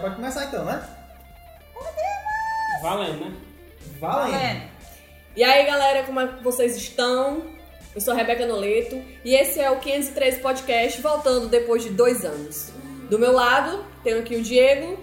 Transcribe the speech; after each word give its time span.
pode 0.00 0.16
começar 0.16 0.46
então, 0.46 0.64
né? 0.64 0.82
Valendo, 2.80 3.24
né? 3.24 3.32
Valendo. 4.00 4.32
Valendo. 4.32 4.62
E 5.36 5.42
aí, 5.42 5.66
galera, 5.66 6.04
como 6.04 6.20
é 6.20 6.28
que 6.28 6.42
vocês 6.42 6.76
estão? 6.76 7.42
Eu 7.94 8.00
sou 8.00 8.12
a 8.12 8.16
Rebeca 8.16 8.46
Noleto 8.46 9.00
e 9.24 9.34
esse 9.34 9.60
é 9.60 9.70
o 9.70 9.78
513 9.78 10.40
Podcast, 10.40 11.00
voltando 11.00 11.48
depois 11.48 11.82
de 11.82 11.90
dois 11.90 12.24
anos. 12.24 12.72
Do 13.08 13.18
meu 13.18 13.32
lado, 13.32 13.84
tenho 14.02 14.20
aqui 14.20 14.36
o 14.36 14.42
Diego. 14.42 14.98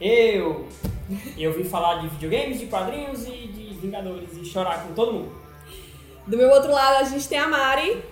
Eu. 0.00 0.68
Eu 1.36 1.52
vim 1.52 1.64
falar 1.64 2.00
de 2.00 2.08
videogames, 2.08 2.58
de 2.58 2.66
quadrinhos 2.66 3.26
e 3.26 3.48
de 3.48 3.74
Vingadores 3.74 4.30
e 4.36 4.44
chorar 4.44 4.86
com 4.86 4.94
todo 4.94 5.12
mundo. 5.12 5.32
Do 6.26 6.36
meu 6.36 6.48
outro 6.50 6.70
lado, 6.70 6.98
a 7.00 7.04
gente 7.04 7.28
tem 7.28 7.38
a 7.38 7.48
Mari. 7.48 8.02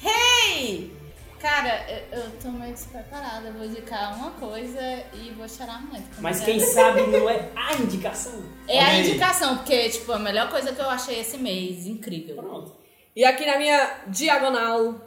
Hey! 0.00 0.95
Cara, 1.40 1.84
eu, 1.90 2.18
eu 2.20 2.30
tô 2.42 2.48
meio 2.48 2.72
despreparada. 2.72 3.48
Eu 3.48 3.54
vou 3.54 3.64
indicar 3.64 4.16
uma 4.16 4.30
coisa 4.32 4.80
e 5.14 5.30
vou 5.36 5.48
chorar 5.48 5.82
muito. 5.82 6.20
Mas 6.20 6.40
quem 6.40 6.58
sabe 6.58 7.02
não 7.02 7.28
é 7.28 7.50
a 7.54 7.74
indicação. 7.74 8.42
É 8.66 8.80
a 8.80 8.98
indicação, 8.98 9.56
porque, 9.58 9.90
tipo, 9.90 10.12
a 10.12 10.18
melhor 10.18 10.50
coisa 10.50 10.72
que 10.72 10.80
eu 10.80 10.88
achei 10.88 11.20
esse 11.20 11.36
mês. 11.38 11.86
Incrível. 11.86 12.36
Pronto. 12.36 12.72
E 13.14 13.24
aqui 13.24 13.46
na 13.46 13.58
minha 13.58 14.04
diagonal, 14.08 15.00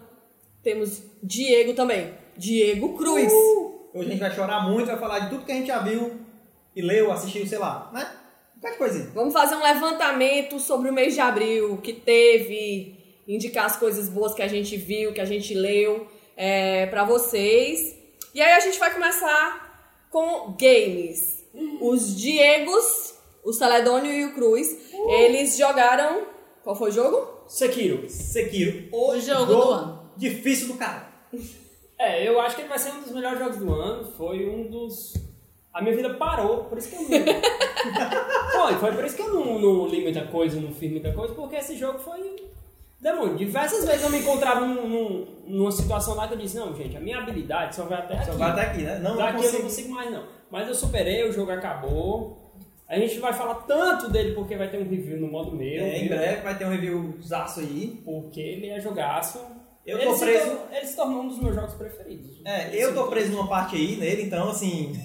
temos 0.63 1.03
Diego 1.21 1.73
também. 1.73 2.13
Diego 2.37 2.97
Cruz. 2.97 3.31
Hoje 3.93 4.07
a 4.07 4.11
gente 4.11 4.19
vai 4.19 4.31
chorar 4.31 4.61
muito, 4.61 4.87
vai 4.87 4.97
falar 4.97 5.19
de 5.19 5.29
tudo 5.29 5.45
que 5.45 5.51
a 5.51 5.55
gente 5.55 5.67
já 5.67 5.79
viu 5.79 6.19
e 6.75 6.81
leu, 6.81 7.11
assistiu, 7.11 7.45
sei 7.45 7.57
lá, 7.57 7.89
né? 7.91 8.07
Qualquer 8.61 8.77
coisinha. 8.77 9.09
Vamos 9.13 9.33
fazer 9.33 9.55
um 9.55 9.63
levantamento 9.63 10.59
sobre 10.59 10.89
o 10.89 10.93
mês 10.93 11.15
de 11.15 11.21
abril 11.21 11.77
que 11.77 11.93
teve, 11.93 12.97
indicar 13.27 13.65
as 13.65 13.77
coisas 13.77 14.09
boas 14.09 14.33
que 14.33 14.41
a 14.41 14.47
gente 14.47 14.77
viu, 14.77 15.11
que 15.11 15.21
a 15.21 15.25
gente 15.25 15.53
leu 15.53 16.07
é, 16.39 16.85
para 16.85 17.03
vocês. 17.03 17.97
E 18.33 18.41
aí 18.41 18.53
a 18.53 18.59
gente 18.61 18.79
vai 18.79 18.93
começar 18.93 20.07
com 20.09 20.55
games. 20.57 21.45
Os 21.81 22.15
Diegos, 22.15 23.15
o 23.43 23.51
Celedônio 23.51 24.11
e 24.11 24.25
o 24.25 24.33
Cruz, 24.33 24.93
eles 25.09 25.57
jogaram. 25.57 26.27
Qual 26.63 26.75
foi 26.75 26.91
o 26.91 26.93
jogo? 26.93 27.43
Sekiro. 27.45 28.07
Sekiro. 28.09 28.87
O 28.93 29.19
jogo 29.19 29.45
do 29.45 29.61
ano. 29.63 30.11
Difícil 30.15 30.67
do 30.67 30.75
cara. 30.75 31.09
É, 32.01 32.25
eu 32.25 32.39
acho 32.39 32.55
que 32.55 32.61
ele 32.61 32.69
vai 32.69 32.79
ser 32.79 32.93
um 32.93 33.01
dos 33.01 33.11
melhores 33.11 33.37
jogos 33.37 33.57
do 33.57 33.73
ano. 33.73 34.09
Foi 34.13 34.47
um 34.47 34.69
dos. 34.71 35.15
A 35.73 35.81
minha 35.81 35.93
vida 35.93 36.13
parou, 36.13 36.63
por 36.63 36.77
isso 36.77 36.89
que 36.89 36.95
eu 36.95 37.01
não. 37.01 37.09
foi, 38.53 38.73
foi 38.75 38.91
por 38.93 39.03
isso 39.03 39.17
que 39.17 39.21
eu 39.21 39.33
não, 39.33 39.59
não 39.59 39.85
li 39.85 40.01
muita 40.03 40.25
coisa, 40.27 40.61
não 40.61 40.73
fiz 40.73 40.89
muita 40.89 41.11
coisa, 41.11 41.35
porque 41.35 41.57
esse 41.57 41.75
jogo 41.75 41.99
foi. 41.99 42.37
Demônio, 43.01 43.37
diversas 43.37 43.85
vezes 43.85 44.03
eu 44.03 44.09
me 44.09 44.19
encontrava 44.19 44.59
num, 44.65 44.87
num- 44.87 45.27
numa 45.47 45.71
situação 45.71 46.15
lá 46.15 46.27
que 46.27 46.33
eu 46.33 46.37
disse, 46.37 46.57
não, 46.57 46.75
gente, 46.75 46.97
a 46.97 46.99
minha 46.99 47.17
habilidade 47.19 47.75
só 47.75 47.85
vai 47.85 47.99
até 47.99 48.15
aqui. 48.15 48.25
Só 48.25 48.33
vai 48.33 48.49
até 48.51 48.61
aqui, 48.61 48.81
né? 48.81 48.99
Não, 48.99 49.11
não 49.11 49.17
Daqui 49.17 49.45
eu 49.45 49.53
não 49.53 49.61
consigo. 49.61 49.89
mais, 49.93 50.11
não. 50.11 50.23
Mas 50.51 50.67
eu 50.67 50.75
superei, 50.75 51.23
o 51.23 51.31
jogo 51.31 51.51
acabou. 51.51 52.53
A 52.89 52.97
gente 52.97 53.19
vai 53.19 53.31
falar 53.31 53.55
tanto 53.67 54.09
dele 54.09 54.33
porque 54.33 54.57
vai 54.57 54.67
ter 54.69 54.77
um 54.79 54.89
review 54.89 55.17
no 55.19 55.27
modo 55.31 55.51
meu. 55.55 55.83
É, 55.83 55.99
em 55.99 56.07
breve 56.07 56.41
vai 56.41 56.57
ter 56.57 56.65
um 56.65 56.71
reviewzaço 56.71 57.59
aí. 57.61 58.01
Porque 58.03 58.39
ele 58.41 58.67
é 58.67 58.79
jogaço. 58.81 59.39
Eu 59.85 59.97
ele 59.97 60.05
tô 60.11 60.17
preso- 60.19 60.45
tornou- 60.45 60.67
ele 60.71 60.85
se 60.85 60.95
tornou 60.95 61.21
um 61.21 61.27
dos 61.29 61.39
meus 61.39 61.55
jogos 61.55 61.73
preferidos. 61.75 62.41
É, 62.45 62.69
eu 62.75 62.93
tô 62.93 63.07
preso 63.07 63.31
numa 63.31 63.47
parte 63.47 63.75
aí 63.75 63.95
nele, 63.95 64.23
então 64.23 64.49
assim. 64.49 64.99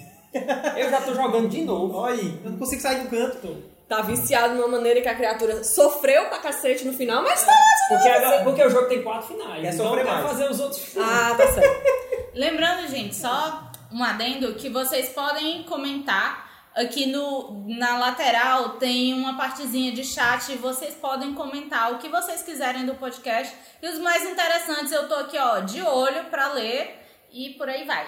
Eu 0.77 0.91
já 0.91 1.01
tô 1.03 1.15
jogando 1.15 1.49
de 1.49 1.63
novo. 1.63 1.95
Olha 1.99 2.15
aí, 2.15 2.41
eu 2.45 2.51
não 2.51 2.59
consigo 2.59 2.83
sair 2.83 3.03
do 3.05 3.09
canto. 3.11 3.57
Tá 3.89 4.01
viciado 4.01 4.55
de 4.55 4.61
uma 4.61 4.69
maneira 4.69 5.01
que 5.03 5.09
a 5.09 5.15
criatura 5.15 5.63
sofreu 5.63 6.27
pra 6.29 6.39
cacete 6.39 6.85
no 6.87 6.93
final, 6.95 7.23
mas 7.23 7.45
tá. 7.45 7.53
Porque, 7.89 8.09
agora- 8.09 8.43
porque 8.45 8.63
o 8.65 8.71
jogo 8.71 8.89
tem 8.89 9.03
quatro 9.03 9.29
finais. 9.37 9.61
Quer 9.61 9.75
então 9.75 9.87
sofrer 9.89 10.05
mais. 10.07 10.27
fazer 10.27 10.51
os 10.51 10.61
outros 10.61 10.81
finais. 10.83 11.11
Ah, 11.11 11.35
tá 11.35 11.47
certo. 11.53 11.85
Lembrando, 12.35 12.89
gente, 12.89 13.15
só 13.15 13.71
um 13.93 14.03
adendo 14.03 14.55
que 14.55 14.69
vocês 14.71 15.11
podem 15.11 15.63
comentar. 15.65 16.45
Aqui 16.75 17.07
no, 17.07 17.63
na 17.69 17.99
lateral 17.99 18.71
tem 18.71 19.15
uma 19.15 19.37
partezinha 19.37 19.93
de 19.93 20.03
chat 20.03 20.51
e 20.51 20.57
vocês 20.57 20.93
podem 20.95 21.33
comentar 21.33 21.93
o 21.93 21.99
que 21.99 22.09
vocês 22.09 22.43
quiserem 22.43 22.85
do 22.85 22.97
podcast. 22.97 23.55
E 23.81 23.87
os 23.89 23.99
mais 24.01 24.25
interessantes 24.29 24.91
eu 24.91 25.07
tô 25.09 25.15
aqui, 25.15 25.39
ó, 25.39 25.61
de 25.61 25.81
olho 25.83 26.25
pra 26.25 26.49
ler 26.53 26.99
e 27.31 27.51
por 27.51 27.69
aí 27.69 27.85
vai. 27.85 28.05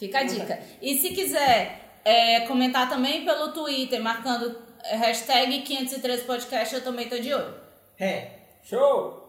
Fica 0.00 0.18
a 0.18 0.22
dica. 0.24 0.58
E 0.82 0.98
se 0.98 1.10
quiser 1.10 2.00
é, 2.04 2.40
comentar 2.40 2.88
também 2.88 3.24
pelo 3.24 3.52
Twitter, 3.52 4.02
marcando 4.02 4.66
é, 4.88 4.96
hashtag 4.96 5.62
503podcast, 5.62 6.74
eu 6.74 6.84
também 6.84 7.08
tô 7.08 7.18
de 7.18 7.32
olho. 7.32 7.54
É. 7.98 8.30
Show! 8.62 9.28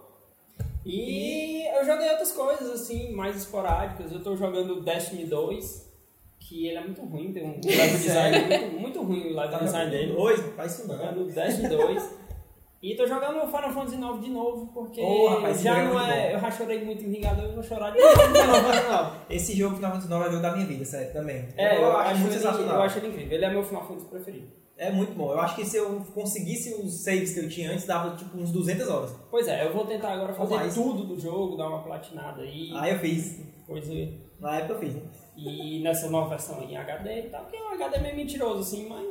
E 0.85 1.67
eu 1.77 1.85
joguei 1.85 2.09
outras 2.09 2.31
coisas, 2.31 2.69
assim, 2.81 3.11
mais 3.11 3.35
esporádicas. 3.35 4.11
Eu 4.11 4.23
tô 4.23 4.35
jogando 4.35 4.81
Destiny 4.81 5.25
2, 5.25 5.89
que 6.39 6.67
ele 6.67 6.77
é 6.77 6.81
muito 6.81 7.01
ruim, 7.01 7.31
tem 7.31 7.43
um 7.43 7.59
level 7.63 7.99
design 7.99 8.39
muito, 8.39 8.79
muito 8.79 9.03
ruim 9.03 9.31
o 9.31 9.35
level 9.35 9.51
Tá 9.51 9.59
design 9.59 9.91
dele. 9.91 10.13
Dois, 10.13 10.45
não 10.45 10.53
faz 10.53 10.73
isso 10.73 10.87
não. 10.87 10.97
Jogando 10.97 11.25
Destiny 11.31 11.69
2. 11.69 12.19
E 12.81 12.95
tô 12.95 13.05
jogando 13.05 13.45
Final 13.45 13.73
Fantasy 13.73 13.97
9 13.97 14.21
de 14.21 14.29
novo, 14.31 14.67
porque 14.73 15.01
Ô, 15.01 15.27
rapaz, 15.27 15.61
já 15.61 15.79
é 15.79 15.83
não 15.83 15.99
é. 15.99 16.29
bom. 16.29 16.35
Eu 16.35 16.39
já 16.39 16.51
chorei 16.51 16.85
muito 16.85 17.03
em 17.03 17.09
Vingador, 17.09 17.43
eu 17.43 17.53
vou 17.53 17.61
chorar 17.61 17.91
de 17.91 17.99
novo 18.01 18.21
em 18.21 18.41
Final 18.41 18.55
Fantasy 18.55 18.87
9. 18.89 19.17
Esse 19.29 19.57
jogo 19.57 19.75
Final 19.75 19.91
Fantasy 19.91 20.13
IX 20.13 20.15
é 20.15 20.27
o 20.27 20.31
jogo 20.31 20.41
da 20.41 20.51
minha 20.53 20.65
vida, 20.65 20.85
sério, 20.85 21.11
também. 21.11 21.49
É, 21.57 21.77
eu, 21.77 21.97
acho, 21.97 22.21
muito 22.21 22.35
ele, 22.35 22.45
eu 22.45 22.81
acho 22.81 22.97
ele 22.99 23.07
incrível. 23.09 23.33
Ele 23.33 23.45
é 23.45 23.49
meu 23.49 23.63
Final 23.63 23.85
Fantasy 23.85 24.07
preferido. 24.07 24.47
É 24.79 24.89
muito 24.89 25.13
bom. 25.13 25.33
Eu 25.33 25.39
acho 25.41 25.55
que 25.57 25.65
se 25.65 25.75
eu 25.75 25.99
conseguisse 26.13 26.73
os 26.73 27.03
saves 27.03 27.33
que 27.33 27.41
eu 27.41 27.49
tinha 27.49 27.69
antes, 27.69 27.85
dava 27.85 28.15
tipo 28.15 28.37
uns 28.37 28.49
200 28.49 28.87
horas. 28.87 29.13
Pois 29.29 29.45
é, 29.45 29.67
eu 29.67 29.73
vou 29.73 29.85
tentar 29.85 30.13
agora 30.13 30.33
fazer 30.33 30.55
mais. 30.55 30.73
tudo 30.73 31.03
do 31.03 31.19
jogo, 31.19 31.57
dar 31.57 31.67
uma 31.67 31.83
platinada 31.83 32.41
aí. 32.43 32.71
Aí 32.73 32.93
eu 32.93 32.99
fiz. 32.99 33.41
Coisa. 33.67 33.93
Na 34.39 34.55
época 34.55 34.75
eu 34.75 34.79
fiz, 34.79 34.95
né? 34.95 35.01
E 35.35 35.81
nessa 35.83 36.09
nova 36.09 36.29
versão 36.29 36.63
em 36.63 36.77
HD 36.77 37.19
e 37.19 37.29
tal, 37.29 37.41
porque 37.43 37.57
o 37.57 37.73
HD 37.73 37.97
é 37.97 37.99
meio 37.99 38.15
mentiroso 38.15 38.61
assim, 38.61 38.87
mas. 38.87 39.05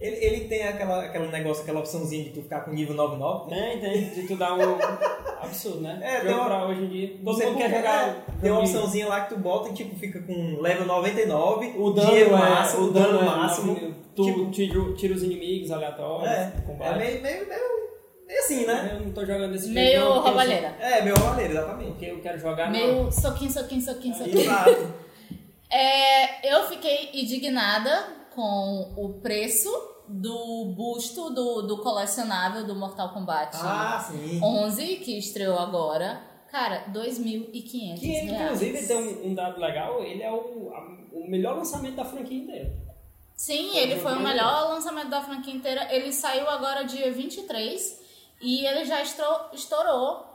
Ele, 0.00 0.16
ele 0.24 0.40
tem 0.48 0.62
aquela, 0.62 1.02
aquele 1.06 1.26
negócio, 1.26 1.62
aquela 1.64 1.80
opçãozinha 1.80 2.22
de 2.24 2.30
tu 2.30 2.42
ficar 2.42 2.60
com 2.60 2.70
nível 2.72 2.94
99, 2.94 3.50
né? 3.50 3.78
Tem, 3.80 3.80
tem, 3.80 4.10
de 4.10 4.28
tu 4.28 4.36
dar 4.36 4.54
um 4.54 4.78
absurdo, 5.42 5.80
né? 5.80 5.98
É, 6.00 6.20
tem 6.20 6.28
Jogo 6.30 6.40
uma- 6.42 6.46
pra 6.46 6.66
hoje 6.66 6.82
em 6.84 6.88
dia. 6.88 7.16
Você 7.24 7.46
mundo 7.46 7.58
quer 7.58 7.70
jogar. 7.70 8.24
Tem 8.40 8.50
uma 8.52 8.60
opçãozinha 8.60 9.08
lá 9.08 9.22
que 9.22 9.34
tu 9.34 9.40
bota 9.40 9.70
e 9.70 9.72
tipo 9.72 9.96
fica 9.98 10.22
com 10.22 10.60
level 10.60 10.86
99, 10.86 11.74
O 11.76 11.90
dano 11.90 12.06
dinheiro 12.08 12.30
é, 12.30 12.32
máximo, 12.38 12.84
o 12.86 12.90
dano, 12.92 13.18
é 13.20 13.24
máximo. 13.24 13.72
máximo. 13.72 13.94
Tu 14.14 14.24
Tipo- 14.24 14.50
tira, 14.52 14.94
tira 14.94 15.14
os 15.14 15.22
inimigos 15.24 15.70
aleatórios. 15.72 16.30
É, 16.30 16.52
combate. 16.64 16.94
é 16.94 16.96
meio, 16.98 17.22
meio, 17.22 17.48
meio, 17.48 17.88
meio 18.26 18.38
assim, 18.38 18.66
né? 18.66 18.90
Eu 18.94 19.00
não 19.04 19.12
tô 19.12 19.20
jogando 19.26 19.50
desse 19.52 19.68
Meio 19.70 19.86
jeito. 19.90 19.98
não, 20.00 20.06
porque 20.06 20.18
eu 20.18 20.22
sou- 20.22 20.28
roubalheira. 20.30 20.76
É, 20.80 21.02
meu 21.02 21.14
roubalheiro, 21.16 21.52
exatamente. 21.54 21.90
Porque 21.90 22.04
eu 22.06 22.20
quero 22.20 22.38
jogar. 22.38 22.66
não. 22.66 22.72
Meio 22.72 23.10
soquinho, 23.10 23.50
soquinho, 23.50 23.80
soquinho, 23.82 24.14
soquinho. 24.14 24.40
Exato. 24.42 25.08
É, 25.70 26.54
eu 26.56 26.66
fiquei 26.66 27.10
indignada 27.12 28.16
com 28.38 28.94
o 28.96 29.14
preço 29.20 29.68
do 30.06 30.72
busto 30.76 31.30
do, 31.30 31.62
do 31.62 31.78
colecionável 31.78 32.64
do 32.64 32.72
Mortal 32.76 33.12
Kombat 33.12 33.56
Ah, 33.60 33.98
sim. 34.08 34.40
11, 34.40 34.96
que 34.98 35.18
estreou 35.18 35.58
agora. 35.58 36.22
Cara, 36.52 36.84
2.500 36.92 37.98
Que 37.98 38.10
ele, 38.14 38.30
inclusive, 38.32 38.70
reais. 38.72 38.86
tem 38.86 38.96
um, 38.96 39.30
um 39.30 39.34
dado 39.34 39.60
legal, 39.60 40.00
ele 40.04 40.22
é 40.22 40.30
o, 40.32 40.70
a- 40.72 40.98
o 41.12 41.28
melhor 41.28 41.56
lançamento 41.56 41.96
da 41.96 42.04
franquia 42.04 42.38
inteira. 42.38 42.72
Sim, 43.34 43.76
ele 43.76 43.96
foi 43.96 44.12
o 44.14 44.20
melhor 44.20 44.68
lançamento 44.70 45.10
da 45.10 45.20
franquia 45.20 45.52
inteira. 45.54 45.92
Ele 45.92 46.12
saiu 46.12 46.48
agora 46.48 46.84
dia 46.84 47.12
23 47.12 48.00
e 48.40 48.64
ele 48.64 48.84
já 48.84 49.02
estourou, 49.02 49.48
estourou 49.52 50.26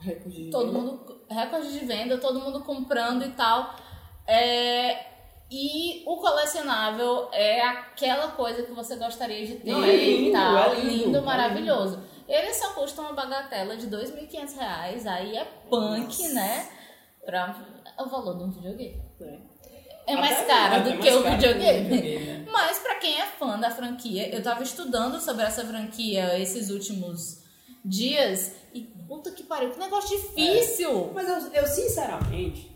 Recorde 0.00 0.44
de 0.44 0.50
todo 0.50 0.66
venda. 0.72 0.78
mundo 0.78 1.20
recorde 1.28 1.78
de 1.78 1.84
venda, 1.84 2.16
todo 2.18 2.40
mundo 2.40 2.62
comprando 2.64 3.22
e 3.24 3.30
tal. 3.32 3.74
É, 4.26 5.09
e 5.50 6.02
o 6.06 6.16
colecionável 6.18 7.28
é 7.32 7.60
aquela 7.62 8.28
coisa 8.32 8.62
que 8.62 8.72
você 8.72 8.96
gostaria 8.96 9.44
de 9.46 9.56
ter 9.56 9.70
Não, 9.72 9.82
é 9.84 9.96
lindo, 9.96 10.28
e 10.28 10.32
tal, 10.32 10.72
é 10.72 10.80
lindo, 10.80 11.18
é 11.18 11.20
maravilhoso. 11.20 11.98
Ele 12.28 12.54
só 12.54 12.70
custa 12.74 13.00
uma 13.02 13.12
bagatela 13.12 13.76
de 13.76 13.88
2.500 13.88 14.56
reais, 14.56 15.06
aí 15.06 15.36
é 15.36 15.44
punk, 15.68 16.28
né? 16.28 16.68
Pra 17.24 17.56
o 17.98 18.08
valor 18.08 18.38
de 18.38 18.44
um 18.44 18.50
videogame. 18.50 19.02
É 20.06 20.16
mais 20.16 20.38
Até- 20.38 20.46
caro 20.46 20.84
do 20.84 20.98
que 20.98 21.10
o 21.10 21.22
videogame. 21.22 21.88
videogame, 21.88 22.24
né? 22.38 22.46
Mas 22.50 22.78
pra 22.78 22.94
quem 22.96 23.20
é 23.20 23.26
fã 23.26 23.58
da 23.58 23.70
franquia, 23.70 24.28
eu 24.34 24.42
tava 24.42 24.62
estudando 24.62 25.20
sobre 25.20 25.44
essa 25.44 25.64
franquia 25.64 26.38
esses 26.38 26.70
últimos 26.70 27.40
dias 27.84 28.54
e 28.72 28.82
puta 29.08 29.30
que 29.32 29.42
pariu, 29.42 29.70
que 29.70 29.78
negócio 29.78 30.16
difícil. 30.16 31.10
Mas 31.14 31.28
eu, 31.28 31.52
eu, 31.52 31.66
sinceramente, 31.66 32.69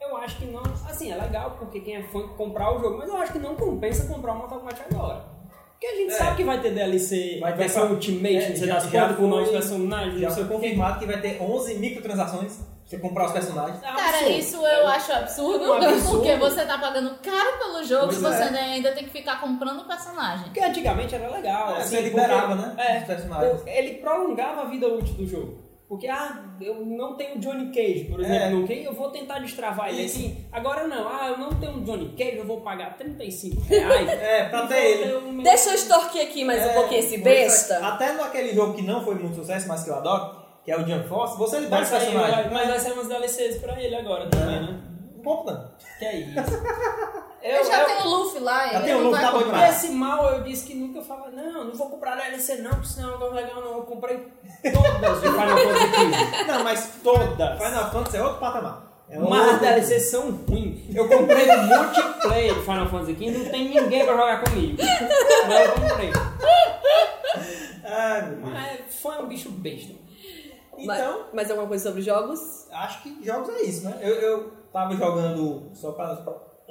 eu 0.00 0.16
acho 0.16 0.36
que 0.38 0.46
não. 0.46 0.62
Assim, 0.88 1.12
é 1.12 1.16
legal 1.16 1.56
porque 1.58 1.80
quem 1.80 1.96
é 1.96 2.02
fã 2.04 2.26
comprar 2.28 2.74
o 2.74 2.80
jogo, 2.80 2.98
mas 2.98 3.08
eu 3.08 3.16
acho 3.16 3.32
que 3.32 3.38
não 3.38 3.54
compensa 3.54 4.06
comprar 4.12 4.32
o 4.32 4.38
Mortal 4.38 4.58
Kombat 4.60 4.82
agora. 4.92 5.24
Porque 5.72 5.86
a 5.86 5.96
gente 5.96 6.12
É. 6.12 6.16
sabe 6.18 6.36
que 6.36 6.44
vai 6.44 6.60
ter 6.60 6.74
DLC, 6.74 7.38
Vai 7.40 7.52
ter 7.52 7.58
versão 7.58 7.82
pra- 7.86 7.92
Ultimate, 7.94 8.36
É, 8.36 8.54
você 8.54 8.66
já- 8.66 8.78
já 8.80 9.00
contas 9.02 9.16
com 9.16 9.26
novos 9.26 9.44
foi- 9.48 9.52
personagens, 9.58 10.20
Já 10.20 10.30
foi 10.30 10.44
confirmado 10.44 10.98
que 10.98 11.06
vai 11.06 11.20
ter 11.22 11.40
11 11.42 11.74
microtransações 11.76 12.56
pra 12.56 12.66
você 12.84 12.98
comprar 12.98 13.26
os 13.26 13.32
personagens. 13.32 13.82
É 13.82 13.90
um 13.90 13.96
Cara, 13.96 14.08
absurdo. 14.18 14.30
isso 14.38 14.56
eu 14.66 14.86
acho 14.88 15.12
absurdo, 15.12 15.64
É 15.64 15.68
um 15.70 15.72
absurdo. 15.74 16.10
porque 16.18 16.36
você 16.36 16.66
tá 16.66 16.76
pagando 16.76 17.14
caro 17.22 17.58
pelo 17.58 17.82
jogo 17.84 18.06
Pois 18.08 18.18
e 18.18 18.20
você 18.20 18.42
é. 18.42 18.60
ainda 18.60 18.92
tem 18.92 19.04
que 19.04 19.10
ficar 19.10 19.40
comprando 19.40 19.80
o 19.80 19.84
personagem. 19.88 20.44
Porque 20.44 20.60
antigamente 20.60 21.14
era 21.14 21.30
legal. 21.30 21.70
É, 21.74 21.78
assim, 21.78 21.96
você 21.96 22.00
liberava, 22.02 22.56
porque- 22.56 22.76
né, 22.76 22.86
É, 22.96 22.98
os 22.98 23.04
personagens. 23.04 23.62
Ele 23.66 23.94
prolongava 23.94 24.60
a 24.60 24.64
vida 24.66 24.86
útil 24.86 25.14
do 25.14 25.26
jogo. 25.26 25.69
Porque, 25.90 26.06
ah, 26.06 26.44
eu 26.60 26.86
não 26.86 27.16
tenho 27.16 27.40
Johnny 27.40 27.72
Cage, 27.72 28.04
por 28.08 28.20
exemplo, 28.20 28.36
É. 28.44 28.48
no 28.50 28.66
Cage, 28.68 28.84
eu 28.84 28.94
vou 28.94 29.10
tentar 29.10 29.40
destravar 29.40 29.88
ele 29.88 30.04
Isso. 30.04 30.18
assim. 30.18 30.46
Agora 30.52 30.86
não, 30.86 31.08
ah, 31.08 31.30
eu 31.30 31.38
não 31.38 31.50
tenho 31.58 31.80
Johnny 31.80 32.14
Cage, 32.16 32.36
eu 32.36 32.46
vou 32.46 32.60
pagar 32.60 32.96
35 32.96 33.60
reais. 33.62 34.08
É, 34.22 34.44
pra 34.44 34.66
e 34.66 34.68
ter 34.68 34.74
vou 35.08 35.20
ele. 35.20 35.32
meu- 35.32 35.42
Deixa 35.42 35.70
eu 35.70 35.74
extorquir 35.74 36.22
aqui 36.22 36.44
mais 36.44 36.64
um 36.64 36.68
É, 36.68 36.74
pouquinho 36.74 37.00
esse 37.00 37.18
pois 37.18 37.24
besta. 37.24 37.74
é. 37.74 37.82
Até 37.82 38.12
naquele 38.12 38.54
jogo 38.54 38.74
que 38.74 38.82
não 38.82 39.04
foi 39.04 39.16
muito 39.16 39.34
sucesso, 39.34 39.66
mas 39.66 39.82
que 39.82 39.90
eu 39.90 39.96
adoro, 39.96 40.36
que 40.64 40.70
é 40.70 40.76
o 40.80 40.86
Jump 40.86 41.08
Force, 41.08 41.36
você 41.36 41.58
libera 41.58 41.84
sair, 41.84 42.00
personagens. 42.06 42.36
vai- 42.36 42.50
mas 42.50 42.68
vai 42.68 42.78
sair 42.78 42.92
umas 42.92 43.08
DLCs 43.08 43.58
pra 43.58 43.82
ele 43.82 43.96
agora 43.96 44.28
também, 44.30 44.60
né? 44.62 44.80
Um 45.18 45.22
pouco 45.22 45.50
não. 45.50 45.72
Que 45.98 46.04
é 46.04 46.16
isso. 46.20 46.34
Eu, 47.42 47.64
já 47.64 47.84
tenho 47.86 48.00
o 48.04 48.08
Luffy 48.08 48.40
lá, 48.40 48.66
Já 48.68 48.74
ele 48.74 48.84
tem 48.84 48.94
o 48.94 48.98
não 48.98 49.10
Luffy, 49.10 49.22
vai 49.22 49.30
tá 49.30 49.32
bom 49.38 49.44
comprar. 49.44 49.58
demais. 49.60 49.76
Esse 49.84 49.92
mal 49.92 50.34
eu 50.34 50.42
disse 50.42 50.66
que 50.66 50.74
nunca 50.74 51.02
falava, 51.02 51.30
não, 51.30 51.64
não 51.64 51.74
vou 51.74 51.88
comprar 51.88 52.16
DLC 52.16 52.56
não, 52.56 52.70
porque 52.70 52.88
senão 52.88 53.08
é 53.08 53.16
um 53.16 53.18
negócio 53.18 53.34
legal 53.34 53.60
não. 53.62 53.76
Eu 53.78 53.82
comprei 53.84 54.16
todas 54.62 55.20
de 55.22 55.28
Final 55.28 55.56
Fantasy 55.58 55.86
XV. 55.86 56.44
Não, 56.46 56.64
mas 56.64 56.90
Todas. 57.02 57.58
Final 57.62 57.90
Fantasy 57.90 58.16
é 58.18 58.22
outro 58.22 58.38
patamar. 58.40 58.90
É 59.08 59.18
Mas 59.18 59.48
as 59.54 59.60
DLCs 59.60 60.10
são 60.10 60.30
ruins. 60.30 60.94
Eu 60.94 61.08
comprei 61.08 61.50
o 61.50 61.62
multiplayer 61.64 62.54
de 62.54 62.60
Final 62.60 62.88
Fantasy 62.88 63.14
XV, 63.14 63.30
não 63.38 63.50
tem 63.50 63.68
ninguém 63.70 64.04
pra 64.04 64.12
jogar 64.16 64.44
comigo. 64.44 64.76
Mas 65.48 65.66
eu 65.66 65.72
comprei. 65.72 66.12
Ai, 67.84 68.22
meu. 68.30 68.46
Mas 68.50 68.80
foi 69.00 69.16
um 69.18 69.26
bicho 69.26 69.50
besta. 69.50 69.94
Então, 70.78 70.86
Mais, 70.86 71.34
mais 71.34 71.50
alguma 71.50 71.68
coisa 71.68 71.84
sobre 71.88 72.02
jogos? 72.02 72.66
acho 72.72 73.02
que 73.02 73.18
jogos 73.24 73.48
é 73.50 73.62
isso, 73.62 73.84
né? 73.84 73.98
Eu, 74.00 74.14
eu 74.14 74.52
tava 74.72 74.94
jogando, 74.94 75.70
só 75.74 75.92
pra... 75.92 76.16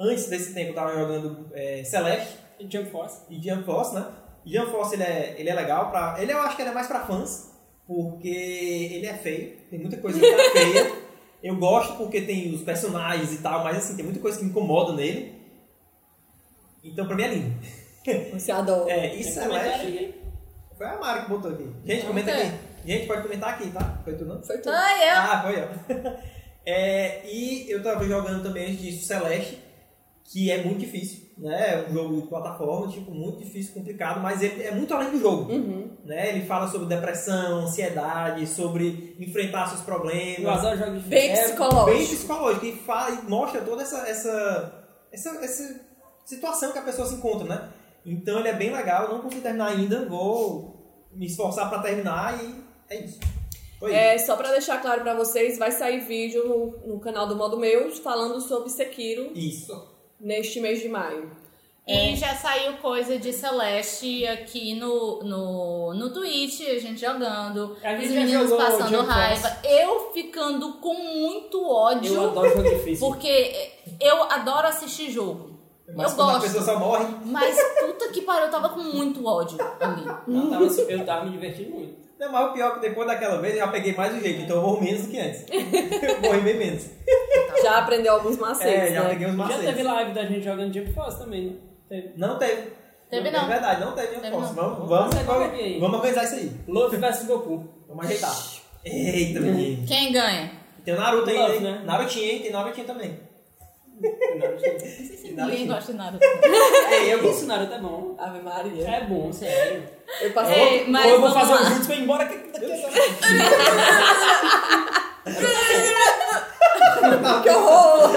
Antes 0.00 0.28
desse 0.28 0.54
tempo 0.54 0.70
eu 0.70 0.74
tava 0.74 0.94
jogando 0.98 1.50
é, 1.52 1.84
Celeste 1.84 2.38
Jump 2.70 2.90
Force. 2.90 3.20
e 3.28 3.40
Jump 3.40 3.64
Force, 3.64 3.94
né? 3.94 4.06
E 4.46 4.54
Jump 4.56 4.70
Force 4.70 4.94
ele 4.94 5.02
é, 5.02 5.34
ele 5.38 5.50
é 5.50 5.54
legal 5.54 5.90
pra... 5.90 6.16
Ele 6.18 6.32
eu 6.32 6.40
acho 6.40 6.56
que 6.56 6.62
ele 6.62 6.70
é 6.70 6.74
mais 6.74 6.86
pra 6.86 7.04
fãs, 7.06 7.52
porque 7.86 8.28
ele 8.28 9.06
é 9.06 9.14
feio, 9.14 9.58
tem 9.68 9.78
muita 9.78 9.98
coisa 9.98 10.18
que 10.18 10.26
tá 10.36 10.50
feia. 10.52 11.10
Eu 11.42 11.56
gosto 11.56 11.96
porque 11.96 12.20
tem 12.20 12.54
os 12.54 12.60
personagens 12.62 13.32
e 13.32 13.38
tal, 13.38 13.64
mas 13.64 13.78
assim, 13.78 13.96
tem 13.96 14.04
muita 14.04 14.20
coisa 14.20 14.36
que 14.38 14.44
me 14.44 14.50
incomoda 14.50 14.92
nele. 14.92 15.40
Então 16.84 17.06
pra 17.06 17.16
mim 17.16 17.22
é 17.22 17.28
lindo. 17.28 17.54
Você 18.32 18.52
adora. 18.52 18.90
É, 18.92 19.14
e 19.14 19.24
Celeste... 19.24 20.14
Foi 20.76 20.86
a 20.86 20.98
Mari 20.98 21.24
que 21.24 21.30
botou 21.30 21.50
aqui. 21.50 21.70
Gente, 21.84 22.00
Não 22.00 22.08
comenta 22.08 22.32
tem. 22.32 22.48
aqui. 22.48 22.58
Gente, 22.86 23.06
pode 23.06 23.22
comentar 23.22 23.50
aqui, 23.50 23.70
tá? 23.70 24.00
Foi 24.02 24.14
tu 24.14 24.24
não? 24.24 24.42
Foi 24.42 24.56
tudo. 24.58 24.72
Ah, 24.74 25.04
eu. 25.04 25.16
Ah, 25.16 25.42
foi 25.42 25.62
ó. 25.62 26.30
É, 26.66 27.22
e 27.26 27.70
eu 27.70 27.82
tava 27.82 28.04
jogando 28.06 28.42
também 28.42 28.70
antes 28.70 28.82
disso 28.82 29.06
Celeste, 29.06 29.58
que 30.30 30.48
é 30.50 30.62
muito 30.62 30.78
difícil, 30.78 31.28
né? 31.36 31.74
É 31.74 31.86
um 31.90 31.92
jogo 31.92 32.20
de 32.22 32.28
plataforma, 32.28 32.86
tipo, 32.86 33.10
muito 33.10 33.38
difícil, 33.42 33.74
complicado, 33.74 34.20
mas 34.20 34.40
ele 34.42 34.62
é 34.62 34.70
muito 34.70 34.94
além 34.94 35.10
do 35.10 35.18
jogo. 35.18 35.50
Uhum. 35.52 35.90
Né? 36.04 36.28
Ele 36.28 36.46
fala 36.46 36.68
sobre 36.68 36.86
depressão, 36.86 37.60
ansiedade, 37.62 38.46
sobre 38.46 39.16
enfrentar 39.18 39.66
seus 39.66 39.80
Eu 39.80 39.86
problemas. 39.86 40.58
adoro 40.58 40.78
jogos 40.78 41.02
de 41.02 41.08
Bem 41.08 41.30
É 41.30 41.42
psicológico. 41.42 41.86
Bem 41.86 42.06
psicológico. 42.06 42.66
E, 42.66 42.72
fala, 42.76 43.10
e 43.10 43.28
mostra 43.28 43.60
toda 43.62 43.82
essa, 43.82 44.06
essa, 44.08 44.86
essa, 45.10 45.30
essa 45.44 45.80
situação 46.24 46.70
que 46.70 46.78
a 46.78 46.82
pessoa 46.82 47.08
se 47.08 47.14
encontra, 47.16 47.48
né? 47.48 47.68
Então 48.06 48.38
ele 48.38 48.48
é 48.48 48.54
bem 48.54 48.72
legal, 48.72 49.06
eu 49.06 49.14
não 49.14 49.20
consegui 49.22 49.42
terminar 49.42 49.72
ainda, 49.72 50.08
vou 50.08 51.08
me 51.12 51.26
esforçar 51.26 51.68
pra 51.68 51.80
terminar 51.80 52.40
e 52.42 52.54
é 52.88 53.04
isso. 53.04 53.18
Foi 53.80 53.92
É, 53.92 54.16
só 54.18 54.36
pra 54.36 54.52
deixar 54.52 54.80
claro 54.80 55.02
pra 55.02 55.14
vocês, 55.14 55.58
vai 55.58 55.72
sair 55.72 56.00
vídeo 56.00 56.46
no, 56.46 56.94
no 56.94 57.00
canal 57.00 57.26
do 57.26 57.34
Modo 57.34 57.56
Meu 57.58 57.90
falando 57.96 58.40
sobre 58.40 58.70
Sekiro 58.70 59.32
isso. 59.34 59.89
Neste 60.20 60.60
mês 60.60 60.80
de 60.80 60.88
maio. 60.88 61.30
E 61.86 62.14
já 62.14 62.34
saiu 62.36 62.74
coisa 62.74 63.18
de 63.18 63.32
Celeste 63.32 64.24
aqui 64.26 64.74
no, 64.74 65.20
no, 65.24 65.94
no 65.94 66.12
Twitch, 66.12 66.60
a 66.60 66.78
gente 66.78 67.00
jogando, 67.00 67.76
A 67.82 67.96
gente 67.96 68.06
os 68.08 68.14
meninos 68.14 68.52
passando 68.52 68.90
Jump 68.90 69.08
raiva, 69.08 69.56
eu 69.64 70.12
ficando 70.12 70.74
com 70.74 70.94
muito 70.94 71.66
ódio, 71.68 72.14
Eu 72.14 72.30
adoro 72.30 72.48
jogo 72.48 72.62
difícil. 72.62 73.08
porque 73.08 73.72
eu 74.00 74.22
adoro 74.24 74.68
assistir 74.68 75.10
jogo. 75.10 75.58
Mas 75.96 76.16
eu 76.16 76.22
a 76.22 76.26
gosto. 76.34 76.42
pessoa 76.42 76.62
só 76.62 76.78
morre, 76.78 77.06
Mas 77.24 77.56
puta 77.80 78.08
que 78.10 78.20
pariu, 78.22 78.44
eu 78.44 78.50
tava 78.52 78.68
com 78.68 78.80
muito 78.80 79.26
ódio 79.26 79.58
ali. 79.80 80.04
Eu 80.28 80.48
tava, 80.50 80.64
eu 80.92 81.04
tava 81.04 81.24
me 81.24 81.32
divertindo 81.32 81.70
muito. 81.70 82.09
Não, 82.20 82.30
mas 82.30 82.50
o 82.50 82.52
pior 82.52 82.70
é 82.70 82.74
que 82.74 82.80
depois 82.80 83.06
daquela 83.08 83.40
vez 83.40 83.54
eu 83.54 83.60
já 83.60 83.68
peguei 83.68 83.94
mais 83.94 84.14
do 84.14 84.20
jeito, 84.20 84.42
então 84.42 84.56
eu 84.56 84.62
morro 84.62 84.84
menos 84.84 85.02
do 85.02 85.08
que 85.08 85.18
antes. 85.18 85.42
eu 85.50 86.20
morri 86.20 86.40
bem 86.42 86.56
menos. 86.58 86.84
Já 87.62 87.78
aprendeu 87.78 88.12
alguns 88.14 88.38
macetes, 88.38 88.90
É, 88.90 88.94
já 88.94 89.02
né? 89.02 89.08
peguei 89.10 89.26
uns 89.26 89.30
Já 89.32 89.36
macetes. 89.36 89.64
teve 89.66 89.82
live 89.82 90.12
da 90.12 90.24
gente 90.24 90.42
jogando 90.44 90.72
Jump 90.72 90.92
Force 90.94 91.18
também, 91.18 91.46
né? 91.46 91.56
Teve. 91.88 92.12
Não 92.16 92.38
teve. 92.38 92.62
Teve 93.10 93.30
não. 93.30 93.44
É 93.44 93.48
verdade, 93.48 93.80
não 93.84 93.92
teve. 93.92 94.16
Posso. 94.30 94.54
não. 94.54 94.54
Vamos, 94.54 94.88
Vamos 94.88 95.14
vamos, 95.14 95.26
vamos, 95.26 95.54
aí. 95.60 95.82
organizar 95.82 96.24
isso 96.24 96.34
aí. 96.36 96.52
Luffy 96.68 96.98
vs 96.98 97.24
Goku. 97.26 97.68
Vamos 97.88 98.04
ajeitar. 98.06 98.34
Eita, 98.84 99.40
menino. 99.40 99.86
Quem 99.86 100.12
ganha? 100.12 100.52
Tem 100.84 100.94
o 100.94 100.96
Naruto 100.96 101.28
aí, 101.28 101.36
Love, 101.36 101.54
hein? 101.56 101.60
né? 101.60 101.82
Narutinho, 101.84 102.30
hein? 102.30 102.38
Tem 102.40 102.50
Narutinho 102.52 102.86
também. 102.86 103.20
Ninguém 104.00 105.66
gosta 105.66 105.92
de 105.92 105.98
nada. 105.98 106.18
Ei, 106.90 107.12
eu 107.12 107.30
Isso, 107.30 107.46
Naruto 107.46 107.74
é 107.74 107.78
bom. 107.78 108.14
Ave 108.18 108.40
Maria. 108.40 108.88
É 108.88 109.04
bom, 109.04 109.32
sério. 109.32 109.82
Eu 110.20 110.32
passei. 110.32 110.54
Ei, 110.54 110.86
mas 110.88 111.06
Ou 111.06 111.10
eu 111.12 111.20
vou 111.20 111.30
vamos 111.30 111.48
fazer 111.48 111.62
lá. 111.64 111.70
um 111.70 111.74
jutsu 111.74 111.92
e 111.92 111.96
ir 111.96 112.02
embora 112.02 112.26
que 112.26 112.36
daqui 112.52 112.72
agora. 112.72 112.90
Que 117.42 117.50
horror! 117.50 118.10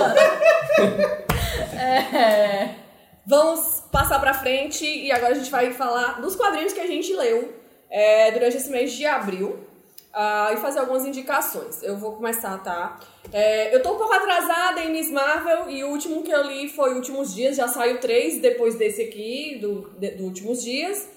É. 1.80 2.70
Vamos 3.26 3.84
passar 3.92 4.20
pra 4.20 4.34
frente 4.34 4.86
e 4.86 5.12
agora 5.12 5.34
a 5.34 5.38
gente 5.38 5.50
vai 5.50 5.72
falar 5.74 6.22
dos 6.22 6.36
quadrinhos 6.36 6.74
que 6.74 6.80
a 6.80 6.88
gente 6.88 7.14
leu 7.14 7.54
é, 7.90 8.32
durante 8.32 8.58
esse 8.58 8.70
mês 8.70 8.92
de 8.94 9.06
abril 9.06 9.60
ah, 10.14 10.52
e 10.54 10.58
fazer 10.58 10.80
algumas 10.80 11.06
indicações. 11.06 11.82
Eu 11.84 11.98
vou 11.98 12.14
começar, 12.14 12.58
tá? 12.64 13.00
É, 13.32 13.76
eu 13.76 13.82
tô 13.82 13.94
um 13.94 13.98
pouco 13.98 14.14
atrasada 14.14 14.82
em 14.82 14.92
Miss 14.92 15.10
Marvel 15.10 15.70
e 15.70 15.84
o 15.84 15.90
último 15.90 16.22
que 16.24 16.32
eu 16.32 16.44
li 16.44 16.70
foi 16.70 16.94
Últimos 16.94 17.34
Dias, 17.34 17.56
já 17.58 17.68
saiu 17.68 18.00
três 18.00 18.40
depois 18.40 18.76
desse 18.76 19.02
aqui, 19.02 19.58
do, 19.60 19.90
de- 19.98 20.12
do 20.12 20.26
Últimos 20.26 20.62
Dias. 20.64 21.08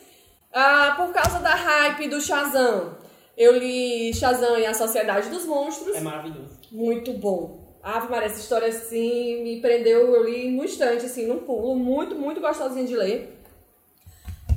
Ah, 0.53 0.95
por 0.97 1.13
causa 1.13 1.39
da 1.41 1.55
hype 1.55 2.09
do 2.09 2.21
Shazam. 2.21 2.97
Eu 3.37 3.53
li 3.59 4.15
Shazam 4.15 4.59
e 4.59 4.65
a 4.65 4.73
Sociedade 4.73 5.29
dos 5.29 5.45
Monstros. 5.45 5.95
É 5.95 6.01
maravilhoso. 6.01 6.59
Muito 6.73 7.13
bom. 7.13 7.67
Ave 7.83 8.09
Maria, 8.11 8.27
essa 8.27 8.41
história 8.41 8.67
assim 8.69 9.43
me 9.45 9.61
prendeu, 9.61 10.13
eu 10.15 10.25
li 10.25 10.51
no 10.51 10.65
instante, 10.65 11.05
assim, 11.07 11.27
num 11.27 11.39
pulo, 11.41 11.77
muito, 11.77 12.15
muito 12.17 12.41
gostosinha 12.41 12.85
de 12.87 12.97
ler. 12.97 13.39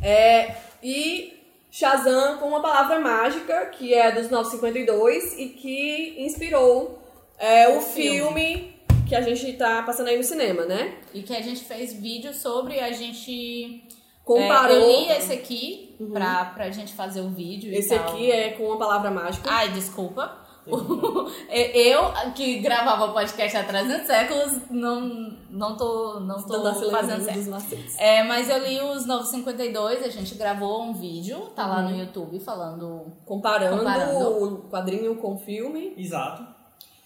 É, 0.02 0.56
e 0.82 1.39
Shazam 1.72 2.38
com 2.38 2.48
uma 2.48 2.62
palavra 2.62 3.00
mágica, 3.00 3.68
que 3.68 3.94
é 3.94 4.12
dos 4.12 4.30
952 4.30 5.38
e 5.38 5.50
que 5.50 6.16
inspirou 6.18 7.00
é, 7.38 7.70
o, 7.70 7.78
O 7.78 7.82
filme. 7.82 8.18
filme. 8.20 8.76
que 9.08 9.16
a 9.16 9.22
gente 9.22 9.54
tá 9.54 9.82
passando 9.84 10.08
aí 10.08 10.18
no 10.18 10.24
cinema, 10.24 10.66
né? 10.66 10.96
E 11.14 11.22
que 11.24 11.36
a 11.36 11.42
gente 11.42 11.64
fez 11.64 11.94
vídeo 11.94 12.34
sobre, 12.34 12.80
a 12.80 12.92
gente. 12.92 13.84
Comparou. 14.24 14.78
É, 14.78 14.80
eu 14.80 14.88
li 14.88 15.12
esse 15.12 15.34
aqui 15.34 15.96
pra, 16.14 16.46
pra 16.46 16.70
gente 16.70 16.94
fazer 16.94 17.22
o 17.22 17.30
vídeo. 17.30 17.72
e 17.72 17.76
Esse 17.78 17.96
aqui 17.96 18.30
é 18.32 18.50
com 18.52 18.64
uma 18.66 18.78
palavra 18.78 19.10
mágica. 19.10 19.50
Ai, 19.52 19.70
desculpa. 19.70 20.39
eu, 21.50 22.34
que 22.34 22.60
gravava 22.60 23.12
podcast 23.14 23.58
há 23.58 23.64
300 23.64 24.08
séculos, 24.08 24.70
não, 24.70 25.02
não 25.50 25.76
tô, 25.76 26.20
não 26.20 26.42
tô 26.42 26.92
fazendo 26.92 27.24
certo. 27.24 27.96
É, 27.98 28.24
mas 28.24 28.50
eu 28.50 28.60
li 28.60 28.80
os 28.82 29.06
952, 29.06 30.04
a 30.04 30.10
gente 30.10 30.36
gravou 30.36 30.84
um 30.84 30.94
vídeo, 30.94 31.40
tá 31.56 31.66
lá 31.66 31.82
no 31.82 31.96
YouTube 31.96 32.40
falando. 32.40 33.06
Comparando, 33.26 33.78
Comparando. 33.78 34.44
o 34.44 34.58
quadrinho 34.70 35.16
com 35.16 35.36
o 35.36 35.38
filme. 35.40 35.94
Exato. 35.98 36.60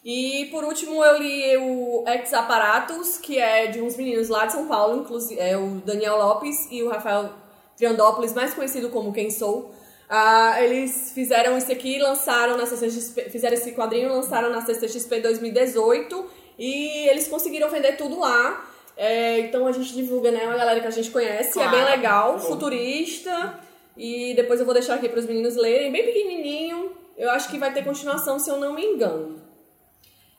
E 0.03 0.49
por 0.51 0.65
último 0.65 1.03
eu 1.03 1.17
li 1.17 1.57
o 1.57 2.03
Ex 2.07 2.33
Aparatus, 2.33 3.17
que 3.17 3.39
é 3.39 3.67
de 3.67 3.81
uns 3.81 3.95
meninos 3.95 4.27
lá 4.27 4.45
de 4.45 4.51
São 4.51 4.67
Paulo, 4.67 5.01
inclusive 5.01 5.39
é 5.39 5.57
o 5.57 5.81
Daniel 5.85 6.17
Lopes 6.17 6.69
e 6.69 6.83
o 6.83 6.89
Rafael 6.89 7.29
Triandópolis, 7.77 8.33
mais 8.33 8.53
conhecido 8.53 8.89
como 8.89 9.13
Quem 9.13 9.31
Sou. 9.31 9.73
Ah, 10.09 10.61
eles 10.63 11.11
fizeram 11.13 11.57
isso 11.57 11.71
aqui, 11.71 11.97
lançaram 11.99 12.55
na 12.57 12.65
CCXP, 12.65 13.29
fizeram 13.29 13.53
esse 13.55 13.71
quadrinho, 13.71 14.09
lançaram 14.09 14.49
na 14.49 14.61
CCXP 14.61 15.21
2018 15.21 16.29
e 16.59 17.07
eles 17.09 17.27
conseguiram 17.27 17.69
vender 17.69 17.93
tudo 17.97 18.19
lá. 18.19 18.69
É, 18.95 19.39
então 19.39 19.65
a 19.65 19.71
gente 19.71 19.91
divulga, 19.93 20.29
né, 20.31 20.45
uma 20.45 20.55
galera 20.55 20.79
que 20.79 20.85
a 20.87 20.91
gente 20.91 21.09
conhece, 21.09 21.57
é 21.59 21.63
bem 21.67 21.79
Claro. 21.79 21.95
legal, 21.95 22.39
futurista. 22.39 23.59
E 23.97 24.33
depois 24.35 24.59
eu 24.59 24.65
vou 24.65 24.73
deixar 24.73 24.95
aqui 24.95 25.07
para 25.09 25.19
os 25.19 25.25
meninos 25.25 25.55
lerem, 25.55 25.91
bem 25.91 26.03
pequenininho. 26.05 26.91
Eu 27.17 27.29
acho 27.31 27.49
que 27.49 27.57
vai 27.57 27.71
ter 27.73 27.83
continuação, 27.83 28.37
se 28.39 28.49
eu 28.49 28.57
não 28.57 28.73
me 28.73 28.83
engano. 28.83 29.41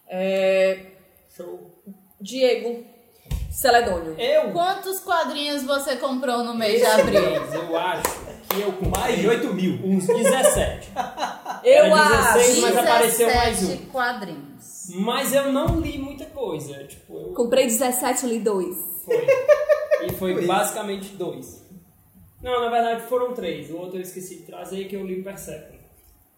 É, 0.09 0.78
Show. 1.37 1.83
Diego 2.21 2.85
Celedônio. 3.50 4.14
Eu, 4.18 4.50
Quantos 4.52 5.00
quadrinhos 5.00 5.62
você 5.62 5.97
comprou 5.97 6.42
no 6.44 6.54
mês 6.54 6.80
de 6.80 6.87
abril? 6.87 7.21
eu 7.21 7.76
acho 7.76 8.23
que 8.54 8.61
eu 8.62 8.73
comprei 8.73 8.90
Mais 8.90 9.18
de 9.20 9.28
8 9.28 9.54
mil. 9.54 9.80
uns 9.84 10.06
17. 10.06 10.88
Eu 11.64 11.73
Era 11.87 11.94
acho. 11.96 12.38
16, 12.38 12.58
mas 12.61 12.76
apareceu 12.76 13.26
mais 13.34 13.58
17 13.61 13.82
um. 13.82 13.87
quadrinhos. 13.87 14.87
Mas 14.96 15.32
eu 15.32 15.50
não 15.50 15.80
li 15.80 15.96
muita 15.96 16.26
coisa. 16.26 16.84
Tipo, 16.84 17.14
eu 17.28 17.32
Comprei 17.32 17.64
17, 17.66 18.26
li 18.26 18.38
2. 18.40 18.76
Foi. 19.04 19.26
E 20.06 20.12
foi 20.12 20.34
Foi. 20.34 20.46
basicamente 20.46 21.08
dois. 21.16 21.64
Não, 22.42 22.61
na 22.61 22.68
verdade 22.68 23.08
foram 23.08 23.32
três. 23.32 23.70
O 23.70 23.78
outro 23.78 23.96
eu 23.96 24.02
esqueci 24.02 24.37
de 24.37 24.42
trazer 24.42 24.84
que 24.88 24.94
eu 24.94 25.06
li 25.06 25.20
o 25.20 25.25
Persephone. 25.25 25.78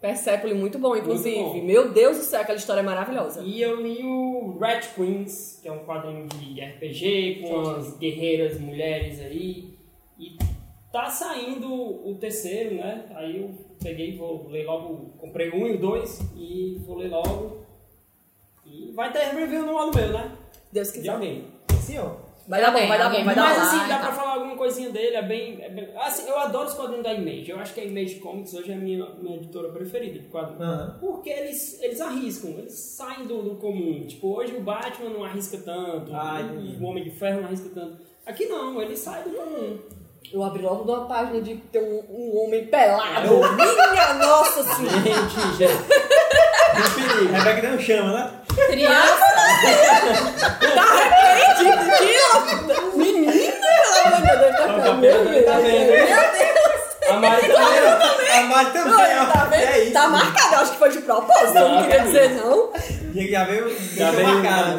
Persepolis 0.00 0.56
muito 0.56 0.78
bom, 0.78 0.94
inclusive. 0.94 1.36
Muito 1.40 1.58
bom. 1.60 1.64
Meu 1.64 1.90
Deus 1.90 2.18
do 2.18 2.22
céu, 2.22 2.42
aquela 2.42 2.58
história 2.58 2.80
é 2.80 2.84
maravilhosa. 2.84 3.42
E 3.42 3.60
eu 3.60 3.82
li 3.82 4.04
o 4.04 4.56
Red 4.60 4.82
Queens, 4.94 5.58
que 5.60 5.66
é 5.68 5.72
um 5.72 5.80
quadrinho 5.84 6.28
de 6.28 6.60
RPG 6.60 7.40
com 7.42 7.70
as 7.70 7.96
guerreiras 7.98 8.60
mulheres 8.60 9.18
aí. 9.20 9.74
E 10.18 10.36
tá 11.04 11.10
saindo 11.10 11.72
o 11.72 12.16
terceiro, 12.18 12.76
né? 12.76 13.06
Aí 13.14 13.40
eu 13.40 13.50
peguei 13.82 14.10
e 14.14 14.16
vou 14.16 14.48
ler 14.48 14.64
logo. 14.64 15.10
Comprei 15.18 15.50
um 15.50 15.66
e 15.66 15.74
o 15.74 15.80
dois 15.80 16.20
e 16.36 16.80
vou 16.86 16.96
ler 16.96 17.08
logo. 17.10 17.58
E 18.64 18.92
vai 18.92 19.12
ter 19.12 19.20
review 19.34 19.64
no 19.64 19.78
ano 19.78 19.92
meu, 19.94 20.08
né? 20.12 20.32
Deus 20.72 20.88
De 20.88 20.94
quiser. 20.94 21.10
alguém. 21.10 21.44
Sim, 21.80 21.98
ó. 21.98 22.26
Vai 22.48 22.60
dar 22.60 22.70
bom, 22.70 22.86
vai 22.86 22.96
dar 22.96 23.10
bom, 23.10 23.24
vai 23.24 23.34
dar 23.34 23.42
Mas 23.42 23.56
bom. 23.56 23.62
assim, 23.64 23.76
lá, 23.76 23.86
dá 23.88 23.94
então. 23.96 24.06
pra 24.06 24.12
falar 24.12 24.34
alguma 24.34 24.56
coisinha 24.56 24.90
dele, 24.90 25.16
é 25.16 25.22
bem, 25.22 25.60
é 25.60 25.68
bem- 25.68 25.88
Assim, 25.96 26.28
eu 26.28 26.38
adoro 26.38 26.68
os 26.68 26.74
quadrinhos 26.74 27.02
da 27.02 27.12
Image. 27.12 27.50
Eu 27.50 27.58
acho 27.58 27.74
que 27.74 27.80
a 27.80 27.84
Image 27.84 28.20
Comics 28.20 28.54
hoje 28.54 28.70
é 28.70 28.74
a 28.74 28.78
minha, 28.78 29.04
minha 29.20 29.36
editora 29.36 29.68
preferida 29.70 30.20
de 30.20 30.28
quadrinhos. 30.28 30.62
Aham. 30.62 30.96
Porque 31.00 31.28
eles, 31.28 31.82
eles 31.82 32.00
arriscam, 32.00 32.50
eles 32.50 32.72
saem 32.74 33.26
do, 33.26 33.42
do 33.42 33.56
comum. 33.56 34.06
Tipo, 34.06 34.28
hoje 34.36 34.54
o 34.54 34.60
Batman 34.60 35.10
não 35.10 35.24
arrisca 35.24 35.58
tanto, 35.58 36.14
Ah, 36.14 36.38
o 36.80 36.84
Homem 36.84 37.02
de 37.02 37.10
Ferro 37.10 37.40
não 37.40 37.48
arrisca 37.48 37.68
tanto. 37.74 37.98
Aqui 38.24 38.46
não, 38.46 38.80
ele 38.80 38.96
sai 38.96 39.24
do 39.24 39.30
comum. 39.30 39.78
Eu 40.32 40.42
abri 40.42 40.62
logo 40.62 40.84
de 40.84 40.90
uma 40.90 41.06
página 41.06 41.40
de 41.40 41.54
ter 41.56 41.78
um, 41.78 42.02
um 42.10 42.44
homem 42.44 42.66
pelado. 42.66 43.28
Minha 43.54 44.14
nossa 44.14 44.62
senhora! 44.62 44.98
Gente, 45.00 45.56
gente. 45.56 45.84
Não 46.76 46.90
perigo. 46.90 47.32
Rebeca 47.32 47.68
não 47.70 47.78
chama, 47.78 48.12
né? 48.12 48.30
Criança, 48.68 49.26
Gente, 51.58 52.96
menina, 52.96 53.66
pelo 54.02 54.16
amor 54.16 54.30
de 54.30 54.36
Deus, 54.36 54.56
tá 54.56 54.64
Ó, 54.66 54.90
o 54.90 56.35
A 57.10 57.12
Mari 57.20 57.46
também. 57.48 58.38
A 58.38 58.42
Mari 58.42 58.70
também, 58.72 59.18
ó. 59.20 59.26
Tá 59.32 59.44
vendo? 59.44 59.62
É 59.62 59.78
isso. 59.84 59.92
Tá 59.92 60.08
marcado, 60.08 60.54
eu 60.54 60.60
acho 60.60 60.72
que 60.72 60.78
foi 60.78 60.90
de 60.90 60.98
propósito, 61.00 61.46
eu 61.46 61.54
Não, 61.68 61.74
não 61.76 61.82
queria 61.84 62.00
dizer 62.02 62.30
não. 62.34 62.72
Já 63.14 63.44
veio, 63.44 63.76
Já 63.96 64.10
veio- 64.10 64.28
marcado. 64.28 64.78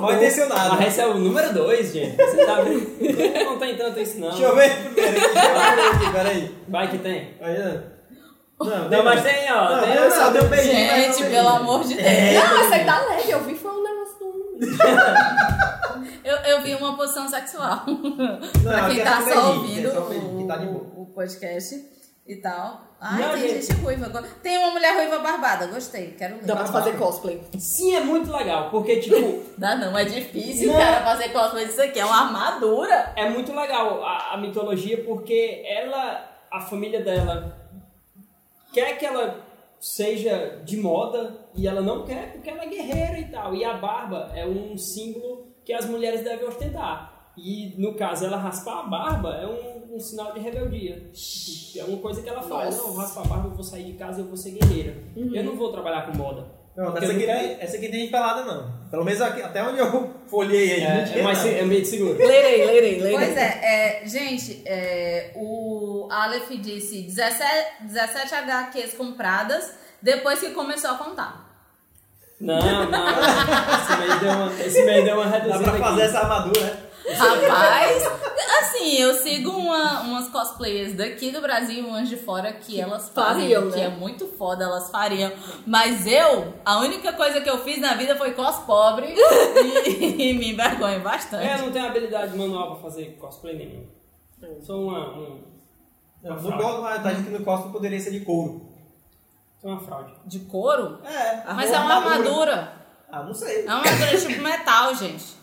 Mal 0.00 0.12
intencionado. 0.14 0.76
Mas 0.76 0.88
esse 0.88 1.00
é 1.00 1.06
o 1.06 1.14
número 1.14 1.52
2, 1.52 1.92
gente. 1.92 2.16
Você 2.16 2.46
tá 2.46 2.54
vendo? 2.62 3.44
Não 3.44 3.58
tem 3.58 3.76
tanto 3.76 4.00
isso, 4.00 4.18
não. 4.18 4.30
Deixa 4.30 4.44
eu 4.44 4.56
ver 4.56 4.70
primeiro 4.94 6.12
peraí. 6.12 6.54
Vai 6.68 6.88
que 6.88 6.98
tem. 6.98 7.34
Aí, 7.40 7.56
ó. 7.60 8.64
Não, 8.64 8.88
Não, 8.88 9.04
mas 9.04 9.22
tem, 9.22 9.52
ó. 9.52 9.76
Não, 9.76 9.82
tem, 9.82 9.94
eu 9.94 10.10
só 10.10 10.30
beijinho. 10.30 10.86
não 10.88 10.96
gente, 10.96 11.24
pelo 11.24 11.48
amor 11.48 11.82
de 11.84 11.94
Deus. 11.94 12.06
É. 12.08 12.32
Não, 12.40 12.60
essa 12.64 12.74
aí 12.76 12.84
tá 12.86 13.04
leve, 13.10 13.30
eu 13.30 13.40
vi 13.44 13.54
foi 13.54 13.70
um 13.70 13.82
negócio 13.82 14.16
do... 14.18 14.56
Eu, 16.26 16.36
eu 16.38 16.60
vi 16.60 16.74
uma 16.74 16.96
posição 16.96 17.28
sexual. 17.28 17.84
pra 18.64 18.88
quem 18.88 19.00
é 19.00 19.04
tá 19.04 19.20
só 19.22 19.52
ouvindo 19.52 19.88
é 19.88 20.46
tá 20.48 20.56
de 20.56 20.66
boa. 20.66 20.92
o, 20.96 21.02
o 21.02 21.06
podcast 21.06 21.88
e 22.26 22.34
tal. 22.34 22.80
Ai, 23.00 23.20
Não, 23.22 23.30
tem 23.34 23.42
gente. 23.42 23.66
gente 23.66 23.80
ruiva. 23.80 24.24
Tem 24.42 24.58
uma 24.58 24.72
mulher 24.72 24.96
ruiva 24.96 25.20
barbada, 25.20 25.68
gostei, 25.68 26.16
quero 26.18 26.34
ler. 26.34 26.44
Dá 26.44 26.56
pra 26.56 26.66
fazer 26.66 26.98
cosplay. 26.98 27.40
Sim, 27.56 27.94
é 27.94 28.00
muito 28.00 28.32
legal, 28.32 28.70
porque, 28.70 28.96
tipo, 28.96 29.40
Dá 29.56 29.76
não, 29.76 29.96
é 29.96 30.04
difícil, 30.04 30.72
Não. 30.72 30.80
cara, 30.80 31.04
fazer 31.04 31.28
cosplay 31.28 31.66
disso 31.66 31.80
aqui. 31.80 32.00
É 32.00 32.04
uma 32.04 32.24
armadura. 32.26 33.12
é 33.14 33.30
muito 33.30 33.54
legal 33.54 34.04
a, 34.04 34.32
a 34.32 34.36
mitologia, 34.36 35.04
porque 35.04 35.62
ela, 35.64 36.28
a 36.50 36.60
família 36.60 37.04
dela, 37.04 37.56
quer 38.72 38.98
que 38.98 39.06
ela 39.06 39.46
seja 39.78 40.60
de 40.64 40.76
moda 40.76 41.36
e 41.54 41.68
ela 41.68 41.82
não 41.82 42.04
quer 42.04 42.32
porque 42.32 42.50
ela 42.50 42.64
é 42.64 42.66
guerreira 42.66 43.16
e 43.20 43.26
tal. 43.26 43.54
E 43.54 43.64
a 43.64 43.74
barba 43.74 44.32
é 44.34 44.44
um 44.44 44.76
símbolo 44.76 45.54
que 45.66 45.72
as 45.74 45.84
mulheres 45.84 46.22
devem 46.22 46.46
ostentar. 46.48 47.32
E 47.36 47.74
no 47.76 47.94
caso, 47.94 48.24
ela 48.24 48.38
raspar 48.38 48.78
a 48.80 48.82
barba 48.84 49.34
é 49.36 49.46
um, 49.46 49.96
um 49.96 50.00
sinal 50.00 50.32
de 50.32 50.40
rebeldia. 50.40 51.10
É 51.76 51.84
uma 51.84 51.98
coisa 51.98 52.22
que 52.22 52.28
ela 52.30 52.40
faz. 52.40 52.78
Não, 52.78 52.94
raspa 52.94 53.20
a 53.20 53.24
barba, 53.24 53.48
eu 53.48 53.54
vou 53.54 53.62
sair 53.62 53.84
de 53.84 53.92
casa, 53.92 54.20
eu 54.22 54.26
vou 54.26 54.36
ser 54.38 54.52
guerreira. 54.52 54.96
Eu 55.14 55.44
não 55.44 55.54
vou 55.54 55.70
trabalhar 55.70 56.06
com 56.06 56.16
moda. 56.16 56.46
Não, 56.74 56.88
essa 56.88 56.98
aqui, 56.98 57.06
não 57.08 57.14
tem- 57.16 57.26
quero- 57.26 57.62
essa 57.62 57.76
aqui 57.78 57.88
tem 57.88 58.00
gente 58.00 58.10
pelada, 58.10 58.44
não. 58.44 58.88
Pelo 58.90 59.04
menos 59.04 59.20
aqui, 59.20 59.42
até 59.42 59.62
onde 59.62 59.78
eu 59.80 60.10
folhei 60.28 60.72
aí. 60.74 60.82
É, 60.82 61.04
tinha, 61.04 61.18
é, 61.18 61.22
mais, 61.22 61.42
não. 61.42 61.50
é 61.50 61.62
meio 61.62 61.82
de 61.82 61.88
seguro. 61.88 62.18
Lerei, 62.18 62.64
lerei, 62.66 63.00
lerei. 63.00 63.16
Pois 63.16 63.36
é, 63.36 63.60
é, 64.02 64.06
gente, 64.06 64.62
é, 64.66 65.32
o 65.36 66.06
Aleph 66.10 66.50
disse 66.60 67.02
17, 67.02 67.82
17 67.84 68.34
HQs 68.34 68.94
compradas 68.94 69.74
depois 70.02 70.38
que 70.38 70.50
começou 70.50 70.90
a 70.90 70.94
contar. 70.98 71.45
Não, 72.40 72.60
não. 72.90 73.08
Esse 73.08 73.96
mês 73.98 74.20
deu 74.20 74.30
uma, 74.30 74.52
esse 74.62 74.82
mês 74.84 75.04
deu 75.04 75.14
uma 75.14 75.24
Dá 75.24 75.30
reduzida 75.38 75.62
pra 75.64 75.72
aqui. 75.72 75.80
fazer 75.82 76.02
essa 76.02 76.18
armadura, 76.20 76.60
né? 76.60 76.82
Rapaz, 77.14 78.02
assim, 78.60 78.96
eu 78.98 79.14
sigo 79.14 79.50
uma, 79.50 80.00
umas 80.00 80.28
cosplayers 80.28 80.92
daqui 80.94 81.30
do 81.30 81.40
Brasil 81.40 81.84
e 81.84 81.86
umas 81.86 82.08
de 82.08 82.16
fora 82.16 82.52
que 82.52 82.80
elas 82.80 83.08
fazem, 83.10 83.42
Fariam, 83.42 83.70
que 83.70 83.76
né? 83.78 83.84
é 83.84 83.88
muito 83.88 84.26
foda, 84.26 84.64
elas 84.64 84.90
fariam. 84.90 85.30
Mas 85.64 86.04
eu, 86.06 86.52
a 86.64 86.78
única 86.80 87.12
coisa 87.12 87.40
que 87.40 87.48
eu 87.48 87.58
fiz 87.58 87.80
na 87.80 87.94
vida 87.94 88.16
foi 88.16 88.32
cos 88.32 88.56
pobre 88.66 89.14
e, 89.14 90.30
e 90.30 90.34
me 90.34 90.50
envergonho 90.52 90.96
É, 90.96 90.98
bastante. 90.98 91.46
eu 91.46 91.58
não 91.66 91.70
tenho 91.72 91.86
habilidade 91.86 92.36
manual 92.36 92.72
pra 92.72 92.82
fazer 92.82 93.16
cosplay 93.20 93.56
nenhum. 93.56 93.86
Sou 94.62 94.88
uma, 94.88 95.08
um, 95.16 95.40
Não, 96.22 96.32
Uma 96.32 96.40
no 96.42 96.48
fraude. 96.48 96.62
gosto, 96.82 97.02
tá 97.02 97.10
dizendo 97.12 97.24
que 97.26 97.38
no 97.38 97.44
cosplay 97.44 97.72
poderia 97.72 98.00
ser 98.00 98.10
de 98.10 98.20
couro. 98.20 98.68
Uma 99.66 99.80
fraude. 99.80 100.12
De 100.24 100.40
couro? 100.40 101.00
É. 101.04 101.52
Mas 101.54 101.70
é 101.72 101.78
uma 101.78 101.94
armadura. 101.96 102.72
Ah, 103.10 103.22
não 103.22 103.34
sei. 103.34 103.64
É 103.66 103.70
uma 103.70 103.78
armadura 103.82 104.18
tipo 104.18 104.42
metal, 104.42 104.94
gente. 104.94 105.34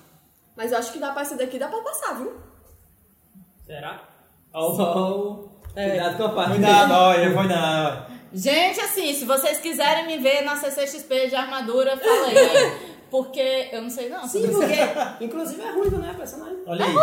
Mas 0.55 0.71
eu 0.71 0.77
acho 0.77 0.91
que 0.91 0.99
dá 0.99 1.11
pra 1.11 1.21
esse 1.23 1.35
daqui, 1.37 1.57
dá 1.57 1.67
pra 1.67 1.81
passar, 1.81 2.13
viu? 2.15 2.33
Será? 3.65 4.01
Ó, 4.53 4.75
ó, 4.77 5.45
É. 5.75 5.89
Cuidado 5.89 6.17
com 6.17 6.23
a 6.25 6.29
parte. 6.29 6.51
Cuidado, 6.51 6.91
olha, 6.93 7.33
foi 7.33 7.47
não. 7.47 8.13
Gente, 8.33 8.79
assim, 8.79 9.13
se 9.13 9.25
vocês 9.25 9.59
quiserem 9.59 10.05
me 10.07 10.17
ver 10.17 10.41
na 10.41 10.55
CCXP 10.55 11.27
de 11.29 11.35
armadura, 11.35 11.97
fala 11.97 12.27
aí. 12.27 12.93
Porque 13.13 13.69
eu 13.71 13.83
não 13.83 13.91
sei 13.91 14.09
não. 14.09 14.27
Sim, 14.27 14.51
porque 14.51 15.23
inclusive 15.23 15.61
é 15.61 15.69
ruim, 15.71 15.87
né, 15.91 16.15
personagem? 16.17 16.63
Olha 16.65 16.83
aí. 16.83 16.95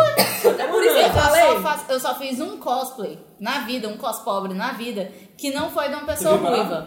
É 0.59 0.67
por 0.67 0.83
isso 0.83 0.97
Eu 0.97 1.03
que 1.05 1.13
só, 1.13 1.21
falei. 1.21 1.61
faço- 1.61 1.85
eu 1.87 1.99
só 2.01 2.15
fiz 2.15 2.41
um 2.41 2.57
cosplay 2.59 3.17
na 3.39 3.59
vida, 3.59 3.87
um 3.87 3.95
cos 3.97 4.19
pobre 4.19 4.53
na 4.53 4.73
vida, 4.73 5.09
que 5.37 5.53
não 5.53 5.69
foi 5.69 5.87
de 5.87 5.95
uma 5.95 6.05
pessoa 6.05 6.35
ruiva. 6.35 6.85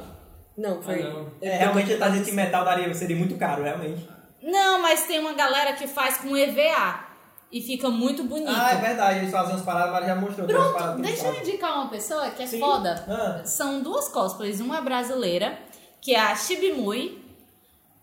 Não, 0.56 0.80
foi. 0.82 1.02
Ah, 1.02 1.10
não. 1.10 1.32
É, 1.40 1.56
realmente 1.58 1.96
tá 1.96 2.08
dizendo 2.08 2.24
que 2.24 2.32
metal 2.32 2.64
daria, 2.64 2.92
seria 2.94 3.16
muito 3.16 3.36
caro, 3.36 3.62
realmente. 3.62 4.08
Não, 4.42 4.80
mas 4.80 5.06
tem 5.06 5.18
uma 5.18 5.32
galera 5.32 5.72
que 5.72 5.86
faz 5.86 6.18
com 6.18 6.36
EVA 6.36 7.04
e 7.50 7.62
fica 7.62 7.88
muito 7.88 8.24
bonito. 8.24 8.50
Ah, 8.50 8.72
é 8.72 8.76
verdade, 8.76 9.18
eles 9.20 9.30
fazem 9.30 9.54
umas 9.54 9.64
paradas, 9.64 9.92
mas 9.92 10.06
já 10.06 10.16
mostrou. 10.16 10.46
Pronto, 10.46 11.00
deixa 11.00 11.26
eu 11.28 11.40
indicar 11.40 11.74
uma 11.74 11.88
pessoa 11.88 12.30
que 12.30 12.42
é 12.42 12.46
Sim. 12.46 12.60
foda. 12.60 13.04
Ah. 13.08 13.44
São 13.44 13.80
duas 13.80 14.08
cosplays, 14.08 14.60
uma 14.60 14.78
é 14.78 14.80
brasileira, 14.80 15.58
que 16.00 16.14
é 16.14 16.20
a 16.20 16.34
Shibimui. 16.34 17.22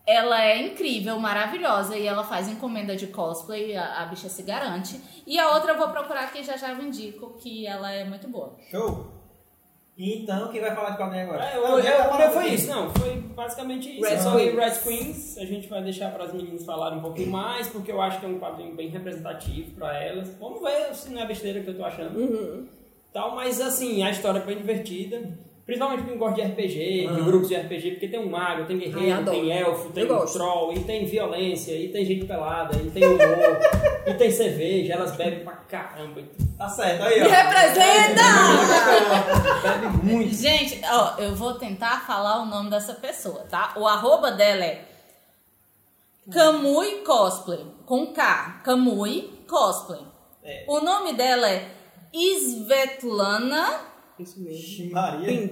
Ela 0.04 0.42
é 0.42 0.66
incrível, 0.66 1.16
maravilhosa 1.20 1.96
e 1.96 2.04
ela 2.04 2.24
faz 2.24 2.48
encomenda 2.48 2.96
de 2.96 3.06
cosplay, 3.06 3.76
a, 3.76 4.02
a 4.02 4.06
bicha 4.06 4.28
se 4.28 4.42
garante. 4.42 5.00
E 5.24 5.38
a 5.38 5.50
outra 5.54 5.72
eu 5.72 5.78
vou 5.78 5.90
procurar 5.90 6.32
que 6.32 6.42
já 6.42 6.56
já 6.56 6.70
eu 6.70 6.82
indico, 6.82 7.34
que 7.34 7.68
ela 7.68 7.88
é 7.92 8.02
muito 8.02 8.26
boa. 8.26 8.56
Show. 8.68 9.11
Então, 9.96 10.48
quem 10.48 10.60
vai 10.60 10.74
falar 10.74 10.90
de 10.90 10.96
quadrinho 10.96 11.24
agora? 11.24 11.44
É, 11.44 11.56
eu, 11.56 11.62
Não, 11.62 11.78
eu, 11.78 11.84
eu, 11.84 12.04
falar 12.04 12.30
foi 12.30 12.48
isso, 12.48 12.68
não, 12.68 12.90
foi 12.94 13.14
basicamente 13.16 13.90
isso. 13.90 14.08
Red 14.08 14.14
eu 14.14 14.20
só 14.20 14.38
li. 14.38 14.50
Red 14.50 14.78
Queens, 14.82 15.36
a 15.38 15.44
gente 15.44 15.68
vai 15.68 15.82
deixar 15.82 16.10
para 16.12 16.24
as 16.24 16.32
meninas 16.32 16.64
falarem 16.64 16.98
um 16.98 17.02
pouquinho 17.02 17.30
mais, 17.30 17.68
porque 17.68 17.92
eu 17.92 18.00
acho 18.00 18.18
que 18.18 18.24
é 18.24 18.28
um 18.28 18.38
quadrinho 18.38 18.74
bem 18.74 18.88
representativo 18.88 19.72
para 19.72 20.02
elas. 20.02 20.34
Vamos 20.40 20.62
ver 20.62 20.94
se 20.94 21.10
não 21.12 21.20
é 21.20 21.26
besteira 21.26 21.60
que 21.60 21.68
eu 21.68 21.76
tô 21.76 21.84
achando. 21.84 22.18
Uhum. 22.18 22.66
Tal, 23.12 23.34
mas 23.34 23.60
assim, 23.60 24.02
a 24.02 24.10
história 24.10 24.38
é 24.38 24.42
bem 24.42 24.56
divertida. 24.56 25.38
Principalmente 25.64 26.02
quem 26.02 26.18
gosta 26.18 26.42
de 26.42 26.48
RPG, 26.48 26.74
de 27.02 27.06
Aham. 27.06 27.24
grupos 27.24 27.48
de 27.48 27.54
RPG, 27.54 27.90
porque 27.92 28.08
tem 28.08 28.18
um 28.18 28.28
mago, 28.28 28.64
tem 28.64 28.78
guerreiro, 28.78 29.18
adoro. 29.20 29.30
tem 29.36 29.52
elfo, 29.52 29.90
tem 29.92 30.06
gosto. 30.08 30.32
troll, 30.36 30.72
e 30.72 30.80
tem 30.80 31.04
violência, 31.06 31.72
e 31.72 31.88
tem 31.88 32.04
gente 32.04 32.26
pelada, 32.26 32.76
e 32.82 32.90
tem 32.90 33.04
humor, 33.04 33.18
e 34.04 34.14
tem 34.14 34.28
cerveja, 34.30 34.94
elas 34.94 35.14
bebem 35.14 35.44
pra 35.44 35.52
caramba. 35.52 36.20
Tá 36.58 36.68
certo, 36.68 37.04
aí, 37.04 37.20
Me 37.20 37.28
ó. 37.28 37.30
representa! 37.30 38.22
Bebe 39.62 39.86
muito. 40.04 40.34
Gente, 40.34 40.80
ó, 40.84 41.14
eu 41.18 41.34
vou 41.36 41.54
tentar 41.54 42.04
falar 42.06 42.42
o 42.42 42.46
nome 42.46 42.68
dessa 42.68 42.94
pessoa, 42.94 43.46
tá? 43.48 43.72
O 43.76 43.86
arroba 43.86 44.32
dela 44.32 44.64
é 44.64 44.84
Kamui 46.30 47.02
Cosplay, 47.04 47.64
com 47.86 48.12
K, 48.12 48.62
Kamui 48.64 49.30
Cosplay. 49.48 50.00
É. 50.42 50.64
O 50.66 50.80
nome 50.80 51.12
dela 51.14 51.48
é 51.48 51.68
Svetlana 52.12 53.91
Isso 54.18 54.40
mesmo. 54.40 54.92
Maria. 54.92 55.48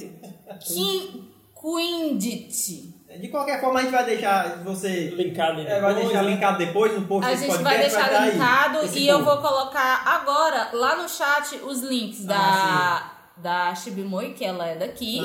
Ki- 0.61 1.31
Quindit. 1.61 2.95
De 3.21 3.29
qualquer 3.29 3.61
forma, 3.61 3.81
a 3.81 3.83
gente 3.83 3.91
vai 3.93 4.05
deixar 4.07 4.63
você. 4.63 5.11
Linkado 5.11 5.61
É, 5.63 5.81
vai 5.81 5.95
deixar 5.95 6.23
linkado 6.23 6.59
depois 6.59 6.95
no 6.95 7.07
post 7.07 7.27
A 7.29 7.35
gente 7.35 7.49
podcast. 7.49 7.63
vai 7.65 7.79
deixar 7.79 8.09
tá 8.09 8.21
aí, 8.23 8.31
linkado 8.33 8.99
e 8.99 9.09
eu 9.09 9.25
vou 9.25 9.37
colocar 9.39 10.03
agora 10.07 10.71
lá 10.73 10.97
no 11.03 11.09
chat 11.09 11.57
os 11.57 11.81
links 11.83 12.25
da, 12.25 12.37
Ah, 12.39 13.13
da 13.37 13.75
Shibimoi, 13.75 14.33
que 14.33 14.45
ela 14.45 14.67
é 14.67 14.77
daqui, 14.77 15.21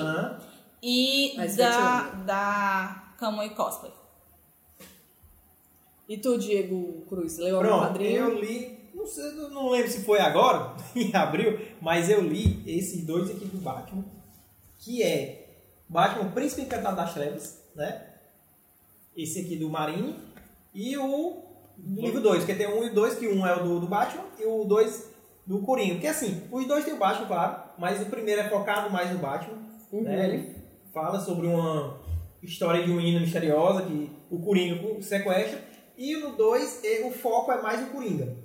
e 0.82 1.34
Mas 1.38 1.56
da, 1.56 1.70
Svetlana. 1.72 2.24
da 2.26 3.04
Kamui 3.20 3.50
Cosplay. 3.52 3.94
E 6.10 6.18
tu, 6.18 6.38
Diego 6.38 7.04
Cruz, 7.08 7.38
leu 7.38 7.58
algum 7.58 7.68
Pronto, 7.68 7.88
quadrinho? 7.88 8.30
eu 8.30 8.40
li. 8.40 8.75
Não, 8.96 9.06
sei, 9.06 9.32
não 9.34 9.70
lembro 9.70 9.92
se 9.92 10.04
foi 10.06 10.20
agora, 10.20 10.74
em 10.96 11.14
abril, 11.14 11.60
mas 11.82 12.10
eu 12.10 12.22
li 12.22 12.64
esses 12.66 13.06
dois 13.06 13.30
aqui 13.30 13.46
do 13.46 13.58
Batman, 13.58 14.06
que 14.80 15.04
é 15.04 15.60
Batman, 15.90 16.30
o 16.30 16.32
Príncipe 16.32 16.62
Encantado 16.62 16.96
das 16.96 17.14
Trevas, 17.14 17.62
né? 17.76 18.08
Esse 19.16 19.42
aqui 19.42 19.58
do 19.58 19.70
Marine. 19.70 20.16
E 20.74 20.98
o 20.98 21.44
livro 21.78 22.22
2, 22.22 22.40
porque 22.40 22.56
tem 22.56 22.68
um 22.68 22.84
e 22.84 22.90
dois, 22.90 23.16
que 23.16 23.28
um 23.28 23.46
é 23.46 23.56
o 23.56 23.64
do, 23.64 23.80
do 23.82 23.88
Batman 23.88 24.26
e 24.40 24.46
o 24.46 24.64
dois 24.64 25.10
do 25.46 25.60
Coringa. 25.60 25.96
Porque 25.96 26.08
assim, 26.08 26.44
os 26.52 26.66
dois 26.66 26.84
tem 26.84 26.94
o 26.94 26.98
Batman, 26.98 27.28
claro, 27.28 27.64
mas 27.78 28.02
o 28.02 28.06
primeiro 28.06 28.42
é 28.42 28.50
focado 28.50 28.90
mais 28.90 29.12
no 29.12 29.20
Batman. 29.20 29.58
Né? 29.92 30.30
Ele 30.30 30.56
fala 30.94 31.20
sobre 31.20 31.48
uma 31.48 32.02
história 32.42 32.84
de 32.84 32.92
uma 32.92 32.98
menina 32.98 33.20
misteriosa 33.20 33.84
que 33.84 34.10
o 34.30 34.40
Coringa 34.40 35.02
sequestra. 35.02 35.64
E 35.98 36.16
no 36.18 36.36
2, 36.36 36.82
o 37.06 37.12
foco 37.12 37.52
é 37.52 37.62
mais 37.62 37.82
o 37.88 37.92
Coringa. 37.92 38.45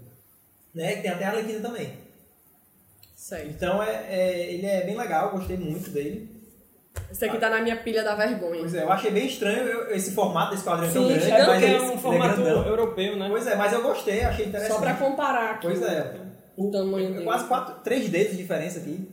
Né? 0.74 0.96
Que 0.96 1.02
tem 1.02 1.10
até 1.10 1.24
a 1.24 1.28
Arlequina 1.30 1.60
também. 1.60 1.92
Certo. 3.16 3.48
Então 3.48 3.82
é, 3.82 4.06
é- 4.08 4.52
ele 4.54 4.66
é 4.66 4.84
bem 4.84 4.96
legal, 4.96 5.30
gostei 5.30 5.56
muito 5.56 5.90
dele. 5.90 6.28
Esse 7.10 7.24
aqui 7.24 7.38
tá 7.38 7.50
na 7.50 7.60
minha 7.60 7.76
pilha 7.76 8.02
da 8.02 8.14
vergonha. 8.14 8.60
Pois 8.60 8.74
é, 8.74 8.82
eu 8.82 8.90
achei 8.92 9.10
bem 9.10 9.26
estranho 9.26 9.58
eu- 9.64 9.90
esse 9.94 10.12
formato 10.12 10.52
desse 10.52 10.64
quadrinho 10.64 10.92
tão 10.92 11.02
Sim, 11.02 11.08
grande, 11.08 11.24
gigante, 11.24 11.46
mas 11.46 11.62
é 11.62 11.80
um 11.80 11.90
ele 11.92 11.98
formato 11.98 12.42
grandão. 12.42 12.66
europeu, 12.66 13.16
né? 13.16 13.26
Pois 13.28 13.46
é, 13.46 13.54
mas 13.56 13.72
eu 13.72 13.82
gostei, 13.82 14.22
achei 14.22 14.46
interessante. 14.46 14.74
Só 14.74 14.80
pra 14.80 14.94
comparar 14.94 15.50
aqui. 15.52 15.66
Pois 15.66 15.82
é. 15.82 16.14
O 16.56 16.70
tamanho 16.70 17.08
É 17.08 17.12
dele. 17.12 17.24
Quase 17.24 17.46
quatro, 17.46 17.74
três 17.84 18.08
dedos 18.08 18.32
de 18.32 18.38
diferença 18.38 18.80
aqui. 18.80 19.08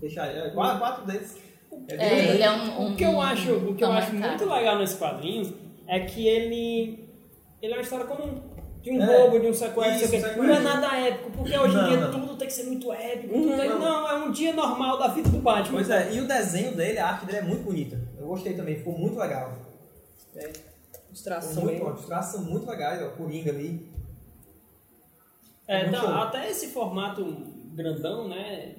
Deixa, 0.00 0.24
é, 0.26 0.50
quase 0.50 0.78
quatro 0.78 1.06
dedos. 1.06 1.34
É, 1.88 1.94
É, 1.94 1.96
grande. 1.96 2.28
ele 2.28 2.42
é 2.42 2.50
um, 2.50 2.80
um 2.82 2.92
O 2.92 2.96
que 2.96 3.04
eu 3.04 3.20
acho, 3.20 3.52
o 3.52 3.74
que 3.74 3.84
eu 3.84 3.92
acho 3.92 4.14
muito 4.14 4.44
legal 4.48 4.78
nesse 4.78 4.96
quadrinho 4.96 5.54
é 5.88 6.00
que 6.00 6.26
ele 6.26 7.04
ele 7.62 7.72
é 7.72 7.76
uma 7.76 7.82
história 7.82 8.04
comum. 8.06 8.53
De 8.84 8.90
um 8.90 9.02
É. 9.02 9.06
roubo, 9.16 9.40
de 9.40 9.46
um 9.46 9.54
sequestro, 9.54 9.94
Isso, 9.96 10.10
sequestro. 10.10 10.42
não 10.42 10.54
é 10.54 10.60
nada 10.60 10.94
épico, 11.00 11.30
porque 11.30 11.56
hoje 11.58 11.74
em 11.74 11.84
dia 11.88 11.96
não. 11.96 12.10
tudo 12.20 12.36
tem 12.36 12.46
que 12.48 12.52
ser 12.52 12.64
muito 12.64 12.92
épico. 12.92 13.34
Uhum. 13.34 13.56
tem- 13.56 13.68
Não. 13.70 13.78
não, 13.78 14.08
é 14.10 14.14
um 14.26 14.30
dia 14.30 14.52
normal 14.52 14.98
da 14.98 15.08
vida 15.08 15.26
do 15.30 15.38
Batman. 15.38 15.78
Pois 15.78 15.88
é, 15.88 16.12
e 16.12 16.20
o 16.20 16.28
desenho 16.28 16.76
dele, 16.76 16.98
a 16.98 17.08
arte 17.08 17.24
dele 17.24 17.38
é 17.38 17.42
muito 17.42 17.62
bonita. 17.64 17.98
Eu 18.20 18.26
gostei 18.26 18.52
também, 18.52 18.76
ficou 18.76 18.92
muito 18.98 19.18
legal. 19.18 19.54
Os 21.10 21.22
traços 21.22 21.54
são 21.54 21.62
muito, 21.64 21.82
os 21.86 22.04
traços 22.04 22.32
são 22.32 22.44
muito 22.44 22.68
legais, 22.68 23.02
ó, 23.02 23.06
o 23.06 23.12
Coringa 23.12 23.50
ali. 23.50 23.90
É, 25.66 25.90
show. 25.90 26.08
até 26.10 26.50
esse 26.50 26.66
formato 26.68 27.24
grandão, 27.74 28.28
né? 28.28 28.74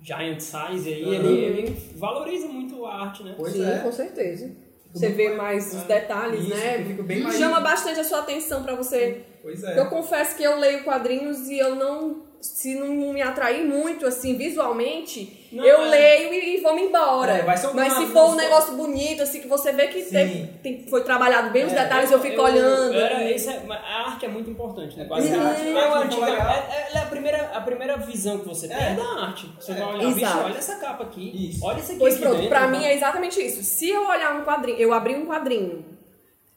Giant 0.00 0.40
size 0.40 0.92
aí, 0.92 1.04
Uhum. 1.04 1.12
ele, 1.12 1.28
ele 1.44 1.70
valoriza 1.94 2.48
muito 2.48 2.84
a 2.84 3.02
arte, 3.04 3.22
né? 3.22 3.34
Pois 3.36 3.52
Sim, 3.52 3.64
é. 3.64 3.78
com 3.78 3.92
certeza. 3.92 4.50
Você 4.92 5.08
vê 5.08 5.30
mais- 5.34 5.72
os 5.74 5.82
detalhes, 5.84 6.44
Isso, 6.44 6.54
né? 6.54 6.78
mais- 7.22 7.36
Chama 7.36 7.60
bastante 7.60 8.00
a 8.00 8.04
sua 8.04 8.18
atenção 8.20 8.62
pra 8.62 8.74
você. 8.74 9.22
Pois 9.40 9.62
Eu 9.62 9.68
é. 9.68 9.84
confesso 9.86 10.36
que 10.36 10.42
eu 10.42 10.58
leio 10.58 10.84
quadrinhos 10.84 11.48
e 11.48 11.58
eu 11.58 11.74
não. 11.74 12.22
Se 12.42 12.74
não 12.74 12.88
me 13.12 13.22
atrair 13.22 13.64
muito, 13.64 14.04
assim, 14.04 14.36
visualmente, 14.36 15.46
Não, 15.52 15.64
eu 15.64 15.82
é. 15.84 15.88
leio 15.88 16.34
e, 16.34 16.56
e 16.56 16.60
vou 16.60 16.74
me 16.74 16.82
embora. 16.82 17.32
É, 17.38 17.42
vai 17.42 17.56
ser 17.56 17.72
Mas 17.72 17.92
se 17.92 18.06
for 18.06 18.30
um 18.30 18.34
negócio 18.34 18.74
bonito, 18.74 19.22
assim, 19.22 19.40
que 19.40 19.46
você 19.46 19.70
vê 19.70 19.86
que 19.86 20.02
tem- 20.02 20.46
tem- 20.60 20.86
foi 20.88 21.04
trabalhado 21.04 21.50
bem 21.50 21.64
os 21.66 21.72
É, 21.72 21.82
detalhes, 21.84 22.10
eu, 22.10 22.18
fico 22.20 22.42
olhando. 22.42 22.94
Era, 22.94 23.30
isso 23.30 23.48
é- 23.48 23.62
a 23.70 24.08
arte 24.10 24.26
é 24.26 24.28
muito 24.28 24.50
importante, 24.50 24.96
né? 24.98 25.04
Quase 25.04 25.28
Uhum. 25.32 25.40
a 25.40 25.48
arte, 25.50 25.60
A 25.62 25.68
é, 25.70 25.84
arte 25.84 26.04
antiga- 26.06 26.26
legal. 26.26 26.48
é- 26.48 26.52
é- 26.92 26.96
é 26.96 26.98
a 26.98 27.06
primeira, 27.06 27.50
a 27.54 27.60
primeira 27.60 27.96
visão 27.98 28.38
que 28.40 28.48
você 28.48 28.66
tem 28.66 28.76
é, 28.76 28.90
É. 28.90 28.94
da 28.94 29.04
arte. 29.24 29.48
Você 29.60 29.70
É. 29.70 29.74
vai 29.76 29.94
olhar, 29.94 30.12
bicho, 30.12 30.38
olha 30.44 30.58
essa 30.58 30.76
capa 30.76 31.04
aqui, 31.04 31.48
Isso. 31.50 31.64
olha 31.64 31.78
isso 31.78 31.90
aqui 31.92 32.00
Pois 32.00 32.14
aqui 32.14 32.22
pronto, 32.22 32.34
dentro, 32.36 32.48
pra 32.50 32.60
tá? 32.62 32.66
mim 32.68 32.84
é 32.84 32.92
exatamente 32.94 33.40
isso. 33.40 33.62
Se 33.62 33.88
eu 33.88 34.04
olhar 34.08 34.34
um 34.34 34.44
quadrinho, 34.44 34.78
eu 34.78 34.92
abrir 34.92 35.14
um 35.14 35.26
quadrinho, 35.26 35.84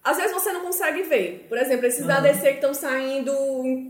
às 0.05 0.17
vezes 0.17 0.31
você 0.31 0.51
não 0.53 0.61
consegue 0.61 1.01
ver. 1.03 1.45
Por 1.49 1.57
exemplo, 1.57 1.85
esses 1.87 2.05
da 2.05 2.17
Uhum. 2.17 2.21
DC 2.23 2.41
que 2.49 2.55
estão 2.55 2.73
saindo 2.73 3.33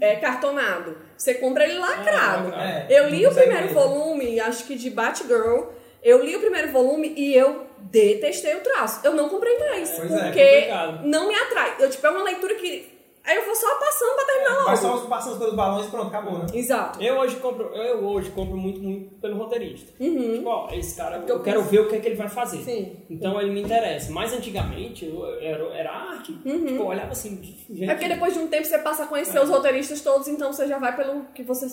é, 0.01 0.15
cartonado. 0.15 0.97
Você 1.17 1.35
compra 1.35 1.65
ele 1.65 1.77
lacrado. 1.77 2.49
lacrado. 2.49 2.53
É, 2.55 2.87
eu 2.89 3.09
li 3.09 3.27
o 3.27 3.33
primeiro 3.33 3.67
ver. 3.67 3.73
volume, 3.73 4.39
acho 4.39 4.63
que 4.65 4.75
de 4.75 4.89
Batgirl. 4.89 5.65
Eu 6.01 6.23
li 6.23 6.35
o 6.35 6.39
primeiro 6.39 6.71
volume 6.71 7.13
e 7.17 7.35
eu 7.35 7.65
detestei 7.79 8.55
o 8.55 8.61
traço. 8.61 9.01
Eu 9.03 9.13
não 9.13 9.27
comprei 9.27 9.57
mais. 9.57 9.89
Pois 9.91 10.11
é, 10.11 10.23
porque 10.23 10.45
complicado. 10.61 11.01
não 11.07 11.27
me 11.27 11.35
atrai. 11.35 11.75
Eu, 11.79 11.89
tipo, 11.89 12.05
é 12.07 12.09
uma 12.09 12.23
leitura 12.23 12.55
que. 12.55 12.94
Aí 13.25 13.37
eu 13.37 13.45
vou 13.45 13.55
só 13.55 13.73
passando 13.79 14.15
pra 14.15 14.25
terminar 14.25 14.63
logo. 14.63 14.77
só 14.77 14.97
passando 15.07 15.39
pelos 15.39 15.55
balões 15.55 15.87
e 15.87 15.89
pronto, 15.89 16.07
acabou, 16.07 16.37
né? 16.37 16.45
Exato. 16.53 17.01
Eu 17.01 17.15
hoje 17.17 17.37
compro, 17.37 17.65
eu 17.75 18.05
hoje 18.05 18.29
compro 18.29 18.55
muito, 18.55 18.79
muito 18.79 19.15
pelo 19.15 19.35
roteirista. 19.37 19.91
Uhum. 19.99 20.33
Tipo, 20.37 20.49
ó, 20.49 20.69
esse 20.71 20.95
cara, 20.95 21.17
Porque 21.17 21.31
eu 21.31 21.37
eu 21.37 21.41
quero 21.43 21.61
ver 21.63 21.79
o 21.79 21.89
que 21.89 21.95
é 21.95 21.99
que 21.99 22.07
ele 22.07 22.15
vai 22.15 22.29
fazer. 22.29 22.57
Sim. 22.63 22.97
Então 23.09 23.41
ele 23.41 23.49
me 23.51 23.61
interessa. 23.63 24.11
Mas 24.11 24.31
antigamente 24.31 25.05
eu, 25.05 25.25
era, 25.39 25.63
era 25.75 25.91
arte. 25.91 26.33
Tipo, 26.33 26.47
eu 26.49 26.85
olhava 26.85 27.13
assim, 27.13 27.41
gente. 27.41 27.83
É 27.89 27.93
porque 27.95 28.07
depois 28.07 28.33
de 28.33 28.39
um 28.39 28.47
tempo 28.47 28.65
você 28.65 28.77
passa 28.77 29.03
a 29.05 29.07
conhecer 29.07 29.39
os 29.41 29.49
roteiristas 29.49 30.01
todos, 30.01 30.27
então 30.27 30.53
você 30.53 30.67
já 30.67 30.77
vai 30.77 30.95
pelo 30.95 31.25
que 31.33 31.41
você. 31.41 31.65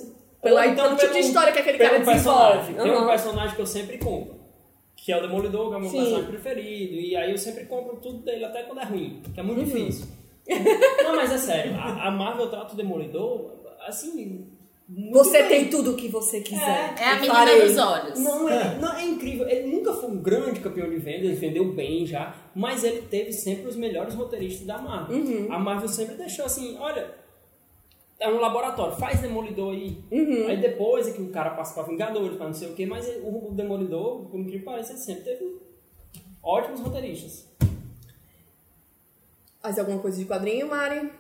Pela, 0.43 0.67
então 0.67 0.87
pelo 0.87 0.99
tipo 0.99 1.13
de 1.13 1.19
história 1.21 1.53
que 1.53 1.59
aquele 1.59 1.79
cara 1.79 2.01
personagem. 2.01 2.61
desenvolve. 2.61 2.75
Tem 2.83 3.03
um 3.03 3.07
personagem 3.07 3.55
que 3.57 3.61
eu 3.63 3.67
sempre 3.67 3.99
compro. 3.99 4.41
Que 4.97 5.13
é 5.13 5.19
o 5.19 5.21
Demolidor, 5.21 5.69
que 5.69 5.75
é 5.75 5.77
o 5.77 5.81
meu 5.81 5.91
Sim. 5.91 5.97
personagem 5.99 6.31
preferido. 6.31 6.95
E 6.95 7.17
aí 7.17 7.31
eu 7.31 7.37
sempre 7.39 7.65
compro 7.67 7.97
tudo 7.97 8.19
dele, 8.23 8.45
até 8.45 8.63
quando 8.63 8.81
é 8.81 8.85
ruim. 8.85 9.21
Que 9.35 9.41
é 9.41 9.43
muito 9.43 9.59
Uhum. 9.59 9.65
difícil. 9.65 10.07
Não, 10.49 11.17
mas 11.17 11.33
é 11.33 11.39
sério. 11.39 11.75
A, 11.77 12.09
a 12.09 12.11
Marvel 12.11 12.49
trata 12.51 12.75
o 12.75 12.77
Demolidor, 12.77 13.53
assim... 13.87 14.47
muito 14.89 15.13
Você 15.19 15.39
bem. 15.43 15.49
tem 15.49 15.71
tudo 15.71 15.93
o 15.93 15.97
que 15.97 16.09
você 16.09 16.41
quiser. 16.41 16.95
É 16.99 17.05
a 17.05 17.13
Eu 17.15 17.21
menina 17.21 17.35
farei. 17.35 17.63
dos 17.63 17.79
olhos. 17.79 18.19
Não, 18.21 18.49
ele, 18.49 18.75
não, 18.81 18.93
é 18.97 19.05
incrível. 19.05 19.49
Ele 19.49 19.69
nunca 19.75 19.93
foi 19.95 20.11
um 20.11 20.19
grande 20.21 20.61
campeão 20.61 20.91
de 20.91 20.97
vendas, 20.97 21.25
ele 21.25 21.35
vendeu 21.37 21.73
bem 21.73 22.05
já, 22.07 22.35
mas 22.55 22.83
ele 22.85 23.03
teve 23.03 23.33
sempre 23.33 23.69
os 23.69 23.77
melhores 23.77 24.15
roteiristas 24.15 24.67
da 24.67 24.79
Marvel. 24.79 25.17
Uhum. 25.17 25.53
A 25.53 25.59
Marvel 25.59 25.89
sempre 25.89 26.17
deixou 26.17 26.45
assim, 26.45 26.77
olha, 26.79 27.15
é 28.21 28.29
um 28.29 28.39
laboratório, 28.41 28.97
faz 28.97 29.21
Demolidor 29.21 29.73
aí. 29.73 29.99
Uhum. 30.11 30.47
Aí 30.49 30.57
depois 30.61 31.09
é 31.09 31.13
que 31.13 31.23
o 31.23 31.31
cara 31.31 31.51
passa 31.51 31.75
pra 31.75 31.85
Vingadores, 31.85 32.37
pra 32.37 32.47
não 32.47 32.55
sei 32.55 32.69
o 32.69 32.75
que, 32.75 32.85
mas 32.87 33.09
o, 33.23 33.51
Demolidor, 33.53 34.27
por 34.27 34.39
incrível 34.39 34.61
que 34.61 34.65
pareça, 34.67 34.93
ele 34.93 35.01
sempre 35.01 35.25
teve 35.25 35.57
ótimos 36.43 36.81
roteiristas. 36.81 37.51
Mais 39.63 39.79
alguma 39.79 39.99
coisa 40.01 40.19
de 40.19 40.25
quadrinho, 40.25 40.69
Mari? 40.69 41.13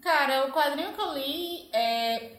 Cara, 0.00 0.46
o 0.46 0.52
quadrinho 0.52 0.92
que 0.92 1.00
eu 1.00 1.12
li 1.14 1.68
é. 1.72 2.32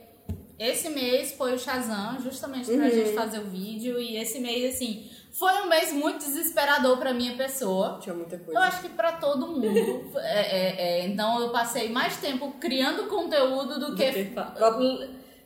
Esse 0.60 0.90
mês 0.90 1.32
foi 1.34 1.54
o 1.54 1.58
Shazam, 1.60 2.20
justamente 2.22 2.66
pra 2.66 2.76
Uhum. 2.86 2.92
gente 2.92 3.14
fazer 3.14 3.40
o 3.40 3.46
vídeo. 3.46 3.98
E 3.98 4.18
esse 4.18 4.40
mês, 4.40 4.76
assim, 4.76 5.10
foi 5.32 5.54
um 5.62 5.68
mês 5.70 5.94
muito 5.94 6.18
desesperador 6.20 6.98
pra 6.98 7.14
minha 7.14 7.34
pessoa. 7.38 7.98
Tinha 8.02 8.14
muita 8.14 8.36
Eu 8.36 8.44
coisa. 8.44 8.60
acho 8.60 8.82
que 8.82 8.90
pra 8.90 9.14
todo 9.14 9.48
mundo. 9.48 10.10
É, 10.20 10.42
é, 10.42 10.82
é, 11.02 11.08
então 11.08 11.40
eu 11.42 11.50
passei 11.52 11.90
mais 11.90 12.18
tempo 12.18 12.52
criando 12.60 13.08
conteúdo 13.08 13.80
do, 13.80 13.92
Do 13.92 13.96
que, 13.96 14.12
que 14.12 14.34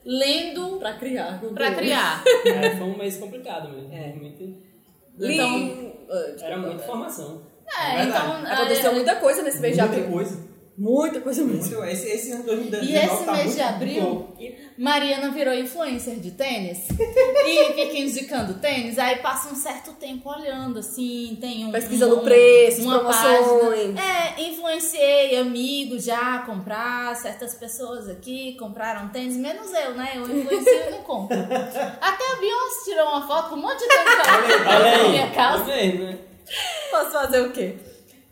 lendo 0.03 0.77
Pra 0.79 0.93
criar. 0.93 1.39
pra 1.53 1.73
criar. 1.75 2.23
É, 2.45 2.75
foi 2.75 2.87
um 2.87 2.97
mês 2.97 3.17
complicado 3.17 3.69
mesmo. 3.69 3.93
É. 3.93 4.13
Muito-. 4.13 4.57
Então- 5.19 5.93
era 6.41 6.57
muita 6.57 6.83
informação. 6.83 7.43
É, 7.67 7.97
verdade. 7.97 8.09
então. 8.41 8.51
Aconteceu 8.53 8.91
é, 8.91 8.93
muita 8.93 9.15
coisa 9.15 9.41
nesse 9.41 9.59
mês 9.59 9.75
de 9.75 9.81
Muita 9.81 9.95
abril. 9.97 10.11
coisa. 10.13 10.53
Muita 10.75 11.21
coisa 11.21 11.43
mesmo. 11.43 11.61
Muito, 11.77 11.83
esse, 11.85 12.07
esse 12.07 12.31
ano 12.31 12.41
de 12.45 12.49
2019 12.71 12.91
E 12.91 12.95
esse 12.97 13.23
tá 13.25 13.31
mês 13.31 13.43
muito 13.45 13.55
de 13.55 13.61
abril. 13.61 14.27
Mariana 14.75 15.29
virou 15.29 15.53
influencer 15.53 16.15
de 16.15 16.31
tênis 16.31 16.87
e 16.89 17.73
fica 17.75 17.95
indicando 17.99 18.55
tênis, 18.55 18.97
aí 18.97 19.17
passa 19.17 19.49
um 19.49 19.55
certo 19.55 19.91
tempo 19.93 20.27
olhando, 20.27 20.79
assim, 20.79 21.37
tem 21.39 21.63
um. 21.67 21.71
Pesquisando 21.71 22.21
um- 22.21 22.23
preços, 22.23 22.83
uma 22.85 22.97
promoções. 23.01 23.69
página. 23.69 24.01
É, 24.01 24.49
influenciei 24.49 25.37
amigos 25.37 26.05
já 26.05 26.37
a 26.37 26.39
comprar, 26.39 27.15
certas 27.17 27.53
pessoas 27.53 28.09
aqui 28.09 28.55
compraram 28.57 29.09
tênis, 29.09 29.37
menos 29.37 29.71
eu, 29.73 29.93
né? 29.93 30.13
Eu 30.15 30.23
influencio 30.23 30.87
e 30.87 30.89
não 30.89 31.03
compro. 31.03 31.37
Até 32.01 32.33
a 32.33 32.35
Beyoncé 32.37 32.83
tirou 32.85 33.09
uma 33.09 33.27
foto 33.27 33.49
com 33.49 33.55
um 33.57 33.61
monte 33.61 33.77
de 33.77 33.87
tênis 33.87 35.03
na 35.03 35.07
minha 35.09 35.29
casa. 35.29 35.59
tá 35.59 35.63
vendo, 35.65 36.03
né? 36.05 36.17
Posso 36.91 37.11
fazer 37.11 37.41
o 37.41 37.51
quê? 37.51 37.77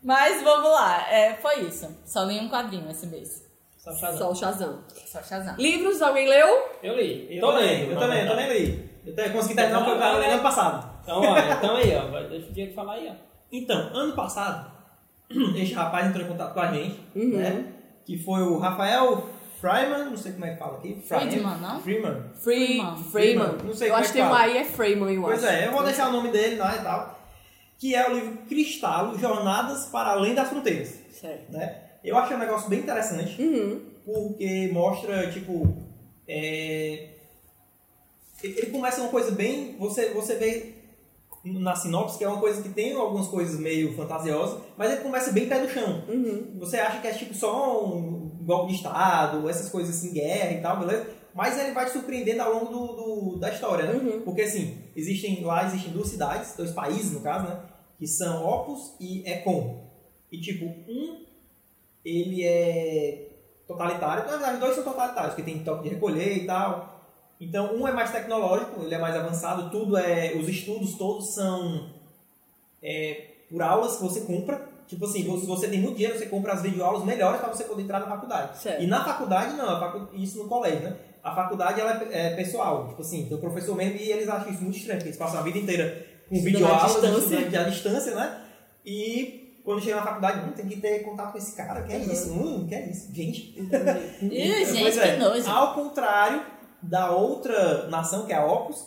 Mas 0.03 0.41
vamos 0.43 0.71
lá, 0.71 1.07
é, 1.11 1.35
foi 1.35 1.61
isso. 1.61 1.87
Só 2.05 2.23
li 2.23 2.39
um 2.39 2.49
quadrinho 2.49 2.89
esse 2.89 3.05
mês. 3.07 3.49
Só 3.77 3.91
Shazam. 3.93 4.17
Só 4.17 4.31
o 4.31 4.35
Shazam. 4.35 4.83
Só 5.07 5.21
Shazam. 5.23 5.55
Livros, 5.57 6.01
alguém 6.01 6.27
leu? 6.27 6.69
Eu 6.83 6.95
li. 6.95 7.27
Eu 7.35 7.41
Tô 7.41 7.51
também, 7.53 7.67
lendo, 7.81 7.91
eu 7.93 7.99
também, 7.99 8.21
eu 8.23 8.27
também 8.29 8.53
li. 8.53 8.89
Eu 9.05 9.13
até 9.13 9.29
consegui 9.29 9.55
terminar 9.55 9.81
o 9.81 9.85
que 9.85 9.89
eu 9.91 9.99
tava 9.99 10.17
lendo 10.19 10.33
ano 10.33 10.43
passado. 10.43 10.91
Então, 11.03 11.19
olha, 11.21 11.51
então 11.53 11.75
aí, 11.75 11.95
ó. 11.95 12.27
Deixa 12.29 12.47
o 12.47 12.53
Diego 12.53 12.73
falar 12.75 12.93
aí, 12.93 13.09
ó. 13.09 13.13
Então, 13.51 13.77
ano 13.93 14.13
passado, 14.15 14.71
esse 15.57 15.73
rapaz 15.73 16.07
entrou 16.07 16.23
em 16.25 16.27
contato 16.29 16.53
com 16.53 16.59
a 16.59 16.71
gente, 16.71 16.99
Uhum. 17.15 17.37
né? 17.37 17.65
Que 18.05 18.17
foi 18.17 18.41
o 18.41 18.57
Rafael 18.59 19.27
Freiman, 19.59 20.05
não 20.05 20.17
sei 20.17 20.31
como 20.33 20.45
é 20.45 20.51
que 20.53 20.57
fala 20.59 20.77
aqui. 20.77 21.01
Friedman, 21.07 21.57
não? 21.57 21.79
Freeman. 21.81 22.23
Free, 22.35 22.65
Freeman. 22.81 23.03
Freeman. 23.11 23.57
Não 23.63 23.73
sei 23.73 23.87
eu 23.89 23.93
como 23.93 24.03
acho 24.03 24.09
é 24.09 24.13
que 24.13 24.19
que 24.19 24.23
tem 24.23 24.23
um 24.23 24.33
aí 24.33 24.57
é 24.57 24.63
Freeman, 24.65 25.13
eu 25.15 25.21
Pois 25.23 25.43
acho. 25.43 25.53
é, 25.53 25.67
eu 25.67 25.71
vou 25.71 25.83
deixar 25.83 26.09
o 26.09 26.11
nome 26.11 26.29
dele 26.29 26.55
lá 26.57 26.75
e 26.75 26.81
tal. 26.83 27.20
Que 27.81 27.95
é 27.95 28.07
o 28.07 28.13
livro 28.13 28.37
Cristalo, 28.47 29.17
Jornadas 29.17 29.85
para 29.87 30.11
Além 30.11 30.35
das 30.35 30.49
Fronteiras. 30.49 30.99
Certo. 31.19 31.51
Né? 31.51 31.81
Eu 32.03 32.15
achei 32.15 32.35
um 32.35 32.39
negócio 32.39 32.69
bem 32.69 32.79
interessante, 32.79 33.41
Uhum. 33.41 33.81
porque 34.05 34.69
mostra, 34.71 35.31
tipo, 35.31 35.75
é, 36.27 37.09
ele 38.43 38.67
começa 38.67 39.01
uma 39.01 39.09
coisa 39.09 39.31
bem, 39.31 39.75
você, 39.79 40.09
você 40.09 40.35
vê 40.35 40.75
na 41.43 41.75
sinopse 41.75 42.19
que 42.19 42.23
é 42.23 42.27
uma 42.27 42.39
coisa 42.39 42.61
que 42.61 42.69
tem 42.69 42.93
algumas 42.93 43.27
coisas 43.27 43.59
meio 43.59 43.95
fantasiosas, 43.95 44.59
mas 44.77 44.91
ele 44.91 45.01
começa 45.01 45.31
bem 45.31 45.47
pé 45.49 45.59
no 45.59 45.67
chão. 45.69 46.03
Uhum. 46.07 46.55
Você 46.59 46.77
acha 46.77 47.01
que 47.01 47.07
é 47.07 47.13
tipo 47.13 47.33
só 47.33 47.83
um 47.83 48.29
golpe 48.43 48.69
de 48.73 48.75
estado, 48.77 49.49
essas 49.49 49.69
coisas 49.69 49.95
assim, 49.95 50.13
guerra 50.13 50.51
e 50.51 50.61
tal, 50.61 50.77
beleza? 50.79 51.07
Mas 51.33 51.57
ele 51.57 51.71
vai 51.71 51.85
te 51.85 51.93
surpreendendo 51.93 52.41
ao 52.43 52.53
longo 52.53 52.65
do, 52.67 52.87
do- 53.31 53.39
da 53.39 53.49
história, 53.51 53.85
né? 53.85 53.93
Uhum. 53.93 54.21
Porque 54.21 54.41
assim, 54.41 54.77
existem 54.95 55.43
lá 55.43 55.65
existem 55.65 55.91
duas 55.91 56.09
cidades, 56.09 56.55
dois 56.55 56.71
países 56.71 57.11
no 57.11 57.21
caso, 57.21 57.47
né? 57.47 57.59
Que 58.01 58.07
são 58.07 58.43
Opus 58.43 58.95
e 58.99 59.21
Econ. 59.29 59.85
E 60.31 60.41
tipo, 60.41 60.65
um, 60.65 61.23
ele 62.03 62.43
é 62.43 63.27
totalitário, 63.67 64.23
na 64.25 64.31
verdade, 64.31 64.59
dois 64.59 64.73
são 64.73 64.83
totalitários, 64.83 65.35
que 65.35 65.43
tem 65.43 65.63
toque 65.63 65.83
de 65.83 65.89
recolher 65.93 66.35
e 66.35 66.47
tal. 66.47 66.99
Então, 67.39 67.75
um 67.75 67.87
é 67.87 67.91
mais 67.91 68.11
tecnológico, 68.11 68.81
ele 68.81 68.95
é 68.95 68.97
mais 68.97 69.15
avançado, 69.15 69.69
tudo 69.69 69.95
é. 69.97 70.33
Os 70.33 70.49
estudos 70.49 70.95
todos 70.97 71.35
são 71.35 71.91
é, 72.81 73.27
por 73.51 73.61
aulas 73.61 73.97
que 73.97 74.01
você 74.01 74.21
compra. 74.21 74.67
Tipo 74.87 75.05
assim, 75.05 75.21
se 75.39 75.45
você 75.45 75.67
tem 75.67 75.79
muito 75.79 75.97
dinheiro, 75.97 76.17
você 76.17 76.25
compra 76.25 76.53
as 76.53 76.63
videoaulas 76.63 77.05
melhores 77.05 77.39
para 77.39 77.49
você 77.53 77.65
poder 77.65 77.83
entrar 77.83 77.99
na 77.99 78.07
faculdade. 78.07 78.57
Certo. 78.57 78.81
E 78.81 78.87
na 78.87 79.05
faculdade, 79.05 79.55
não, 79.55 79.79
facu- 79.79 80.09
isso 80.15 80.39
no 80.39 80.49
colégio, 80.49 80.81
né? 80.89 80.97
A 81.23 81.35
faculdade 81.35 81.79
ela 81.79 82.01
é, 82.11 82.33
é 82.33 82.35
pessoal, 82.35 82.87
tipo 82.87 83.01
assim, 83.01 83.27
tem 83.27 83.37
o 83.37 83.39
professor 83.39 83.75
mesmo 83.75 83.99
e 83.99 84.11
eles 84.11 84.27
acham 84.27 84.51
isso 84.51 84.63
muito 84.63 84.77
estranho, 84.79 84.97
porque 84.97 85.09
eles 85.09 85.19
passam 85.19 85.39
a 85.39 85.43
vida 85.43 85.59
inteira 85.59 86.07
com 86.31 86.35
Estudando 86.37 86.65
à 86.65 86.87
videoaulas, 86.87 87.21
distância. 87.21 87.61
à 87.61 87.63
distância, 87.65 88.15
né? 88.15 88.41
E 88.85 89.59
quando 89.63 89.81
chega 89.81 89.97
na 89.97 90.03
faculdade, 90.03 90.49
hum, 90.49 90.53
tem 90.53 90.67
que 90.67 90.77
ter 90.79 90.99
contato 91.03 91.33
com 91.33 91.37
esse 91.37 91.55
cara, 91.55 91.83
que 91.83 91.93
é 91.93 91.97
Uhum. 91.97 92.11
isso? 92.11 92.31
Hum, 92.31 92.65
que 92.67 92.73
é 92.75 92.89
isso? 92.89 93.13
Gente. 93.13 93.59
Ih, 94.23 94.65
gente, 94.65 94.81
Pois 94.81 94.97
é, 94.97 95.13
que 95.13 95.19
nojo. 95.19 95.49
Ao 95.49 95.73
contrário 95.75 96.41
da 96.81 97.11
outra 97.11 97.87
nação, 97.89 98.25
que 98.25 98.33
é 98.33 98.37
a 98.37 98.45
Opus, 98.45 98.83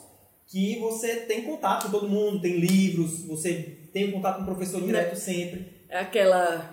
que 0.46 0.78
você 0.80 1.16
tem 1.16 1.42
contato 1.42 1.85
com 1.85 1.90
todo 1.90 2.09
mundo, 2.09 2.40
tem 2.40 2.59
livros, 2.59 3.24
você 3.26 3.78
tem 3.92 4.11
contato 4.11 4.37
com 4.37 4.42
o 4.42 4.46
professor 4.46 4.80
direto 4.83 5.14
sempre. 5.16 5.85
É 5.88 5.98
aquela. 6.00 6.70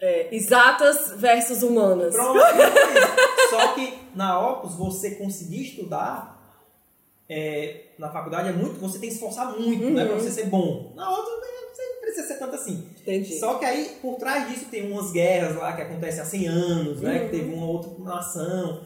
é, 0.00 0.34
exatas 0.34 1.12
versus 1.16 1.62
humanas. 1.62 2.14
Pronto. 2.14 2.38
é 2.40 3.50
Só 3.50 3.68
que 3.74 3.92
na 4.14 4.40
Opus, 4.40 4.74
você 4.74 5.16
conseguir 5.16 5.62
estudar 5.64 6.33
é, 7.28 7.86
na 7.98 8.10
faculdade 8.10 8.48
é 8.48 8.52
muito, 8.52 8.78
você 8.80 8.98
tem 8.98 9.08
que 9.08 9.14
se 9.14 9.20
esforçar 9.22 9.58
muito, 9.58 9.90
né, 9.90 10.04
pra 10.04 10.14
você 10.14 10.30
ser 10.30 10.46
bom. 10.46 10.92
Na 10.94 11.08
outra, 11.10 11.32
né, 11.36 11.46
você 11.72 11.82
não 11.82 12.00
precisa 12.00 12.26
ser 12.28 12.38
tanto 12.38 12.54
assim. 12.54 12.88
Entendi. 13.00 13.38
Só 13.38 13.54
que 13.58 13.64
aí, 13.64 13.96
por 14.02 14.16
trás 14.16 14.48
disso, 14.48 14.66
tem 14.70 14.90
umas 14.90 15.10
guerras 15.12 15.56
lá 15.56 15.72
que 15.74 15.82
acontecem 15.82 16.20
há 16.20 16.24
100 16.24 16.46
anos, 16.48 17.00
né? 17.00 17.18
Uhum. 17.20 17.24
Que 17.24 17.30
teve 17.30 17.54
uma 17.54 17.66
outra 17.66 17.90
nação. 18.04 18.82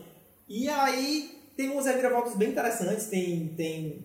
E 0.48 0.68
aí, 0.68 1.30
tem 1.56 1.68
umas 1.70 1.86
reviravoltas 1.86 2.36
bem 2.36 2.50
interessantes. 2.50 3.06
Tem... 3.06 3.48
tem 3.56 4.04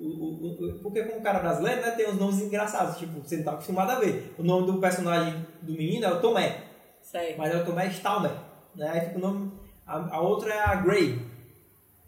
o, 0.00 0.04
o- 0.06 0.46
o- 0.76 0.78
porque 0.80 1.02
como 1.02 1.20
cara 1.22 1.38
brasileiro, 1.40 1.80
né? 1.82 1.90
Tem 1.92 2.08
uns 2.08 2.18
nomes 2.18 2.40
engraçados. 2.40 2.98
Tipo, 2.98 3.20
você 3.20 3.36
não 3.38 3.44
tá 3.44 3.52
acostumado 3.52 3.90
a 3.90 3.98
ver. 3.98 4.32
O 4.38 4.42
nome 4.42 4.66
do 4.70 4.80
personagem 4.80 5.46
do 5.62 5.72
menino 5.72 6.04
é 6.06 6.12
o 6.12 6.20
Tomé. 6.20 6.64
Sei. 7.02 7.36
Mas 7.36 7.52
é 7.54 7.56
o 7.58 7.64
Tomé 7.64 7.88
Stalmer. 7.88 8.30
Né? 8.74 8.88
Aí 8.90 9.00
fica 9.00 9.18
o 9.18 9.20
nome... 9.20 9.52
A, 9.86 10.16
a 10.16 10.20
outra 10.20 10.52
é 10.54 10.60
a 10.60 10.74
Grey. 10.76 11.18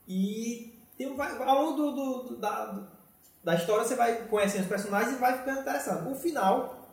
E 0.06 0.69
tem, 1.00 1.10
um- 1.10 1.16
vai, 1.16 1.34
ao 1.42 1.62
longo 1.64 1.76
do, 1.76 1.90
do- 1.92 2.22
do- 2.28 2.36
da, 2.36 2.86
da 3.42 3.54
história 3.54 3.84
você 3.84 3.94
vai 3.96 4.16
conhecendo 4.28 4.62
os 4.62 4.68
personagens 4.68 5.16
e 5.16 5.18
vai 5.18 5.38
ficando 5.38 5.60
interessante. 5.60 6.10
O 6.12 6.14
final, 6.14 6.86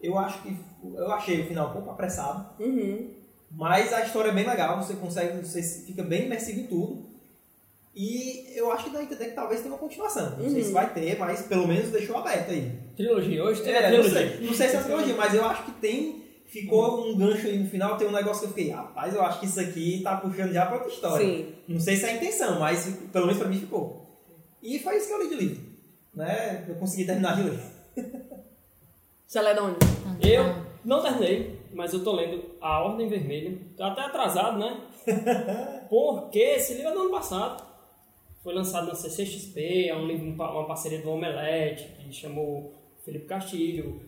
eu 0.00 0.18
acho 0.18 0.42
que 0.42 0.56
eu 0.94 1.10
achei 1.10 1.42
o 1.42 1.46
final 1.46 1.70
um 1.70 1.72
pouco 1.72 1.90
apressado, 1.90 2.62
Uhum. 2.62 3.14
mas 3.50 3.92
a 3.94 4.02
história 4.04 4.28
é 4.28 4.34
bem 4.34 4.46
legal, 4.46 4.76
você 4.82 4.94
consegue, 4.94 5.38
você 5.44 5.62
fica 5.86 6.02
bem 6.02 6.26
imersivo 6.26 6.60
em 6.60 6.66
tudo. 6.66 7.06
E 7.94 8.52
eu 8.54 8.70
acho 8.72 8.84
que 8.84 8.90
dá 8.90 8.98
a 8.98 9.02
entender 9.04 9.24
que 9.28 9.34
talvez 9.34 9.62
tenha 9.62 9.72
uma 9.72 9.78
continuação. 9.80 10.36
Não 10.36 10.50
sei 10.50 10.62
se 10.64 10.70
vai 10.72 10.92
ter, 10.92 11.18
mas 11.18 11.40
pelo 11.46 11.66
menos 11.66 11.90
deixou 11.90 12.18
aberto 12.18 12.50
aí. 12.50 12.78
Trilogia, 12.94 13.42
hoje 13.42 13.62
tem 13.62 13.72
É, 13.72 13.80
não 13.90 14.02
trilogia. 14.02 14.12
sei, 14.36 14.46
não 14.46 14.52
sei 14.52 14.68
se 14.68 14.76
é 14.76 14.82
trilogia, 14.82 15.14
mas 15.16 15.32
eu 15.32 15.44
acho 15.46 15.64
que 15.64 15.70
tem. 15.80 16.25
Ficou 16.60 17.06
um 17.06 17.16
gancho 17.18 17.46
aí 17.46 17.58
no 17.58 17.68
final, 17.68 17.98
tem 17.98 18.08
um 18.08 18.12
negócio 18.12 18.40
que 18.40 18.46
eu 18.46 18.54
fiquei, 18.54 18.70
rapaz, 18.70 19.14
eu 19.14 19.22
acho 19.22 19.40
que 19.40 19.46
isso 19.46 19.60
aqui 19.60 20.00
tá 20.02 20.16
puxando 20.16 20.52
já 20.54 20.64
pra 20.64 20.76
outra 20.76 20.90
história. 20.90 21.26
Sim. 21.26 21.52
Não 21.68 21.78
sei 21.78 21.96
se 21.96 22.06
é 22.06 22.10
a 22.10 22.16
intenção, 22.16 22.58
mas 22.58 22.86
pelo 23.12 23.26
menos 23.26 23.38
pra 23.38 23.48
mim 23.48 23.58
ficou. 23.58 24.06
E 24.62 24.78
foi 24.78 24.96
isso 24.96 25.08
que 25.08 25.12
eu 25.12 25.22
li 25.22 25.28
de 25.28 25.34
livro. 25.34 25.64
Né? 26.14 26.64
Eu 26.66 26.76
consegui 26.76 27.04
terminar 27.04 27.36
de 27.36 27.42
ler. 27.42 27.60
Celedônio. 29.26 29.76
Eu 30.22 30.64
não 30.82 31.02
terminei, 31.02 31.60
mas 31.74 31.92
eu 31.92 32.02
tô 32.02 32.12
lendo 32.12 32.42
A 32.58 32.80
Ordem 32.80 33.06
Vermelha. 33.06 33.58
Tô 33.76 33.84
até 33.84 34.00
atrasado, 34.00 34.58
né? 34.58 34.80
Porque 35.90 36.38
esse 36.38 36.72
livro 36.74 36.88
é 36.88 36.94
do 36.94 37.00
ano 37.00 37.10
passado. 37.10 37.62
Foi 38.42 38.54
lançado 38.54 38.86
na 38.86 38.94
CCXP, 38.94 39.88
é 39.88 39.94
um 39.94 40.06
livro, 40.06 40.26
uma 40.26 40.66
parceria 40.66 41.02
do 41.02 41.10
Omelete, 41.10 41.84
que 41.98 42.12
chamou 42.12 42.72
Felipe 43.04 43.26
Castilho. 43.26 44.00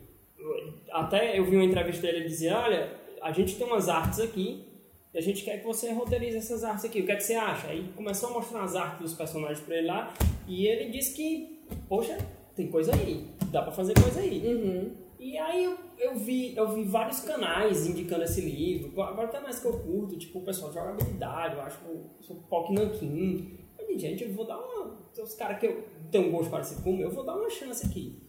Até 0.91 1.39
eu 1.39 1.45
vi 1.45 1.57
uma 1.57 1.65
entrevista 1.65 2.03
dele 2.03 2.19
ele 2.19 2.29
dizia, 2.29 2.59
olha, 2.59 2.93
a 3.21 3.33
gente 3.33 3.57
tem 3.57 3.67
umas 3.67 3.89
artes 3.89 4.21
aqui 4.21 4.65
e 5.13 5.19
a 5.19 5.21
gente 5.21 5.45
quer 5.45 5.59
que 5.59 5.67
você 5.67 5.93
roteirize 5.93 6.37
essas 6.37 6.65
artes 6.65 6.85
aqui. 6.85 7.01
O 7.01 7.07
que 7.07 7.13
é 7.13 7.17
que 7.17 7.23
você 7.23 7.35
acha? 7.35 7.69
Aí 7.69 7.89
começou 7.97 8.31
a 8.31 8.33
mostrar 8.33 8.63
as 8.63 8.75
artes 8.77 9.01
dos 9.01 9.15
personagens 9.15 9.61
pra 9.61 9.77
ele 9.77 9.87
lá 9.87 10.15
e 10.47 10.67
ele 10.67 10.91
disse 10.91 11.15
que, 11.15 11.63
poxa, 11.89 12.17
tem 12.55 12.69
coisa 12.69 12.95
aí, 12.95 13.27
dá 13.51 13.63
pra 13.63 13.73
fazer 13.73 13.95
coisa 13.95 14.21
aí. 14.21 14.47
Uhum. 14.47 15.09
E 15.19 15.37
aí 15.37 15.65
eu, 15.65 15.77
eu 15.99 16.17
vi, 16.17 16.57
eu 16.57 16.69
vi 16.75 16.85
vários 16.85 17.21
canais 17.21 17.87
indicando 17.87 18.23
esse 18.23 18.41
livro, 18.41 19.01
agora 19.03 19.29
canais 19.29 19.59
que 19.59 19.67
eu 19.67 19.73
curto, 19.73 20.17
tipo 20.17 20.39
o 20.39 20.45
pessoal 20.45 20.71
de 20.71 20.77
jogabilidade, 20.77 21.57
eu 21.57 21.63
acho 21.63 21.79
sou 22.21 22.37
Pock 22.49 22.73
Nankin. 22.73 23.59
Eu 23.79 23.87
disse, 23.87 23.99
gente, 23.99 24.25
eu 24.25 24.33
vou 24.33 24.47
dar 24.47 24.59
uma. 24.59 24.99
Os 25.21 25.35
caras 25.35 25.59
que 25.59 25.67
eu 25.67 25.85
tenho 26.13 26.29
um 26.29 26.31
gosto 26.31 26.51
parecido 26.51 26.83
com 26.83 26.91
o 26.91 26.97
meu, 26.97 27.09
eu 27.09 27.15
vou 27.15 27.25
dar 27.25 27.35
uma 27.35 27.51
chance 27.51 27.85
aqui. 27.85 28.28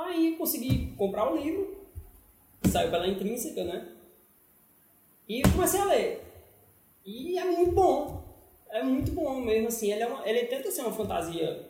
Aí 0.00 0.36
consegui 0.36 0.92
comprar 0.96 1.30
o 1.32 1.36
livro, 1.36 1.76
saiu 2.70 2.90
pela 2.90 3.06
intrínseca, 3.08 3.64
né? 3.64 3.88
E 5.28 5.42
comecei 5.42 5.80
a 5.80 5.84
ler. 5.84 6.24
E 7.04 7.38
é 7.38 7.44
muito 7.44 7.72
bom. 7.72 8.22
É 8.70 8.82
muito 8.82 9.10
bom 9.12 9.40
mesmo, 9.40 9.68
assim. 9.68 9.90
Ele, 9.92 10.02
é 10.02 10.06
uma- 10.06 10.26
ele 10.28 10.44
tenta 10.46 10.70
ser 10.70 10.82
uma 10.82 10.92
fantasia 10.92 11.68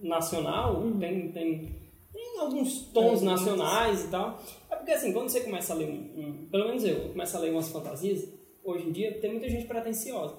nacional, 0.00 0.82
tem, 0.98 1.30
tem, 1.32 1.76
tem 2.12 2.38
alguns 2.40 2.82
tons 2.92 3.22
nacionais 3.22 4.04
e 4.04 4.08
tal. 4.08 4.40
É 4.70 4.76
porque, 4.76 4.92
assim, 4.92 5.12
quando 5.12 5.28
você 5.28 5.40
começa 5.40 5.72
a 5.72 5.76
ler 5.76 5.88
um, 5.90 6.20
um- 6.20 6.46
Pelo 6.50 6.66
menos 6.68 6.84
eu, 6.84 6.96
eu 6.98 7.08
começo 7.10 7.36
a 7.36 7.40
ler 7.40 7.50
umas 7.52 7.68
fantasias, 7.68 8.28
hoje 8.64 8.88
em 8.88 8.92
dia 8.92 9.18
tem 9.20 9.30
muita 9.32 9.48
gente 9.48 9.66
pretensiosa. 9.66 10.36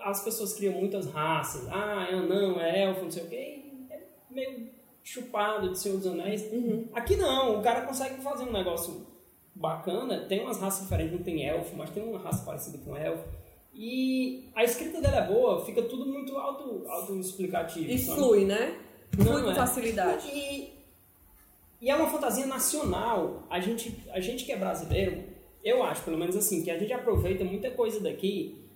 As 0.00 0.24
pessoas 0.24 0.54
criam 0.54 0.74
muitas 0.74 1.06
raças. 1.06 1.68
Ah, 1.70 2.06
é 2.10 2.14
anão, 2.14 2.58
é 2.60 2.84
elfo, 2.84 3.02
não 3.04 3.10
sei 3.10 3.22
o 3.24 3.28
quê. 3.28 3.62
É 3.90 4.00
meio 4.30 4.70
chupado 5.10 5.70
de 5.70 5.78
Senhor 5.78 5.98
dos 5.98 6.06
Anéis. 6.06 6.44
Aqui 6.92 7.16
não, 7.16 7.58
o 7.58 7.62
cara 7.62 7.82
consegue 7.82 8.22
fazer 8.22 8.44
um 8.44 8.52
negócio 8.52 9.06
bacana. 9.52 10.26
Tem 10.28 10.40
umas 10.40 10.60
raças 10.60 10.82
diferentes, 10.82 11.12
não 11.12 11.24
tem 11.24 11.44
elfo, 11.44 11.76
mas 11.76 11.90
tem 11.90 12.02
uma 12.02 12.18
raça 12.20 12.44
parecida 12.44 12.78
com 12.78 12.96
elfo. 12.96 13.24
E 13.74 14.48
a 14.54 14.62
escrita 14.62 15.00
dela 15.00 15.16
é 15.16 15.26
boa, 15.26 15.64
fica 15.64 15.82
tudo 15.82 16.06
muito 16.06 16.36
auto, 16.36 16.84
auto-explicativo. 16.88 17.90
E 17.90 17.98
sabe? 17.98 18.20
flui, 18.20 18.44
né? 18.44 18.78
Flui 19.12 19.26
Não, 19.26 19.44
com 19.44 19.50
é. 19.50 19.54
facilidade. 19.54 20.28
E, 20.28 20.72
e 21.80 21.90
é 21.90 21.94
uma 21.94 22.08
fantasia 22.08 22.46
nacional. 22.46 23.44
A 23.50 23.58
gente, 23.58 24.04
a 24.12 24.20
gente 24.20 24.44
que 24.44 24.52
é 24.52 24.56
brasileiro, 24.56 25.24
eu 25.64 25.82
acho, 25.82 26.04
pelo 26.04 26.18
menos 26.18 26.36
assim, 26.36 26.62
que 26.62 26.70
a 26.70 26.78
gente 26.78 26.92
aproveita 26.92 27.44
muita 27.44 27.70
coisa 27.72 28.00
daqui. 28.00 28.69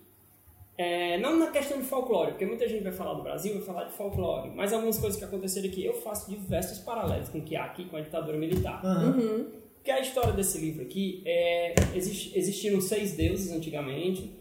É, 0.77 1.17
não 1.19 1.37
na 1.37 1.51
questão 1.51 1.77
de 1.77 1.85
folclore, 1.85 2.31
porque 2.31 2.45
muita 2.45 2.67
gente 2.67 2.83
vai 2.83 2.91
falar 2.91 3.13
do 3.13 3.23
Brasil, 3.23 3.53
vai 3.53 3.61
falar 3.63 3.83
de 3.85 3.93
folclore, 3.93 4.49
mas 4.55 4.73
algumas 4.73 4.97
coisas 4.97 5.17
que 5.17 5.25
aconteceram 5.25 5.67
aqui, 5.69 5.85
eu 5.85 5.93
faço 5.93 6.29
diversos 6.29 6.79
paralelos 6.79 7.29
com 7.29 7.39
o 7.39 7.41
que 7.41 7.55
há 7.55 7.65
aqui 7.65 7.85
com 7.85 7.97
a 7.97 8.01
ditadura 8.01 8.37
militar. 8.37 8.83
Uhum. 8.83 9.47
Porque 9.75 9.91
a 9.91 9.99
história 9.99 10.33
desse 10.33 10.57
livro 10.57 10.81
aqui 10.81 11.21
é. 11.25 11.75
exist- 11.93 12.35
existiram 12.35 12.81
seis 12.81 13.15
deuses 13.15 13.51
antigamente, 13.51 14.31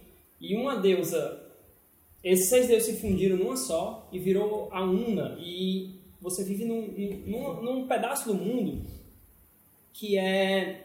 e 0.40 0.56
uma 0.56 0.76
deusa. 0.76 1.42
Esses 2.22 2.48
seis 2.48 2.66
deuses 2.66 2.86
se 2.94 3.00
fundiram 3.00 3.36
numa 3.36 3.56
só 3.56 4.08
e 4.10 4.18
virou 4.18 4.68
a 4.72 4.82
una, 4.82 5.36
e 5.38 6.00
você 6.20 6.42
vive 6.42 6.64
num, 6.64 6.88
num, 7.26 7.62
num 7.62 7.86
pedaço 7.86 8.26
do 8.28 8.34
mundo 8.34 8.82
que 9.92 10.18
é. 10.18 10.83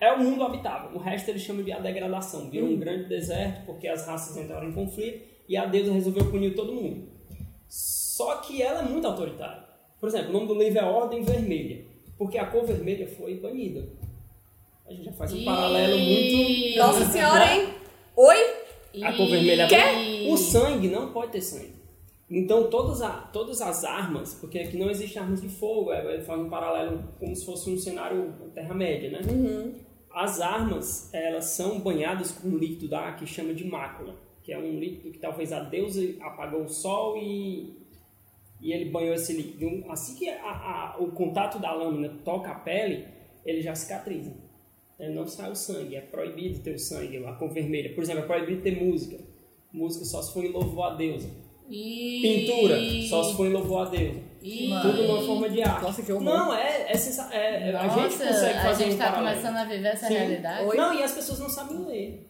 É 0.00 0.12
o 0.12 0.18
mundo 0.18 0.44
habitável. 0.44 0.90
O 0.94 0.98
resto 0.98 1.28
eles 1.28 1.42
chamam 1.42 1.64
de 1.64 1.72
a 1.72 1.80
degradação. 1.80 2.48
Virou 2.50 2.68
um 2.68 2.78
grande 2.78 3.08
deserto 3.08 3.66
porque 3.66 3.88
as 3.88 4.06
raças 4.06 4.36
entraram 4.36 4.68
em 4.68 4.72
conflito 4.72 5.26
e 5.48 5.56
a 5.56 5.66
deusa 5.66 5.92
resolveu 5.92 6.30
punir 6.30 6.54
todo 6.54 6.72
mundo. 6.72 7.08
Só 7.68 8.36
que 8.36 8.62
ela 8.62 8.80
é 8.80 8.88
muito 8.88 9.06
autoritária. 9.06 9.64
Por 9.98 10.08
exemplo, 10.08 10.30
o 10.30 10.32
nome 10.32 10.46
do 10.46 10.54
livro 10.54 10.78
é 10.78 10.84
Ordem 10.84 11.22
Vermelha, 11.22 11.84
porque 12.16 12.38
a 12.38 12.46
cor 12.46 12.64
vermelha 12.64 13.08
foi 13.08 13.34
banida. 13.40 13.88
A 14.86 14.92
gente 14.92 15.04
já 15.04 15.12
faz 15.12 15.32
um 15.32 15.44
paralelo 15.44 15.98
muito. 15.98 16.78
Nossa 16.78 17.04
senhora, 17.10 17.54
hein? 17.54 17.68
Oi? 18.16 18.36
A 19.02 19.12
cor 19.12 19.28
vermelha 19.28 19.62
é 19.64 19.68
Quer? 19.68 20.30
O 20.30 20.36
sangue 20.36 20.88
não 20.88 21.12
pode 21.12 21.32
ter 21.32 21.40
sangue. 21.40 21.78
Então 22.30 22.68
todas, 22.68 23.00
a, 23.00 23.10
todas 23.10 23.60
as 23.60 23.84
armas, 23.84 24.34
porque 24.34 24.58
aqui 24.58 24.76
não 24.76 24.90
existe 24.90 25.18
armas 25.18 25.40
de 25.40 25.48
fogo, 25.48 25.92
é, 25.92 26.14
ele 26.14 26.22
faz 26.22 26.38
um 26.38 26.48
paralelo 26.48 27.02
como 27.18 27.34
se 27.34 27.44
fosse 27.44 27.70
um 27.70 27.78
cenário 27.78 28.34
Terra-média, 28.54 29.10
né? 29.10 29.20
As 30.20 30.40
armas, 30.40 31.12
elas 31.14 31.44
são 31.46 31.78
banhadas 31.80 32.32
com 32.32 32.48
um 32.48 32.56
líquido 32.58 32.88
da 32.88 33.12
que 33.12 33.24
chama 33.26 33.54
de 33.54 33.64
mácula, 33.64 34.16
que 34.42 34.52
é 34.52 34.58
um 34.58 34.78
líquido 34.80 35.12
que 35.12 35.18
talvez 35.18 35.52
a 35.52 35.60
deusa 35.60 36.00
apagou 36.20 36.62
o 36.64 36.68
sol 36.68 37.16
e, 37.16 37.76
e 38.60 38.72
ele 38.72 38.86
banhou 38.90 39.14
esse 39.14 39.32
líquido. 39.32 39.84
Assim 39.88 40.16
que 40.18 40.28
a- 40.28 40.42
a- 40.42 40.96
o 40.98 41.12
contato 41.12 41.58
da 41.60 41.72
lâmina 41.72 42.08
toca 42.24 42.50
a 42.50 42.54
pele, 42.56 43.04
ele 43.46 43.60
já 43.60 43.74
cicatriza. 43.74 44.34
Ele 44.98 45.14
não 45.14 45.24
sai 45.26 45.52
o 45.52 45.54
sangue, 45.54 45.94
é 45.94 46.00
proibido 46.00 46.58
ter 46.64 46.74
o 46.74 46.78
sangue, 46.78 47.24
a 47.24 47.32
cor 47.34 47.50
vermelha. 47.52 47.94
Por 47.94 48.02
exemplo, 48.02 48.24
é 48.24 48.26
proibido 48.26 48.62
ter 48.62 48.82
música. 48.82 49.16
Música 49.72 50.04
só 50.04 50.20
se 50.22 50.32
for 50.32 50.44
em 50.44 50.50
louvor 50.50 50.84
a 50.86 50.94
deusa. 50.96 51.30
E... 51.70 52.20
Pintura, 52.22 52.76
só 53.08 53.22
se 53.22 53.36
for 53.36 53.46
em 53.46 53.52
louvor 53.52 53.86
a 53.86 53.90
Deus. 53.90 54.16
Tudo 54.40 55.02
numa 55.02 55.22
forma 55.26 55.48
de 55.50 55.62
arte. 55.62 55.82
Nossa, 55.82 56.02
que 56.02 56.12
horror. 56.12 56.24
Não, 56.24 56.54
é, 56.54 56.86
é, 56.88 56.96
sensa- 56.96 57.28
é- 57.32 57.70
é- 57.70 57.76
a 57.76 57.82
Nossa, 57.84 58.00
gente 58.00 58.18
consegue 58.18 58.58
fazer 58.60 58.84
a 58.84 58.86
gente 58.86 58.94
um 58.94 58.98
tá 58.98 59.04
paralelo. 59.12 59.36
começando 59.36 59.56
a 59.56 59.64
viver 59.64 59.88
essa 59.88 60.06
Sim. 60.06 60.14
realidade. 60.14 60.64
Oi? 60.66 60.76
Não, 60.76 60.94
e 60.94 61.02
as 61.02 61.12
pessoas 61.12 61.38
não 61.40 61.48
sabem 61.48 61.84
ler. 61.86 62.24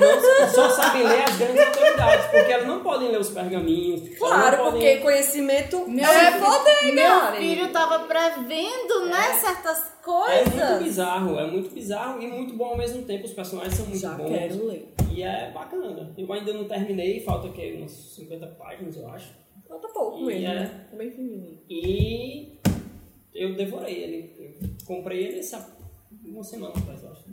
Não, 0.00 0.48
só 0.48 0.70
sabem 0.70 1.02
ler 1.06 1.22
as 1.22 1.36
grandes 1.36 1.66
autoridades, 1.66 2.26
porque 2.26 2.52
elas 2.52 2.66
não 2.66 2.82
podem 2.82 3.08
ler 3.10 3.20
os 3.20 3.28
pergaminhos. 3.28 4.18
Claro, 4.18 4.56
podem- 4.56 4.72
porque 4.72 4.96
conhecimento 4.98 5.86
Meu 5.88 6.04
é 6.10 6.32
filho- 6.32 6.44
poder, 6.44 6.92
Meu 6.94 7.20
cara. 7.20 7.36
filho 7.36 7.68
tava 7.72 7.98
prevendo, 8.00 9.06
né, 9.06 9.34
certas 9.38 9.78
É 9.78 9.82
muito 10.44 10.56
coisas. 10.56 10.82
bizarro, 10.82 11.38
é 11.38 11.46
muito 11.46 11.70
bizarro 11.74 12.22
e 12.22 12.26
muito 12.26 12.54
bom 12.54 12.64
ao 12.66 12.76
mesmo 12.78 13.02
tempo. 13.02 13.26
Os 13.26 13.32
personagens 13.32 13.74
são 13.74 13.84
muito 13.86 14.00
Já 14.00 14.14
bons. 14.14 14.28
quero 14.30 14.66
ler. 14.66 14.94
E 15.12 15.22
é 15.22 15.50
bacana. 15.50 16.14
Eu 16.16 16.32
ainda 16.32 16.52
não 16.54 16.64
terminei, 16.64 17.20
falta 17.20 17.48
aqui 17.48 17.76
umas 17.78 17.90
50 17.92 18.46
páginas, 18.46 18.96
eu 18.96 19.08
acho. 19.10 19.45
Falta 19.76 19.88
pouco 19.88 20.18
E 20.20 20.24
mesmo, 20.24 20.46
é- 20.46 20.54
né? 20.54 20.86
Bem 20.92 21.10
fininho. 21.10 21.58
E 21.68 22.58
eu 23.34 23.54
devorei 23.54 23.94
ele. 23.94 24.34
Eu 24.60 24.68
comprei 24.86 25.24
ele 25.26 25.38
essa, 25.40 25.76
uma 26.24 26.42
semana 26.42 26.72
atrás, 26.76 27.02
eu 27.02 27.10
acho. 27.12 27.24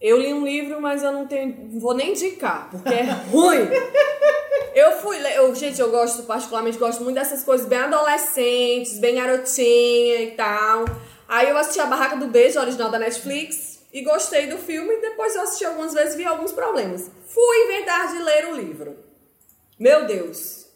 Eu 0.00 0.18
li 0.18 0.32
um 0.32 0.44
livro, 0.44 0.80
mas 0.80 1.02
eu 1.02 1.12
não 1.12 1.26
tenho. 1.26 1.70
não 1.72 1.80
vou 1.80 1.94
nem 1.94 2.10
indicar, 2.10 2.70
porque 2.70 2.92
é 2.92 3.02
ruim. 3.30 3.68
Eu 4.74 4.92
fui 5.00 5.18
ler. 5.18 5.36
Eu, 5.36 5.54
gente, 5.54 5.80
eu 5.80 5.90
gosto, 5.90 6.22
particularmente, 6.24 6.78
gosto 6.78 7.02
muito 7.02 7.14
dessas 7.16 7.42
coisas 7.44 7.66
bem 7.66 7.78
adolescentes, 7.78 8.98
bem 8.98 9.14
garotinha 9.16 10.22
e 10.22 10.30
tal. 10.32 10.84
Aí 11.28 11.48
eu 11.50 11.56
assisti 11.56 11.80
a 11.80 11.86
Barraca 11.86 12.16
do 12.16 12.28
Beijo, 12.28 12.58
original 12.60 12.90
da 12.90 12.98
Netflix, 12.98 13.80
e 13.92 14.02
gostei 14.02 14.46
do 14.46 14.56
filme. 14.58 14.96
Depois 15.00 15.34
eu 15.36 15.42
assisti 15.42 15.64
algumas 15.64 15.94
vezes 15.94 16.14
e 16.14 16.18
vi 16.18 16.24
alguns 16.24 16.52
problemas. 16.52 17.10
Fui 17.26 17.56
inventar 17.64 18.08
de 18.12 18.22
ler 18.22 18.46
o 18.48 18.56
livro. 18.56 18.96
Meu 19.78 20.06
Deus. 20.06 20.67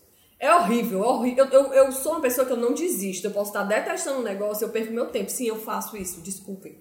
É 0.42 0.52
horrível, 0.56 1.04
é 1.04 1.06
horrível. 1.06 1.44
Eu, 1.46 1.66
eu, 1.66 1.72
eu 1.72 1.92
sou 1.92 2.12
uma 2.14 2.20
pessoa 2.20 2.44
que 2.44 2.52
eu 2.52 2.56
não 2.56 2.74
desisto. 2.74 3.28
Eu 3.28 3.30
posso 3.30 3.50
estar 3.50 3.62
detestando 3.62 4.18
um 4.18 4.22
negócio, 4.24 4.64
eu 4.64 4.70
perco 4.70 4.92
meu 4.92 5.06
tempo. 5.06 5.30
Sim, 5.30 5.46
eu 5.46 5.54
faço 5.54 5.96
isso, 5.96 6.20
desculpem. 6.20 6.76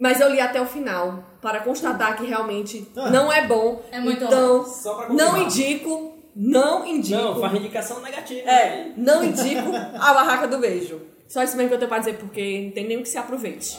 Mas 0.00 0.20
eu 0.22 0.30
li 0.30 0.40
até 0.40 0.58
o 0.58 0.64
final, 0.64 1.22
para 1.42 1.60
constatar 1.60 2.16
que 2.16 2.24
realmente 2.24 2.90
Ah. 2.96 3.10
não 3.10 3.30
é 3.30 3.46
bom. 3.46 3.82
É 3.90 4.00
muito 4.00 4.24
então, 4.24 4.64
Só 4.64 4.94
pra 4.94 5.12
não 5.12 5.36
indico, 5.36 6.16
não 6.34 6.86
indico. 6.86 7.20
Não, 7.20 7.38
faz 7.38 7.54
indicação 7.56 8.00
negativa. 8.00 8.48
É, 8.48 8.92
não 8.96 9.22
indico 9.22 9.68
a 9.74 10.14
barraca 10.14 10.48
do 10.48 10.56
beijo. 10.56 10.98
Só 11.26 11.42
isso 11.42 11.58
mesmo 11.58 11.68
que 11.68 11.74
eu 11.74 11.78
tenho 11.78 11.90
pra 11.90 11.98
dizer, 11.98 12.16
porque 12.16 12.62
não 12.64 12.70
tem 12.72 12.86
nem 12.88 12.96
o 12.96 13.02
que 13.02 13.08
se 13.10 13.18
aproveite. 13.18 13.78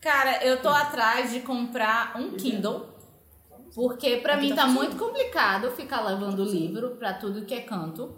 Cara, 0.00 0.42
eu 0.42 0.62
tô 0.62 0.70
atrás 0.70 1.32
de 1.32 1.40
comprar 1.40 2.14
um 2.18 2.30
Kindle. 2.30 2.96
Porque 3.74 4.16
pra 4.16 4.38
mim 4.38 4.54
tá 4.54 4.66
muito 4.66 4.96
complicado 4.96 5.70
ficar 5.72 6.00
levando 6.00 6.42
livro 6.44 6.96
pra 6.96 7.12
tudo 7.12 7.44
que 7.44 7.52
é 7.52 7.60
canto. 7.60 8.16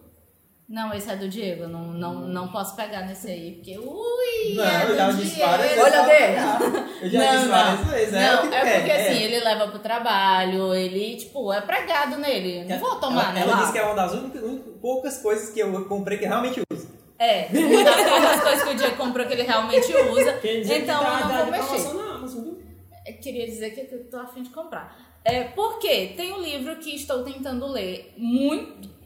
Não, 0.71 0.95
esse 0.95 1.11
é 1.11 1.17
do 1.17 1.29
Diego, 1.29 1.67
não, 1.67 1.87
não, 1.87 2.15
não 2.29 2.47
posso 2.47 2.77
pegar 2.77 3.05
nesse 3.05 3.29
aí, 3.29 3.55
porque 3.57 3.77
ui, 3.77 4.55
Não, 4.55 4.65
é 4.65 4.85
eu 4.89 4.97
já 4.97 5.11
disse 5.11 5.41
várias 5.41 5.69
vezes. 5.69 5.83
Olha, 5.83 6.03
Dê. 6.05 7.03
Eu 7.03 7.11
já 7.11 7.19
não, 7.19 7.33
disse 7.33 7.49
várias 7.49 7.87
vezes. 7.89 8.15
É, 8.15 8.21
não, 8.21 8.45
é 8.45 8.49
quer, 8.49 8.79
porque 8.79 8.91
é. 8.93 9.11
assim, 9.11 9.23
ele 9.25 9.41
leva 9.41 9.67
pro 9.67 9.81
trabalho, 9.81 10.73
ele, 10.73 11.17
tipo, 11.17 11.53
é 11.53 11.61
pregado 11.61 12.19
nele. 12.19 12.67
Não 12.67 12.79
vou 12.79 13.01
tomar, 13.01 13.25
ela, 13.25 13.33
né? 13.33 13.41
Ela 13.41 13.51
lá. 13.51 13.61
disse 13.63 13.73
que 13.73 13.79
é 13.79 13.83
uma 13.83 13.95
das 13.97 14.13
únicas, 14.13 14.43
poucas 14.81 15.19
coisas 15.19 15.51
que 15.51 15.59
eu 15.59 15.85
comprei 15.87 16.19
que 16.19 16.25
eu 16.25 16.29
realmente 16.29 16.63
uso. 16.73 16.89
É, 17.19 17.49
uma 17.53 17.85
das 17.85 18.09
poucas 18.09 18.41
coisas 18.41 18.63
que 18.63 18.71
o 18.71 18.77
Diego 18.77 18.97
comprou 18.97 19.27
que 19.27 19.33
ele 19.33 19.43
realmente 19.43 19.93
usa. 19.93 20.35
Quer 20.35 20.61
dizer 20.61 20.83
então 20.83 21.01
que 21.01 21.05
dá, 21.05 21.21
eu 21.21 21.47
não 21.47 21.47
vou 21.47 21.73
mexer. 21.73 21.95
na 21.95 22.15
Amazon, 22.15 22.45
viu? 22.45 22.63
Eu 23.09 23.15
queria 23.15 23.47
dizer 23.47 23.71
que 23.71 23.93
eu 23.93 24.09
tô 24.09 24.19
afim 24.19 24.45
de 24.45 24.51
comprar. 24.51 24.97
É, 25.25 25.43
porque 25.43 26.13
tem 26.17 26.33
um 26.33 26.41
livro 26.41 26.77
que 26.77 26.95
estou 26.95 27.25
tentando 27.25 27.67
ler 27.67 28.15
muito 28.17 29.00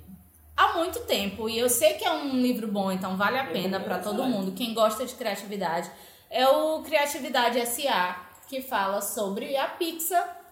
há 0.57 0.75
muito 0.75 1.01
tempo 1.01 1.49
e 1.49 1.59
eu 1.59 1.69
sei 1.69 1.95
que 1.95 2.05
é 2.05 2.13
um 2.13 2.41
livro 2.41 2.69
bom, 2.69 2.91
então 2.91 3.17
vale 3.17 3.39
a 3.39 3.47
pena 3.47 3.81
para 3.81 3.99
todo 3.99 4.25
mundo. 4.25 4.53
Quem 4.53 4.75
gosta 4.75 5.05
de 5.05 5.15
criatividade 5.15 5.91
é 6.31 6.49
o 6.49 6.83
Criatividade 6.83 7.65
SA, 7.67 8.17
que 8.49 8.61
fala 8.61 9.01
sobre 9.01 9.57
a 9.57 9.69
Pixar. 9.69 10.43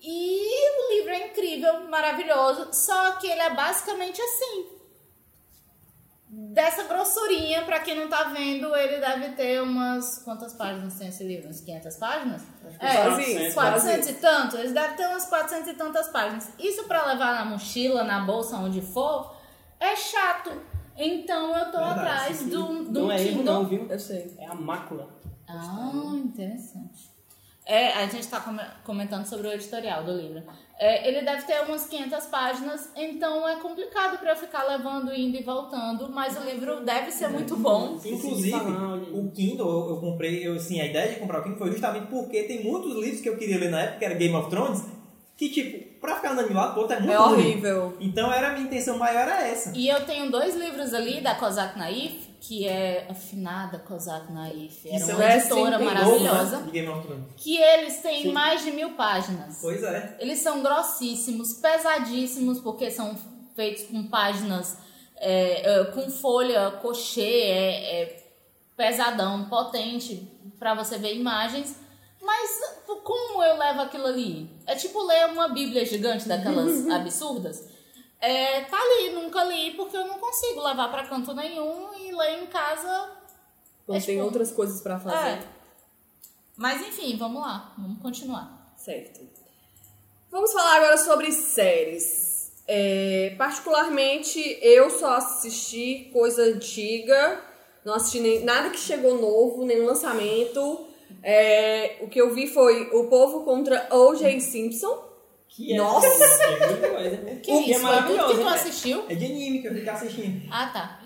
E 0.00 0.70
o 0.70 0.94
livro 0.94 1.10
é 1.10 1.26
incrível, 1.28 1.88
maravilhoso, 1.88 2.68
só 2.72 3.12
que 3.12 3.26
ele 3.26 3.40
é 3.40 3.50
basicamente 3.50 4.20
assim. 4.20 4.78
Dessa 6.30 6.84
grossurinha, 6.84 7.62
pra 7.64 7.80
quem 7.80 7.96
não 7.96 8.08
tá 8.08 8.24
vendo, 8.24 8.76
ele 8.76 8.98
deve 8.98 9.30
ter 9.30 9.62
umas. 9.62 10.22
Quantas 10.24 10.52
páginas 10.52 10.98
tem 10.98 11.08
esse 11.08 11.24
livro? 11.24 11.48
Uns 11.48 11.62
500 11.62 11.96
páginas? 11.96 12.42
É, 12.78 12.96
quase 12.96 13.22
uns 13.22 13.28
isso, 13.28 13.54
400 13.54 14.08
e 14.08 14.12
tanto. 14.14 14.56
Eles 14.58 14.72
devem 14.72 14.96
ter 14.96 15.06
umas 15.08 15.24
400 15.24 15.68
e 15.68 15.74
tantas 15.74 16.08
páginas. 16.08 16.50
Isso 16.58 16.84
pra 16.84 17.06
levar 17.06 17.34
na 17.34 17.44
mochila, 17.46 18.04
na 18.04 18.20
bolsa, 18.20 18.56
onde 18.56 18.82
for, 18.82 19.34
é 19.80 19.96
chato. 19.96 20.50
Então 20.96 21.56
eu 21.56 21.64
tô 21.66 21.78
Verdade, 21.78 22.00
atrás 22.00 22.36
sim. 22.36 22.48
do, 22.48 22.84
do 22.84 23.00
Não 23.02 23.12
é 23.12 23.20
erro 23.22 23.38
Kindle. 23.38 23.54
não, 23.54 23.66
viu? 23.66 23.86
Eu 23.88 23.98
sei. 23.98 24.34
É 24.38 24.46
a 24.46 24.54
mácula. 24.54 25.08
Ah, 25.48 26.12
interessante. 26.14 27.16
É, 27.64 27.92
a 27.92 28.02
gente 28.06 28.20
está 28.20 28.40
comentando 28.82 29.26
sobre 29.26 29.46
o 29.46 29.52
editorial 29.52 30.02
do 30.02 30.12
livro. 30.12 30.42
É, 30.78 31.06
ele 31.06 31.20
deve 31.22 31.42
ter 31.42 31.60
umas 31.66 31.86
500 31.86 32.26
páginas, 32.26 32.90
então 32.96 33.46
é 33.46 33.56
complicado 33.56 34.18
para 34.18 34.30
eu 34.30 34.36
ficar 34.36 34.64
levando, 34.64 35.12
indo 35.12 35.36
e 35.36 35.42
voltando, 35.42 36.08
mas 36.08 36.34
o 36.38 36.44
livro 36.44 36.82
deve 36.82 37.10
ser 37.10 37.28
muito 37.28 37.56
bom. 37.56 37.98
Inclusive, 38.02 38.54
o 39.12 39.30
Kindle, 39.32 39.68
eu, 39.68 39.90
eu 39.90 39.96
comprei, 40.00 40.46
eu, 40.46 40.54
assim, 40.54 40.80
a 40.80 40.86
ideia 40.86 41.12
de 41.12 41.20
comprar 41.20 41.40
o 41.40 41.42
Kindle 41.42 41.58
foi 41.58 41.70
justamente 41.72 42.06
porque 42.06 42.44
tem 42.44 42.64
muitos 42.64 42.94
livros 42.94 43.20
que 43.20 43.28
eu 43.28 43.36
queria 43.36 43.58
ler 43.58 43.70
na 43.70 43.82
época, 43.82 43.98
que 43.98 44.04
era 44.06 44.14
Game 44.14 44.34
of 44.34 44.48
Thrones, 44.48 44.84
que, 45.36 45.50
tipo, 45.50 45.87
pra 46.00 46.16
ficar 46.16 46.34
pro 46.34 46.80
outro 46.82 46.96
é 46.96 47.00
muito 47.00 47.12
É 47.12 47.16
ruim. 47.16 47.32
horrível. 47.34 47.96
Então, 48.00 48.32
era 48.32 48.48
a 48.48 48.52
minha 48.52 48.66
intenção 48.66 48.96
maior 48.98 49.22
era 49.22 49.46
essa. 49.46 49.72
E 49.76 49.88
eu 49.88 50.04
tenho 50.06 50.30
dois 50.30 50.54
livros 50.56 50.94
ali 50.94 51.20
da 51.20 51.34
Kozak 51.34 51.78
Naif, 51.78 52.28
que 52.40 52.66
é 52.66 53.06
afinada 53.10 53.78
Kozak 53.80 54.32
Naif, 54.32 54.86
era 54.88 54.96
Isso 54.96 55.12
uma 55.12 55.24
é 55.24 55.36
editora 55.38 55.78
maravilhosa, 55.78 56.58
Novo, 56.60 56.72
né, 56.72 57.02
Thrones. 57.02 57.24
que 57.36 57.56
eles 57.56 58.00
têm 58.00 58.22
Sim. 58.22 58.32
mais 58.32 58.62
de 58.62 58.70
mil 58.70 58.90
páginas. 58.94 59.58
Pois 59.60 59.82
é. 59.82 60.16
Eles 60.20 60.38
são 60.40 60.62
grossíssimos, 60.62 61.54
pesadíssimos, 61.54 62.60
porque 62.60 62.90
são 62.90 63.16
feitos 63.56 63.84
com 63.84 64.04
páginas, 64.08 64.78
é, 65.16 65.80
é, 65.80 65.84
com 65.86 66.08
folha, 66.10 66.70
cochê, 66.80 67.22
é, 67.42 68.02
é 68.02 68.24
pesadão, 68.76 69.48
potente, 69.48 70.30
pra 70.60 70.74
você 70.74 70.96
ver 70.96 71.16
imagens. 71.16 71.74
Mas 72.22 72.50
como 73.08 73.42
eu 73.42 73.56
levo 73.56 73.80
aquilo 73.80 74.06
ali? 74.06 74.50
É 74.66 74.74
tipo 74.74 75.02
ler 75.02 75.26
uma 75.28 75.48
bíblia 75.48 75.82
gigante 75.86 76.28
daquelas 76.28 76.86
absurdas. 76.92 77.64
É, 78.20 78.62
tá 78.62 78.76
ali, 78.78 79.10
nunca 79.14 79.42
li, 79.44 79.70
porque 79.74 79.96
eu 79.96 80.06
não 80.06 80.18
consigo 80.18 80.60
levar 80.62 80.90
pra 80.90 81.06
canto 81.06 81.32
nenhum 81.32 81.94
e 81.94 82.12
ler 82.12 82.42
em 82.42 82.46
casa. 82.48 83.12
Quando 83.86 83.96
É 83.96 84.00
tem 84.04 84.16
tipo- 84.16 84.24
outras 84.26 84.50
coisas 84.52 84.82
pra 84.82 85.00
fazer. 85.00 85.38
É. 85.38 85.42
Mas 86.56 86.82
enfim, 86.86 87.16
vamos 87.16 87.40
lá, 87.40 87.72
vamos 87.78 88.02
continuar. 88.02 88.74
Certo. 88.76 89.20
Vamos 90.30 90.52
falar 90.52 90.76
agora 90.76 90.98
sobre 90.98 91.32
séries. 91.32 92.52
É, 92.66 93.34
particularmente, 93.38 94.38
eu 94.60 94.90
só 94.90 95.14
assisti 95.14 96.10
coisa 96.12 96.42
antiga, 96.42 97.42
não 97.84 97.94
assisti 97.94 98.20
nem, 98.20 98.44
nada 98.44 98.68
que 98.68 98.78
chegou 98.78 99.18
novo, 99.18 99.64
nenhum 99.64 99.86
lançamento. 99.86 100.87
É, 101.22 101.96
o 102.00 102.08
que 102.08 102.20
eu 102.20 102.34
vi 102.34 102.46
foi 102.46 102.90
O 102.92 103.04
Povo 103.04 103.44
contra 103.44 103.88
O.J. 103.90 104.40
Simpson. 104.40 105.06
Que 105.48 105.72
é, 105.74 105.76
Nossa! 105.76 106.06
É 106.08 106.66
muita 106.68 106.88
coisa. 106.88 107.16
Que 107.42 107.50
E 107.50 107.70
isso? 107.70 107.80
Foi 107.80 108.02
tudo 108.02 108.26
que 108.28 108.34
tu 108.34 108.44
né? 108.44 108.50
assistiu? 108.50 109.04
É 109.08 109.14
de 109.14 109.24
anime 109.24 109.60
que 109.60 109.68
eu 109.68 109.74
fico 109.74 109.90
assistindo. 109.90 110.42
Ah, 110.50 110.70
tá. 110.72 111.00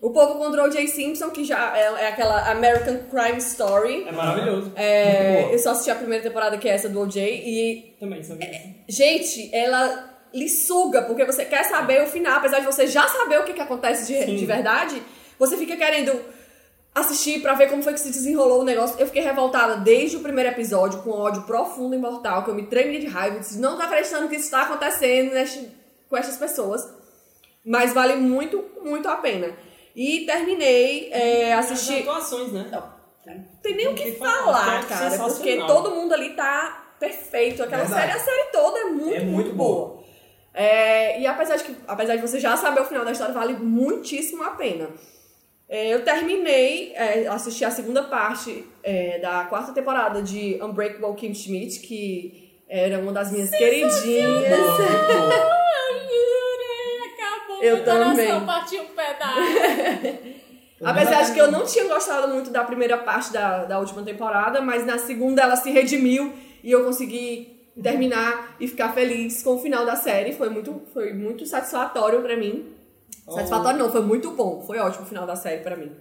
O 0.00 0.10
Povo 0.10 0.38
contra 0.38 0.64
O.J. 0.64 0.86
Simpson, 0.86 1.30
que 1.30 1.44
já 1.44 1.76
é, 1.76 2.04
é 2.04 2.08
aquela 2.08 2.50
American 2.50 2.98
Crime 3.10 3.38
Story. 3.38 4.04
É 4.06 4.12
maravilhoso. 4.12 4.72
É, 4.76 5.52
eu 5.52 5.58
só 5.58 5.70
assisti 5.70 5.90
a 5.90 5.96
primeira 5.96 6.22
temporada, 6.22 6.56
que 6.56 6.68
é 6.68 6.72
essa 6.72 6.88
do 6.88 7.00
O.J. 7.00 7.20
E 7.20 7.96
Também, 7.98 8.22
sabe? 8.22 8.48
Gente, 8.88 9.50
ela 9.52 10.16
lhe 10.32 10.48
suga, 10.48 11.02
porque 11.02 11.24
você 11.24 11.44
quer 11.44 11.64
saber 11.64 12.02
o 12.02 12.06
final, 12.06 12.36
apesar 12.36 12.60
de 12.60 12.66
você 12.66 12.86
já 12.86 13.08
saber 13.08 13.40
o 13.40 13.44
que, 13.44 13.54
que 13.54 13.60
acontece 13.60 14.06
de, 14.06 14.36
de 14.36 14.46
verdade, 14.46 15.02
você 15.38 15.56
fica 15.56 15.76
querendo 15.76 16.12
assistir 16.94 17.40
pra 17.40 17.54
ver 17.54 17.68
como 17.70 17.82
foi 17.82 17.92
que 17.92 18.00
se 18.00 18.10
desenrolou 18.10 18.60
o 18.60 18.64
negócio. 18.64 18.98
Eu 18.98 19.06
fiquei 19.06 19.22
revoltada 19.22 19.76
desde 19.76 20.16
o 20.16 20.20
primeiro 20.20 20.50
episódio, 20.50 21.02
com 21.02 21.10
ódio 21.10 21.42
profundo 21.42 21.94
e 21.94 21.98
mortal, 21.98 22.42
que 22.44 22.50
eu 22.50 22.54
me 22.54 22.66
tremia 22.66 22.98
de 23.00 23.06
raiva, 23.06 23.36
eu 23.36 23.40
disse, 23.40 23.58
não 23.60 23.76
tô 23.76 23.82
acreditando 23.82 24.28
que 24.28 24.36
isso 24.36 24.50
tá 24.50 24.62
acontecendo 24.62 25.32
neste- 25.32 25.68
com 26.08 26.16
essas 26.16 26.36
pessoas. 26.36 26.82
Mas 27.64 27.92
vale 27.92 28.16
muito, 28.16 28.64
muito 28.82 29.08
a 29.08 29.16
pena. 29.16 29.54
E 29.94 30.24
terminei, 30.26 31.10
é, 31.12 31.52
assisti... 31.54 31.94
As 31.94 32.00
atuações, 32.08 32.52
né? 32.52 32.66
Não 33.26 33.44
tem 33.62 33.76
nem 33.76 33.88
o 33.88 33.94
que 33.94 34.12
que 34.12 34.18
falar, 34.18 34.42
falar, 34.44 34.80
que 34.82 34.88
cara, 34.88 35.18
porque 35.18 35.56
todo 35.66 35.90
mundo 35.90 36.14
ali 36.14 36.30
tá 36.30 36.94
perfeito. 36.98 37.62
Aquela 37.62 37.84
Verdade. 37.84 38.12
série, 38.12 38.12
a 38.12 38.24
série 38.24 38.50
toda 38.52 38.78
é 38.78 38.84
muito, 38.84 39.14
É 39.14 39.20
muito, 39.20 39.32
muito 39.34 39.52
boa. 39.54 39.98
É, 40.54 41.20
e 41.20 41.26
apesar 41.26 41.56
de, 41.56 41.64
que, 41.64 41.76
apesar 41.86 42.16
de 42.16 42.22
você 42.22 42.40
já 42.40 42.56
saber 42.56 42.80
o 42.80 42.84
final 42.86 43.04
da 43.04 43.12
história, 43.12 43.34
vale 43.34 43.52
muitíssimo 43.52 44.42
a 44.44 44.50
pena. 44.50 44.88
É, 45.68 45.92
eu 45.92 46.02
terminei, 46.02 46.92
é, 46.94 47.26
assisti 47.28 47.64
a 47.64 47.70
segunda 47.70 48.02
parte 48.02 48.64
é, 48.82 49.18
da 49.18 49.44
quarta 49.44 49.72
temporada 49.72 50.22
de 50.22 50.58
Unbreakable 50.62 51.14
Kim 51.14 51.34
Schmidt, 51.34 51.80
que 51.80 52.62
era 52.66 52.98
uma 52.98 53.12
das 53.12 53.30
minhas 53.30 53.50
queridinhas. 53.50 54.58
Eu 57.60 57.84
também. 57.84 58.40
partiu 58.46 58.82
um 58.82 58.86
pedaço. 58.86 60.38
Apesar 60.84 61.22
de 61.22 61.32
que 61.34 61.40
eu 61.40 61.50
não 61.50 61.64
tinha 61.64 61.88
gostado 61.88 62.28
muito 62.32 62.50
da 62.50 62.62
primeira 62.62 62.96
parte 62.96 63.32
da, 63.32 63.64
da 63.64 63.78
última 63.80 64.02
temporada, 64.02 64.60
mas 64.60 64.86
na 64.86 64.96
segunda 64.96 65.42
ela 65.42 65.56
se 65.56 65.70
redimiu 65.70 66.32
e 66.62 66.70
eu 66.70 66.84
consegui 66.84 67.58
terminar 67.82 68.56
e 68.60 68.68
ficar 68.68 68.92
feliz 68.92 69.42
com 69.42 69.56
o 69.56 69.58
final 69.58 69.84
da 69.84 69.96
série. 69.96 70.32
Foi 70.32 70.48
muito, 70.48 70.82
foi 70.92 71.12
muito 71.12 71.44
satisfatório 71.46 72.22
pra 72.22 72.36
mim. 72.36 72.77
Satisfatório 73.30 73.78
não, 73.78 73.90
foi 73.90 74.02
muito 74.02 74.30
bom. 74.32 74.62
Foi 74.66 74.78
ótimo 74.78 75.04
o 75.04 75.08
final 75.08 75.26
da 75.26 75.36
série 75.36 75.62
pra 75.62 75.76
mim. 75.76 75.92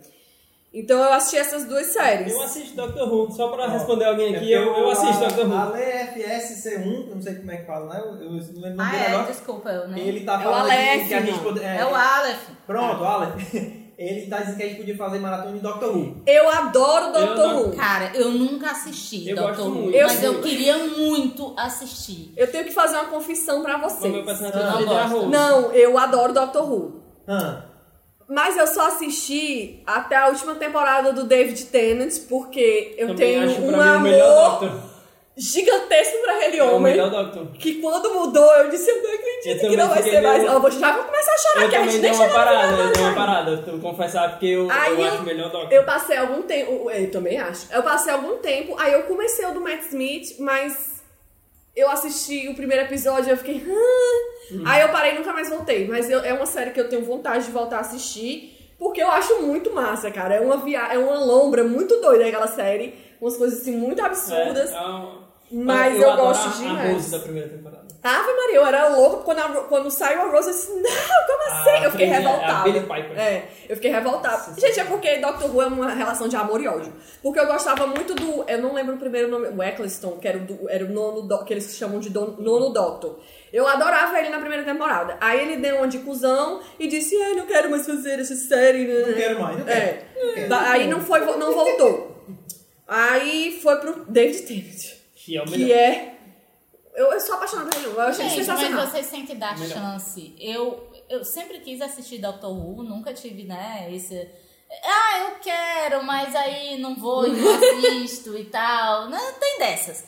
Então 0.74 1.00
eu 1.00 1.13
assisti 1.13 1.38
essas 1.38 1.66
duas 1.66 1.88
séries. 1.88 2.32
Eu 2.34 2.42
assisto 2.42 2.76
Doctor 2.76 3.12
Who, 3.12 3.32
só 3.32 3.48
pra 3.50 3.68
responder 3.68 4.04
É 4.04 4.08
alguém 4.10 4.36
aqui, 4.36 4.52
eu, 4.52 4.63
eu 4.63 4.90
assisto 4.92 5.24
Doctor 5.24 5.48
Who. 5.48 5.56
Ale 5.56 5.82
FSC1, 5.82 7.08
eu 7.10 7.16
não 7.16 7.22
sei 7.22 7.36
como 7.36 7.52
é 7.52 7.58
que 7.58 7.66
fala, 7.66 7.94
né? 7.94 8.00
Eu, 8.02 8.16
eu 8.26 8.32
não 8.32 8.62
lembro 8.62 8.76
Ah, 8.86 8.96
é, 8.96 9.08
agora. 9.08 9.28
desculpa, 9.32 9.70
eu 9.70 9.88
nem. 9.88 10.08
Ele 10.08 10.26
tá 10.26 10.34
É 10.34 10.38
o 10.38 10.42
falando 10.44 10.62
Aleph, 10.72 11.08
que 11.08 11.13
a 11.13 11.20
gente 11.22 11.32
não. 11.32 11.44
pode- 11.44 11.63
É 11.63 11.86
o 11.86 11.96
Aleph. 11.96 12.50
Pronto, 12.68 13.04
Aleph. 13.04 13.54
Ele 13.98 14.28
tá 14.28 14.38
dizendo 14.38 14.58
que 14.58 14.63
a 14.63 14.68
gente 14.68 14.78
podia 14.78 14.96
fazer 14.96 15.18
maratona 15.18 15.54
de 15.54 15.60
Doctor 15.60 15.90
Who. 15.98 16.22
Eu 16.28 16.48
adoro 16.50 17.12
Doctor 17.12 17.56
Who. 17.56 17.76
Cara, 17.76 18.12
eu 18.13 18.30
nunca 18.30 18.70
assisti 18.70 19.28
Eu 19.28 19.36
Doctor 19.38 19.66
Who, 19.66 19.72
muito. 19.74 19.98
mas 20.00 20.22
Eu 20.24 20.40
queria 20.40 20.78
muito 20.78 21.56
assistir. 21.58 22.32
Eu 22.38 22.52
tenho 22.52 22.63
que 22.66 22.72
fazer 22.72 22.96
uma 22.98 23.06
confissão 23.06 23.63
pra 23.63 23.78
vocês. 23.80 24.13
não 24.13 24.94
é 24.94 25.00
a. 25.02 25.06
Rose. 25.08 25.26
Não, 25.28 25.72
eu 25.72 25.98
adoro 25.98 26.32
Doctor 26.32 26.72
Who. 26.72 27.07
Ah, 27.28 27.62
Mas 28.30 28.58
eu 28.58 28.68
só 28.68 28.88
assisti 28.88 29.82
até 29.86 30.16
a 30.16 30.28
última 30.28 30.56
temporada 30.56 31.12
do 31.13 31.24
David 31.24 31.66
Tennant, 31.66 32.13
porque 32.30 32.96
eu 32.98 33.08
Também 33.10 33.48
tenho 33.48 33.72
um 33.72 33.82
amor 33.82 34.70
gigantesco 35.38 36.18
pra 36.24 36.34
aquele 36.38 36.58
É 36.58 36.63
homem. 36.63 36.98
Doctor. 36.98 37.48
Que 37.60 37.76
quando 37.76 38.13
mudou, 38.13 38.52
eu 38.56 38.70
disse, 38.70 38.90
eu 38.90 39.04
não 39.04 39.13
acredito 39.13 39.63
Eu 39.66 39.70
que 39.70 39.78
não 39.78 39.88
vai 39.90 40.04
ser 40.04 40.22
mais. 40.22 40.44
Eu 40.44 40.60
vou, 40.60 40.72
já 40.72 40.92
vou 40.94 41.04
começar 41.04 41.32
a 41.32 41.38
chorar, 41.38 41.63
Eu 41.66 41.70
que 41.70 41.76
a 41.76 41.80
também 41.80 41.92
gente 41.94 42.02
dei 42.02 42.12
nem 42.12 42.20
uma 42.20 42.30
parada, 42.30 42.82
eu 42.82 42.92
dei 42.92 43.04
uma 43.04 43.13
parada, 43.16 43.52
eu 43.52 43.63
tenho 43.63 43.80
confessar, 43.80 44.30
porque 44.32 44.46
eu, 44.48 44.68
Aí 44.72 44.94
eu 44.94 45.00
eu- 45.00 45.08
acho 45.13 45.22
o 45.22 45.26
melhor 45.26 45.52
Doctor. 45.52 45.72
Eu 45.72 45.84
passei 45.84 46.18
algum 46.18 46.42
tempo, 46.42 46.90
eu 46.90 47.12
também 47.12 47.38
acho. 47.40 47.68
Eu 47.72 47.84
passei 47.84 48.12
algum 48.13 48.38
tempo, 48.38 48.76
aí 48.80 48.94
eu 48.94 49.04
comecei 49.04 49.46
o 49.46 49.52
do 49.54 49.62
Matt 49.62 49.84
Smith, 49.84 50.40
mas 50.40 50.96
eu 51.78 51.90
assisti 51.92 52.48
o 52.50 52.56
primeiro 52.56 52.84
episódio 52.84 53.30
e 53.30 53.32
eu 53.32 53.38
fiquei. 53.38 53.63
"Ah". 53.68 54.63
Aí 54.66 54.82
eu 54.82 54.90
parei 54.90 55.13
e 55.13 55.16
nunca 55.18 55.32
mais 55.34 55.50
voltei. 55.50 55.88
Mas 55.88 56.10
eu- 56.10 56.22
é 56.24 56.34
uma 56.34 56.46
série 56.46 56.72
que 56.72 56.80
eu 56.80 56.90
tenho 56.90 57.04
vontade 57.04 57.46
de 57.46 57.52
voltar 57.52 57.78
a 57.78 57.82
assistir, 57.82 58.74
porque 58.80 59.02
eu 59.02 59.10
acho 59.12 59.42
muito 59.42 59.74
massa, 59.74 60.10
cara. 60.12 60.36
É 60.36 60.40
uma, 60.42 60.58
via... 60.58 60.88
é 60.94 60.98
uma 60.98 61.20
lombra 61.20 61.63
muito 61.63 61.98
doida 62.02 62.26
aquela 62.26 62.48
série. 62.48 62.96
Umas 63.20 63.36
coisas 63.38 63.62
assim 63.62 63.76
muito 63.76 64.02
absurdas. 64.02 64.72
É, 64.72 64.76
é 64.76 64.80
uma- 64.80 65.28
Mas 65.52 66.00
eu 66.02 66.10
adoro 66.12 66.28
gosto 66.28 66.48
a, 66.48 66.52
demais. 66.52 67.13
A 67.13 67.18
da 67.18 67.24
primeira 67.24 67.50
temporada. 67.50 67.87
Ave 68.08 68.34
Maria, 68.34 68.56
eu 68.56 68.65
era 68.65 68.88
louca 68.89 69.17
quando, 69.24 69.39
a- 69.39 69.63
quando 69.70 69.89
saiu 69.91 70.22
a 70.22 70.26
Rose, 70.32 70.48
eu 70.50 70.54
disse, 70.54 70.70
não, 70.74 70.82
como 71.28 71.43
assim? 71.52 71.70
A 71.70 71.84
eu 71.84 71.91
fiquei 71.91 72.08
é 72.08 72.10
revoltada. 72.20 72.63
Piper. 72.72 73.20
É, 73.20 73.43
eu 73.70 73.76
fiquei 73.76 73.91
revoltada. 73.91 74.54
Gente, 74.60 74.80
é 74.80 74.84
porque 74.86 75.17
Doctor 75.17 75.54
Who 75.56 75.62
é 75.62 75.67
uma 75.67 75.89
relação 75.91 76.28
de 76.28 76.36
amor 76.36 76.62
e 76.62 76.67
ódio. 76.67 76.93
Porque 77.22 77.39
eu 77.39 77.48
gostava 77.48 77.88
muito 77.88 78.13
do, 78.15 78.43
eu 78.48 78.62
não 78.62 78.74
lembro 78.74 78.96
o 78.96 78.98
primeiro 78.98 79.28
nome, 79.30 79.48
o 79.50 79.62
Eccleston, 79.63 80.12
que 80.20 80.28
era 80.28 80.38
o, 80.38 80.70
era 80.70 80.86
o 80.86 80.89
nono, 80.89 81.46
que 81.46 81.54
eles 81.54 81.76
chamam 81.78 82.00
de 82.00 82.10
don- 82.10 82.36
nono 82.39 82.70
Doctor. 82.70 83.20
Eu 83.52 83.67
adorava 83.67 84.20
ele 84.20 84.30
na 84.30 84.39
primeira 84.39 84.63
temporada. 84.63 85.17
Aí 85.22 85.39
ele 85.39 85.58
deu 85.58 85.78
uma 85.78 85.88
de 85.88 86.00
cuzão 86.00 86.60
e 86.80 86.88
disse, 86.88 87.15
ai, 87.22 87.34
não 87.34 87.46
quero 87.46 87.70
mais 87.70 87.86
fazer 87.86 88.20
essa 88.20 88.36
série. 88.36 88.86
né?" 88.86 89.06
não 89.08 89.13
quero 89.13 89.41
mais, 89.41 89.58
não 89.58 89.65
quero. 89.65 89.80
É. 89.80 90.04
Não 90.15 90.34
quero. 90.34 90.56
Aí 90.56 90.88
não, 90.88 91.00
foi, 91.02 91.20
não 91.38 91.54
voltou. 91.54 92.15
Aí 92.88 93.60
foi 93.62 93.76
pro 93.78 94.06
David 94.08 94.41
Tennant, 94.43 94.96
Que 95.15 95.38
é 95.38 95.41
o 95.41 95.46
que 95.46 95.58
melhor. 95.58 95.78
é... 95.78 96.16
Eu, 96.97 97.12
eu 97.13 97.19
sou 97.19 97.36
apaixonada 97.36 97.69
por 97.69 97.77
ele, 97.77 97.86
eu 97.93 98.01
achei 98.01 98.25
Gente, 98.27 98.39
sensacional. 98.39 98.81
mas 98.81 98.89
vocês 98.89 99.12
têm 99.12 99.23
que 99.23 99.36
dar 99.36 99.55
Melhor. 99.55 99.77
chance. 99.77 100.36
Eu, 100.39 100.91
eu 101.07 101.23
sempre 101.23 101.60
quis 101.60 101.79
assistir 101.79 102.17
Doctor 102.17 102.49
Who, 102.49 102.81
nunca 102.81 103.13
tive, 103.13 103.43
né, 103.43 103.88
esse... 103.93 104.27
Ah, 104.83 105.19
eu 105.19 105.36
quero, 105.39 106.03
mas 106.03 106.36
aí 106.36 106.79
não 106.79 106.95
vou 106.95 107.27
e 107.27 107.31
não 107.31 107.55
assisto 107.55 108.36
e 108.36 108.45
tal. 108.45 109.10
Não 109.10 109.33
tem 109.33 109.60
dessas. 109.60 110.05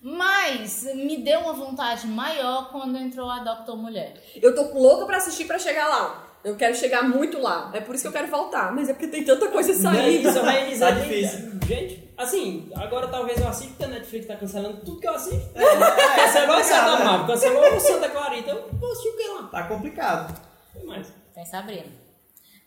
Mas 0.00 0.84
me 0.94 1.16
deu 1.16 1.40
uma 1.40 1.54
vontade 1.54 2.06
maior 2.06 2.70
quando 2.70 2.96
entrou 2.96 3.28
a 3.28 3.40
Doctor 3.40 3.76
Mulher. 3.76 4.14
Eu 4.40 4.54
tô 4.54 4.62
louca 4.78 5.06
pra 5.06 5.16
assistir 5.16 5.46
pra 5.46 5.58
chegar 5.58 5.88
lá. 5.88 6.38
Eu 6.44 6.54
quero 6.54 6.76
chegar 6.76 7.02
muito 7.02 7.40
lá. 7.40 7.72
É 7.74 7.80
por 7.80 7.94
isso 7.96 8.04
que 8.04 8.08
eu 8.08 8.12
quero 8.12 8.28
voltar. 8.28 8.72
Mas 8.72 8.88
é 8.88 8.92
porque 8.92 9.08
tem 9.08 9.24
tanta 9.24 9.48
coisa 9.48 9.74
saindo. 9.74 10.28
Isso 10.28 10.40
dizer, 10.68 10.78
Tá 10.78 10.90
difícil. 10.92 11.58
Gente, 11.66 12.05
assim, 12.16 12.70
agora 12.74 13.08
talvez 13.08 13.40
eu 13.40 13.48
assista, 13.48 13.70
porque 13.70 13.84
a 13.84 13.88
Netflix 13.88 14.26
tá 14.26 14.36
cancelando 14.36 14.78
tudo 14.78 15.00
que 15.00 15.06
eu 15.08 15.14
assisto. 15.14 15.50
É, 15.54 15.62
é, 15.62 16.16
Cancelou 16.24 16.56
o 16.58 16.64
Santa 16.64 16.98
né? 16.98 17.04
Marvel, 17.04 17.26
cancelou 17.26 17.76
o 17.76 17.80
Santa 17.80 18.08
Clarita, 18.10 18.50
eu 18.50 18.68
vou 18.72 18.90
assistir 18.90 19.08
o 19.08 19.16
que 19.16 19.28
lá? 19.28 19.42
Tá 19.48 19.68
complicado. 19.68 20.40
Tem 20.72 20.84
mais. 20.84 21.12
Tem 21.34 21.44
Sabrina. 21.44 21.92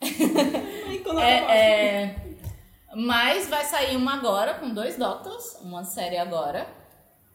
Aí 0.02 1.00
quando 1.04 1.20
acabar, 1.20 1.54
É, 1.54 2.04
é, 2.06 2.16
mas 2.96 3.48
vai 3.50 3.66
sair 3.66 3.96
uma 3.98 4.16
agora 4.16 4.56
com 4.56 4.74
dois 4.74 4.98
Doctors, 4.98 5.58
uma 5.62 5.84
série 5.84 6.18
agora. 6.18 6.68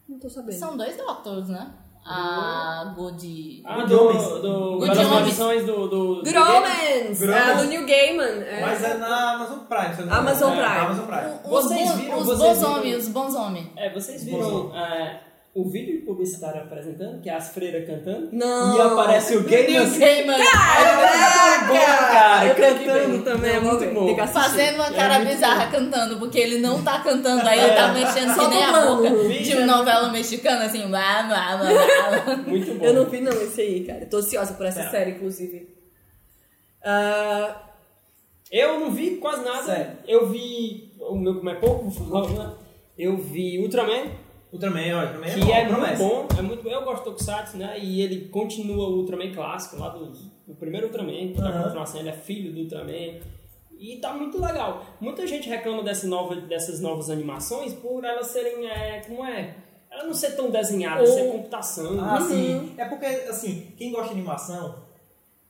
Não 0.09 0.19
tô 0.19 0.29
sabendo. 0.29 0.59
São 0.59 0.77
dois 0.77 0.97
Doctors, 0.97 1.49
né? 1.49 1.73
A 2.07 2.93
Good. 2.95 3.63
Ah, 3.65 3.75
Good 3.77 3.89
do, 3.89 4.01
Homens. 4.05 4.29
do, 4.43 4.79
Good 4.79 4.95
das 4.95 5.09
maldições 5.09 5.65
do... 5.65 5.89
do 5.89 6.15
Good 6.23 6.33
do 6.35 6.41
Omens! 6.41 7.19
Good 7.19 7.33
É 7.33 7.55
do 7.57 7.65
New 7.65 7.87
Gaiman. 7.87 8.43
É. 8.45 8.61
Mas 8.61 8.85
é 8.85 8.95
na 8.99 9.33
Amazon 9.35 9.59
Prime. 9.61 9.95
eu 9.99 10.07
não. 10.07 10.15
Amazon 10.15 10.53
É, 10.53 10.57
Prime. 10.57 10.79
Amazon 10.81 11.07
Prime. 11.07 11.31
Os, 11.45 11.51
Vocês 11.51 11.89
bons- 11.89 11.97
viram- 12.01 12.19
os 12.19 12.27
vocês 12.27 12.39
bons 12.41 12.59
viram- 12.59 12.73
homens, 12.79 12.97
os 12.97 13.09
bons 13.09 13.35
homens. 13.35 13.69
É, 13.77 13.91
vocês 13.93 14.25
viram 14.25 14.75
é, 14.77 15.21
o 15.55 15.71
vídeo 15.71 16.05
publicitário 16.05 16.63
apresentando, 16.63 17.21
que 17.23 17.31
é 17.31 17.35
as 17.35 17.51
freiras 17.51 17.87
cantando? 17.87 18.29
Não. 18.33 18.77
E 18.77 18.81
aparece 18.81 19.37
o 19.37 19.45
Neil 19.45 19.83
assim, 19.85 20.01
Gaiman 20.01 20.37
bom, 20.37 21.75
cara, 21.75 22.47
Eu 22.47 22.55
cantando 22.57 23.23
também, 23.25 23.51
é 23.53 23.61
vou 23.61 23.79
muito 23.79 23.95
bom. 23.95 24.27
Fazendo 24.27 24.75
uma 24.77 24.89
É 24.89 24.93
cara 24.93 25.19
muito 25.21 25.31
bizarra 25.33 25.71
cantando, 25.71 26.19
porque 26.19 26.39
ele 26.39 26.59
não 26.59 26.83
tá 26.83 27.01
cantando, 27.01 27.47
aí 27.47 27.59
ele 27.61 27.75
tá 27.75 27.93
mexendo 27.93 28.35
Só 28.35 28.49
que 28.49 28.55
nem 28.55 28.65
a 28.65 28.73
boca 28.87 29.11
de 29.11 29.53
é 29.53 29.57
uma 29.59 29.77
novela 29.79 30.09
mexicana, 30.11 30.65
assim. 30.65 30.89
Blá, 30.89 31.23
blá, 31.23 31.57
blá, 31.57 32.25
blá. 32.25 32.37
Muito 32.47 32.75
bom. 32.75 32.85
Eu 32.85 32.93
não 32.95 33.07
vi 33.07 33.21
não 33.21 33.33
esse 33.33 33.61
aí, 33.61 33.85
cara. 33.85 34.07
Tô 34.07 34.17
ansiosa 34.19 34.55
por 34.55 34.67
essa 34.67 34.81
É. 34.83 34.91
série, 34.91 35.13
inclusive. 35.13 35.69
Ah, 36.83 37.61
Eu 38.51 38.79
não 38.81 38.91
vi 38.91 39.17
quase 39.17 39.45
nada. 39.45 39.63
Sério. 39.63 39.93
Eu 40.07 40.29
vi. 40.29 40.93
O 41.01 41.17
meu 41.17 41.35
como 41.37 41.51
é 41.51 41.55
pouco, 41.55 41.93
logo, 42.05 42.29
né? 42.39 42.53
Eu 42.97 43.17
vi 43.17 43.59
Ultraman, 43.59 44.11
Ultraman, 44.55 44.81
ó, 44.97 45.03
Ultraman 45.03 45.27
é 45.27 45.35
que 45.35 45.41
bom, 45.41 45.53
é 45.53 45.65
muito 45.69 45.99
bom. 45.99 46.29
É 46.39 46.43
muito 46.43 46.63
bom. 46.63 46.71
Eu 46.71 46.83
gosto 46.85 47.03
do 47.05 47.11
Tokusatsu, 47.11 47.57
né? 47.59 47.79
E 47.79 48.01
ele 48.01 48.29
continua 48.29 48.89
o 48.89 48.99
Ultraman 49.01 49.33
clássico, 49.33 49.77
lá 49.79 49.89
do, 49.91 50.07
do 50.47 50.55
primeiro 50.55 50.87
Ultraman, 50.87 51.33
que 51.33 51.35
tá 51.37 51.49
Aham. 51.49 51.63
continuação, 51.65 52.01
ele 52.01 52.09
é 52.09 52.13
filho 52.13 52.53
do 52.53 52.61
Ultraman. 52.61 53.21
E 53.79 53.97
tá 54.01 54.15
muito 54.15 54.41
legal. 54.41 54.85
Muita 55.01 55.27
gente 55.27 55.49
reclama 55.49 55.83
dessa 55.83 56.07
nova, 56.07 56.37
dessas 56.37 56.81
novas 56.81 57.11
animações 57.11 57.75
por 57.75 58.05
elas 58.05 58.29
serem. 58.29 58.67
É, 58.67 59.01
como 59.07 59.25
é? 59.25 59.57
Ela 59.91 60.05
não 60.05 60.15
ser 60.15 60.37
tão 60.37 60.51
desenhada, 60.51 61.01
Ou- 61.03 61.07
ser 61.07 61.31
computação. 61.31 61.99
Ah, 62.01 62.19
Uhum. 62.21 62.29
sim. 62.29 62.75
É 62.79 62.85
porque, 62.85 63.05
assim, 63.07 63.73
quem 63.77 63.91
gosta 63.93 64.09
de 64.09 64.15
animação 64.15 64.77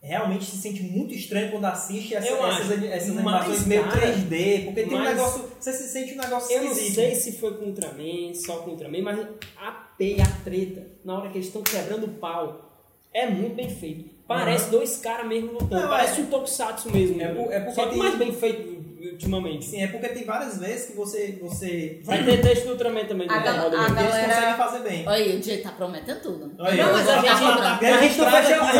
realmente 0.04 0.44
se 0.44 0.56
sente 0.58 0.82
muito 0.82 1.14
estranho 1.14 1.50
quando 1.50 1.64
assiste 1.64 2.14
essa- 2.14 2.28
essas, 2.28 2.82
essas 2.84 3.10
animações 3.10 3.66
meio 3.66 3.84
cara, 3.84 4.00
3D, 4.00 4.64
porque 4.66 4.82
tem 4.84 4.94
um 4.98 5.02
negócio. 5.02 5.44
Você 5.58 5.72
se 5.72 5.88
sente 5.88 6.12
um 6.14 6.18
negócio 6.18 6.54
Eu 6.54 6.62
não 6.64 6.70
esquisito. 6.72 6.94
sei 6.96 7.14
se 7.14 7.32
foi 7.32 7.54
com 7.56 7.64
Ultraman, 7.64 8.34
só 8.34 8.56
com 8.58 8.70
Ultraman, 8.72 9.02
mas 9.02 9.18
a 9.56 9.70
P, 9.96 10.16
a 10.20 10.44
treta, 10.44 10.86
na 11.04 11.18
hora 11.18 11.30
que 11.30 11.38
eles 11.38 11.46
estão 11.46 11.62
quebrando 11.62 12.04
o 12.04 12.10
pau, 12.10 12.70
é 13.12 13.28
muito 13.28 13.54
bem 13.54 13.68
feito. 13.70 14.12
Parece 14.26 14.70
dois 14.70 14.96
caras 14.98 15.26
mesmo 15.26 15.52
lutando. 15.52 15.74
Não, 15.82 15.88
Parece 15.88 16.20
é- 16.20 16.24
um 16.24 16.26
tokusatsu 16.26 16.90
mesmo. 16.90 17.20
É 17.20 17.28
por- 17.34 17.52
é 17.52 17.60
porque 17.60 17.74
só 17.74 17.84
que 17.84 17.90
tem- 17.90 17.98
mais 17.98 18.14
bem 18.18 18.32
feito 18.32 18.83
ultimamente. 19.14 19.64
Sim, 19.64 19.82
é 19.82 19.86
porque 19.88 20.08
tem 20.08 20.24
várias 20.24 20.58
vezes 20.58 20.86
que 20.86 20.92
você. 20.96 21.38
você 21.40 22.00
Vai 22.04 22.22
ter 22.24 22.40
texto 22.40 22.64
do 22.66 22.70
Ultraman 22.72 23.04
também. 23.06 23.28
A 23.28 23.38
gal- 23.38 23.54
a 23.66 23.70
Mesmo. 23.70 23.70
gal- 23.70 23.86
eles 23.86 23.94
galera- 23.94 24.34
conseguem 24.34 24.54
fazer 24.56 24.78
bem. 24.80 25.04
Olha 25.08 25.16
aí, 25.16 25.36
o 25.38 25.42
Jay 25.42 25.58
tá 25.58 25.70
prometendo 25.72 26.20
tudo. 26.20 26.52
Olha, 26.58 26.84
Não, 26.86 26.92
mas 26.92 27.08
a 27.08 27.14
tá- 27.14 27.20
gente, 27.20 27.26
tá- 27.40 27.48
a 27.48 27.56
tá 27.56 27.74
aqui, 27.74 27.84
a 27.86 28.00
gente 28.02 28.18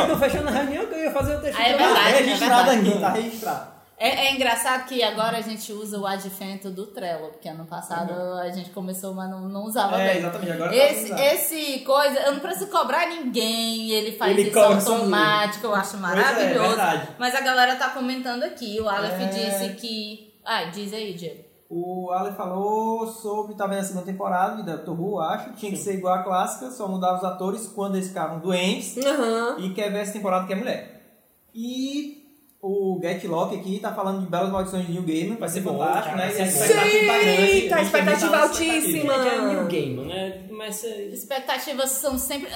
não 0.08 0.18
fechou 0.18 0.42
na 0.42 0.50
reunião 0.50 0.86
que 0.86 0.94
eu 0.94 0.98
ia 1.04 1.10
fazer 1.10 1.36
o 1.36 1.40
texto 1.40 1.58
Ah, 1.58 1.68
é 1.68 1.72
do 1.72 1.78
Tá 1.78 1.84
verdade, 1.86 2.08
é 2.08 2.16
registrado 2.20 2.70
verdade. 2.70 2.88
aqui, 2.90 3.00
tá 3.00 3.08
registrado. 3.10 3.73
É, 4.04 4.26
é 4.26 4.34
engraçado 4.34 4.86
que 4.86 5.02
agora 5.02 5.38
a 5.38 5.40
gente 5.40 5.72
usa 5.72 5.98
o 5.98 6.06
advento 6.06 6.70
do 6.70 6.86
Trello, 6.86 7.28
porque 7.30 7.48
ano 7.48 7.64
passado 7.64 8.12
a 8.38 8.50
gente 8.50 8.70
começou, 8.70 9.14
mas 9.14 9.30
não, 9.30 9.48
não 9.48 9.64
usava 9.64 10.00
É, 10.00 10.08
bem. 10.08 10.18
exatamente, 10.18 10.52
agora 10.52 10.70
tá 10.70 10.76
Esse, 10.76 11.04
usando. 11.06 11.18
esse 11.20 11.78
coisa, 11.80 12.18
eu 12.20 12.32
não 12.34 12.40
preciso 12.40 12.70
cobrar 12.70 13.08
ninguém, 13.08 13.90
ele 13.90 14.12
faz 14.12 14.36
Ele 14.36 14.50
isso 14.50 14.58
automático, 14.58 15.66
eu 15.66 15.74
acho 15.74 15.92
Pois 15.92 16.02
é, 16.02 16.06
maravilhoso. 16.06 16.68
verdade. 16.68 17.08
mas 17.18 17.34
a 17.34 17.40
galera 17.40 17.76
tá 17.76 17.88
comentando 17.90 18.42
aqui, 18.42 18.78
o 18.80 18.88
Aleph 18.88 19.20
É. 19.22 19.26
disse 19.26 19.68
que. 19.74 20.34
Ah, 20.44 20.64
diz 20.64 20.92
aí, 20.92 21.14
Diego. 21.14 21.42
O 21.70 22.10
Ale 22.12 22.32
falou 22.36 23.06
sobre, 23.06 23.54
tá 23.56 23.66
vendo 23.66 23.78
a 23.78 23.84
segunda 23.84 24.04
temporada 24.04 24.56
de 24.56 24.70
Doctor 24.70 25.00
Who, 25.00 25.18
acho. 25.18 25.52
Tinha 25.54 25.72
que 25.72 25.78
ser 25.78 25.94
igual 25.94 26.14
a 26.14 26.22
clássica, 26.22 26.70
só 26.70 26.86
mudava 26.86 27.16
os 27.16 27.24
atores 27.24 27.66
quando 27.74 27.94
eles 27.96 28.08
ficavam 28.08 28.38
doentes. 28.38 28.98
aham. 28.98 29.56
E 29.58 29.72
quer 29.72 29.90
ver 29.90 30.00
essa 30.02 30.12
temporada 30.12 30.46
que 30.46 30.52
é 30.52 30.56
mulher. 30.56 31.18
E 31.54 32.23
o 32.64 32.98
Get 33.00 33.22
Lock 33.24 33.54
aqui 33.54 33.78
tá 33.78 33.92
falando 33.92 34.20
de 34.20 34.26
Belas 34.26 34.50
Maldições 34.50 34.86
de 34.86 34.92
New 34.92 35.02
Game, 35.02 35.36
vai 35.36 35.48
ser 35.50 35.60
Bom, 35.60 35.78
fantástico, 35.78 36.16
cara, 36.16 36.26
né? 36.26 36.32
E 36.32 36.34
ser 36.34 36.42
expectativa 36.44 37.12
tá 37.12 37.18
grande. 37.18 37.52
Sim, 37.52 37.68
tá 37.68 37.76
gente 37.76 37.90
também 37.92 38.14
expectativa 38.14 38.36
altíssima. 38.38 39.22
Gente, 39.22 39.28
é 39.28 39.40
New 39.42 39.66
Game, 39.66 40.04
né? 40.06 40.42
Mas 40.50 40.84
é, 40.84 41.02
Expectativas 41.02 41.90
são 41.90 42.18
sempre. 42.18 42.48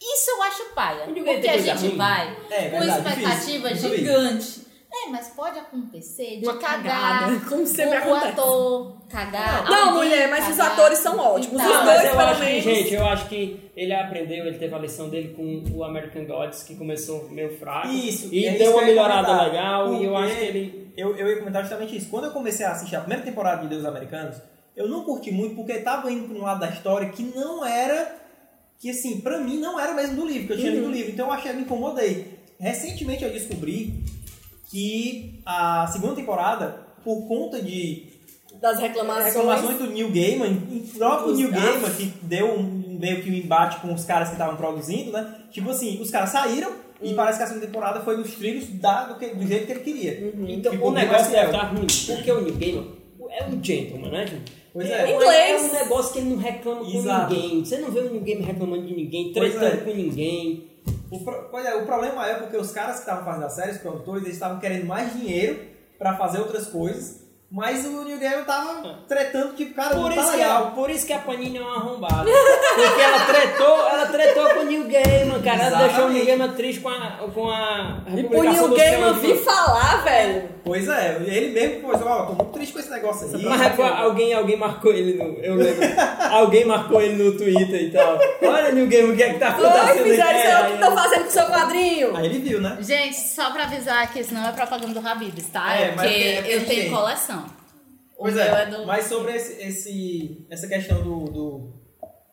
Isso 0.00 0.30
eu 0.30 0.42
acho 0.42 0.64
paia. 0.74 1.04
Porque 1.04 1.48
a 1.48 1.58
gente 1.58 1.88
ruim. 1.88 1.96
vai 1.96 2.36
É, 2.50 2.70
com 2.70 2.78
verdade, 2.78 3.08
expectativa 3.08 3.68
difícil, 3.68 3.90
difícil. 3.90 3.96
gigante. 3.98 4.63
É, 4.96 5.10
mas 5.10 5.28
pode 5.28 5.58
acontecer 5.58 6.38
de 6.38 6.44
Uma 6.46 6.56
cagar. 6.58 7.20
cagada, 7.24 7.40
como 7.48 7.66
sempre 7.66 7.98
o, 7.98 8.02
acontece. 8.02 8.28
ator 8.28 8.96
cagar. 9.08 9.64
Não, 9.64 9.88
alguém 9.88 9.94
mulher, 10.10 10.28
mas 10.30 10.48
os 10.48 10.56
cagar 10.56 10.72
atores 10.72 10.98
são 10.98 11.18
ótimos. 11.18 11.60
e 11.62 11.66
Os 11.66 11.82
dois, 11.84 12.04
eu 12.04 12.10
pelo 12.10 12.20
acho 12.20 12.40
que, 12.40 12.46
menos. 12.46 12.64
gente, 12.64 12.94
eu 12.94 13.06
acho 13.06 13.28
que 13.28 13.70
ele 13.76 13.92
aprendeu, 13.92 14.46
ele 14.46 14.56
teve 14.58 14.72
a 14.74 14.78
lição 14.78 15.08
dele 15.08 15.34
com 15.34 15.64
o 15.76 15.82
American 15.82 16.24
Gods, 16.26 16.62
que 16.62 16.76
começou 16.76 17.28
meio 17.28 17.58
fraco. 17.58 17.88
Isso, 17.88 18.28
E 18.32 18.46
é 18.46 18.50
isso 18.50 18.58
deu 18.58 18.70
uma 18.70 18.82
eu 18.82 18.86
ia 18.86 18.94
melhorada 18.94 19.26
comentar. 19.26 19.46
legal, 19.48 19.94
e 19.94 20.04
eu 20.04 20.16
acho 20.16 20.36
que 20.36 20.44
ele. 20.44 20.92
Eu, 20.96 21.16
eu 21.16 21.28
ia 21.28 21.38
comentar 21.38 21.62
justamente 21.62 21.96
isso. 21.96 22.08
Quando 22.08 22.26
eu 22.26 22.30
comecei 22.30 22.64
a 22.64 22.70
assistir 22.70 22.94
a 22.94 23.00
primeira 23.00 23.24
temporada 23.24 23.62
de 23.62 23.68
Deus 23.68 23.84
Americanos, 23.84 24.36
eu 24.76 24.88
não 24.88 25.02
curti 25.02 25.32
muito 25.32 25.56
porque 25.56 25.74
tava 25.80 26.10
indo 26.12 26.28
pra 26.28 26.38
um 26.38 26.42
lado 26.42 26.60
da 26.60 26.68
história 26.70 27.08
que 27.08 27.22
não 27.34 27.64
era. 27.64 28.22
Que 28.78 28.90
assim, 28.90 29.20
pra 29.20 29.38
mim 29.38 29.58
não 29.58 29.78
era 29.80 29.92
mesmo 29.92 30.14
do 30.16 30.26
livro, 30.26 30.46
que 30.46 30.52
eu 30.52 30.56
tinha 30.58 30.70
Uhum. 30.70 30.76
lido 30.76 30.88
o 30.88 30.92
livro. 30.92 31.10
Então 31.12 31.26
eu 31.26 31.32
achei, 31.32 31.52
me 31.52 31.62
incomodei. 31.62 32.38
Recentemente 32.60 33.24
eu 33.24 33.32
descobri 33.32 33.92
que 34.70 35.40
a 35.46 35.86
segunda 35.92 36.14
temporada, 36.14 36.84
por 37.04 37.26
conta 37.28 37.60
de 37.62 38.06
Das 38.60 38.78
reclamações. 38.78 39.34
reclamações 39.34 39.78
do 39.78 39.86
Neil 39.88 40.10
Gaiman, 40.10 40.52
o 40.70 40.98
próprio 40.98 41.34
Neil. 41.34 41.50
Gaiman, 41.50 41.90
que 41.90 42.06
deu 42.22 42.54
um, 42.58 42.96
meio 43.00 43.22
que 43.22 43.30
um 43.30 43.34
embate 43.34 43.80
com 43.80 43.92
os 43.92 44.04
caras 44.04 44.28
que 44.28 44.34
estavam 44.34 44.56
produzindo, 44.56 45.12
né? 45.12 45.34
Tipo 45.50 45.70
assim, 45.70 46.00
os 46.00 46.10
caras 46.10 46.30
saíram 46.30 46.72
e 47.02 47.12
Hum. 47.12 47.16
parece 47.16 47.38
que 47.38 47.44
a 47.44 47.46
segunda 47.48 47.66
temporada 47.66 48.00
foi 48.00 48.16
nos 48.16 48.32
trilhos 48.34 48.66
da, 48.80 49.04
do, 49.04 49.18
que- 49.18 49.34
do 49.34 49.46
jeito 49.46 49.66
que 49.66 49.72
ele 49.72 49.80
queria. 49.80 50.32
Então, 50.48 50.72
Ficou 50.72 50.88
o 50.88 50.92
negócio 50.92 51.30
deve 51.30 51.46
estar 51.46 51.64
ruim. 51.64 51.86
Porque 52.06 52.32
o 52.32 52.40
New 52.40 52.54
Gaiman 52.54 52.86
é 53.30 53.44
um 53.46 53.62
gentleman, 53.62 54.10
né, 54.10 54.26
gente? 54.26 54.52
Pois 54.72 54.88
é. 54.90 55.10
é. 55.10 55.14
Inglês. 55.14 55.62
É 55.64 55.66
um 55.68 55.72
negócio 55.84 56.12
que 56.12 56.18
ele 56.20 56.30
não 56.30 56.36
reclama 56.38 56.84
com 56.84 56.98
Exato. 56.98 57.34
ninguém. 57.34 57.64
Você 57.64 57.78
não 57.78 57.90
vê 57.92 58.00
o 58.00 58.10
New 58.12 58.20
Game 58.22 58.42
reclamando 58.42 58.86
de 58.86 58.94
ninguém, 58.94 59.32
tretando 59.32 59.64
é. 59.66 59.76
com 59.78 59.90
ninguém. 59.94 60.64
O, 61.10 61.20
pro- 61.24 61.58
é, 61.58 61.74
o 61.76 61.84
problema 61.86 62.26
é 62.26 62.34
porque 62.34 62.56
os 62.56 62.72
caras 62.72 62.94
que 62.96 63.00
estavam 63.02 63.24
fazendo 63.24 63.44
a 63.46 63.50
série, 63.50 63.72
os 63.72 63.78
produtores, 63.78 64.22
eles 64.24 64.34
estavam 64.34 64.58
querendo 64.58 64.86
mais 64.86 65.12
dinheiro 65.12 65.64
pra 65.98 66.16
fazer 66.16 66.38
outras 66.38 66.66
coisas, 66.66 67.23
mas 67.50 67.84
o 67.86 68.02
Neil 68.04 68.18
Gaiman 68.18 68.44
tava 68.44 68.98
tretando, 69.08 69.54
tipo, 69.54 69.74
cara, 69.74 69.90
Por 69.94 70.08
não 70.08 70.08
tá 70.10 70.22
isso, 70.22 70.30
que 70.32 70.36
legal. 70.38 70.72
por 70.72 70.90
isso 70.90 71.06
que 71.06 71.12
a 71.12 71.18
Panini 71.18 71.58
é 71.58 71.60
uma 71.60 71.76
arrombada. 71.76 72.24
Porque 72.24 73.00
ela 73.00 73.20
tretou, 73.26 73.88
ela 73.88 74.06
tretou 74.06 74.48
com 74.50 74.60
o 74.60 74.64
New 74.64 74.88
Gaiman, 74.88 75.40
cara. 75.42 75.56
Ela 75.56 75.66
Exatamente. 75.66 75.92
deixou 75.92 76.06
o 76.06 76.12
New 76.12 76.26
Gaiman 76.26 76.52
triste 76.52 76.80
com 76.80 76.88
a, 76.88 77.00
com 77.32 77.50
a 77.50 77.98
E 78.08 78.10
republicação 78.16 78.68
New 78.68 78.76
Gaiman 78.76 79.14
Sandman. 79.14 79.32
vir 79.36 79.44
falar, 79.44 80.02
velho. 80.04 80.54
Pois 80.64 80.88
é, 80.88 81.18
ele 81.26 81.52
mesmo 81.52 81.80
pôs, 81.82 82.00
ó, 82.02 82.22
tô 82.24 82.32
muito 82.32 82.52
triste 82.52 82.72
com 82.72 82.78
esse 82.80 82.90
negócio 82.90 83.36
aí. 83.36 83.44
Mas 83.44 83.78
alguém, 84.00 84.32
alguém 84.32 84.56
marcou 84.56 84.92
ele 84.92 85.12
no. 85.22 85.38
Eu 85.44 85.54
lembro. 85.56 85.84
alguém 86.30 86.64
marcou 86.64 87.00
ele 87.02 87.22
no 87.22 87.36
Twitter 87.36 87.82
e 87.82 87.90
tal. 87.90 88.18
Olha, 88.42 88.72
New 88.72 88.86
Game, 88.86 89.12
o 89.12 89.16
que 89.16 89.22
é 89.22 89.34
que 89.34 89.38
tá 89.38 89.48
acontecendo? 89.48 90.02
Oi, 90.02 90.10
fizeram 90.10 90.38
isso 90.38 90.46
o 90.48 90.50
que 90.50 90.64
Aí- 90.66 90.74
estão 90.74 90.94
fazendo 90.96 91.20
com 91.22 91.28
o 91.28 91.30
seu 91.30 91.44
quadrinho? 91.44 92.16
Aí 92.16 92.24
ele 92.26 92.38
viu, 92.38 92.60
né? 92.62 92.78
Gente, 92.80 93.14
só 93.14 93.50
pra 93.50 93.64
avisar 93.64 94.10
que 94.10 94.20
isso 94.20 94.32
não 94.32 94.48
é 94.48 94.52
propaganda 94.52 94.98
do 94.98 95.06
Habibs, 95.06 95.46
tá? 95.52 95.76
É, 95.76 95.82
É, 95.84 95.88
porque 95.92 96.06
é 96.08 96.36
porque 96.36 96.52
eu 96.54 96.64
tenho 96.66 96.90
coleção. 96.90 97.43
Pois 98.16 98.36
é, 98.36 98.62
é 98.62 98.66
do... 98.66 98.86
mas 98.86 99.06
sobre 99.06 99.34
esse, 99.34 99.62
esse- 99.62 100.46
essa 100.50 100.66
questão 100.68 101.02
do, 101.02 101.24
do- 101.30 101.72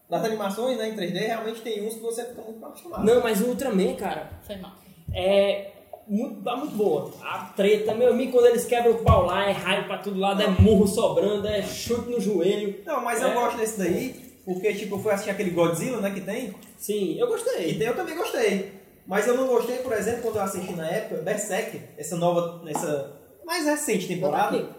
das 0.09 0.23
animações 0.25 0.77
né, 0.77 0.89
em 0.89 0.95
3D, 0.95 1.13
realmente 1.27 1.61
tem 1.61 1.85
uns 1.85 1.95
que 1.95 2.01
você 2.01 2.25
fica 2.25 2.41
muito 2.41 2.63
acostumado. 2.65 3.03
Não, 3.05 3.21
mas 3.21 3.41
o 3.41 3.45
Ultraman, 3.47 3.95
cara, 3.95 4.29
Foi 4.45 4.57
mal. 4.57 4.71
é 5.13 5.71
muito, 6.07 6.41
tá 6.43 6.55
muito 6.55 6.75
boa. 6.75 7.11
A 7.23 7.45
treta, 7.55 7.93
meu 7.95 8.09
amigo, 8.09 8.33
quando 8.33 8.47
eles 8.47 8.65
quebram 8.65 8.91
o 8.91 9.03
pau 9.03 9.25
lá, 9.25 9.47
é 9.49 9.51
raio 9.53 9.85
pra 9.85 9.97
todo 9.99 10.19
lado, 10.19 10.41
é 10.41 10.47
murro 10.47 10.85
sobrando, 10.87 11.47
é 11.47 11.61
chute 11.61 12.09
no 12.09 12.19
joelho. 12.19 12.81
Não, 12.85 13.01
mas 13.03 13.21
É. 13.21 13.25
eu 13.25 13.33
gosto 13.33 13.57
desse 13.57 13.79
daí, 13.79 14.13
porque 14.43 14.73
tipo, 14.73 14.95
eu 14.95 14.99
fui 14.99 15.11
assistir 15.13 15.31
aquele 15.31 15.51
Godzilla, 15.51 16.01
né, 16.01 16.11
que 16.11 16.21
tem, 16.21 16.53
Sim, 16.77 17.17
eu 17.17 17.27
e 17.27 17.29
gostei. 17.29 17.77
tem, 17.77 17.87
eu 17.87 17.95
também 17.95 18.15
gostei. 18.17 18.81
Mas 19.07 19.27
eu 19.27 19.35
não 19.35 19.47
gostei, 19.47 19.77
por 19.77 19.93
exemplo, 19.93 20.21
quando 20.23 20.35
eu 20.35 20.41
assisti 20.43 20.73
na 20.73 20.87
época, 20.89 21.21
Berserk, 21.21 21.81
essa 21.97 22.15
nova, 22.17 22.61
essa 22.69 23.19
mais 23.45 23.65
recente 23.65 24.07
temporada, 24.07 24.69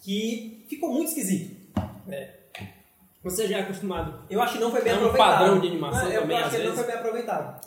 que 0.00 0.64
ficou 0.68 0.92
muito 0.92 1.08
esquisito. 1.08 1.56
Você 3.22 3.46
já 3.46 3.58
é 3.58 3.60
acostumado. 3.62 4.24
Eu 4.30 4.40
acho 4.40 4.54
que 4.54 4.58
não 4.60 4.70
foi 4.70 4.82
bem 4.82 4.92
É 4.92 4.96
um 4.96 4.98
aproveitado. 5.00 5.38
padrão 5.38 5.60
de 5.60 5.68
animação 5.68 6.04
Não, 6.04 6.10
eu 6.12 6.20
também, 6.22 6.36
acho 6.38 6.46
às 6.46 6.50
que 6.52 6.56
ele 6.56 6.64
não 6.68 6.70
vezes. 6.72 6.84
foi 6.86 6.92
bem 6.94 7.00
aproveitado. 7.02 7.66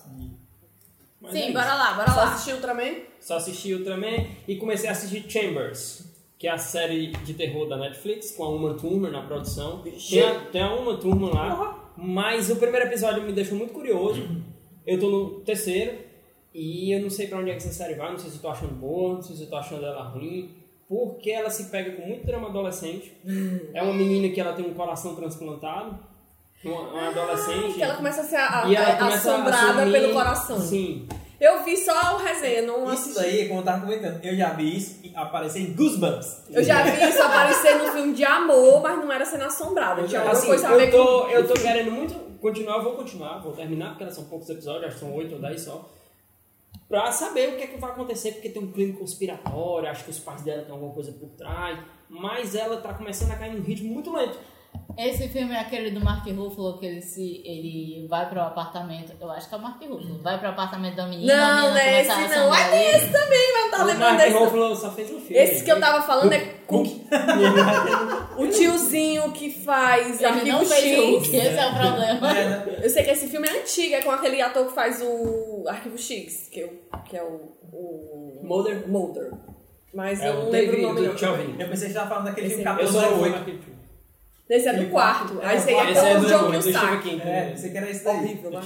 Mas 1.21 1.31
Sim, 1.31 1.41
é 1.49 1.51
bora 1.53 1.73
lá, 1.75 1.93
bora 1.93 2.11
Só 2.11 2.17
lá. 2.17 2.34
assistiu 2.34 2.55
Ultraman? 2.55 2.93
Só 3.19 3.38
assisti 3.38 3.73
Ultraman 3.73 4.27
e 4.47 4.55
comecei 4.57 4.89
a 4.89 4.91
assistir 4.91 5.23
Chambers, 5.31 6.05
que 6.39 6.47
é 6.47 6.51
a 6.51 6.57
série 6.57 7.07
de 7.11 7.34
terror 7.36 7.67
da 7.69 7.77
Netflix, 7.77 8.31
com 8.31 8.43
a 8.43 8.49
Uma 8.49 8.73
Thurman 8.73 9.11
na 9.11 9.21
produção. 9.21 9.81
Tem 9.84 10.21
a, 10.27 10.39
tem 10.51 10.61
a 10.61 10.73
Uma 10.73 10.97
Thurman 10.97 11.31
lá, 11.34 11.93
mas 11.95 12.49
o 12.49 12.55
primeiro 12.57 12.88
episódio 12.88 13.21
me 13.23 13.31
deixou 13.31 13.57
muito 13.57 13.73
curioso. 13.73 14.27
Eu 14.86 14.99
tô 14.99 15.09
no 15.09 15.29
terceiro 15.41 15.97
e 16.53 16.91
eu 16.91 16.99
não 17.01 17.09
sei 17.09 17.27
pra 17.27 17.38
onde 17.38 17.51
é 17.51 17.53
que 17.53 17.59
essa 17.59 17.71
série 17.71 17.93
vai, 17.93 18.11
não 18.11 18.19
sei 18.19 18.29
se 18.31 18.36
eu 18.38 18.41
tô 18.41 18.49
achando 18.49 18.73
boa, 18.73 19.13
não 19.13 19.21
sei 19.21 19.36
se 19.36 19.43
eu 19.43 19.49
tô 19.49 19.55
achando 19.55 19.86
ela 19.86 20.03
ruim, 20.09 20.51
porque 20.93 21.31
ela 21.31 21.49
se 21.49 21.65
pega 21.65 21.91
com 21.91 22.07
muito 22.07 22.25
drama 22.25 22.49
adolescente. 22.49 23.15
É 23.73 23.81
uma 23.81 23.93
menina 23.93 24.33
que 24.33 24.39
ela 24.39 24.53
tem 24.53 24.65
um 24.65 24.73
coração 24.73 25.15
transplantado, 25.15 25.97
uma, 26.63 26.81
uma 26.81 27.07
adolescente. 27.09 27.73
Que 27.75 27.83
ela 27.83 27.95
começa 27.95 28.21
a 28.21 28.23
ser 28.23 28.35
a- 28.37 28.65
e 28.67 28.75
ela 28.75 29.07
assombrada 29.07 29.81
assumir- 29.81 29.91
pelo 29.91 30.13
coração. 30.13 30.59
Sim. 30.59 31.07
Eu 31.41 31.61
vi 31.63 31.75
só 31.75 32.15
o 32.15 32.17
resenha, 32.19 32.61
não 32.61 32.93
Isso 32.93 33.13
daí, 33.15 33.47
como 33.49 33.59
eu 33.59 33.63
tava 33.65 33.81
comentando, 33.81 34.23
eu 34.23 34.33
já 34.35 34.51
vi 34.53 34.77
isso 34.77 35.01
aparecer 35.13 35.59
em 35.59 35.73
Goosebumps. 35.73 36.43
Eu 36.49 36.63
já 36.63 36.83
vi 36.83 37.09
isso 37.09 37.21
aparecer 37.21 37.75
no 37.79 37.91
filme 37.91 38.13
de 38.13 38.23
amor, 38.23 38.81
mas 38.81 38.97
não 38.97 39.11
era 39.11 39.25
sendo 39.25 39.43
assombrada. 39.43 40.03
Tinha 40.03 40.21
alguma 40.21 40.37
Assim, 40.37 40.47
coisa 40.47 40.69
a 40.69 40.75
ver 40.77 40.87
eu, 40.87 40.91
com... 40.91 40.97
tô, 41.05 41.27
eu 41.27 41.47
tô 41.47 41.53
querendo 41.55 41.91
muito 41.91 42.13
continuar, 42.39 42.77
eu 42.77 42.83
vou 42.83 42.93
continuar, 42.93 43.39
vou 43.39 43.51
terminar, 43.51 43.89
porque 43.89 44.03
elas 44.03 44.15
são 44.15 44.23
poucos 44.25 44.49
episódios, 44.49 44.85
acho 44.85 44.93
que 44.95 44.99
são 45.01 45.13
8 45.15 45.35
ou 45.35 45.41
10 45.41 45.61
só. 45.61 45.89
Pra 46.93 47.11
saber 47.11 47.49
o 47.49 47.57
que 47.57 47.63
é 47.63 47.65
que 47.65 47.79
vai 47.79 47.89
acontecer, 47.89 48.33
porque 48.33 48.49
tem 48.49 48.61
um 48.61 48.71
clima 48.71 48.95
conspiratório, 48.99 49.89
acho 49.89 50.03
que 50.03 50.11
os 50.11 50.19
pais 50.19 50.43
dela 50.43 50.61
têm 50.61 50.71
alguma 50.71 50.93
coisa 50.93 51.11
por 51.11 51.27
trás, 51.29 51.83
mas 52.07 52.53
ela 52.53 52.79
tá 52.81 52.93
começando 52.93 53.31
a 53.31 53.35
cair 53.35 53.51
num 53.55 53.63
ritmo 53.63 53.91
muito 53.91 54.13
lento. 54.13 54.37
Esse 54.95 55.28
filme 55.28 55.51
é 55.55 55.59
aquele 55.59 55.89
do 55.89 55.99
Mark 55.99 56.24
Ruffalo, 56.28 56.78
que 56.78 56.86
ele, 56.86 57.01
se, 57.01 57.41
ele 57.43 58.05
vai 58.07 58.30
pro 58.30 58.39
apartamento. 58.41 59.11
Eu 59.19 59.32
acho 59.32 59.49
que 59.49 59.55
é 59.55 59.57
o 59.57 59.61
Mark 59.61 59.82
Ruffalo. 59.82 60.19
Vai 60.21 60.38
pro 60.39 60.49
apartamento 60.49 60.95
da 60.95 61.07
menina. 61.07 61.34
a 61.34 61.38
Não, 61.38 61.55
menina 61.55 61.71
não 61.74 61.78
é 61.80 62.01
esse 62.01 62.09
não. 62.36 62.53
É 62.55 62.89
ele. 62.89 62.97
esse 62.97 63.11
também, 63.11 63.53
mas 63.53 63.63
não 63.63 63.71
tá 63.71 63.84
o 63.84 63.88
lembrando 63.88 64.09
Mark 64.09 64.17
desse. 64.21 64.34
não. 64.34 64.43
Ruffalo 64.45 64.76
só 64.76 64.91
fez 64.91 65.09
um 65.11 65.19
filme. 65.19 65.36
Esse 65.43 65.63
que 65.65 65.71
eu 65.71 65.80
tava 65.80 66.01
falando 66.05 66.32
é 66.34 66.39
Cook. 66.67 66.88
o 68.38 68.47
tiozinho 68.49 69.32
que 69.32 69.49
faz 69.49 70.17
Ele 70.21 70.26
Arquivo 70.28 70.57
não 70.59 70.65
fez 70.65 70.84
X. 71.26 71.34
esse 71.34 71.57
é 71.59 71.67
o 71.67 71.74
problema. 71.74 72.38
É, 72.38 72.49
né? 72.49 72.80
Eu 72.84 72.89
sei 72.89 73.03
que 73.03 73.09
esse 73.09 73.28
filme 73.28 73.47
é 73.47 73.61
antigo, 73.61 73.95
é 73.95 74.01
com 74.01 74.11
aquele 74.11 74.41
ator 74.41 74.67
que 74.67 74.74
faz 74.74 75.01
o 75.01 75.65
Arquivo 75.67 75.97
X, 75.97 76.49
que, 76.51 76.59
eu, 76.59 76.69
que 77.09 77.17
é 77.17 77.24
o, 77.24 77.51
o... 77.71 78.41
Mulder. 78.43 78.88
Mulder. 78.88 79.32
Mas 79.93 80.21
É 80.21 80.30
eu 80.30 80.34
o 80.34 80.43
não 80.45 80.49
lembro 80.51 80.78
o 80.78 80.82
nome. 80.82 81.05
Eu 81.05 81.13
pensei 81.15 81.88
que 81.88 81.93
você 81.93 81.93
tava 81.93 82.09
falando 82.09 82.26
daquele 82.26 82.47
Esse- 82.47 82.63
filme 82.63 82.82
Eu 82.82 82.88
sou 82.88 83.01
o 83.01 83.21
1408. 83.24 83.74
Esse 84.49 84.67
é 84.67 84.73
do 84.73 84.89
quarto. 84.91 85.39
Aí 85.41 85.57
esse 85.57 85.69
aí 85.69 85.75
é 85.75 85.91
Esse 85.91 86.05
é 86.05 86.13
com 86.15 86.19
do, 86.21 86.25
o 86.25 86.29
John 86.29 86.51
do 86.51 86.61
Stephen 86.61 86.81
Cusack. 86.81 87.09
King. 87.09 87.21
É, 87.23 87.41
pensei 87.51 87.71
que 87.71 87.77
era 87.77 87.89
esse 87.89 88.03
daí. 88.03 88.15
Horrível, 88.17 88.51
né? 88.51 88.61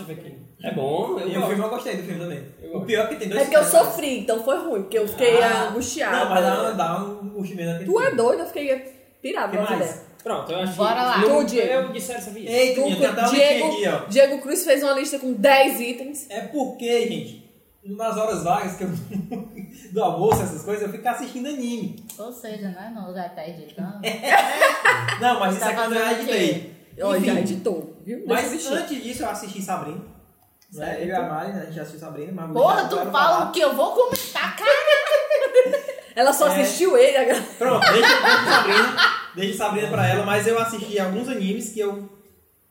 É 0.63 0.71
bom, 0.73 1.19
eu 1.19 1.27
E 1.29 1.37
o 1.37 1.47
filme 1.47 1.63
eu 1.63 1.69
gostei 1.69 1.97
do 1.97 2.03
filme 2.03 2.19
também. 2.19 2.43
Eu 2.61 2.77
O 2.79 2.85
pior 2.85 3.05
é 3.05 3.07
que 3.09 3.15
tem 3.17 3.27
dois 3.29 3.41
É 3.41 3.43
porque 3.45 3.55
eu 3.57 3.61
personagens. 3.61 3.93
sofri, 3.93 4.19
então 4.19 4.43
foi 4.43 4.57
ruim, 4.57 4.81
porque 4.81 4.97
eu 4.97 5.07
fiquei 5.07 5.41
Ah, 5.41 5.69
angustiada. 5.69 6.17
Não, 6.17 6.29
mas 6.29 6.43
dá, 6.43 6.71
dá 6.71 7.03
um 7.03 7.19
angustimento 7.29 7.69
naquele 7.71 7.91
Tu 7.91 8.01
é 8.01 8.11
doido, 8.15 8.39
eu 8.41 8.45
fiquei 8.47 8.93
pirado 9.21 9.51
Que 9.51 9.57
mais? 9.57 10.07
Pronto, 10.23 10.51
eu 10.51 10.59
acho 10.59 10.73
Bora 10.73 10.95
que... 10.95 10.99
lá. 11.01 11.21
Tu, 11.21 11.43
Diego. 11.45 11.71
Eu 11.73 11.89
disseram 11.93 12.19
essa 12.19 12.31
vida. 12.31 12.51
Ei, 12.51 12.75
Tu, 12.75 12.83
Diego, 13.29 13.67
aqui. 14.01 14.09
Diego 14.09 14.41
Cruz 14.41 14.65
fez 14.65 14.83
uma 14.83 14.93
lista 14.93 15.19
com 15.19 15.31
10 15.31 15.79
itens. 15.79 16.25
É 16.29 16.41
porque, 16.41 17.07
gente, 17.07 17.46
nas 17.95 18.17
horas 18.17 18.43
vagas 18.43 18.75
que 18.75 18.83
eu, 18.83 18.89
do 19.93 20.03
almoço, 20.03 20.41
essas 20.43 20.63
coisas, 20.63 20.83
eu 20.83 20.89
fico 20.91 21.07
assistindo 21.07 21.47
anime. 21.47 22.03
Ou 22.17 22.31
seja, 22.31 22.69
né? 22.69 22.91
No 22.93 23.07
lugar 23.07 23.33
tá 23.33 23.47
editando. 23.47 23.99
Não, 25.21 25.39
mas 25.39 25.53
isso 25.55 25.63
Tá 25.63 25.69
aqui 25.69 25.81
eu 25.81 25.93
já 25.93 26.09
quê? 26.09 26.13
editei. 26.21 26.77
Olha, 27.01 27.19
já 27.33 27.39
editou, 27.39 27.97
viu? 28.05 28.23
Mas 28.27 28.67
antes 28.67 29.03
disso 29.03 29.23
eu 29.23 29.29
assisti 29.29 29.61
Sabrina. 29.61 30.01
Né? 30.73 30.97
Eu 31.03 31.07
e 31.07 31.11
a 31.13 31.21
Mari, 31.29 31.53
né? 31.53 31.61
a 31.61 31.65
gente 31.65 31.75
já 31.75 31.81
assistiu 31.83 31.99
Sabrina. 32.01 32.31
Mas 32.33 32.51
Porra, 32.51 32.81
já 32.81 32.87
tu 32.89 32.95
fala 32.97 33.11
falar. 33.11 33.45
o 33.49 33.51
que 33.51 33.59
eu 33.61 33.75
vou 33.75 33.91
comentar, 33.93 34.55
cara. 34.57 34.71
Ela 36.15 36.33
só 36.33 36.47
É. 36.47 36.61
assistiu 36.61 36.97
ele. 36.97 37.15
a- 37.31 37.41
Pronto, 37.57 37.79
deixa, 37.91 38.01
deixa 38.01 38.45
Sabrina, 38.45 38.97
deixa 39.35 39.57
Sabrina 39.57 39.87
pra 39.89 40.07
ela, 40.07 40.25
mas 40.25 40.47
eu 40.47 40.57
assisti 40.59 40.99
alguns 40.99 41.29
animes 41.29 41.71
que 41.71 41.79
eu 41.79 42.09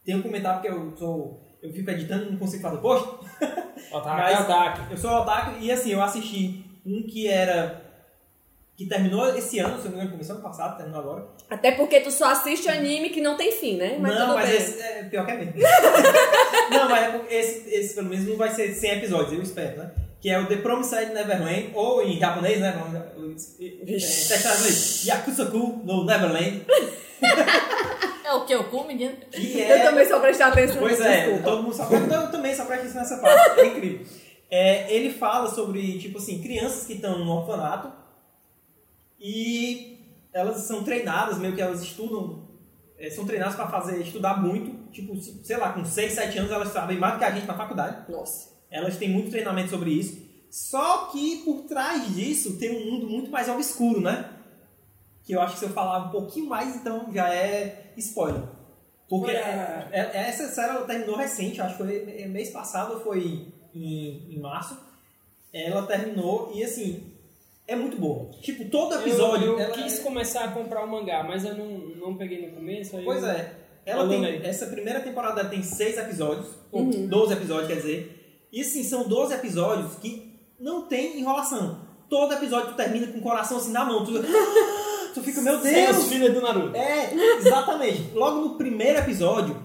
tenho 0.05 0.19
que 0.19 0.25
comentar 0.29 0.55
porque 0.55 0.69
eu 0.69 0.93
sou. 0.99 1.46
Eu 1.63 1.73
fico 1.73 1.91
editando 1.91 2.27
e 2.27 2.31
não 2.31 2.39
consigo 2.39 2.63
fazer 2.63 2.79
post. 2.79 3.09
Otaku, 3.93 4.09
Mas- 4.17 4.39
é 4.39 4.41
otaku. 4.43 4.81
Eu 4.93 4.97
sou 4.97 5.11
otaku 5.11 5.59
e 5.61 5.71
assim, 5.71 5.93
eu 5.93 6.03
assisti 6.03 6.65
um 6.85 7.03
que 7.03 7.29
era. 7.29 7.83
que 8.77 8.87
terminou 8.87 9.35
esse 9.35 9.59
ano, 9.59 9.79
se 9.81 9.87
eu 9.87 9.91
não 9.91 9.99
me 9.99 10.05
engano, 10.05 10.11
começou 10.13 10.35
ano 10.37 10.43
passado, 10.45 10.77
terminou 10.77 11.01
agora. 11.01 11.27
Até 11.49 11.73
porque 11.73 12.01
tu 12.01 12.11
só 12.11 12.31
assiste 12.33 12.69
anime 12.69 13.11
que 13.11 13.21
não 13.21 13.37
tem 13.37 13.53
fim, 13.53 13.77
né? 13.77 13.97
Mas 14.01 14.15
não, 14.15 14.27
tudo 14.27 14.35
mas 14.35 14.49
bem. 14.49 14.57
esse 14.59 14.83
é 14.83 15.03
pior 15.05 15.25
que 15.25 15.33
é 15.33 15.37
mesmo. 15.37 15.53
não, 16.71 16.89
mas 16.89 17.15
é 17.31 17.39
esse, 17.39 17.75
esse 17.75 17.95
pelo 17.95 18.09
menos 18.09 18.29
não 18.29 18.37
vai 18.37 18.51
ser 18.51 18.75
100 18.75 18.91
episódios, 18.99 19.33
eu 19.33 19.43
espero, 19.43 19.79
né? 19.79 19.91
Que 20.21 20.31
é 20.31 20.39
o 20.41 20.47
The 20.47 20.57
Promised 20.57 21.13
Neverland, 21.13 21.71
ou 21.75 22.03
em 22.03 22.19
japonês, 22.19 22.61
né? 22.61 22.75
É, 23.61 23.85
Vixe. 23.85 24.29
tá 24.29 24.35
escrito 24.35 24.55
em 24.55 24.59
inglês, 24.59 25.05
Yakusoku 25.07 25.81
no 25.85 26.05
Neverland. 26.05 26.63
É 28.27 28.33
o 28.35 28.45
que? 28.45 28.55
O 28.57 28.65
cu, 28.65 28.85
menino? 28.85 29.17
Que 29.31 29.61
Eu 29.61 29.77
é... 29.77 29.83
também 29.85 30.07
só 30.07 30.19
prestei 30.19 30.47
atenção 30.47 30.79
Pois 30.79 31.01
é, 31.01 31.21
desculpa. 31.27 31.43
todo 31.45 31.63
mundo 31.63 31.75
só 31.77 31.87
presta, 31.87 32.15
eu 32.15 32.31
também 32.33 32.55
só 32.55 32.65
presta 32.65 32.85
atenção 32.87 33.01
nessa 33.03 33.17
parte, 33.19 33.61
é 33.61 33.67
incrível. 33.67 34.07
É, 34.51 34.93
ele 34.95 35.13
fala 35.13 35.49
sobre, 35.51 35.99
tipo 35.99 36.19
assim, 36.19 36.41
crianças 36.43 36.85
que 36.87 36.95
estão 36.95 37.25
no 37.25 37.31
orfanato 37.31 37.93
e 39.21 39.99
elas 40.33 40.59
são 40.63 40.83
treinadas, 40.85 41.39
meio 41.39 41.55
que 41.55 41.61
elas 41.63 41.83
estudam, 41.83 42.47
é, 42.99 43.11
são 43.11 43.25
treinadas 43.25 43.55
para 43.55 43.69
fazer, 43.69 44.01
estudar 44.01 44.41
muito, 44.43 44.91
tipo, 44.93 45.17
se- 45.21 45.41
sei 45.45 45.57
lá, 45.57 45.73
com 45.73 45.85
6, 45.85 46.13
7 46.13 46.39
anos 46.39 46.51
elas 46.53 46.69
sabem 46.69 46.99
mais 46.99 47.15
do 47.15 47.19
que 47.21 47.25
a 47.25 47.31
gente 47.31 47.47
na 47.47 47.55
faculdade. 47.55 48.11
Nossa. 48.11 48.51
Elas 48.71 48.97
têm 48.97 49.09
muito 49.09 49.31
treinamento 49.31 49.71
sobre 49.71 49.91
isso. 49.91 50.27
Só 50.51 51.07
que 51.13 51.39
por 51.45 51.63
trás 51.63 52.15
disso 52.15 52.59
tem 52.59 52.71
um 52.77 52.91
mundo 52.93 53.09
muito 53.09 53.31
mais 53.31 53.49
obscuro, 53.49 54.01
né? 54.01 54.31
Que 55.27 55.33
eu 55.35 55.41
acho 55.43 55.55
que 55.55 55.59
se 55.59 55.65
eu 55.67 55.71
falar 55.71 56.07
um 56.07 56.11
pouquinho 56.11 56.47
mais, 56.47 56.75
então 56.77 57.13
já 57.13 57.29
é 57.35 57.91
spoiler. 57.99 58.43
Porque 59.09 59.33
Ué. 59.33 59.89
é- 59.93 60.01
é- 60.01 60.29
essa 60.29 60.47
série 60.49 60.71
ela 60.71 60.87
terminou 60.87 61.17
recente, 61.17 61.61
acho 61.61 61.77
que 61.77 61.83
foi 61.83 62.21
é, 62.23 62.27
mês 62.27 62.51
passado 62.51 62.95
ou 62.95 63.01
foi 63.01 63.53
em, 63.75 64.27
em 64.31 64.39
março. 64.41 64.79
Ela 65.53 65.83
terminou 65.87 66.51
e 66.55 66.63
assim, 66.65 67.13
é 67.67 67.75
muito 67.77 67.97
boa. 67.99 68.31
Tipo, 68.41 68.69
todo 68.69 68.95
episódio. 68.95 69.47
Eu, 69.47 69.53
eu 69.55 69.61
ela 69.61 69.75
quis 69.75 69.99
é- 69.99 70.03
começar 70.03 70.45
a 70.45 70.53
comprar 70.53 70.85
o 70.85 70.89
mangá, 70.89 71.23
mas 71.25 71.45
eu 71.45 71.55
não, 71.57 71.67
não 71.69 72.17
peguei 72.17 72.47
no 72.49 72.55
começo. 72.55 72.97
Aí 72.97 73.05
Pois 73.05 73.23
eu- 73.23 73.29
é. 73.31 73.53
Ela 73.85 74.09
tem, 74.09 74.25
essa 74.45 74.67
primeira 74.67 74.99
temporada 75.01 75.45
tem 75.45 75.63
seis 75.63 75.97
episódios, 75.97 76.49
ou 76.73 76.85
12 76.87 77.33
episódios, 77.35 77.69
quer 77.69 77.77
dizer. 77.77 78.47
E 78.53 78.61
assim, 78.61 78.83
são 78.83 79.07
12 79.09 79.33
episódios 79.35 79.95
que 79.97 80.41
não 80.59 80.87
tem 80.89 81.21
enrolação. 81.21 81.87
Todo 82.11 82.35
episódio 82.35 82.71
tu 82.71 82.77
termina 82.77 83.07
com 83.07 83.19
o 83.19 83.23
coração 83.23 83.59
assim 83.59 83.71
na 83.71 83.85
mão. 83.85 84.05
Tu, 84.05 84.11
tu 85.17 85.23
fica, 85.23 85.41
meu 85.41 85.61
Sem 85.61 85.73
Deus! 85.73 85.97
os 85.97 86.09
filhos 86.09 86.35
do 86.35 86.43
Naruto. 86.43 86.77
É, 86.77 87.15
exatamente. 87.39 88.11
Logo 88.13 88.41
no 88.41 88.55
primeiro 88.57 88.99
episódio, 88.99 89.57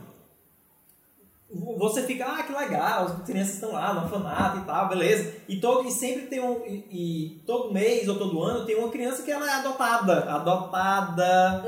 você 1.78 2.04
fica, 2.04 2.26
ah, 2.26 2.44
que 2.44 2.54
legal, 2.54 3.06
as 3.06 3.26
crianças 3.26 3.56
estão 3.56 3.74
lá 3.74 3.94
no 3.94 4.04
orfanato 4.04 4.60
e 4.60 4.62
tal, 4.62 4.88
beleza. 4.88 5.34
E, 5.50 5.60
todo, 5.60 5.86
e 5.86 5.92
sempre 5.92 6.28
tem 6.28 6.40
um. 6.40 6.66
E, 6.66 6.86
e 6.90 7.44
todo 7.46 7.74
mês 7.74 8.08
ou 8.08 8.18
todo 8.18 8.42
ano 8.42 8.66
tem 8.66 8.78
uma 8.78 8.90
criança 8.90 9.24
que 9.24 9.32
ela 9.32 9.46
é 9.46 9.56
adotada. 9.56 10.32
Adotada. 10.32 11.64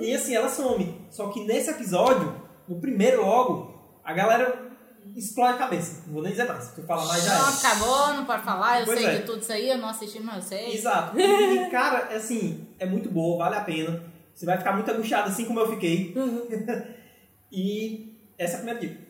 E 0.00 0.14
assim, 0.14 0.34
ela 0.34 0.48
some. 0.48 0.96
Só 1.10 1.28
que 1.28 1.44
nesse 1.44 1.70
episódio, 1.70 2.34
no 2.66 2.80
primeiro 2.80 3.20
logo, 3.20 3.74
a 4.02 4.14
galera 4.14 4.65
explode 5.14 5.54
a 5.54 5.58
cabeça. 5.58 6.02
Não 6.06 6.14
vou 6.14 6.22
nem 6.22 6.32
dizer 6.32 6.46
mais. 6.48 6.64
Se 6.64 6.74
tu 6.74 6.82
falar 6.86 7.04
mais 7.06 7.24
já 7.24 7.38
Não, 7.38 7.48
é. 7.48 7.52
acabou, 7.56 8.14
não 8.14 8.24
pode 8.24 8.42
falar, 8.42 8.80
eu 8.80 8.86
Pois 8.86 8.98
sei 8.98 9.08
é. 9.08 9.16
de 9.18 9.22
tudo 9.24 9.40
isso 9.40 9.52
aí, 9.52 9.70
eu 9.70 9.78
não 9.78 9.88
assisti, 9.88 10.20
mas 10.20 10.36
eu 10.36 10.42
sei. 10.42 10.74
Exato. 10.74 11.18
E, 11.18 11.22
e, 11.22 11.70
cara, 11.70 12.16
assim, 12.16 12.66
é 12.78 12.86
muito 12.86 13.10
boa, 13.10 13.38
vale 13.44 13.56
a 13.56 13.60
pena. 13.60 14.02
Você 14.34 14.44
vai 14.46 14.58
ficar 14.58 14.72
muito 14.72 14.90
angustiado, 14.90 15.28
assim 15.28 15.44
como 15.44 15.60
eu 15.60 15.70
fiquei. 15.70 16.14
e 17.52 18.12
essa 18.38 18.52
é 18.52 18.56
a 18.56 18.58
primeira 18.58 18.80
dica. 18.80 19.06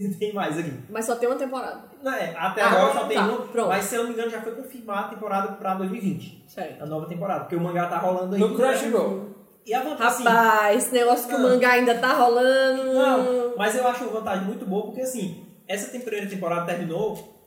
Tem 0.18 0.32
mais 0.32 0.56
aqui. 0.56 0.72
Mas 0.88 1.04
só 1.04 1.14
tem 1.16 1.28
uma 1.28 1.36
temporada. 1.36 1.84
Não, 2.02 2.10
é, 2.14 2.34
até 2.34 2.62
Ah, 2.62 2.70
agora 2.70 2.92
só 2.94 3.04
tem 3.06 3.18
tá, 3.18 3.26
uma, 3.26 3.46
pronto. 3.48 3.68
mas 3.68 3.84
se 3.84 3.94
eu 3.96 4.00
não 4.04 4.08
me 4.08 4.14
engano 4.14 4.30
já 4.30 4.40
foi 4.40 4.54
confirmada 4.54 5.00
a 5.00 5.10
temporada 5.10 5.52
pra 5.52 5.74
2020. 5.74 6.44
Certo. 6.48 6.82
A 6.82 6.86
nova 6.86 7.06
temporada, 7.06 7.40
porque 7.40 7.56
o 7.56 7.60
mangá 7.60 7.86
tá 7.86 7.98
rolando 7.98 8.34
ainda. 8.34 8.48
No 8.48 8.56
Crunchyroll. 8.56 9.29
E 9.70 9.74
a 9.74 9.82
vantagem, 9.82 10.06
assim, 10.08 10.24
Rapaz, 10.24 10.82
esse 10.84 10.92
negócio 10.92 11.28
que 11.28 11.34
o 11.34 11.36
Ah. 11.36 11.40
mangá 11.42 11.70
ainda 11.70 11.94
tá 11.94 12.12
rolando. 12.14 12.92
Não, 12.92 13.56
mas 13.56 13.76
eu 13.76 13.86
acho 13.86 14.02
uma 14.02 14.14
vantagem 14.18 14.44
muito 14.44 14.66
boa, 14.66 14.86
porque 14.86 15.00
assim, 15.02 15.46
essa 15.68 15.96
primeira 15.96 16.26
temporada 16.28 16.66
terminou 16.66 17.38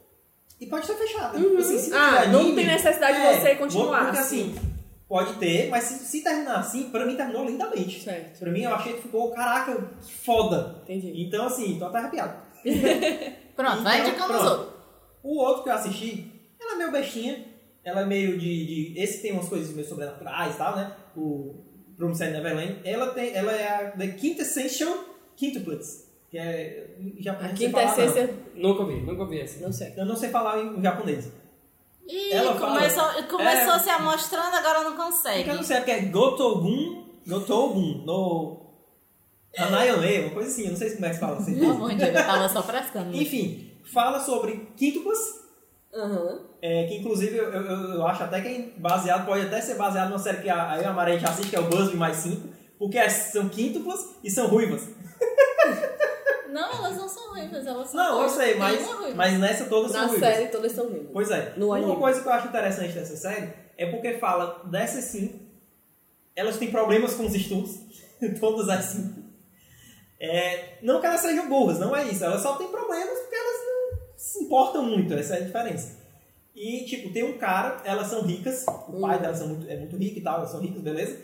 e 0.57 0.65
pode 0.67 0.85
ser 0.85 0.93
fechada. 0.95 1.37
Assim, 1.37 1.77
se 1.77 1.93
Ah, 1.93 2.21
tiver 2.21 2.31
não 2.31 2.39
anime, 2.39 2.55
tem 2.55 2.65
necessidade 2.67 3.17
de 3.19 3.25
é, 3.25 3.39
você 3.41 3.55
continuar, 3.55 4.05
Porque 4.05 4.19
assim, 4.19 4.55
pode 5.05 5.33
ter, 5.33 5.67
mas 5.69 5.83
se, 5.83 6.05
se 6.05 6.23
terminar 6.23 6.59
assim, 6.59 6.89
pra 6.91 7.05
mim 7.05 7.17
terminou 7.17 7.43
lindamente. 7.45 8.01
Certo. 8.01 8.39
Pra 8.39 8.51
mim 8.51 8.61
eu 8.61 8.73
achei 8.73 8.93
que 8.93 9.01
ficou, 9.01 9.29
caraca, 9.31 9.75
que 10.01 10.13
foda. 10.13 10.77
Entendi. 10.83 11.25
Então 11.25 11.45
assim, 11.47 11.77
tô 11.77 11.85
até 11.87 11.97
arrepiado. 11.97 12.35
Pronto, 13.53 13.83
vai 13.83 13.99
Então, 13.99 14.09
indicando 14.11 14.33
os 14.33 14.39
pronto. 14.39 14.51
outros. 14.59 14.73
O 15.23 15.37
outro 15.39 15.63
que 15.63 15.69
eu 15.69 15.73
assisti, 15.73 16.31
ela 16.59 16.73
é 16.73 16.77
meio 16.77 16.91
bestinha. 16.93 17.45
Ela 17.83 18.01
é 18.01 18.05
meio 18.05 18.37
de. 18.39 18.93
de- 18.93 18.99
esse 19.01 19.21
tem 19.21 19.33
umas 19.33 19.49
coisas 19.49 19.75
meio 19.75 19.85
sobrenaturais 19.85 20.55
e 20.55 20.57
tal, 20.57 20.73
né? 20.77 20.93
O 21.17 21.72
Promised 21.97 22.31
Neverland. 22.31 22.79
Ela, 22.83 23.07
tem, 23.13 23.33
ela 23.33 23.51
é 23.51 23.67
a 23.67 23.91
The 23.91 24.07
Quintessential 24.09 24.93
Quintuplets. 25.35 26.07
Que 26.29 26.37
é. 26.37 26.95
Em 26.99 27.21
japonês, 27.21 27.45
A 27.45 27.51
não 27.51 27.57
sei 27.57 27.67
quinta 27.67 27.79
falar, 27.81 27.97
não. 27.97 28.03
essência. 28.05 28.35
Nunca 28.55 28.85
vi, 28.85 29.01
nunca 29.01 29.25
vi 29.27 29.39
essa. 29.41 29.59
Não 29.63 29.71
sei. 29.73 29.93
Eu 29.95 30.05
não 30.05 30.15
sei 30.15 30.29
falar 30.29 30.59
em 30.59 30.81
japonês. 30.81 31.29
Ih, 32.07 32.31
Ela 32.33 32.55
fala- 32.55 32.75
começou, 32.79 33.23
começou 33.29 33.73
É. 33.75 33.79
se 33.79 33.89
amostrando, 33.89 34.55
agora 34.55 34.83
não 34.83 34.97
consegue. 34.97 35.37
Porque 35.37 35.49
eu 35.51 35.55
não 35.55 35.63
sei, 35.63 35.77
porque 35.77 35.91
é 35.91 36.01
Gotogun. 36.01 37.05
Gotogun. 37.27 38.03
No. 38.05 38.63
Anayone, 39.57 40.19
uma 40.21 40.29
coisa 40.31 40.49
assim. 40.49 40.63
Eu 40.63 40.71
não 40.71 40.77
sei 40.77 40.89
como 40.91 41.05
é 41.05 41.09
que 41.09 41.13
se 41.15 41.19
fala 41.21 41.37
assim. 41.37 41.59
Tá 41.59 41.73
bom, 41.73 41.87
Diego, 41.87 42.03
eu 42.17 42.25
tava 42.25 42.49
só 42.49 42.63
frescando. 42.63 43.15
Enfim, 43.15 43.71
fala 43.93 44.19
sobre 44.19 44.67
quíntuplas. 44.75 45.42
Aham. 45.95 46.39
É, 46.61 46.87
que 46.87 46.95
inclusive 46.97 47.37
eu, 47.37 47.51
eu, 47.51 47.65
eu 47.95 48.07
acho 48.07 48.23
até 48.23 48.41
que 48.41 48.47
é 48.47 48.79
baseado, 48.79 49.25
pode 49.25 49.45
até 49.45 49.61
ser 49.61 49.75
baseado 49.75 50.09
numa 50.09 50.19
série 50.19 50.41
que 50.41 50.49
a, 50.49 50.71
a 50.71 50.79
e 50.81 50.85
a 50.85 51.09
gente 51.11 51.25
assiste, 51.25 51.49
que 51.49 51.55
é 51.55 51.59
o 51.59 51.67
Busby 51.69 51.95
mais 51.97 52.17
5, 52.17 52.47
porque 52.79 52.97
as- 52.97 53.31
são 53.31 53.47
quíntuplas 53.49 53.99
e 54.23 54.29
são 54.31 54.47
ruivas. 54.47 54.81
Não, 56.49 56.71
elas 56.71 56.97
não 56.97 57.09
são 57.09 57.31
ruivas, 57.31 57.65
elas 57.65 57.87
são 57.89 57.97
Não, 57.99 58.21
eu 58.21 58.29
sei, 58.29 58.55
mas, 58.55 58.79
mas 59.15 59.39
nessa 59.39 59.65
todas 59.65 59.91
são 59.91 60.01
Na 60.01 60.07
ruivas. 60.07 60.29
série 60.35 60.47
todas 60.49 60.71
são 60.71 60.85
ruivas. 60.87 61.09
Pois 61.11 61.31
é. 61.31 61.53
No 61.57 61.67
Uma 61.67 61.77
anime. 61.77 61.95
coisa 61.95 62.21
que 62.21 62.27
eu 62.27 62.31
acho 62.31 62.47
interessante 62.47 62.93
dessa 62.93 63.15
série 63.17 63.51
é 63.75 63.87
porque 63.89 64.19
fala 64.19 64.61
dessas 64.65 65.05
cinco, 65.05 65.39
elas 66.35 66.57
têm 66.57 66.69
problemas 66.69 67.15
com 67.15 67.25
os 67.25 67.33
estudos, 67.33 67.71
todas 68.39 68.69
as 68.69 68.85
cinco. 68.85 69.23
É, 70.19 70.77
não 70.83 70.99
que 71.01 71.07
elas 71.07 71.21
sejam 71.21 71.49
burras, 71.49 71.79
não 71.79 71.95
é 71.95 72.03
isso. 72.05 72.23
Elas 72.23 72.41
só 72.41 72.55
têm 72.55 72.67
problemas 72.67 73.17
porque 73.19 73.35
elas 73.35 73.55
se 74.33 74.43
importam 74.43 74.83
muito, 74.83 75.13
essa 75.13 75.35
é 75.35 75.37
a 75.37 75.45
diferença. 75.45 76.01
E, 76.55 76.85
tipo, 76.85 77.11
tem 77.11 77.23
um 77.23 77.37
cara, 77.37 77.81
elas 77.83 78.07
são 78.07 78.21
ricas, 78.23 78.65
o 78.87 78.99
pai 78.99 79.19
delas 79.19 79.37
são 79.39 79.47
muito, 79.47 79.69
é 79.69 79.75
muito 79.77 79.95
rico 79.97 80.19
e 80.19 80.21
tal, 80.21 80.37
elas 80.37 80.51
são 80.51 80.59
ricas, 80.61 80.81
beleza? 80.81 81.17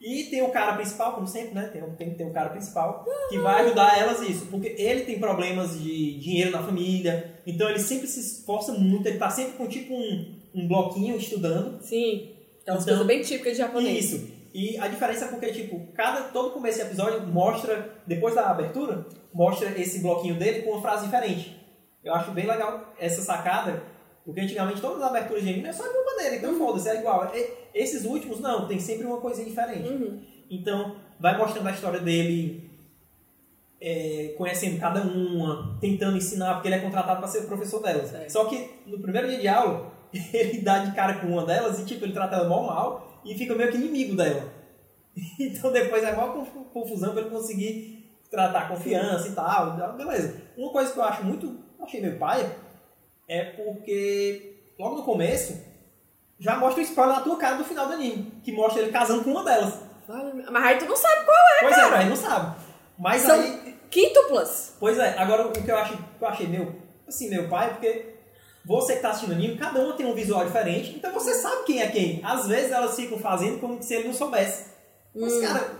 E 0.00 0.24
tem 0.24 0.40
o 0.42 0.48
cara 0.50 0.74
principal, 0.76 1.12
como 1.14 1.26
sempre, 1.26 1.54
né? 1.54 1.68
Tem, 1.68 1.82
tem, 1.96 2.14
tem 2.14 2.26
o 2.26 2.32
cara 2.32 2.48
principal 2.48 3.04
que 3.28 3.38
vai 3.38 3.66
ajudar 3.66 3.98
elas 3.98 4.20
nisso. 4.22 4.46
Porque 4.50 4.68
ele 4.78 5.02
tem 5.02 5.18
problemas 5.18 5.78
de 5.78 6.18
dinheiro 6.18 6.50
na 6.52 6.62
família. 6.62 7.34
Então 7.46 7.68
ele 7.68 7.78
sempre 7.80 8.06
se 8.06 8.18
esforça 8.18 8.72
muito. 8.72 9.06
Ele 9.06 9.18
tá 9.18 9.28
sempre 9.28 9.58
com 9.58 9.66
tipo 9.66 9.92
um, 9.92 10.34
um 10.54 10.66
bloquinho 10.66 11.16
estudando. 11.18 11.82
Sim. 11.82 12.30
Aquelas 12.62 12.82
Então- 12.84 12.96
coisas 12.96 13.06
bem 13.06 13.20
típicas 13.20 13.52
de 13.52 13.58
japonês. 13.58 14.04
Isso. 14.12 14.26
E 14.54 14.78
a 14.78 14.88
diferença 14.88 15.26
é 15.26 15.28
porque, 15.28 15.52
tipo, 15.52 15.86
cada, 15.92 16.22
todo 16.28 16.52
começo 16.52 16.78
de 16.78 16.86
episódio 16.86 17.26
mostra, 17.26 17.94
depois 18.06 18.34
da 18.34 18.48
abertura, 18.48 19.06
mostra 19.34 19.78
esse 19.78 19.98
bloquinho 19.98 20.36
dele 20.36 20.62
com 20.62 20.70
uma 20.72 20.80
frase 20.80 21.04
diferente. 21.04 21.59
Eu 22.04 22.14
acho 22.14 22.30
bem 22.32 22.46
legal 22.46 22.92
essa 22.98 23.20
sacada, 23.22 23.82
porque 24.24 24.40
antigamente 24.40 24.80
todas 24.80 25.02
as 25.02 25.08
aberturas 25.08 25.42
de 25.42 25.50
anime 25.50 25.68
é 25.68 25.72
só 25.72 25.82
de 25.84 25.94
uma 25.96 26.04
maneira, 26.14 26.36
então 26.36 26.56
foda-se, 26.58 26.88
é 26.88 26.98
igual. 27.00 27.30
Esses 27.74 28.04
últimos, 28.04 28.40
não, 28.40 28.66
tem 28.66 28.78
sempre 28.78 29.06
uma 29.06 29.18
coisinha 29.20 29.46
diferente. 29.46 29.88
Uhum. 29.88 30.20
Então, 30.50 30.96
vai 31.18 31.36
mostrando 31.36 31.68
a 31.68 31.72
história 31.72 32.00
dele, 32.00 32.70
é, 33.80 34.34
conhecendo 34.36 34.78
cada 34.80 35.02
uma, 35.02 35.78
tentando 35.80 36.16
ensinar, 36.16 36.54
porque 36.54 36.68
ele 36.68 36.74
é 36.76 36.80
contratado 36.80 37.18
para 37.20 37.28
ser 37.28 37.42
professor 37.46 37.82
delas. 37.82 38.08
Certo. 38.08 38.30
Só 38.30 38.44
que 38.46 38.70
no 38.86 38.98
primeiro 39.00 39.28
dia 39.28 39.38
de 39.38 39.48
aula, 39.48 39.92
ele 40.32 40.60
dá 40.60 40.78
de 40.80 40.94
cara 40.94 41.14
com 41.20 41.28
uma 41.28 41.44
delas 41.46 41.78
e, 41.78 41.84
tipo, 41.84 42.04
ele 42.04 42.12
trata 42.12 42.36
ela 42.36 42.48
mal 42.48 42.62
mal 42.64 43.20
e 43.24 43.34
fica 43.36 43.54
meio 43.54 43.70
que 43.70 43.76
inimigo 43.76 44.16
dela. 44.16 44.42
Então, 45.38 45.72
depois 45.72 46.02
é 46.02 46.14
maior 46.14 46.32
confu- 46.32 46.64
confusão 46.72 47.12
para 47.12 47.22
ele 47.22 47.30
conseguir 47.30 48.10
tratar 48.30 48.68
confiança 48.68 49.28
e 49.28 49.32
tal. 49.32 49.76
Beleza. 49.96 50.40
Uma 50.56 50.70
coisa 50.70 50.92
que 50.92 50.98
eu 50.98 51.02
acho 51.04 51.24
muito, 51.24 51.58
achei 51.84 52.00
meio 52.00 52.18
paia, 52.18 52.50
é 53.28 53.44
porque 53.44 54.56
logo 54.78 54.96
no 54.96 55.02
começo 55.02 55.60
já 56.38 56.56
mostra 56.56 56.80
o 56.80 56.84
spoiler 56.84 57.16
na 57.16 57.22
tua 57.22 57.36
cara 57.36 57.56
do 57.56 57.64
final 57.64 57.86
do 57.86 57.92
anime, 57.92 58.32
que 58.42 58.52
mostra 58.52 58.82
ele 58.82 58.90
casando 58.90 59.22
com 59.24 59.30
uma 59.30 59.44
delas. 59.44 59.74
Mas 60.50 60.64
aí 60.64 60.78
tu 60.78 60.86
não 60.86 60.96
sabe 60.96 61.24
qual 61.24 61.36
é. 61.36 61.60
Pois 61.60 61.72
é, 61.72 61.80
cara. 61.80 61.96
mas 61.96 62.08
não 62.08 62.16
sabe. 62.16 62.56
Mas 62.98 63.22
São 63.22 63.40
aí. 63.40 63.76
quíntuplas. 63.90 64.76
Pois 64.80 64.98
é, 64.98 65.18
agora 65.18 65.46
o 65.46 65.52
que 65.52 65.60
eu, 65.60 65.64
que 65.64 65.70
eu 65.70 66.28
achei 66.28 66.46
meu, 66.46 66.74
assim, 67.06 67.30
meu 67.30 67.48
pai, 67.48 67.66
é 67.66 67.70
porque 67.70 68.14
você 68.64 68.96
que 68.96 69.02
tá 69.02 69.10
assistindo 69.10 69.32
anime, 69.32 69.56
cada 69.56 69.80
uma 69.80 69.94
tem 69.94 70.06
um 70.06 70.14
visual 70.14 70.44
diferente, 70.44 70.94
então 70.96 71.12
você 71.12 71.34
sabe 71.34 71.64
quem 71.64 71.80
é 71.80 71.88
quem. 71.88 72.20
Às 72.24 72.46
vezes 72.46 72.70
elas 72.70 72.94
ficam 72.96 73.18
fazendo 73.18 73.58
como 73.58 73.82
se 73.82 73.94
ele 73.94 74.08
não 74.08 74.14
soubesse. 74.14 74.66
Mas, 75.14 75.40
cara, 75.40 75.70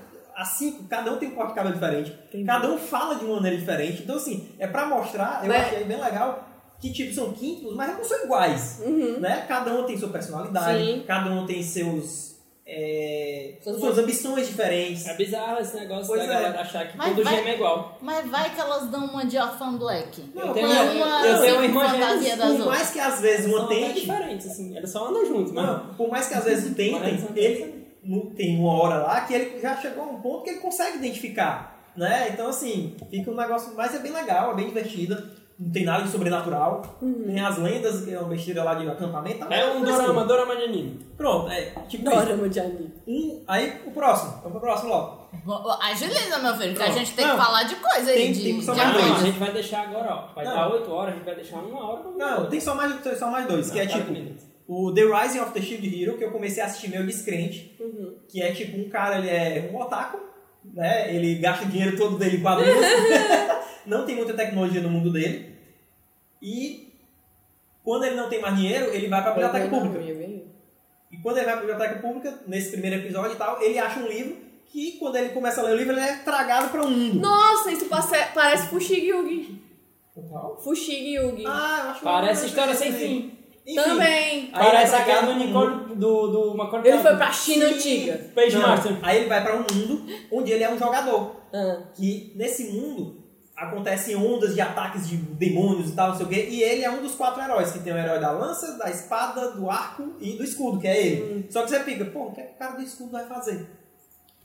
assim, 0.41 0.87
cada 0.89 1.13
um 1.13 1.17
tem 1.19 1.29
um 1.29 1.35
corte 1.35 1.51
de 1.51 1.55
cabelo 1.55 1.75
diferente, 1.75 2.11
Entendi. 2.29 2.45
cada 2.45 2.71
um 2.71 2.79
fala 2.79 3.15
de 3.17 3.25
uma 3.25 3.37
maneira 3.37 3.57
diferente. 3.57 4.03
Então, 4.03 4.17
assim, 4.17 4.49
é 4.59 4.67
pra 4.67 4.87
mostrar, 4.87 5.41
eu 5.43 5.49
Mas- 5.49 5.67
achei 5.67 5.85
bem 5.85 6.01
legal, 6.01 6.49
que, 6.81 6.91
tipo, 6.93 7.13
são 7.15 7.33
quíntuplos, 7.33 7.77
mas 7.77 7.95
não 7.97 8.03
são 8.05 8.25
iguais. 8.25 8.81
Né? 9.21 9.45
Cada 9.47 9.73
um 9.75 9.85
tem 9.85 9.99
sua 9.99 10.09
personalidade, 10.09 10.83
Sim. 10.85 11.05
cada 11.07 11.31
um 11.31 11.45
tem 11.47 11.63
seus. 11.63 12.31
É, 12.73 13.55
Suas 13.65 13.81
suas 13.81 13.99
ambições 13.99 14.47
diferentes. 14.47 15.05
É 15.05 15.17
bizarro 15.17 15.61
esse 15.61 15.75
negócio 15.75 16.07
Pois 16.07 16.21
da 16.21 16.25
é. 16.27 16.29
galera 16.29 16.61
achar 16.61 16.87
que 16.87 16.97
Mas 16.97 17.09
todo 17.17 17.25
vai- 17.25 17.35
gêmeo 17.35 17.49
é 17.51 17.55
igual. 17.57 17.99
Mas 18.01 18.31
vai 18.31 18.55
que 18.55 18.61
elas 18.61 18.89
dão 18.89 19.07
uma 19.07 19.25
de 19.27 19.37
Orphan 19.37 19.77
Black. 19.77 20.31
Não, 20.33 20.47
Eu 20.49 20.55
tenho, 20.55 20.69
uma- 20.69 21.27
eu 21.27 21.41
tenho 21.41 21.55
uma 21.57 21.65
irmã 21.65 21.89
fantasia 21.89 22.37
das 22.37 22.47
Por 22.47 22.61
outras. 22.61 22.67
mais 22.79 22.91
que 22.91 23.01
às 23.01 23.21
vezes 23.21 23.47
uma 23.53 23.67
tente. 23.67 24.01
diferentes, 24.03 24.47
assim. 24.47 24.77
Elas 24.77 24.91
só 24.93 25.09
andam 25.09 25.27
juntos, 25.27 25.53
mas... 25.53 25.67
Não, 25.67 25.95
por 25.97 26.09
mais 26.11 26.29
que 26.29 26.35
às 26.35 26.45
vezes 26.45 26.73
tentem, 26.77 27.19
ele, 27.35 27.80
tem 28.37 28.59
uma 28.59 28.73
hora 28.81 28.97
lá 28.99 29.21
que 29.23 29.35
ele 29.35 29.61
já 29.61 29.77
chegou 29.77 30.05
a 30.05 30.07
um 30.09 30.21
ponto 30.21 30.45
que 30.45 30.51
ele 30.51 30.61
consegue 30.61 30.97
identificar, 30.99 31.79
né? 31.97 32.29
Então, 32.33 32.49
assim, 32.49 32.97
fica 33.11 33.31
um 33.31 33.37
negócio... 33.37 33.75
Mas 33.77 33.95
é 33.95 33.99
bem 33.99 34.13
legal, 34.13 34.53
é 34.53 34.55
bem 34.55 34.67
divertida. 34.69 35.39
Não 35.63 35.71
tem 35.71 35.85
nada 35.85 36.05
de 36.05 36.09
sobrenatural. 36.11 36.81
Tem 37.27 37.39
as 37.39 37.59
lendas, 37.59 38.03
que 38.03 38.15
é 38.15 38.19
uma 38.19 38.31
besteira 38.31 38.65
lá 38.65 38.73
de 38.73 38.89
acampamento. 38.89 39.41
tá? 39.41 39.55
É 39.55 39.71
um 39.71 39.81
Mas, 39.81 39.91
dorama, 39.91 40.21
assim, 40.21 40.29
dorama 40.29 40.57
de 40.57 40.63
anime. 40.63 41.07
Pronto, 41.19 41.51
é 41.51 41.65
tipo 41.87 42.09
isso. 42.09 42.19
Dorama 42.19 42.49
de 42.49 42.61
anime. 42.61 42.95
Um, 43.07 43.45
aí, 43.47 43.83
o 43.87 43.91
próximo. 43.91 44.31
Vamos 44.37 44.53
pro 44.53 44.61
próximo 44.61 44.89
logo. 44.89 45.21
Agiliza, 45.83 46.39
meu 46.39 46.57
filho, 46.57 46.75
que 46.75 46.83
a 46.83 46.91
gente 46.91 47.13
tem 47.15 47.27
Não. 47.27 47.37
que 47.37 47.43
falar 47.45 47.65
de 47.65 47.77
coisa 47.77 48.11
aí. 48.11 48.17
Tem- 48.17 48.33
de, 48.33 48.43
tem 48.43 48.63
só 48.63 48.73
de 48.73 48.79
mais 48.81 48.93
Não, 48.95 49.01
dois. 49.09 49.23
a 49.23 49.27
gente 49.27 49.39
vai 49.39 49.53
deixar 49.53 49.83
agora, 49.83 50.15
ó. 50.15 50.35
Vai 50.35 50.45
Não. 50.47 50.55
dar 50.55 50.73
8 50.73 50.91
horas, 50.91 51.13
a 51.13 51.17
gente 51.19 51.25
vai 51.27 51.35
deixar 51.35 51.57
uma 51.59 51.87
hora 51.91 52.03
Não, 52.17 52.47
tem 52.49 52.59
só 52.61 52.75
mais, 52.75 53.01
tem 53.03 53.17
só 53.17 53.31
mais 53.31 53.47
dois, 53.47 53.71
que 53.71 53.79
é 53.81 53.85
Não, 53.85 53.93
tipo... 53.93 54.13
minutos. 54.13 54.45
O 54.73 54.95
The 54.95 55.03
Rising 55.03 55.41
of 55.41 55.53
the 55.53 55.61
Shield 55.61 55.85
Hero, 56.01 56.17
que 56.17 56.23
eu 56.23 56.31
comecei 56.31 56.63
a 56.63 56.67
assistir 56.67 56.89
meio 56.89 57.05
descrente, 57.05 57.77
que 58.29 58.41
é 58.41 58.53
tipo 58.53 58.79
um 58.79 58.89
cara, 58.89 59.19
ele 59.19 59.29
é 59.29 59.69
um 59.73 59.77
otaku, 59.77 60.21
né? 60.65 61.13
Ele 61.13 61.35
gasta 61.41 61.65
o 61.65 61.69
dinheiro 61.69 61.97
todo 61.97 62.17
dele 62.17 62.37
em 62.37 62.41
quadrinhos, 62.41 62.77
não 63.85 64.07
tem 64.07 64.15
muita 64.15 64.33
tecnologia 64.33 64.81
no 64.81 64.89
mundo 64.89 65.11
dele, 65.11 65.57
e 66.41 66.95
quando 67.83 68.05
ele 68.05 68.15
não 68.15 68.29
tem 68.29 68.41
mais 68.41 68.55
dinheiro, 68.55 68.95
ele 68.95 69.09
vai 69.09 69.21
pra 69.21 69.33
biblioteca 69.33 69.69
pública. 69.69 69.99
E 71.11 71.17
quando 71.17 71.39
ele 71.39 71.47
vai 71.47 71.57
pra 71.57 71.67
biblioteca 71.67 71.99
pública, 71.99 72.39
nesse 72.47 72.71
primeiro 72.71 73.03
episódio 73.03 73.33
e 73.33 73.39
tal, 73.39 73.61
ele 73.61 73.77
acha 73.77 73.99
um 73.99 74.07
livro 74.07 74.37
que 74.67 74.93
quando 75.01 75.17
ele 75.17 75.31
começa 75.31 75.61
a 75.61 75.65
ler 75.65 75.73
o 75.73 75.77
livro, 75.79 75.95
ele 75.95 76.01
é 76.01 76.19
tragado 76.19 76.69
pra 76.69 76.83
um 76.85 76.91
mundo. 76.91 77.19
Nossa, 77.19 77.73
isso 77.73 77.87
parece 77.87 78.69
Fushigi 78.69 79.09
Yugi. 79.09 79.61
Fushigi 80.63 81.15
Yugi. 81.17 81.45
Ah, 81.45 81.81
eu 81.83 81.91
acho 81.91 81.99
que 81.99 82.05
Parece 82.05 82.47
história 82.47 82.75
sem 82.77 82.93
fim. 82.93 83.40
Enfim, 83.67 83.83
Também. 83.83 84.09
aí 84.09 84.43
ele 84.43 84.51
Parece 84.53 84.95
aquela 84.95 85.23
do 85.23 85.35
Nicole, 85.35 85.95
do, 85.95 86.27
do 86.29 86.57
Macaulay 86.57 86.93
Ele 86.93 87.03
foi 87.03 87.17
pra 87.17 87.31
China 87.31 87.69
Sim. 87.69 87.75
antiga. 87.75 88.31
Page 88.35 88.57
Master. 88.57 88.99
Aí 89.03 89.19
ele 89.19 89.29
vai 89.29 89.43
pra 89.43 89.55
um 89.55 89.59
mundo 89.59 90.07
onde 90.33 90.51
ele 90.51 90.65
é 90.65 90.71
um 90.73 90.79
jogador. 90.79 91.37
Ah. 91.53 91.83
Que 91.95 92.33
nesse 92.37 92.65
mundo 92.73 93.21
acontecem 93.61 94.17
ondas 94.17 94.55
de 94.55 94.61
ataques 94.61 95.07
de 95.07 95.17
demônios 95.17 95.91
e 95.91 95.93
tal, 95.93 96.09
não 96.09 96.17
sei 96.17 96.27
o 96.27 96.29
quê. 96.29 96.49
E 96.51 96.63
ele 96.63 96.83
é 96.83 96.91
um 96.91 97.03
dos 97.03 97.15
quatro 97.15 97.43
heróis, 97.43 97.71
que 97.71 97.81
tem 97.81 97.93
o 97.93 97.99
herói 97.99 98.19
da 98.19 98.31
lança, 98.31 98.79
da 98.79 98.89
espada, 98.89 99.51
do 99.51 99.69
arco 99.69 100.15
e 100.19 100.33
do 100.33 100.43
escudo, 100.43 100.81
que 100.81 100.89
é 100.89 101.07
ele. 101.07 101.47
Só 101.51 101.63
que 101.63 101.69
você 101.69 101.81
fica, 101.81 102.07
pô, 102.07 102.29
o 102.29 102.33
que, 102.33 102.41
é 102.41 102.45
que 102.45 102.55
o 102.55 102.59
cara 102.59 102.73
do 102.73 102.83
escudo 102.83 103.11
vai 103.11 103.27
fazer? 103.27 103.69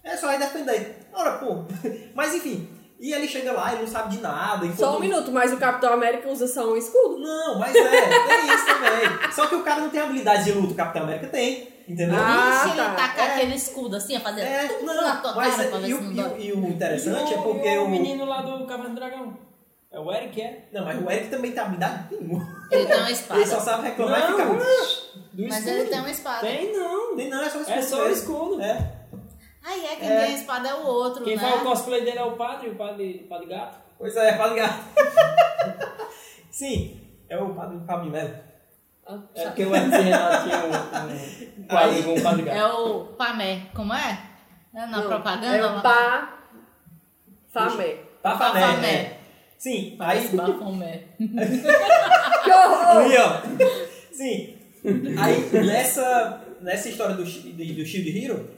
É 0.03 0.18
só 0.18 0.34
ir 0.34 0.39
defender. 0.39 0.97
Ora, 1.13 1.38
pô. 1.38 1.63
Mas 2.13 2.36
enfim. 2.36 2.68
E 2.99 3.11
ele 3.13 3.27
chega 3.27 3.51
lá, 3.51 3.73
ele 3.73 3.81
não 3.81 3.87
sabe 3.87 4.15
de 4.15 4.21
nada. 4.21 4.65
Só 4.75 4.95
um 4.97 4.99
minuto, 5.01 5.31
mas 5.31 5.51
o 5.51 5.57
Capitão 5.57 5.93
América 5.93 6.29
usa 6.29 6.47
só 6.47 6.71
um 6.71 6.77
escudo. 6.77 7.17
Não, 7.19 7.59
mas 7.59 7.75
é, 7.75 7.81
tem 7.81 8.53
isso 8.55 8.65
também. 8.65 9.31
Só 9.33 9.47
que 9.47 9.55
o 9.55 9.63
cara 9.63 9.81
não 9.81 9.89
tem 9.89 9.99
habilidade 10.01 10.45
de 10.45 10.51
luta, 10.53 10.73
o 10.73 10.75
Capitão 10.75 11.03
América 11.03 11.27
tem. 11.27 11.73
Entendeu? 11.87 12.15
Ah, 12.19 12.63
Ixi, 12.65 12.69
ele 12.69 12.77
tá. 12.87 12.95
tá 12.95 13.09
com 13.09 13.21
É. 13.21 13.33
aquele 13.35 13.55
escudo 13.55 13.95
assim, 13.95 14.15
a 14.15 14.19
fazer 14.19 14.41
É, 14.41 14.67
tudo 14.69 14.85
na 14.91 15.17
tua 15.17 15.31
não, 15.31 15.37
mas 15.37 15.51
cara 15.55 15.63
é- 15.63 15.69
pra 15.69 15.77
ver 15.79 15.85
e, 15.85 15.89
se 15.89 15.93
o, 15.93 16.01
não 16.01 16.11
e, 16.11 16.19
o, 16.19 16.29
dói. 16.29 16.41
e 16.41 16.51
o 16.53 16.67
interessante 16.67 17.31
E 17.31 17.33
é 17.35 17.37
porque 17.37 17.67
e 17.69 17.77
o 17.77 17.83
o. 17.83 17.89
menino 17.89 18.25
lá 18.25 18.41
do 18.41 18.65
Cavaleiro 18.65 18.89
do 18.93 18.95
Dragão. 18.95 19.37
É 19.91 19.99
o 19.99 20.11
Eric, 20.11 20.41
é? 20.41 20.67
Não, 20.73 20.83
mas 20.83 20.99
o 21.05 21.09
Eric 21.11 21.29
também 21.29 21.51
tem 21.51 21.61
habilidade 21.61 22.07
nenhuma. 22.11 22.65
Ele 22.71 22.85
tem 22.85 22.97
uma 22.97 23.07
Ele 23.07 23.15
só 23.15 23.33
espada. 23.35 23.59
sabe 23.61 23.83
reclamar 23.87 24.19
e 24.19 24.31
ficar. 24.31 24.45
Não, 24.45 24.55
do 24.55 25.43
Mas 25.43 25.57
escudo. 25.57 25.69
ele 25.69 25.89
tem 25.89 25.99
uma 25.99 26.09
espada. 26.11 26.39
Tem 26.47 26.73
não. 26.77 27.15
Nem 27.15 27.29
não, 27.29 27.43
é 27.43 27.49
só 27.49 27.57
o 27.59 27.61
escudo. 27.61 27.77
É 27.77 27.81
só 27.83 28.03
o 28.03 28.09
escudo. 28.09 28.61
É. 28.61 28.91
Aí 29.66 29.86
é, 29.86 29.95
quem 29.95 30.09
É. 30.09 30.26
tem 30.26 30.34
a 30.34 30.38
espada 30.38 30.70
é 30.70 30.74
o 30.76 30.86
outro, 30.86 31.24
Quem 31.24 31.36
né? 31.36 31.41
faz 31.41 31.61
o 31.61 31.63
cosplay 31.66 32.03
dele 32.05 32.20
é 32.20 32.24
o 32.24 32.34
padre, 32.34 32.70
o 32.70 32.76
padre, 32.76 33.22
o 33.26 33.28
padre 33.28 33.47
gato. 33.47 33.78
Pois 33.97 34.16
é, 34.16 34.34
Padre 34.34 34.55
Gato. 34.59 34.84
Sim, 36.51 36.99
é 37.30 37.38
o 37.38 37.53
Padre 37.55 37.80
Fábio 37.88 38.11
Melo. 38.11 38.36
É 39.36 39.45
porque 39.45 39.63
o 39.66 39.76
MC 39.76 39.97
Renato 40.01 40.43
tinha 40.49 40.57
um, 40.66 41.61
um 41.61 41.68
quadro 41.68 42.03
com 42.03 42.13
o 42.16 42.22
padre 42.24 42.41
gato. 42.43 42.57
É 42.57 42.66
o 42.74 43.05
Pamé. 43.18 43.61
Como 43.74 43.93
é? 43.93 44.20
É 44.74 44.86
na 44.86 44.88
Não, 44.88 45.07
propaganda? 45.07 45.55
É 45.57 45.66
o 45.66 45.82
Pa... 45.82 46.39
Famé. 47.53 47.99
Bafamé. 48.22 48.78
né? 48.78 49.18
Sim, 49.57 49.95
aí. 49.99 50.28
Bafomé. 50.36 51.03
Que 52.43 52.51
horror! 52.51 52.97
Aí, 52.97 53.18
ó. 53.18 53.41
Sim. 54.11 54.55
Aí, 55.18 55.49
nessa, 55.66 56.41
nessa 56.61 56.89
história 56.89 57.16
do, 57.16 57.24
do, 57.24 57.30
do 57.74 57.86
Shield 57.86 58.24
Hero, 58.26 58.49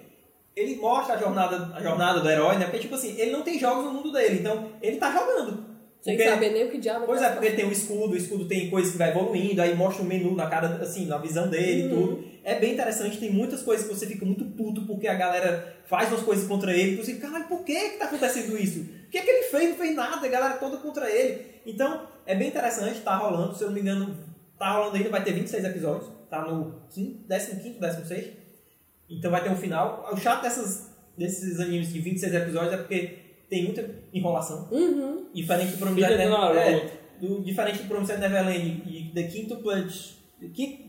ele 0.60 0.76
mostra 0.78 1.16
a 1.16 1.18
jornada, 1.18 1.72
a 1.76 1.82
jornada 1.82 2.20
do 2.20 2.30
herói, 2.30 2.58
né? 2.58 2.66
Porque, 2.66 2.80
tipo 2.80 2.96
assim, 2.96 3.16
ele 3.18 3.32
não 3.32 3.44
tem 3.44 3.60
jogos 3.60 3.86
no 3.86 3.92
mundo 3.94 4.12
dele, 4.12 4.40
então 4.40 4.72
ele 4.82 4.98
tá 4.98 5.12
jogando. 5.12 5.66
Sem 6.02 6.16
Porque- 6.16 6.30
saber 6.30 6.52
nem 6.52 6.68
o 6.68 6.72
que 6.72 6.78
diabo 6.78 7.06
Pois 7.06 7.20
tá 7.20 7.28
é, 7.28 7.32
porque 7.32 7.52
tem 7.52 7.66
o 7.66 7.72
escudo, 7.72 8.14
o 8.14 8.18
escudo 8.18 8.48
tem 8.48 8.70
coisas 8.70 8.92
que 8.92 8.98
vai 8.98 9.10
evoluindo, 9.10 9.62
aí 9.62 9.76
mostra 9.76 10.04
o 10.04 10.06
menu 10.06 10.36
na 10.36 10.48
cara, 10.48 10.68
assim, 10.82 11.06
na 11.06 11.18
visão 11.18 11.50
dele 11.50 11.88
e 11.88 11.90
tudo. 11.90 12.24
É 12.44 12.60
bem 12.60 12.74
interessante, 12.74 13.18
tem 13.18 13.32
muitas 13.32 13.62
coisas 13.62 13.88
que 13.88 13.94
você 13.94 14.06
fica 14.06 14.26
muito 14.26 14.46
puto 14.46 14.82
porque 14.86 15.08
a 15.08 15.16
galera 15.16 15.76
faz 15.86 16.10
umas 16.10 16.22
coisas 16.22 16.48
contra 16.48 16.72
ele, 16.72 16.94
e 16.94 16.96
você 16.98 17.14
fica, 17.14 17.28
caralho, 17.28 17.48
por 17.48 17.64
que 17.64 17.74
que 17.90 17.98
tá 17.98 18.06
acontecendo 18.06 18.58
isso? 18.58 18.80
O 18.80 19.10
que 19.10 19.18
é 19.18 19.22
que 19.22 19.30
ele 19.30 19.44
fez? 19.44 19.70
Não 19.70 19.76
fez 19.76 19.96
nada, 19.96 20.26
a 20.26 20.30
galera 20.30 20.54
toda 20.56 20.78
contra 20.78 21.10
ele. 21.10 21.46
Então, 21.66 22.08
é 22.26 22.36
bem 22.36 22.48
interessante, 22.50 23.00
tá 23.02 23.16
rolando, 23.18 23.56
se 23.56 23.64
eu 23.64 23.68
não 23.68 23.74
me 23.76 23.82
engano, 23.82 24.16
tá 24.58 24.72
rolando 24.72 24.96
ainda, 24.96 25.10
vai 25.10 25.24
ter 25.24 25.34
26 25.34 25.64
episódios, 25.66 26.10
tá 26.30 26.42
no 26.42 26.82
15, 26.90 27.26
15, 27.28 27.80
16. 27.80 28.28
Então 29.10 29.32
vai 29.32 29.44
ter 29.44 29.50
um 29.50 29.56
final. 29.56 30.10
O 30.12 30.18
chato 30.18 30.42
dessas, 30.42 30.90
desses 31.18 31.60
animes 31.60 31.94
de 31.94 32.00
26 32.00 32.34
episódios 32.34 32.74
é 32.74 32.78
porque 32.78 33.20
tem 33.50 33.64
muita 33.64 33.90
enrolação. 34.14 34.68
Uhum. 34.72 35.30
Diferente 35.34 35.72
do 35.74 35.78
Promised 35.78 36.18
Neverland. 36.18 36.58
É, 36.60 36.92
do, 37.20 37.42
diferente 37.44 37.80
do 37.84 37.88
Promised 37.88 38.20
Neverland 38.20 38.84
e 38.86 39.12
The 39.14 39.24
Quintuplet. 39.24 40.18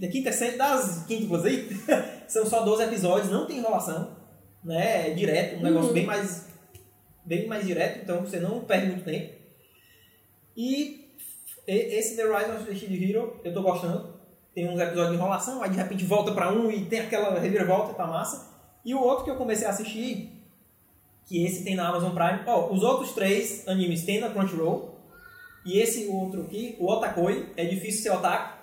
The 0.00 0.08
Quintessence 0.08 0.58
das 0.58 1.06
quíntuplas 1.06 1.44
aí. 1.46 1.68
são 2.26 2.44
só 2.44 2.64
12 2.64 2.82
episódios, 2.84 3.30
não 3.30 3.46
tem 3.46 3.58
enrolação. 3.58 4.16
Né? 4.64 5.10
É 5.10 5.14
direto, 5.14 5.60
um 5.60 5.62
negócio 5.62 5.92
bem 5.92 6.04
mais. 6.04 6.48
Bem 7.24 7.46
mais 7.46 7.66
direto, 7.66 8.00
então 8.02 8.20
você 8.22 8.40
não 8.40 8.60
perde 8.64 8.86
muito 8.88 9.04
tempo. 9.04 9.34
E 10.56 11.08
e- 11.66 11.98
esse 11.98 12.16
The 12.16 12.22
Rise 12.24 12.50
of 12.50 12.64
the 12.64 12.74
Shield 12.74 13.04
Hero, 13.04 13.40
eu 13.44 13.52
tô 13.52 13.62
gostando. 13.62 14.17
Tem 14.58 14.68
uns 14.68 14.80
episódios 14.80 15.10
de 15.12 15.16
enrolação, 15.18 15.62
aí 15.62 15.70
de 15.70 15.76
repente 15.76 16.04
volta 16.04 16.32
pra 16.32 16.52
um 16.52 16.68
e 16.68 16.84
tem 16.86 16.98
aquela 16.98 17.38
reviravolta, 17.38 17.94
tá 17.94 18.04
massa. 18.04 18.48
E 18.84 18.92
o 18.92 19.00
outro 19.00 19.22
que 19.24 19.30
eu 19.30 19.36
comecei 19.36 19.64
a 19.68 19.70
assistir, 19.70 20.32
que 21.26 21.44
esse 21.44 21.62
tem 21.62 21.76
na 21.76 21.86
Amazon 21.88 22.10
Prime. 22.10 22.40
Ó, 22.44 22.72
os 22.72 22.82
outros 22.82 23.12
três 23.12 23.68
animes 23.68 24.04
tem 24.04 24.18
na 24.18 24.30
Crunchyroll. 24.30 24.96
E 25.64 25.78
esse 25.78 26.08
outro 26.08 26.42
aqui, 26.42 26.74
o 26.80 26.90
Otakoi, 26.90 27.50
é 27.56 27.66
difícil 27.66 28.02
ser 28.02 28.10
otaku. 28.18 28.58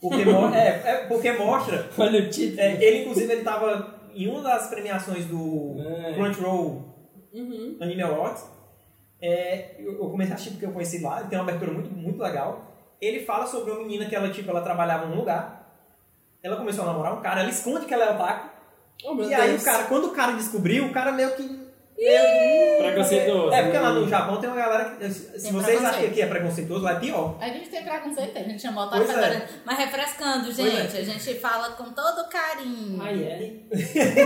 Porque, 0.00 0.24
mo- 0.24 0.48
é, 0.56 0.68
é 0.86 0.94
porque 1.06 1.32
mostra. 1.32 1.90
Olha 1.98 2.20
o 2.22 2.30
título. 2.30 2.58
é, 2.58 2.82
ele, 2.82 3.02
inclusive, 3.02 3.30
ele 3.30 3.42
tava 3.44 4.00
em 4.14 4.26
uma 4.26 4.40
das 4.40 4.68
premiações 4.68 5.26
do 5.26 5.76
É. 5.80 6.14
Crunchyroll 6.14 6.88
Uhum. 7.34 7.76
Anime 7.78 8.00
Awards. 8.02 8.42
É, 9.20 9.74
eu, 9.78 9.92
eu 9.98 10.08
comecei 10.10 10.32
a 10.32 10.34
assistir 10.36 10.52
porque 10.52 10.64
eu 10.64 10.72
conheci 10.72 11.00
lá, 11.02 11.20
ele 11.20 11.28
tem 11.28 11.38
uma 11.38 11.44
abertura 11.46 11.72
muito, 11.72 11.90
muito 11.94 12.18
legal. 12.22 12.69
Ele 13.00 13.24
fala 13.24 13.46
sobre 13.46 13.70
uma 13.72 13.80
menina 13.80 14.06
que 14.06 14.14
ela, 14.14 14.30
tipo, 14.30 14.50
ela 14.50 14.60
trabalhava 14.60 15.06
num 15.06 15.16
lugar. 15.16 15.58
Ela 16.42 16.56
começou 16.56 16.84
a 16.84 16.88
namorar 16.88 17.14
um 17.14 17.20
cara, 17.20 17.40
ela 17.40 17.50
esconde 17.50 17.86
que 17.86 17.94
ela 17.94 18.04
é 18.04 18.10
otaku. 18.12 18.48
Oh, 19.04 19.14
e 19.22 19.32
aí 19.34 19.50
Deus. 19.50 19.62
o 19.62 19.64
cara, 19.64 19.84
quando 19.84 20.04
o 20.08 20.10
cara 20.12 20.32
descobriu, 20.32 20.84
o 20.86 20.92
cara 20.92 21.12
meio 21.12 21.30
que. 21.34 21.42
meio- 21.42 22.78
Preconceituoso. 22.78 23.52
É, 23.54 23.62
porque 23.62 23.78
lá 23.78 23.92
no 23.92 24.08
Japão 24.08 24.38
tem 24.40 24.48
uma 24.50 24.56
galera 24.56 24.90
que. 24.90 25.10
Se 25.10 25.42
Tem 25.42 25.52
vocês 25.52 25.82
acham 25.84 26.00
que 26.00 26.06
aqui 26.08 26.22
é 26.22 26.26
preconceituoso, 26.26 26.84
lá 26.84 26.92
é 26.92 27.00
pior. 27.00 27.36
A 27.40 27.48
gente 27.48 27.68
tem 27.70 27.82
preconceito, 27.82 28.36
a 28.38 28.42
gente 28.42 28.60
chama 28.60 28.86
o 28.86 28.90
Pois 28.90 29.02
otaku 29.04 29.18
é. 29.20 29.24
agora. 29.24 29.48
Mas 29.64 29.78
refrescando, 29.78 30.52
gente. 30.52 30.96
é. 30.96 31.00
A 31.00 31.04
gente 31.04 31.34
fala 31.40 31.70
com 31.70 31.84
todo 31.92 32.28
carinho. 32.28 33.02
Aí 33.02 33.24
é. 33.24 33.52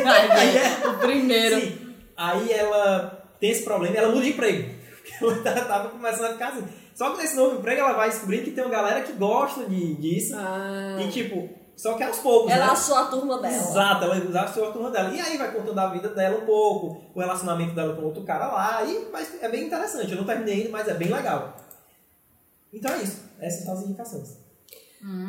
Ai, 0.04 0.30
Aí 0.38 0.56
é. 0.56 0.88
O 0.88 0.98
primeiro. 0.98 1.60
Sim. 1.60 1.94
Aí 2.16 2.52
ela 2.52 3.24
tem 3.40 3.50
esse 3.50 3.62
problema 3.64 3.94
e 3.94 3.98
ela 3.98 4.08
muda 4.08 4.22
de 4.22 4.30
emprego. 4.30 4.70
Porque 5.18 5.46
ela 5.48 5.64
tava 5.64 5.88
começando 5.90 6.26
a 6.26 6.32
ficar 6.32 6.48
assim. 6.48 6.64
Só 6.94 7.10
que 7.10 7.18
nesse 7.18 7.34
novo 7.34 7.56
emprego 7.56 7.80
ela 7.80 7.92
vai 7.92 8.08
descobrir 8.08 8.44
que 8.44 8.52
tem 8.52 8.64
uma 8.64 8.70
galera 8.70 9.02
que 9.02 9.12
gosta 9.12 9.64
de, 9.64 9.94
disso. 9.94 10.34
Ah. 10.36 10.96
E 11.00 11.10
tipo, 11.10 11.48
só 11.76 11.94
que 11.94 12.04
aos 12.04 12.18
poucos. 12.18 12.52
Ela 12.52 12.66
né? 12.66 12.72
achou 12.72 12.96
a 12.96 13.06
turma 13.06 13.38
dela. 13.40 13.54
Exato, 13.54 14.04
ela 14.04 14.40
achou 14.42 14.68
a 14.68 14.72
turma 14.72 14.90
dela. 14.90 15.10
E 15.10 15.20
aí 15.20 15.36
vai 15.36 15.52
contando 15.52 15.78
a 15.78 15.88
vida 15.88 16.08
dela 16.10 16.38
um 16.38 16.46
pouco, 16.46 17.02
o 17.14 17.20
relacionamento 17.20 17.74
dela 17.74 17.96
com 17.96 18.02
outro 18.02 18.22
cara 18.22 18.46
lá. 18.46 18.82
E, 18.84 19.08
mas 19.12 19.42
é 19.42 19.48
bem 19.48 19.64
interessante. 19.64 20.12
Eu 20.12 20.18
não 20.18 20.24
terminei 20.24 20.54
ainda, 20.54 20.70
mas 20.70 20.88
é 20.88 20.94
bem 20.94 21.12
legal. 21.12 21.56
Então 22.72 22.92
é 22.94 23.02
isso. 23.02 23.24
Essas 23.40 23.64
são 23.64 23.74
as 23.74 23.82
indicações. 23.82 24.44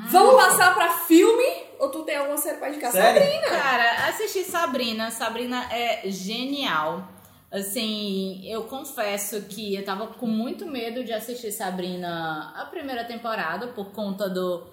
Vamos 0.10 0.36
passar 0.36 0.74
pra 0.74 0.90
filme? 1.00 1.66
Ou 1.80 1.90
tu 1.90 2.04
tem 2.04 2.16
alguma 2.16 2.38
série 2.38 2.58
pra 2.58 2.70
indicar? 2.70 2.92
Sério? 2.92 3.22
Sabrina. 3.22 3.48
Cara, 3.50 4.08
assisti 4.08 4.44
Sabrina. 4.44 5.12
Sabrina 5.12 5.66
é 5.74 6.10
genial. 6.10 7.10
Assim, 7.56 8.42
eu 8.46 8.64
confesso 8.66 9.44
que 9.44 9.76
eu 9.76 9.86
tava 9.86 10.08
com 10.08 10.28
muito 10.28 10.66
medo 10.66 11.06
de 11.06 11.14
assistir 11.14 11.54
Sabrina 11.54 12.52
a 12.54 12.66
primeira 12.66 13.06
temporada 13.06 13.68
por 13.68 13.92
conta 13.92 14.30
do. 14.30 14.68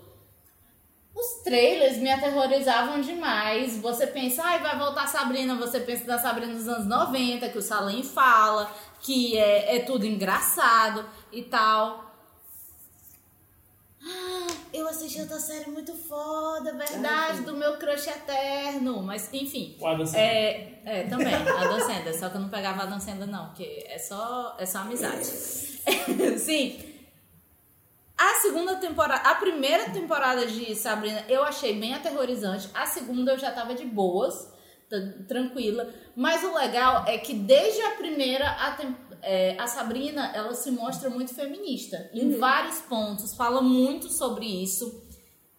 Os 1.14 1.44
trailers 1.44 1.98
me 1.98 2.10
aterrorizavam 2.10 3.00
demais. 3.00 3.80
Você 3.80 4.04
pensa, 4.08 4.42
ai, 4.42 4.58
vai 4.60 4.76
voltar 4.76 5.06
Sabrina. 5.06 5.54
Você 5.54 5.78
pensa 5.78 6.04
da 6.04 6.18
Sabrina 6.18 6.52
dos 6.54 6.66
anos 6.66 6.88
90, 6.88 7.50
que 7.50 7.58
o 7.58 7.62
Salem 7.62 8.02
fala, 8.02 8.68
que 9.00 9.38
é, 9.38 9.76
é 9.76 9.78
tudo 9.80 10.04
engraçado 10.04 11.04
e 11.30 11.42
tal. 11.42 12.11
Ah, 14.04 14.46
Eu 14.72 14.88
assisti 14.88 15.20
outra 15.20 15.38
série 15.38 15.70
muito 15.70 15.94
foda, 15.94 16.72
verdade, 16.74 17.42
do 17.42 17.56
meu 17.56 17.76
crush 17.76 18.08
eterno. 18.08 19.02
Mas, 19.02 19.32
enfim. 19.32 19.76
O 19.80 19.86
Adam 19.86 20.06
Sandler. 20.06 20.24
É, 20.24 20.82
é, 20.84 21.02
também, 21.04 21.34
a 21.34 21.38
Dan 21.38 21.80
Sandler. 21.80 22.18
Só 22.18 22.28
que 22.28 22.36
eu 22.36 22.40
não 22.40 22.48
pegava 22.48 22.82
a 22.82 22.86
Dan 22.86 22.98
Sandler, 22.98 23.28
não, 23.28 23.46
porque 23.48 23.84
é 23.86 23.98
só, 23.98 24.56
é 24.58 24.66
só 24.66 24.78
amizade. 24.78 25.24
Sim. 26.38 26.92
A 28.16 28.34
segunda 28.40 28.76
temporada, 28.76 29.28
a 29.28 29.34
primeira 29.34 29.90
temporada 29.90 30.46
de 30.46 30.74
Sabrina 30.76 31.24
eu 31.28 31.42
achei 31.42 31.78
bem 31.78 31.94
aterrorizante. 31.94 32.68
A 32.72 32.86
segunda 32.86 33.32
eu 33.32 33.38
já 33.38 33.50
tava 33.50 33.74
de 33.74 33.84
boas, 33.84 34.48
tranquila. 35.26 35.92
Mas 36.14 36.44
o 36.44 36.54
legal 36.54 37.04
é 37.06 37.18
que 37.18 37.34
desde 37.34 37.80
a 37.82 37.90
primeira, 37.92 38.48
a, 38.48 38.76
é, 39.22 39.56
a 39.58 39.66
Sabrina, 39.66 40.32
ela 40.34 40.52
se 40.54 40.70
mostra 40.70 41.08
muito 41.08 41.34
feminista. 41.34 42.10
Em 42.12 42.30
vários 42.36 42.80
pontos, 42.82 43.34
fala 43.34 43.60
muito 43.62 44.10
sobre 44.12 44.44
isso. 44.46 45.02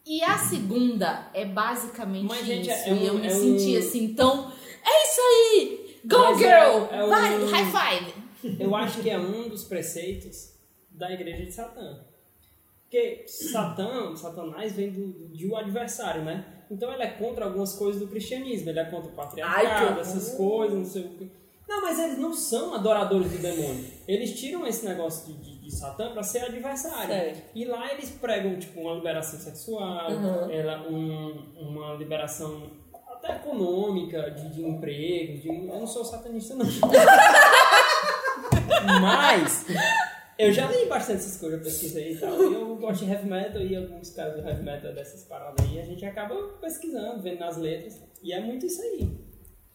E 0.05 0.22
a 0.22 0.38
segunda 0.38 1.30
é 1.34 1.45
basicamente 1.45 2.26
Mas, 2.28 2.45
gente, 2.45 2.70
isso. 2.70 2.89
é 2.89 2.93
um- 2.93 2.97
e 2.97 3.07
eu 3.07 3.14
me 3.16 3.28
é 3.28 3.30
senti 3.30 3.76
um- 3.76 3.80
assim, 3.80 4.14
tão... 4.14 4.51
É 4.86 5.03
isso 5.03 5.22
aí! 5.22 5.99
Go, 6.05 6.18
Mas 6.18 6.41
é- 6.41 6.43
girl! 6.43 6.86
é 6.91 7.03
um- 7.05 7.09
Vai, 7.09 7.45
high 7.45 7.72
five! 7.72 8.14
Eu 8.59 8.76
acho 8.76 9.01
que 9.01 9.09
é 9.09 9.18
um 9.18 9.47
dos 9.47 9.64
preceitos 9.64 10.51
da 10.91 11.09
igreja 11.11 11.45
de 11.45 11.51
Satã. 11.53 12.01
Porque 12.84 13.24
Satã, 13.28 14.14
Satanás 14.16 14.74
vem 14.74 14.91
do, 14.91 15.30
de 15.30 15.47
um 15.49 15.55
adversário, 15.55 16.24
né? 16.24 16.45
Então 16.70 16.91
ele 16.93 17.03
é 17.03 17.07
contra 17.07 17.45
algumas 17.45 17.74
coisas 17.74 18.01
do 18.01 18.07
cristianismo. 18.07 18.70
Ele 18.70 18.80
é 18.80 18.86
contra 18.86 19.07
o 19.09 19.09
Ai, 19.11 19.16
patriarcado, 19.16 19.95
que 19.95 20.01
essas 20.01 20.36
coisas, 20.36 20.78
não 20.78 20.86
sei 20.86 21.01
o 21.05 21.09
quê. 21.18 21.28
Não, 21.74 21.82
mas 21.82 21.97
eles 21.99 22.17
não 22.19 22.34
são 22.34 22.76
adoradores 22.76 23.32
do 23.32 23.38
demônio. 23.39 23.84
Eles 24.07 24.39
tiram 24.39 24.65
esse 24.67 24.86
negócio 24.86 25.34
de, 25.34 25.39
de, 25.41 25.57
de 25.61 25.76
Satã 25.76 26.11
pra 26.13 26.21
ser 26.21 26.43
adversário. 26.43 27.07
Certo. 27.07 27.41
E 27.55 27.65
lá 27.65 27.91
eles 27.93 28.11
pregam, 28.11 28.57
tipo, 28.59 28.80
uma 28.82 28.93
liberação 28.93 29.39
sexual, 29.39 30.11
Uhum. 30.11 30.51
ela, 30.51 30.88
um- 30.88 31.43
uma 31.59 31.95
liberação 31.95 32.69
até 33.11 33.38
econômica, 33.38 34.30
de, 34.32 34.53
de 34.53 34.61
emprego. 34.63 35.39
De, 35.41 35.47
eu 35.47 35.80
não 35.80 35.88
sou 35.88 36.05
satanista, 36.05 36.53
não. 36.55 36.65
Mas 39.01 39.65
eu 40.38 40.51
já 40.51 40.69
li 40.71 40.86
bastante 40.86 41.19
essas 41.19 41.38
coisas, 41.38 41.59
eu 41.59 41.63
pesquisei 41.65 42.13
e 42.13 42.17
tal. 42.17 42.51
E 42.51 42.53
eu 42.53 42.76
gosto 42.76 43.05
de 43.05 43.11
heavy 43.11 43.30
metal 43.30 43.61
e 43.61 43.76
alguns 43.76 44.09
caras 44.11 44.36
do 44.36 44.47
heavy 44.47 44.63
metal 44.63 44.93
dessas 44.93 45.24
paradas 45.24 45.65
aí. 45.65 45.80
A 45.80 45.86
gente 45.86 46.05
acaba 46.05 46.36
pesquisando, 46.61 47.21
vendo 47.21 47.39
nas 47.39 47.57
letras. 47.57 47.99
E 48.21 48.34
é 48.34 48.39
muito 48.39 48.65
isso 48.65 48.82
aí. 48.82 49.09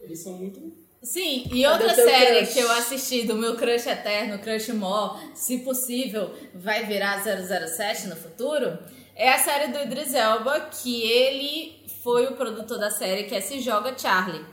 Eles 0.01 0.23
são 0.23 0.35
muito. 0.35 0.61
Sim, 1.03 1.45
e 1.53 1.65
outra 1.67 1.95
série 1.95 2.39
crush? 2.39 2.53
que 2.53 2.59
eu 2.59 2.73
assisti 2.73 3.23
do 3.25 3.37
meu 3.37 3.57
crush 3.57 3.87
eterno, 3.87 4.39
Crush 4.41 4.69
Mó, 4.73 5.17
se 5.35 5.59
possível, 5.59 6.35
vai 6.55 6.85
virar 6.87 7.23
007 7.23 8.09
no 8.09 8.17
futuro, 8.17 8.79
é 9.15 9.31
a 9.31 9.39
série 9.39 9.73
do 9.73 9.79
Idris 9.79 10.13
Elba, 10.15 10.61
que 10.61 11.03
ele 11.03 11.83
foi 12.03 12.27
o 12.27 12.37
produtor 12.37 12.79
da 12.79 12.91
série, 12.91 13.25
que 13.25 13.35
é 13.35 13.41
Se 13.41 13.61
Joga 13.61 13.97
Charlie. 13.97 14.45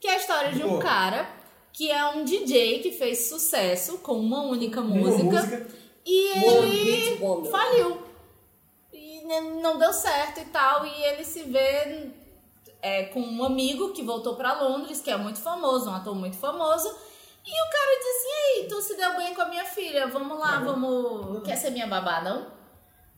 Que 0.00 0.08
é 0.08 0.14
a 0.14 0.16
história 0.16 0.52
de 0.52 0.64
um 0.64 0.78
cara 0.78 1.28
que 1.72 1.90
é 1.90 2.04
um 2.06 2.24
DJ 2.24 2.80
que 2.80 2.92
fez 2.92 3.28
sucesso 3.28 3.98
com 3.98 4.12
uma 4.12 4.42
única 4.42 4.80
música, 4.80 5.24
música. 5.24 5.66
e 6.04 6.28
ele 6.38 7.18
faliu. 7.50 8.02
E 8.92 9.22
não 9.62 9.78
deu 9.78 9.92
certo 9.92 10.40
e 10.40 10.44
tal, 10.46 10.84
e 10.84 11.02
ele 11.04 11.24
se 11.24 11.42
vê 11.44 12.10
é, 12.82 13.04
com 13.04 13.20
um 13.20 13.44
amigo 13.44 13.92
que 13.92 14.02
voltou 14.02 14.34
pra 14.34 14.60
Londres, 14.60 15.00
que 15.00 15.10
é 15.10 15.16
muito 15.16 15.38
famoso, 15.38 15.88
um 15.88 15.94
ator 15.94 16.14
muito 16.14 16.36
famoso. 16.36 16.88
E 17.46 17.50
o 17.50 17.70
cara 17.70 17.98
disse 17.98 18.10
assim: 18.10 18.60
Ei, 18.60 18.68
tu 18.68 18.82
se 18.82 18.96
deu 18.96 19.16
bem 19.16 19.34
com 19.34 19.42
a 19.42 19.48
minha 19.48 19.64
filha, 19.64 20.08
vamos 20.08 20.38
lá, 20.38 20.58
vamos. 20.60 21.42
Quer 21.44 21.56
ser 21.56 21.70
minha 21.70 21.86
babá, 21.86 22.20
não? 22.20 22.46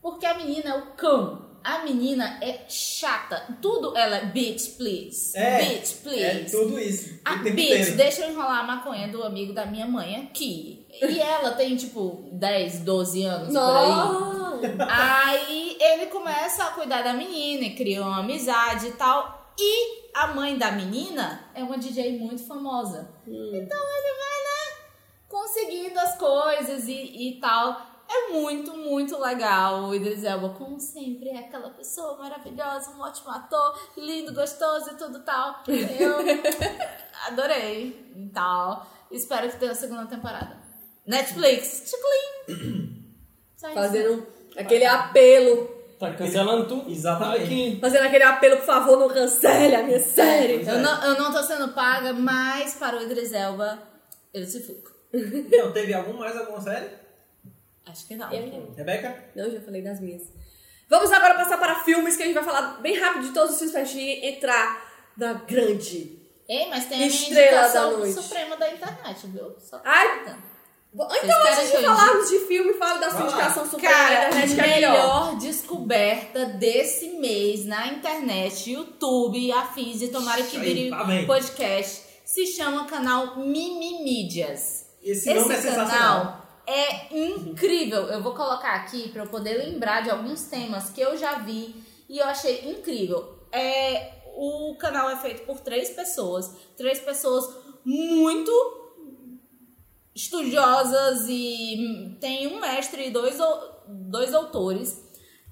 Porque 0.01 0.25
a 0.25 0.35
menina 0.35 0.69
é 0.69 0.77
o 0.77 0.85
cão. 0.91 1.43
A 1.63 1.79
menina 1.79 2.37
é 2.43 2.59
chata. 2.69 3.57
Tudo 3.59 3.97
ela 3.97 4.17
é 4.17 4.25
bitch, 4.25 4.77
please. 4.77 5.35
É, 5.35 5.63
bitch, 5.63 6.03
please. 6.03 6.23
É 6.23 6.43
tudo 6.43 6.79
isso. 6.79 7.19
Tempo 7.43 7.55
bitch, 7.55 7.95
deixa 7.95 8.21
eu 8.21 8.29
enrolar 8.29 8.59
a 8.59 8.63
maconha 8.63 9.07
do 9.07 9.23
amigo 9.23 9.51
da 9.51 9.65
minha 9.65 9.87
mãe 9.87 10.15
aqui. 10.27 10.85
E 11.01 11.19
ela 11.19 11.53
tem, 11.53 11.75
tipo, 11.75 12.29
10, 12.31 12.81
12 12.81 13.23
anos 13.23 13.47
por 13.51 13.77
aí. 13.77 13.89
Não! 13.89 14.61
Aí 14.87 15.77
ele 15.81 16.05
começa 16.05 16.65
a 16.65 16.71
cuidar 16.71 17.01
da 17.01 17.13
menina 17.13 17.63
e 17.63 17.75
cria 17.75 18.03
uma 18.03 18.19
amizade 18.19 18.87
e 18.89 18.91
tal. 18.91 19.44
E 19.57 20.09
a 20.13 20.27
mãe 20.27 20.57
da 20.57 20.71
menina 20.71 21.49
é 21.53 21.63
uma 21.63 21.77
DJ 21.77 22.19
muito 22.19 22.45
famosa. 22.45 23.09
Então 23.25 23.79
ele 23.97 24.17
vai, 24.17 24.43
né, 24.43 24.77
conseguindo 25.27 25.99
as 25.99 26.17
coisas 26.17 26.87
e, 26.87 27.29
e 27.29 27.39
tal. 27.39 27.95
É 28.07 28.31
muito, 28.31 28.75
muito 28.77 29.17
legal. 29.19 29.85
O 29.85 29.95
Idris 29.95 30.23
Elba, 30.23 30.49
como 30.49 30.79
sempre, 30.79 31.29
é 31.29 31.39
aquela 31.39 31.71
pessoa 31.71 32.17
maravilhosa, 32.17 32.91
um 32.91 33.01
ótimo 33.01 33.31
ator, 33.31 33.79
lindo, 33.97 34.33
gostoso 34.33 34.91
e 34.91 34.95
tudo 34.95 35.23
tal. 35.23 35.63
Eu 35.67 36.17
adorei 37.27 38.11
e 38.15 38.29
tal. 38.29 38.85
Espero 39.09 39.49
que 39.49 39.57
tenha 39.57 39.71
a 39.71 39.75
segunda 39.75 40.05
temporada. 40.05 40.57
Netflix, 41.05 41.83
isso. 41.83 41.95
Fazendo 43.73 44.27
aquele 44.57 44.85
apelo. 44.85 45.74
Tá 45.99 46.13
cancelando 46.13 46.67
tudo? 46.67 46.91
Exatamente. 46.91 47.43
Aqui. 47.43 47.77
Fazendo 47.79 48.05
aquele 48.05 48.23
apelo, 48.23 48.57
por 48.57 48.65
favor, 48.65 48.99
não 48.99 49.07
cancele 49.09 49.75
a 49.75 49.83
minha 49.83 49.99
série. 49.99 50.67
Eu 50.67 50.79
não, 50.79 51.03
eu 51.05 51.19
não 51.19 51.31
tô 51.31 51.41
sendo 51.41 51.69
paga, 51.69 52.11
mas 52.13 52.73
para 52.75 52.97
o 52.97 53.03
Idris 53.03 53.31
Elba, 53.31 53.79
eu 54.33 54.45
se 54.45 54.61
fuco. 54.61 54.91
Então, 55.13 55.71
teve 55.73 55.93
algum 55.93 56.13
mais 56.17 56.35
alguma 56.35 56.59
série? 56.59 56.89
Acho 57.85 58.07
que 58.07 58.15
não. 58.15 58.29
Rebeca? 58.75 59.23
Não, 59.35 59.49
já 59.49 59.61
falei 59.61 59.81
das 59.81 59.99
minhas. 60.01 60.23
Vamos 60.89 61.11
agora 61.11 61.35
passar 61.35 61.57
para 61.57 61.83
filmes, 61.83 62.15
que 62.17 62.23
a 62.23 62.25
gente 62.25 62.35
vai 62.35 62.43
falar 62.43 62.79
bem 62.81 62.97
rápido 62.99 63.27
de 63.27 63.33
todos 63.33 63.51
os 63.51 63.57
filmes 63.57 63.73
pra 63.73 63.83
gente 63.83 64.25
entrar 64.25 64.83
na 65.17 65.33
grande. 65.33 66.19
Ei, 66.47 66.69
mas 66.69 66.85
tem 66.85 67.03
a 67.03 67.07
Estrela 67.07 67.35
da 67.35 67.67
indicação 67.67 67.97
noite. 67.97 68.13
suprema 68.13 68.57
da 68.57 68.69
internet, 68.71 69.27
viu? 69.27 69.55
Só 69.59 69.81
Ai, 69.83 70.19
contando. 70.19 70.55
Então, 70.95 71.07
Vocês 71.07 71.57
antes 71.57 71.65
de 71.65 71.71
que 71.71 71.77
eu 71.77 71.95
falarmos 71.95 72.29
de 72.29 72.39
filme, 72.39 72.73
fale 72.75 72.99
da 72.99 73.09
sua 73.09 73.21
indicação 73.21 73.65
suprema 73.65 73.93
da 73.93 73.99
Cara, 73.99 74.27
internet, 74.27 74.55
que 74.55 74.61
é 74.61 74.67
melhor. 74.67 74.95
Descoberta 75.85 76.45
desse 76.45 77.09
mês 77.19 77.65
na 77.65 77.87
internet, 77.87 78.71
YouTube, 78.71 79.51
afins 79.51 80.01
e 80.01 80.07
tomara 80.07 80.41
que 80.43 80.57
vire 80.57 80.89
tá 80.89 81.03
bem. 81.03 81.27
podcast, 81.27 82.03
se 82.25 82.47
chama 82.47 82.85
canal 82.85 83.37
Mimimídias. 83.37 84.87
Esse, 85.01 85.29
é 85.29 85.43
sensacional. 85.43 85.87
canal 85.87 86.45
é 86.65 87.15
incrível. 87.15 88.07
Eu 88.07 88.23
vou 88.23 88.33
colocar 88.33 88.73
aqui 88.73 89.09
para 89.09 89.23
eu 89.23 89.29
poder 89.29 89.53
lembrar 89.53 90.01
de 90.01 90.09
alguns 90.09 90.45
temas 90.45 90.89
que 90.89 90.99
eu 90.99 91.15
já 91.15 91.37
vi 91.39 91.75
e 92.09 92.17
eu 92.17 92.25
achei 92.25 92.71
incrível. 92.71 93.37
É, 93.51 94.23
o 94.35 94.75
canal 94.79 95.09
é 95.11 95.15
feito 95.17 95.43
por 95.45 95.59
três 95.59 95.91
pessoas, 95.91 96.51
três 96.75 96.99
pessoas 96.99 97.47
muito 97.85 98.51
estudiosas 100.15 101.27
e 101.29 102.17
tem 102.19 102.47
um 102.47 102.59
mestre 102.59 103.07
e 103.07 103.11
dois, 103.11 103.37
dois 103.87 104.33
autores. 104.33 105.04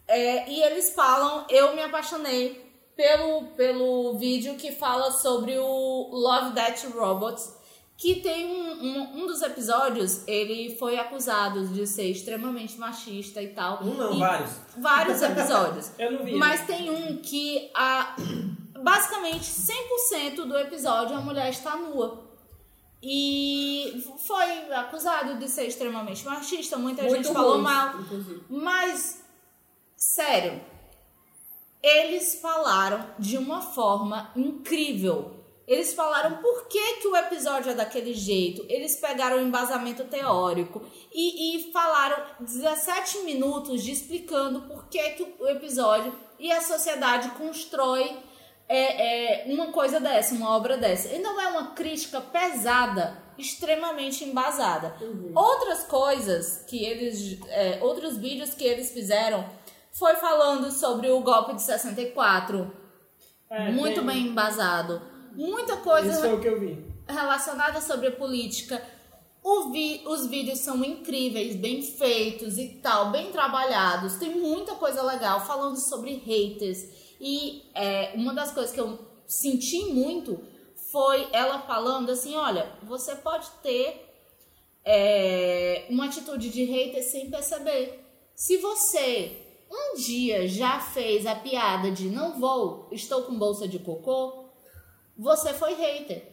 É, 0.07 0.49
e 0.49 0.61
eles 0.63 0.93
falam, 0.93 1.45
eu 1.49 1.75
me 1.75 1.81
apaixonei 1.81 2.61
pelo, 2.95 3.47
pelo 3.55 4.17
vídeo 4.17 4.55
que 4.55 4.71
fala 4.71 5.11
sobre 5.11 5.57
o 5.57 6.09
Love 6.11 6.53
Death 6.53 6.83
Robots, 6.93 7.57
que 7.97 8.15
tem 8.21 8.45
um, 8.47 8.83
um, 8.83 9.23
um 9.23 9.27
dos 9.27 9.41
episódios, 9.41 10.27
ele 10.27 10.75
foi 10.77 10.97
acusado 10.99 11.65
de 11.67 11.87
ser 11.87 12.09
extremamente 12.09 12.77
machista 12.77 13.41
e 13.41 13.47
tal. 13.49 13.81
Um 13.83 13.93
não, 13.93 14.13
E- 14.15 14.19
vários. 14.19 14.51
Vários 14.77 15.21
episódios. 15.21 15.91
Eu 15.97 16.11
não 16.11 16.25
vi. 16.25 16.35
Mas 16.35 16.65
tem 16.65 16.89
um 16.89 17.17
que 17.17 17.71
a, 17.73 18.15
basicamente 18.81 19.45
100% 19.45 20.35
do 20.45 20.57
episódio 20.57 21.15
a 21.15 21.21
mulher 21.21 21.49
está 21.49 21.77
nua. 21.77 22.23
E 23.01 24.01
foi 24.25 24.73
acusado 24.73 25.35
de 25.37 25.47
ser 25.49 25.65
extremamente 25.67 26.23
machista, 26.25 26.77
muita 26.77 27.03
Muito 27.03 27.17
gente 27.23 27.33
falou 27.33 27.53
ruim, 27.55 27.61
mal. 27.63 27.99
inclusive. 27.99 28.41
Mas, 28.49 29.22
sério, 30.11 30.61
eles 31.81 32.35
falaram 32.35 33.05
de 33.17 33.37
uma 33.37 33.61
forma 33.61 34.31
incrível. 34.35 35.39
Eles 35.65 35.93
falaram 35.93 36.37
por 36.37 36.67
que, 36.67 36.95
que 36.95 37.07
o 37.07 37.15
episódio 37.15 37.71
é 37.71 37.73
daquele 37.73 38.13
jeito. 38.13 38.65
Eles 38.67 38.97
pegaram 38.97 39.37
o 39.37 39.41
embasamento 39.41 40.03
teórico 40.03 40.81
e, 41.13 41.57
e 41.57 41.71
falaram 41.71 42.21
17 42.41 43.19
minutos 43.19 43.81
de 43.81 43.91
explicando 43.91 44.63
por 44.63 44.87
que, 44.89 45.01
que 45.11 45.35
o 45.39 45.47
episódio 45.47 46.13
e 46.37 46.51
a 46.51 46.61
sociedade 46.61 47.29
constrói 47.31 48.17
é, 48.67 49.43
é, 49.43 49.53
uma 49.53 49.71
coisa 49.71 50.01
dessa, 50.01 50.35
uma 50.35 50.55
obra 50.55 50.77
dessa. 50.77 51.09
E 51.09 51.19
não 51.19 51.39
é 51.39 51.47
uma 51.47 51.71
crítica 51.71 52.19
pesada, 52.19 53.17
extremamente 53.37 54.25
embasada. 54.25 54.95
Outras 55.33 55.85
coisas 55.85 56.63
que 56.67 56.83
eles. 56.83 57.39
é, 57.47 57.79
outros 57.81 58.17
vídeos 58.17 58.53
que 58.53 58.65
eles 58.65 58.91
fizeram 58.91 59.62
foi 59.97 60.15
falando 60.15 60.71
sobre 60.71 61.09
o 61.09 61.21
golpe 61.21 61.53
de 61.55 61.61
64. 61.61 62.71
É, 63.49 63.71
muito 63.71 63.95
tem- 63.95 64.05
bem 64.05 64.27
embasado. 64.27 65.01
Muita 65.33 65.77
coisa 65.77 66.11
Isso 66.11 66.21
foi 66.21 66.33
o 66.33 66.41
que 66.41 66.47
eu 66.47 66.59
vi. 66.59 66.85
relacionada 67.07 67.79
sobre 67.81 68.07
a 68.07 68.11
política. 68.11 68.83
O 69.43 69.71
vi- 69.71 70.01
os 70.07 70.25
vídeos 70.27 70.59
são 70.59 70.83
incríveis, 70.83 71.55
bem 71.55 71.81
feitos 71.81 72.57
e 72.57 72.79
tal, 72.81 73.11
bem 73.11 73.31
trabalhados. 73.31 74.15
Tem 74.15 74.29
muita 74.39 74.75
coisa 74.75 75.03
legal 75.03 75.45
falando 75.45 75.75
sobre 75.77 76.13
haters. 76.15 76.85
E 77.19 77.63
é, 77.75 78.13
uma 78.15 78.33
das 78.33 78.51
coisas 78.51 78.71
que 78.73 78.79
eu 78.79 78.97
senti 79.27 79.85
muito 79.85 80.39
foi 80.91 81.27
ela 81.33 81.59
falando 81.59 82.09
assim: 82.11 82.35
olha, 82.35 82.71
você 82.83 83.15
pode 83.15 83.47
ter 83.61 84.09
é, 84.85 85.85
uma 85.89 86.05
atitude 86.05 86.49
de 86.49 86.63
hater 86.63 87.03
sem 87.03 87.29
perceber. 87.29 87.99
Se 88.35 88.57
você 88.57 89.42
um 89.73 89.95
dia 89.95 90.47
já 90.47 90.79
fez 90.79 91.25
a 91.25 91.35
piada 91.35 91.89
de 91.89 92.09
não 92.09 92.39
vou, 92.39 92.87
estou 92.91 93.23
com 93.23 93.37
bolsa 93.37 93.67
de 93.67 93.79
cocô, 93.79 94.45
você 95.17 95.53
foi 95.53 95.73
hater. 95.73 96.31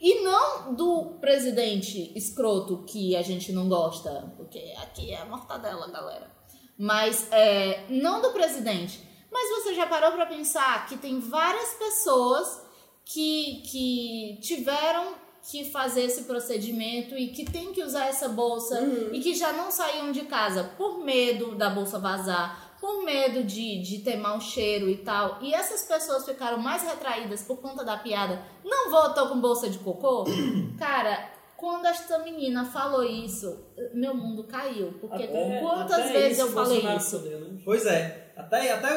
E 0.00 0.22
não 0.22 0.74
do 0.74 1.16
presidente 1.20 2.12
escroto 2.16 2.84
que 2.86 3.16
a 3.16 3.22
gente 3.22 3.52
não 3.52 3.68
gosta, 3.68 4.32
porque 4.36 4.72
aqui 4.78 5.10
é 5.10 5.20
a 5.20 5.26
mortadela, 5.26 5.88
galera. 5.88 6.30
Mas 6.78 7.30
é, 7.32 7.84
não 7.90 8.22
do 8.22 8.30
presidente. 8.30 9.02
Mas 9.30 9.50
você 9.50 9.74
já 9.74 9.86
parou 9.86 10.12
pra 10.12 10.26
pensar 10.26 10.86
que 10.86 10.96
tem 10.96 11.18
várias 11.18 11.74
pessoas 11.74 12.62
que, 13.04 13.62
que 13.66 14.38
tiveram 14.40 15.14
que 15.50 15.64
fazer 15.70 16.02
esse 16.02 16.24
procedimento 16.24 17.16
e 17.16 17.28
que 17.28 17.44
tem 17.44 17.72
que 17.72 17.82
usar 17.82 18.06
essa 18.06 18.28
bolsa 18.28 18.80
e 19.12 19.20
que 19.20 19.34
já 19.34 19.52
não 19.52 19.70
saíam 19.70 20.12
de 20.12 20.22
casa 20.22 20.62
por 20.76 20.98
medo 21.02 21.54
da 21.54 21.70
bolsa 21.70 21.98
vazar, 21.98 22.67
por 22.88 23.04
medo 23.04 23.44
de, 23.44 23.82
de 23.82 23.98
ter 23.98 24.16
mau 24.16 24.40
cheiro 24.40 24.88
e 24.88 24.96
tal. 24.96 25.36
E 25.42 25.52
essas 25.52 25.82
pessoas 25.84 26.24
ficaram 26.24 26.56
mais 26.56 26.82
retraídas 26.82 27.42
por 27.42 27.58
conta 27.58 27.84
da 27.84 27.98
piada. 27.98 28.42
Não 28.64 28.90
vou, 28.90 29.12
tô 29.12 29.28
com 29.28 29.38
bolsa 29.38 29.68
de 29.68 29.76
cocô? 29.78 30.24
Cara, 30.78 31.28
quando 31.54 31.84
esta 31.84 32.18
menina 32.20 32.64
falou 32.64 33.04
isso, 33.04 33.62
meu 33.92 34.14
mundo 34.14 34.44
caiu. 34.44 34.94
Porque 35.02 35.24
Até- 35.24 35.60
quantas 35.60 35.98
até 36.00 36.12
vezes 36.12 36.38
eu 36.38 36.48
falei 36.50 36.80
Bolsonaro 36.80 36.98
isso? 36.98 37.18
fodeu, 37.18 37.40
né? 37.40 37.60
Pois 37.62 37.84
é. 37.84 38.32
Até, 38.34 38.72
até, 38.72 38.88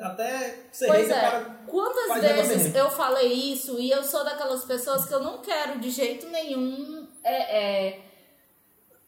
até 0.00 0.64
ser 0.72 0.86
Pois 0.86 1.10
é, 1.10 1.20
para- 1.20 1.40
quantas 1.66 2.20
vezes 2.22 2.74
eu 2.74 2.88
falei 2.90 3.30
isso 3.30 3.78
e 3.78 3.90
eu 3.90 4.02
sou 4.04 4.24
daquelas 4.24 4.64
pessoas 4.64 5.04
que 5.04 5.12
eu 5.12 5.20
não 5.20 5.38
quero 5.42 5.80
de 5.80 5.90
jeito 5.90 6.26
nenhum 6.28 7.06
é, 7.22 7.88
é, 7.88 8.00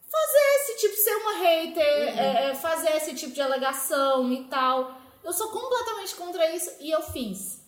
fazer 0.09 0.55
esse 0.55 0.77
tipo, 0.77 0.95
ser 0.95 1.15
uma 1.15 1.33
hater, 1.39 2.13
Uhum. 2.13 2.19
é, 2.19 2.49
é, 2.51 2.55
fazer 2.55 2.89
esse 2.95 3.13
tipo 3.13 3.33
de 3.33 3.41
alegação 3.41 4.31
e 4.31 4.43
tal. 4.45 4.99
Eu 5.23 5.33
sou 5.33 5.49
completamente 5.51 6.15
contra 6.15 6.49
isso 6.55 6.71
e 6.79 6.89
eu 6.91 7.01
fiz. 7.01 7.65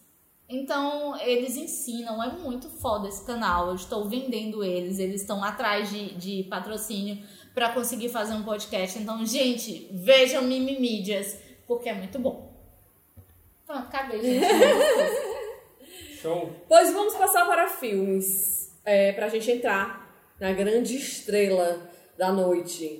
Então, 0.47 1.15
eles 1.21 1.55
ensinam, 1.55 2.23
é 2.23 2.31
muito 2.31 2.69
foda 2.69 3.07
esse 3.07 3.23
canal. 3.25 3.67
Eu 3.67 3.75
estou 3.75 4.07
vendendo 4.09 4.63
eles, 4.63 4.97
eles 4.97 5.21
estão 5.21 5.43
atrás 5.43 5.89
de, 5.91 6.15
de 6.15 6.43
patrocínio 6.49 7.23
para 7.53 7.69
conseguir 7.73 8.09
fazer 8.09 8.33
um 8.33 8.43
podcast. 8.43 8.97
Então, 8.97 9.23
gente, 9.25 9.87
vejam 9.91 10.41
Mimimídias, 10.43 11.37
porque 11.67 11.89
é 11.89 11.93
muito 11.93 12.17
bom. 12.17 12.51
Pronto, 13.67 13.87
acabei, 13.87 14.21
gente. 14.21 14.45
Show. 16.21 16.51
Pois 16.67 16.91
vamos 16.93 17.15
passar 17.15 17.45
para 17.45 17.67
filmes. 17.67 18.71
É, 18.83 19.11
pra 19.11 19.27
gente 19.29 19.51
entrar 19.51 20.09
na 20.39 20.51
grande 20.53 20.95
estrela 20.95 21.79
da 22.19 22.33
noite. 22.33 22.99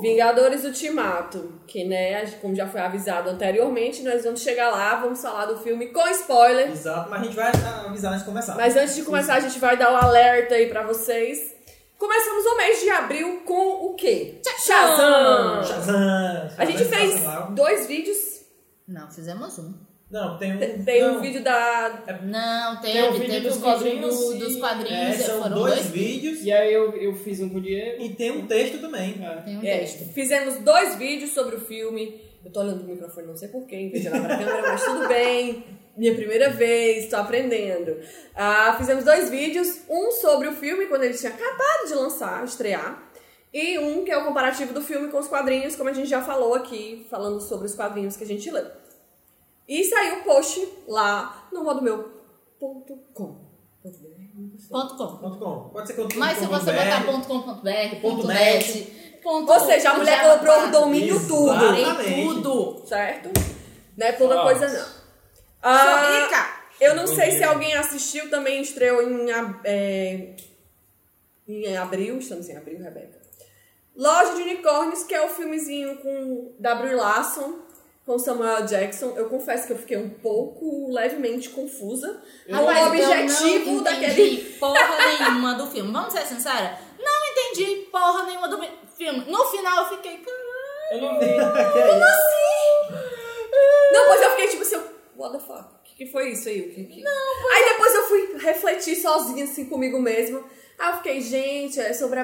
Vingadores 0.00 0.64
Ultimato. 0.64 1.60
Que, 1.66 1.84
né, 1.84 2.26
como 2.40 2.54
já 2.54 2.66
foi 2.66 2.80
avisado 2.80 3.28
anteriormente, 3.28 4.02
nós 4.02 4.24
vamos 4.24 4.40
chegar 4.40 4.70
lá, 4.70 4.96
vamos 4.96 5.20
falar 5.20 5.44
do 5.44 5.58
filme 5.58 5.88
com 5.88 6.08
spoiler. 6.08 6.70
Exato, 6.70 7.10
mas 7.10 7.20
a 7.20 7.24
gente 7.24 7.36
vai 7.36 7.52
avisar 7.86 8.12
antes 8.12 8.24
de 8.24 8.30
começar. 8.30 8.56
Mas 8.56 8.76
antes 8.76 8.96
de 8.96 9.02
começar, 9.02 9.34
a 9.34 9.40
gente 9.40 9.58
vai 9.58 9.76
dar 9.76 9.92
o 9.92 9.96
alerta 9.96 10.54
aí 10.54 10.70
pra 10.70 10.82
vocês. 10.82 11.54
Começamos 11.98 12.46
o 12.46 12.56
mês 12.56 12.80
de 12.80 12.88
abril 12.88 13.42
com 13.44 13.90
o 13.90 13.94
quê? 13.94 14.40
Shazam! 14.64 15.62
Shazam! 15.62 16.50
A 16.56 16.64
gente 16.64 16.86
fez 16.86 17.20
dois 17.50 17.86
vídeos. 17.86 18.40
Não, 18.88 19.10
fizemos 19.10 19.58
um. 19.58 19.74
Não, 20.10 20.36
tem 20.38 20.52
um. 20.56 20.84
Tem 20.84 21.02
não, 21.02 21.16
um 21.16 21.20
vídeo 21.20 21.42
da. 21.42 22.02
Não, 22.22 22.80
teve, 22.80 22.92
Tem 22.92 23.08
o 23.08 23.12
vídeo 23.12 23.26
teve 23.28 23.40
dos 23.40 23.54
vídeo 23.56 23.62
quadrinhos 23.62 24.18
do- 24.18 24.34
e- 24.34 24.38
dos 24.38 24.56
É, 24.56 24.58
quadrinhos. 24.58 25.16
são 25.18 25.42
foram 25.42 25.56
dois 25.56 25.74
dois 25.74 25.86
vídeos 25.86 26.42
E 26.42 26.50
aí 26.52 26.72
eu, 26.74 26.92
eu 26.96 27.14
fiz 27.14 27.40
um 27.40 27.48
com 27.48 27.58
o 27.58 27.60
Diego. 27.60 28.02
e 28.02 28.08
tem 28.14 28.30
um 28.32 28.46
texto 28.46 28.80
também. 28.80 29.24
É. 29.24 29.36
Tem 29.42 29.56
um 29.58 29.64
É, 29.64 29.78
texto. 29.78 30.12
fizemos 30.12 30.56
dois 30.58 30.96
vídeos 30.96 31.32
sobre 31.32 31.54
o 31.56 31.60
filme. 31.60 32.20
Eu 32.44 32.50
tô 32.50 32.60
olhando 32.60 32.82
pro 32.84 32.92
microfone, 32.92 33.26
não 33.28 33.36
sei 33.36 33.48
porquê, 33.48 33.76
em 33.76 33.90
vez 33.90 34.02
de 34.02 34.08
olhar 34.08 34.26
pra 34.26 34.38
câmera, 34.38 34.62
mas 34.62 34.82
tudo 34.84 35.06
bem. 35.06 35.64
Minha 35.96 36.14
primeira 36.14 36.48
vez, 36.50 37.08
tô 37.08 37.16
aprendendo. 37.16 37.96
Ah, 38.34 38.74
fizemos 38.78 39.04
dois 39.04 39.28
vídeos, 39.28 39.82
um 39.90 40.10
sobre 40.12 40.48
o 40.48 40.52
filme, 40.52 40.86
quando 40.86 41.04
ele 41.04 41.14
tinha 41.14 41.30
acabado 41.32 41.86
de 41.86 41.94
lançar, 41.94 42.42
estrear. 42.44 43.10
E 43.52 43.78
um 43.78 44.04
que 44.04 44.10
é 44.10 44.16
o 44.16 44.24
comparativo 44.24 44.72
do 44.72 44.80
filme 44.80 45.08
com 45.08 45.18
os 45.18 45.28
quadrinhos, 45.28 45.76
como 45.76 45.90
a 45.90 45.92
gente 45.92 46.08
já 46.08 46.22
falou 46.22 46.54
aqui, 46.54 47.06
falando 47.10 47.40
sobre 47.40 47.66
os 47.66 47.74
quadrinhos 47.74 48.16
que 48.16 48.24
a 48.24 48.26
gente 48.26 48.50
leu. 48.50 48.64
E 49.70 49.84
saiu 49.84 50.16
o 50.16 50.24
post 50.24 50.68
lá 50.88 51.48
no 51.52 51.62
modo 51.62 51.80
meu 51.80 52.10
ponto 52.58 52.96
com. 53.14 53.48
Ponto 54.68 54.96
com. 54.96 55.16
Ponto 55.18 55.38
com. 55.38 55.68
Pode 55.68 55.86
ser 55.86 55.94
ponto 55.94 56.18
Mas 56.18 56.38
se 56.38 56.46
ponto 56.48 56.58
você 56.58 56.72
botar 56.72 57.06
ponto 57.06 57.28
com, 57.28 57.42
ponto 57.42 57.62
BR, 57.62 58.00
Ponto 58.02 58.16
ponto 58.16 58.26
net. 58.26 59.18
ponto 59.22 59.52
Ou 59.52 59.60
seja, 59.60 59.90
a 59.90 59.94
mulher 59.94 60.24
já 60.24 60.34
comprou 60.34 60.64
o 60.64 60.70
domínio 60.72 61.24
tudo. 61.24 61.74
Exatamente. 61.76 62.24
tudo. 62.24 62.82
Certo? 62.84 63.30
Não 63.96 64.06
é 64.08 64.12
toda 64.12 64.34
Nossa. 64.34 64.58
coisa, 64.58 64.76
não. 64.76 64.88
Ah, 65.62 66.24
rica. 66.24 66.50
eu 66.80 66.96
não 66.96 67.06
sei 67.06 67.30
se 67.30 67.44
alguém 67.44 67.72
assistiu, 67.74 68.28
também 68.28 68.60
estreou 68.62 69.00
em, 69.02 69.30
é, 69.62 70.34
em 71.46 71.76
abril, 71.76 72.18
estamos 72.18 72.48
em 72.48 72.56
abril, 72.56 72.82
Rebeca. 72.82 73.20
Loja 73.94 74.34
de 74.34 74.42
Unicórnios, 74.42 75.04
que 75.04 75.14
é 75.14 75.24
o 75.24 75.28
filmezinho 75.28 75.98
com 75.98 76.54
da 76.58 76.74
Brie 76.74 76.94
Larson, 76.94 77.69
com 78.10 78.18
Samuel 78.18 78.66
Jackson. 78.66 79.14
Eu 79.16 79.28
confesso 79.28 79.68
que 79.68 79.72
eu 79.72 79.78
fiquei 79.78 79.96
um 79.96 80.10
pouco 80.10 80.90
levemente 80.90 81.50
confusa 81.50 82.20
com 82.44 82.56
o 82.56 82.86
objetivo 82.88 83.70
eu 83.70 83.74
não 83.76 83.82
daquele. 83.84 84.32
entendi 84.32 84.58
porra 84.58 85.06
nenhuma 85.06 85.54
do 85.54 85.66
filme. 85.68 85.92
Vamos 85.92 86.12
ser 86.12 86.26
sincera? 86.26 86.76
Não 86.98 87.30
entendi 87.30 87.86
porra 87.92 88.24
nenhuma 88.24 88.48
do 88.48 88.60
filme. 88.96 89.30
No 89.30 89.44
final 89.44 89.84
eu 89.84 89.90
fiquei, 89.90 90.18
caralho. 90.18 90.90
Eu 90.90 91.00
não 91.00 91.20
vi. 91.20 91.26
É 91.26 91.36
isso? 92.00 92.50
Não, 93.92 94.06
pois 94.06 94.22
eu 94.22 94.30
fiquei 94.30 94.48
tipo 94.48 94.62
assim, 94.62 94.82
what 95.16 95.38
the 95.38 95.44
fuck? 95.44 95.60
O 95.60 95.82
que, 95.84 95.94
que 95.94 96.06
foi 96.10 96.30
isso 96.32 96.48
aí? 96.48 96.62
O 96.62 96.74
que, 96.74 96.84
que... 96.86 97.04
Aí 97.06 97.64
depois 97.68 97.94
eu 97.94 98.02
fui 98.08 98.38
refletir 98.38 98.96
sozinha, 98.96 99.44
assim, 99.44 99.66
comigo 99.66 100.00
mesma. 100.00 100.42
Aí 100.80 100.88
eu 100.92 100.96
fiquei, 100.96 101.20
gente, 101.20 101.78
é 101.78 101.92
sobre 101.92 102.18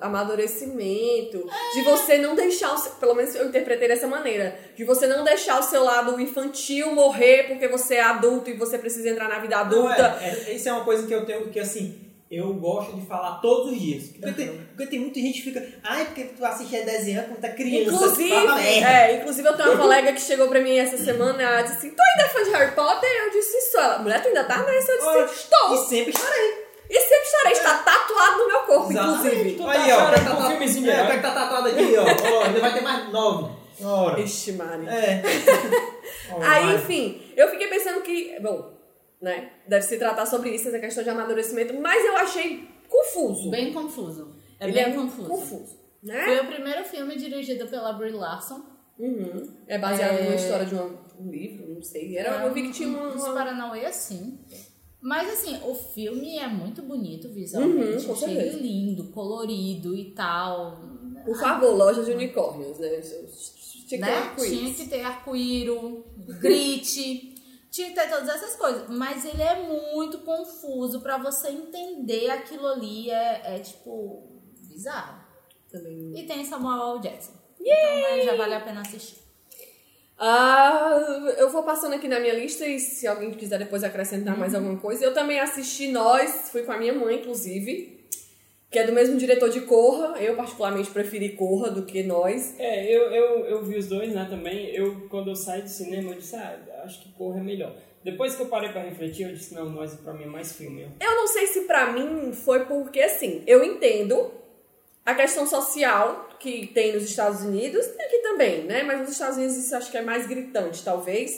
amadurecimento, 0.00 1.46
de 1.74 1.82
você 1.82 2.16
não 2.16 2.34
deixar 2.34 2.72
o 2.72 2.78
seu, 2.78 2.92
pelo 2.92 3.14
menos 3.14 3.34
eu 3.34 3.46
interpretei 3.46 3.86
dessa 3.86 4.06
maneira, 4.06 4.58
de 4.74 4.82
você 4.82 5.06
não 5.06 5.22
deixar 5.22 5.60
o 5.60 5.62
seu 5.62 5.84
lado 5.84 6.18
infantil 6.18 6.94
morrer 6.94 7.48
porque 7.48 7.68
você 7.68 7.96
é 7.96 8.02
adulto 8.02 8.48
e 8.48 8.54
você 8.54 8.78
precisa 8.78 9.10
entrar 9.10 9.28
na 9.28 9.38
vida 9.40 9.58
adulta. 9.58 10.18
é, 10.22 10.50
é, 10.50 10.54
isso 10.54 10.70
é 10.70 10.72
uma 10.72 10.84
coisa 10.84 11.06
que 11.06 11.14
eu 11.14 11.26
tenho 11.26 11.50
que 11.50 11.60
assim. 11.60 12.06
Eu 12.30 12.54
gosto 12.54 12.94
de 12.94 13.04
falar 13.06 13.40
todos 13.40 13.72
os 13.72 13.80
dias. 13.80 14.04
Porque, 14.10 14.32
tem, 14.32 14.48
porque 14.68 14.86
tem 14.86 15.00
muita 15.00 15.18
gente 15.18 15.42
que 15.42 15.50
fica. 15.50 15.66
Ai, 15.82 16.04
porque 16.04 16.24
tu 16.24 16.44
assiste 16.44 16.76
a 16.76 16.84
desenho 16.84 17.24
quando 17.24 17.40
tá 17.40 17.48
criança. 17.48 17.92
Inclusive, 17.92 18.30
fala 18.30 18.54
merda." 18.54 18.88
é, 18.88 19.16
inclusive 19.16 19.48
eu 19.48 19.56
tenho 19.56 19.72
uma 19.72 19.82
colega 19.82 20.12
que 20.12 20.20
chegou 20.20 20.46
pra 20.46 20.60
mim 20.60 20.78
essa 20.78 20.96
semana, 20.96 21.42
ela 21.42 21.62
disse 21.62 21.78
assim, 21.78 21.90
tu 21.90 22.00
ainda 22.00 22.22
é 22.22 22.28
fã 22.28 22.44
de 22.44 22.50
Harry 22.50 22.72
Potter? 22.72 23.10
Eu 23.24 23.30
disse, 23.32 23.72
sou. 23.72 23.80
Ela, 23.80 23.98
mulher, 23.98 24.22
tu 24.22 24.28
ainda 24.28 24.44
tá 24.44 24.62
nessa? 24.62 24.92
Eu 24.92 25.26
disse, 25.26 25.40
estou. 25.40 25.74
E 25.74 25.78
sempre 25.88 26.12
estarei. 26.12 26.69
E 26.90 27.00
sempre 27.00 27.24
estarei, 27.24 27.52
está 27.52 27.78
tatuado 27.78 28.38
no 28.38 28.46
meu 28.48 28.60
corpo, 28.62 28.90
Exatamente. 28.90 29.26
inclusive. 29.36 29.56
Tá 29.62 29.70
Aí, 29.70 29.92
ó. 29.92 30.10
que 30.12 30.20
com 30.30 30.36
tá- 30.36 30.50
filmezinho 30.50 30.84
de 30.84 30.90
é, 30.90 30.92
o 30.94 30.96
herói? 31.04 31.16
que 31.16 31.22
tá 31.22 31.30
tatuado 31.30 31.68
aqui, 31.68 31.96
ó. 31.96 32.02
ó. 32.36 32.42
Ainda 32.44 32.60
vai 32.60 32.74
ter 32.74 32.80
mais 32.80 33.12
nove. 33.12 33.52
Ora. 33.82 34.20
Ixi, 34.20 34.52
Mari. 34.52 34.86
É. 34.88 35.22
Aí, 36.42 36.74
enfim, 36.74 37.22
eu 37.36 37.48
fiquei 37.48 37.68
pensando 37.68 38.02
que, 38.02 38.38
bom, 38.40 38.72
né, 39.22 39.52
deve 39.66 39.82
se 39.86 39.96
tratar 39.98 40.26
sobre 40.26 40.50
isso, 40.50 40.68
essa 40.68 40.78
questão 40.78 41.02
de 41.04 41.10
amadurecimento, 41.10 41.74
mas 41.80 42.04
eu 42.04 42.16
achei 42.16 42.68
confuso. 42.88 43.50
Bem 43.50 43.72
confuso. 43.72 44.34
É 44.58 44.64
Ele 44.64 44.72
bem 44.72 44.82
é 44.84 44.90
confuso. 44.92 45.28
confuso, 45.28 45.78
Foi 46.04 46.12
né? 46.12 46.40
o 46.42 46.46
primeiro 46.46 46.84
filme 46.84 47.16
dirigido 47.16 47.66
pela 47.68 47.92
Brie 47.94 48.10
Larson. 48.12 48.62
Uhum. 48.98 49.56
É 49.66 49.78
baseado 49.78 50.18
É. 50.18 50.22
numa 50.24 50.34
história 50.34 50.66
de 50.66 50.74
um, 50.74 50.98
um 51.18 51.30
livro, 51.30 51.74
não 51.74 51.82
sei. 51.82 52.18
Era, 52.18 52.44
eu 52.44 52.52
vi 52.52 52.64
que 52.64 52.72
tinha 52.72 52.88
uma... 52.88 53.08
Os 53.14 53.26
Paranauê 53.28 53.86
assim. 53.86 54.38
Mas 55.00 55.32
assim, 55.32 55.58
o 55.64 55.74
filme 55.74 56.38
é 56.38 56.46
muito 56.46 56.82
bonito 56.82 57.28
visualmente. 57.30 58.06
Uhum, 58.06 58.28
ele 58.28 58.60
lindo, 58.60 59.04
colorido 59.04 59.96
e 59.96 60.12
tal. 60.12 60.78
Por 61.24 61.38
favor, 61.38 61.74
loja 61.74 62.04
de 62.04 62.12
unicórnios, 62.12 62.78
né? 62.78 63.00
Tinha 63.00 63.82
que 63.84 63.88
ter 63.88 63.98
né? 63.98 64.18
arco-íris. 64.18 64.58
Tinha 64.58 64.74
que 64.74 64.88
ter 64.88 65.00
arco-íro, 65.02 66.04
grit, 66.40 67.34
tinha 67.70 67.88
que 67.88 67.94
ter 67.94 68.08
todas 68.10 68.28
essas 68.28 68.56
coisas. 68.56 68.88
Mas 68.88 69.24
ele 69.24 69.42
é 69.42 69.92
muito 69.92 70.18
confuso 70.18 71.00
pra 71.00 71.16
você 71.18 71.48
entender 71.48 72.30
aquilo 72.30 72.66
ali. 72.66 73.10
É, 73.10 73.56
é 73.56 73.58
tipo, 73.58 74.42
bizarro. 74.68 75.20
Também. 75.70 76.18
E 76.18 76.26
tem 76.26 76.44
Samuel 76.44 76.96
L. 76.96 77.00
Jackson. 77.00 77.32
Então 77.60 78.16
né, 78.16 78.24
já 78.24 78.36
vale 78.36 78.54
a 78.54 78.60
pena 78.60 78.80
assistir. 78.80 79.19
Ah, 80.22 81.32
eu 81.38 81.48
vou 81.48 81.62
passando 81.62 81.94
aqui 81.94 82.06
na 82.06 82.20
minha 82.20 82.34
lista 82.34 82.66
e 82.66 82.78
se 82.78 83.06
alguém 83.06 83.30
quiser 83.30 83.58
depois 83.58 83.82
acrescentar 83.82 84.36
mais 84.36 84.52
Uhum. 84.52 84.58
alguma 84.60 84.78
coisa. 84.78 85.02
Eu 85.02 85.14
também 85.14 85.40
assisti 85.40 85.88
Nós, 85.88 86.50
fui 86.52 86.62
com 86.62 86.72
a 86.72 86.76
minha 86.78 86.92
mãe, 86.92 87.16
inclusive. 87.16 87.98
que 88.70 88.78
é 88.78 88.84
do 88.86 88.92
mesmo 88.92 89.16
diretor 89.16 89.48
de 89.50 89.62
Corra. 89.62 90.16
Eu, 90.22 90.36
particularmente, 90.36 90.90
preferi 90.90 91.30
Corra 91.30 91.70
do 91.72 91.84
que 91.86 92.04
Nós. 92.04 92.54
É, 92.56 92.86
eu, 92.94 93.10
eu, 93.10 93.44
eu 93.46 93.64
vi 93.64 93.76
os 93.76 93.88
dois, 93.88 94.12
né, 94.14 94.24
também. 94.30 94.66
Eu, 94.72 95.08
quando 95.08 95.28
eu 95.30 95.34
saí 95.34 95.62
do 95.62 95.68
cinema, 95.68 96.10
eu 96.12 96.18
disse, 96.18 96.36
ah, 96.36 96.56
acho 96.84 97.02
que 97.02 97.10
Corra 97.14 97.40
é 97.40 97.42
melhor. 97.42 97.74
Depois 98.04 98.36
que 98.36 98.42
eu 98.42 98.46
parei 98.46 98.68
pra 98.70 98.82
refletir, 98.82 99.26
eu 99.26 99.34
disse, 99.34 99.54
não, 99.54 99.68
Nós 99.70 99.94
pra 99.94 100.12
mim 100.12 100.22
é 100.22 100.26
mais 100.26 100.52
filme. 100.52 100.86
Eu 101.00 101.16
não 101.16 101.26
sei 101.26 101.46
se 101.48 101.62
pra 101.62 101.90
mim 101.92 102.32
foi 102.32 102.64
porque, 102.66 103.00
assim, 103.00 103.42
eu 103.46 103.64
entendo 103.64 104.30
a 105.04 105.14
questão 105.14 105.46
social 105.46 106.28
que 106.38 106.66
tem 106.68 106.92
nos 106.92 107.04
Estados 107.04 107.42
Unidos, 107.42 107.86
e 107.86 108.02
aqui 108.02 108.18
também, 108.18 108.64
né? 108.64 108.82
Mas 108.82 109.00
nos 109.00 109.10
Estados 109.10 109.36
Unidos 109.36 109.56
isso 109.56 109.74
acho 109.74 109.90
que 109.90 109.98
é 109.98 110.02
mais 110.02 110.26
gritante, 110.26 110.84
talvez. 110.84 111.30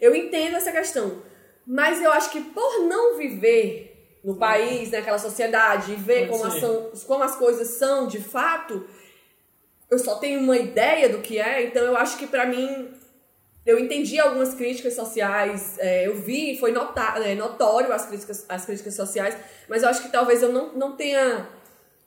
Eu 0.00 0.14
entendo 0.14 0.56
essa 0.56 0.72
questão. 0.72 1.22
Mas 1.66 2.02
eu 2.02 2.10
acho 2.10 2.30
que 2.30 2.40
por 2.40 2.86
não 2.86 3.16
viver 3.16 4.18
no 4.24 4.36
país, 4.36 4.90
naquela 4.90 5.18
sociedade, 5.18 5.92
e 5.92 5.96
ver 5.96 6.28
como, 6.28 6.50
ser. 6.50 6.60
são, 6.60 6.92
como 7.06 7.22
as 7.22 7.36
coisas 7.36 7.78
são 7.78 8.06
de 8.06 8.20
fato, 8.20 8.86
eu 9.90 9.98
só 9.98 10.16
tenho 10.16 10.40
uma 10.40 10.56
ideia 10.56 11.08
do 11.08 11.18
que 11.18 11.38
é, 11.38 11.64
então 11.64 11.82
eu 11.84 11.96
acho 11.96 12.18
que 12.18 12.26
pra 12.26 12.46
mim 12.46 12.92
eu 13.64 13.78
entendi 13.78 14.18
algumas 14.18 14.54
críticas 14.54 14.94
sociais, 14.94 15.76
é, 15.78 16.06
eu 16.06 16.16
vi, 16.16 16.58
foi 16.58 16.72
nota, 16.72 17.18
é, 17.18 17.34
notório 17.34 17.92
as 17.92 18.06
críticas, 18.06 18.44
as 18.48 18.64
críticas 18.64 18.94
sociais, 18.94 19.36
mas 19.68 19.82
eu 19.82 19.88
acho 19.88 20.02
que 20.02 20.08
talvez 20.10 20.42
eu 20.42 20.52
não, 20.52 20.72
não 20.74 20.96
tenha 20.96 21.48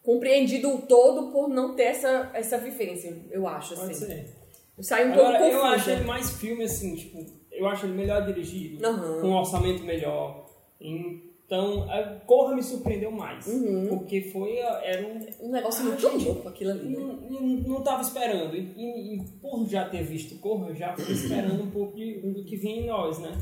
compreendido 0.03 0.69
o 0.75 0.81
todo 0.81 1.31
por 1.31 1.47
não 1.49 1.73
ter 1.75 1.83
essa, 1.83 2.29
essa 2.33 2.57
vivência, 2.57 3.15
eu 3.31 3.47
acho, 3.47 3.75
Pode 3.75 3.91
assim. 3.91 4.05
ser. 4.05 4.35
Eu 4.77 4.83
saí 4.83 5.07
um 5.07 5.13
Agora, 5.13 5.37
pouco 5.39 5.55
eu 5.55 5.63
acho 5.65 5.89
ele 5.89 6.03
mais 6.03 6.31
filme, 6.31 6.63
assim, 6.63 6.95
tipo, 6.95 7.25
eu 7.51 7.67
acho 7.67 7.85
ele 7.85 7.93
melhor 7.93 8.25
dirigido, 8.25 8.85
Aham. 8.85 9.21
com 9.21 9.27
um 9.27 9.35
orçamento 9.37 9.83
melhor. 9.83 10.49
Então, 10.81 11.89
a 11.89 12.03
Corra 12.25 12.55
me 12.55 12.63
surpreendeu 12.63 13.11
mais. 13.11 13.45
Uhum. 13.45 13.87
Porque 13.89 14.21
foi, 14.21 14.57
era 14.57 15.05
um... 15.07 15.47
Um 15.47 15.51
negócio 15.51 15.83
Ah, 15.85 15.89
muito 15.89 16.07
louco 16.25 16.49
aquilo 16.49 16.71
ali. 16.71 16.89
né? 16.89 16.97
Não, 17.29 17.39
não, 17.39 17.81
tava 17.83 18.01
esperando. 18.01 18.55
E, 18.55 18.61
e- 18.75 19.15
e 19.17 19.21
por 19.39 19.65
já 19.67 19.87
ter 19.87 20.03
visto 20.03 20.39
Corra, 20.39 20.69
eu 20.69 20.75
já 20.75 20.95
fiquei 20.95 21.13
esperando 21.13 21.63
um 21.63 21.69
pouco 21.69 21.95
de, 21.95 22.19
do 22.21 22.43
que 22.43 22.55
vinha 22.57 22.81
em 22.81 22.87
nós, 22.87 23.19
né? 23.19 23.37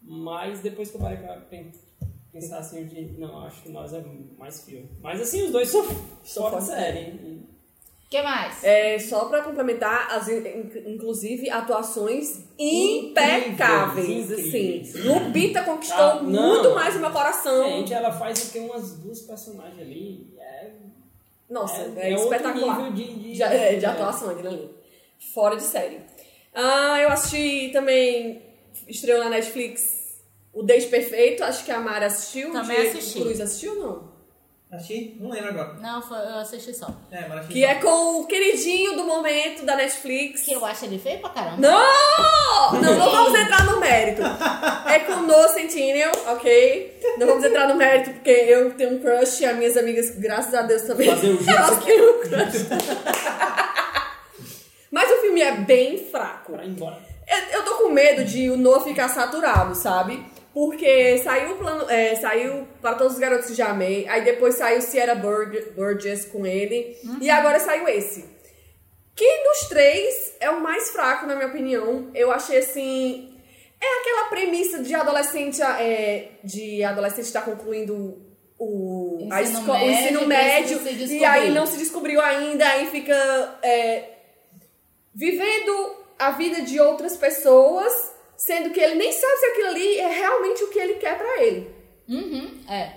Mas 0.00 0.60
depois 0.60 0.90
que 0.90 0.96
eu 0.96 1.00
parei 1.00 1.18
pra 1.18 1.36
pensar 2.40 2.58
assim, 2.58 2.78
eu 2.80 2.84
disse, 2.86 3.18
não, 3.18 3.44
acho 3.46 3.62
que 3.62 3.68
nós 3.70 3.92
é 3.92 4.02
mais 4.38 4.62
filme. 4.64 4.88
Mas 5.00 5.20
assim, 5.20 5.42
os 5.44 5.50
dois 5.52 5.68
são, 5.68 5.84
são 6.24 6.42
fora 6.44 6.56
de 6.58 6.66
de 6.66 6.70
série. 6.70 7.10
O 8.06 8.08
que 8.08 8.22
mais? 8.22 8.62
É, 8.62 8.98
só 9.00 9.24
pra 9.24 9.42
complementar, 9.42 10.08
as, 10.14 10.28
in- 10.28 10.44
inclusive 10.86 11.50
atuações 11.50 12.44
impecáveis, 12.58 14.30
incríveis. 14.30 14.94
assim. 14.96 15.08
Lupita 15.08 15.62
conquistou 15.64 15.98
Ah, 15.98 16.22
não. 16.22 16.30
muito 16.62 16.74
mais 16.74 16.94
o 16.96 17.00
meu 17.00 17.10
coração. 17.10 17.64
Gente, 17.68 17.92
ela 17.92 18.12
faz 18.12 18.48
o 18.48 18.52
que 18.52 18.58
umas 18.60 18.92
duas 18.98 19.22
personagens 19.22 19.80
ali. 19.80 20.34
É, 20.38 20.70
Nossa, 21.50 21.80
é, 21.96 22.12
é 22.12 22.16
outro 22.16 22.32
espetacular. 22.34 22.76
nível 22.78 22.92
de- 22.92 23.14
de- 23.22 23.32
de, 23.34 23.42
é, 23.42 23.74
de 23.76 23.84
é. 23.84 23.88
atuação 23.88 24.30
aquilo 24.30 24.48
ali. 24.48 24.70
Fora 25.34 25.56
de 25.56 25.62
série. 25.62 26.00
Ah, 26.54 26.98
eu 27.00 27.08
assisti 27.10 27.70
também, 27.72 28.42
estreou 28.88 29.22
na 29.24 29.30
Netflix, 29.30 29.95
O 30.56 30.62
Desde 30.62 30.88
Perfeito, 30.88 31.44
acho 31.44 31.66
que 31.66 31.70
a 31.70 31.78
Mara 31.78 32.06
assistiu. 32.06 32.50
Também 32.50 32.80
Diego 32.80 32.98
assisti. 32.98 33.20
Cruz 33.20 33.40
assistiu 33.42 33.78
ou 33.78 33.86
não? 33.86 34.16
Achei? 34.72 35.14
Não 35.20 35.30
lembro 35.30 35.50
agora. 35.50 35.74
Não, 35.74 36.00
foi, 36.00 36.16
eu 36.16 36.38
assisti 36.38 36.72
só. 36.74 36.88
É, 37.10 37.28
mas 37.28 37.46
Que 37.46 37.62
é 37.62 37.74
com 37.74 38.20
o 38.20 38.26
queridinho 38.26 38.96
do 38.96 39.04
momento 39.04 39.66
da 39.66 39.76
Netflix. 39.76 40.42
Que 40.42 40.54
eu 40.54 40.64
acho 40.64 40.86
ele 40.86 40.98
feio 40.98 41.20
pra 41.20 41.28
caramba. 41.28 41.58
Não! 41.58 42.72
Não, 42.80 42.98
não 42.98 43.10
vamos 43.10 43.38
entrar 43.38 43.66
no 43.66 43.78
mérito. 43.78 44.22
É 44.88 44.98
com 45.00 45.20
No 45.20 45.48
Centennial, 45.50 46.10
ok? 46.28 47.00
Não 47.18 47.26
vamos 47.26 47.44
entrar 47.44 47.68
no 47.68 47.74
mérito 47.74 48.12
porque 48.14 48.30
eu 48.30 48.72
tenho 48.74 48.94
um 48.94 48.98
crush 48.98 49.42
e 49.42 49.44
as 49.46 49.56
minhas 49.58 49.76
amigas, 49.76 50.10
graças 50.16 50.54
a 50.54 50.62
Deus, 50.62 50.82
também. 50.82 51.10
Fazer 51.10 51.32
o 51.32 51.38
Elas 51.50 51.84
têm 51.84 52.00
um 52.00 52.20
crush. 52.22 52.66
Mas 54.90 55.10
o 55.10 55.20
filme 55.20 55.42
é 55.42 55.52
bem 55.52 55.98
fraco. 56.10 56.52
pra 56.54 56.64
ir 56.64 56.70
embora. 56.70 56.98
Eu, 57.28 57.58
eu 57.58 57.64
tô 57.64 57.74
com 57.74 57.90
medo 57.90 58.24
de 58.24 58.48
o 58.50 58.56
No 58.56 58.80
ficar 58.80 59.08
saturado, 59.08 59.74
sabe? 59.74 60.24
Porque 60.58 61.18
saiu 61.18 61.52
o 61.52 61.56
plano, 61.58 61.84
é, 61.90 62.14
saiu 62.16 62.66
para 62.80 62.94
todos 62.94 63.12
os 63.12 63.18
garotos 63.18 63.48
que 63.48 63.52
já 63.54 63.66
amei, 63.68 64.08
aí 64.08 64.24
depois 64.24 64.54
saiu 64.54 64.80
Sierra 64.80 65.14
Burg- 65.14 65.72
Burgess 65.76 66.24
com 66.24 66.46
ele, 66.46 66.96
e 67.20 67.28
agora 67.28 67.60
saiu 67.60 67.86
esse. 67.86 68.24
Que 69.14 69.42
dos 69.44 69.68
três 69.68 70.32
é 70.40 70.48
o 70.48 70.62
mais 70.62 70.88
fraco, 70.92 71.26
na 71.26 71.34
minha 71.34 71.48
opinião. 71.48 72.10
Eu 72.14 72.30
achei 72.32 72.56
assim. 72.56 73.34
É 73.78 74.00
aquela 74.00 74.28
premissa 74.30 74.82
de 74.82 74.94
adolescente, 74.94 75.60
é, 75.60 76.28
de 76.42 76.82
adolescente 76.82 77.26
estar 77.26 77.42
concluindo 77.42 78.18
o, 78.58 79.28
a 79.30 79.42
Ensino 79.42 79.58
esco- 79.60 79.72
o 79.72 79.74
médio, 79.78 79.98
ensino 80.00 80.26
médio 80.26 81.06
e 81.18 81.22
aí 81.26 81.50
não 81.50 81.66
se 81.66 81.76
descobriu 81.76 82.18
ainda, 82.22 82.66
aí 82.66 82.86
fica 82.86 83.58
é, 83.62 84.04
vivendo 85.14 85.96
a 86.18 86.30
vida 86.30 86.62
de 86.62 86.80
outras 86.80 87.14
pessoas, 87.14 87.92
sendo 88.36 88.70
que 88.70 88.80
ele 88.80 88.94
nem 88.94 89.12
sabe 89.12 89.36
se 89.36 89.46
aquilo 89.46 89.68
ali 89.68 89.98
é 89.98 90.08
realmente 90.08 90.64
o 90.64 90.68
que 90.68 90.78
ele 90.78 90.94
quer 90.94 91.16
pra 91.16 91.42
ele. 91.42 91.74
Uhum, 92.08 92.64
é. 92.68 92.92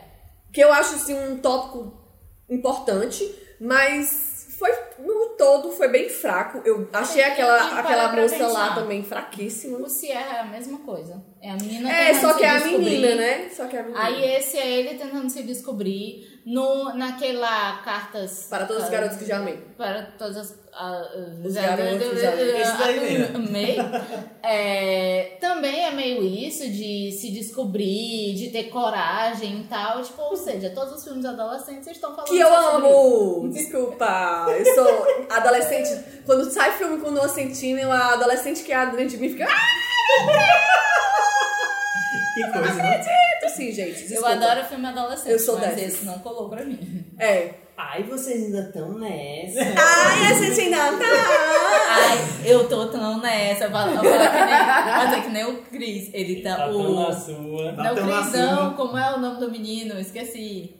Que 0.51 0.61
eu 0.61 0.71
acho 0.71 0.95
assim 0.95 1.13
um 1.13 1.37
tópico 1.39 1.93
importante, 2.49 3.23
mas 3.59 4.39
foi 4.59 4.71
no 4.99 5.29
todo 5.37 5.71
foi 5.71 5.87
bem 5.87 6.09
fraco. 6.09 6.61
Eu 6.65 6.89
achei 6.91 7.23
aquela 7.23 7.69
para 7.69 7.79
aquela 7.79 8.11
moça 8.13 8.47
lá 8.47 8.75
também 8.75 9.01
fraquíssima. 9.01 9.77
O 9.77 9.87
Sierra 9.87 10.37
é 10.37 10.39
a 10.41 10.45
mesma 10.45 10.79
coisa. 10.79 11.23
É 11.41 11.51
a 11.51 11.55
menina 11.55 11.89
É, 11.89 12.13
só 12.13 12.33
que 12.33 12.43
é 12.43 12.49
a 12.49 12.59
menina, 12.65 13.15
né? 13.15 13.49
Só 13.49 13.67
que 13.67 13.77
é 13.77 13.79
a 13.79 13.83
menina. 13.83 14.03
Aí 14.03 14.35
esse 14.35 14.57
é 14.57 14.69
ele 14.69 14.97
tentando 14.97 15.29
se 15.29 15.43
descobrir 15.43 16.41
no, 16.45 16.93
naquela 16.93 17.81
cartas... 17.83 18.47
Para 18.49 18.65
todos 18.65 18.83
os 18.83 18.89
ah, 18.89 18.91
garotos 18.91 19.17
que 19.17 19.25
já 19.25 19.37
amei. 19.37 19.57
Para 19.77 20.03
todas 20.17 20.35
as... 20.35 20.59
Os 21.43 21.53
garotos 21.53 22.21
daí. 22.21 23.03
É, 24.41 25.37
também 25.39 25.85
é 25.85 25.91
meio 25.91 26.23
isso 26.23 26.67
de 26.69 27.11
se 27.11 27.29
descobrir, 27.31 28.33
de 28.35 28.49
ter 28.49 28.63
coragem 28.69 29.59
e 29.59 29.63
tal. 29.65 30.01
Tipo, 30.01 30.21
ou 30.21 30.35
seja, 30.37 30.69
todos 30.69 30.95
os 30.95 31.03
filmes 31.03 31.25
adolescentes 31.25 31.87
estão 31.87 32.15
falando 32.15 32.29
Que 32.29 32.39
eu 32.39 32.55
amo! 32.55 33.49
Desculpa, 33.49 34.45
eu 34.57 34.73
sou 34.73 35.07
adolescente. 35.29 36.21
Quando 36.25 36.49
sai 36.49 36.71
filme 36.77 36.99
com 36.99 37.11
Noah 37.11 37.27
Centineo, 37.27 37.91
a 37.91 38.13
adolescente 38.13 38.63
que 38.63 38.71
é 38.71 38.85
dentro 38.85 39.09
de 39.09 39.17
mim 39.17 39.29
fica. 39.29 39.45
Ah, 39.45 39.57
Que 42.33 42.51
coisa, 42.51 42.73
né? 42.75 43.03
Assim, 43.67 43.71
gente. 43.71 44.01
Eu 44.01 44.07
Desculpa. 44.07 44.29
adoro 44.31 44.65
filme 44.65 44.87
adolescente, 44.87 45.31
Eu 45.31 45.39
sou 45.39 45.57
mas 45.59 45.75
dessas. 45.75 45.93
esse 45.95 46.05
não 46.05 46.19
colou 46.19 46.49
pra 46.49 46.63
mim. 46.63 47.05
É. 47.19 47.53
Ai, 47.81 48.03
vocês 48.03 48.43
ainda 48.43 48.59
estão 48.59 48.97
nessa. 48.99 49.61
Ai, 49.61 50.31
a 50.31 50.33
gente 50.43 50.59
ainda 50.61 50.77
tá. 50.77 51.05
Ai, 51.89 52.17
eu 52.45 52.67
tô 52.67 52.87
tão 52.87 53.21
nessa. 53.21 53.65
Eu 53.65 53.71
falo, 53.71 53.91
eu 53.91 54.03
falo 54.03 54.11
que 54.11 54.45
nem, 54.45 55.05
fazer 55.05 55.21
que 55.21 55.29
nem 55.29 55.45
o 55.45 55.61
Cris. 55.63 56.09
Ele 56.13 56.41
tá. 56.41 56.55
Tá 56.57 56.67
o, 56.67 56.73
tão 56.83 56.93
na 56.95 57.11
sua. 57.13 57.71
não, 57.71 57.91
o 57.91 57.95
tão 57.95 58.05
na 58.05 58.21
Crisão, 58.21 58.57
sua. 58.57 58.73
como 58.73 58.97
é 58.97 59.15
o 59.15 59.19
nome 59.19 59.39
do 59.39 59.49
menino? 59.49 59.97
Esqueci. 59.99 60.75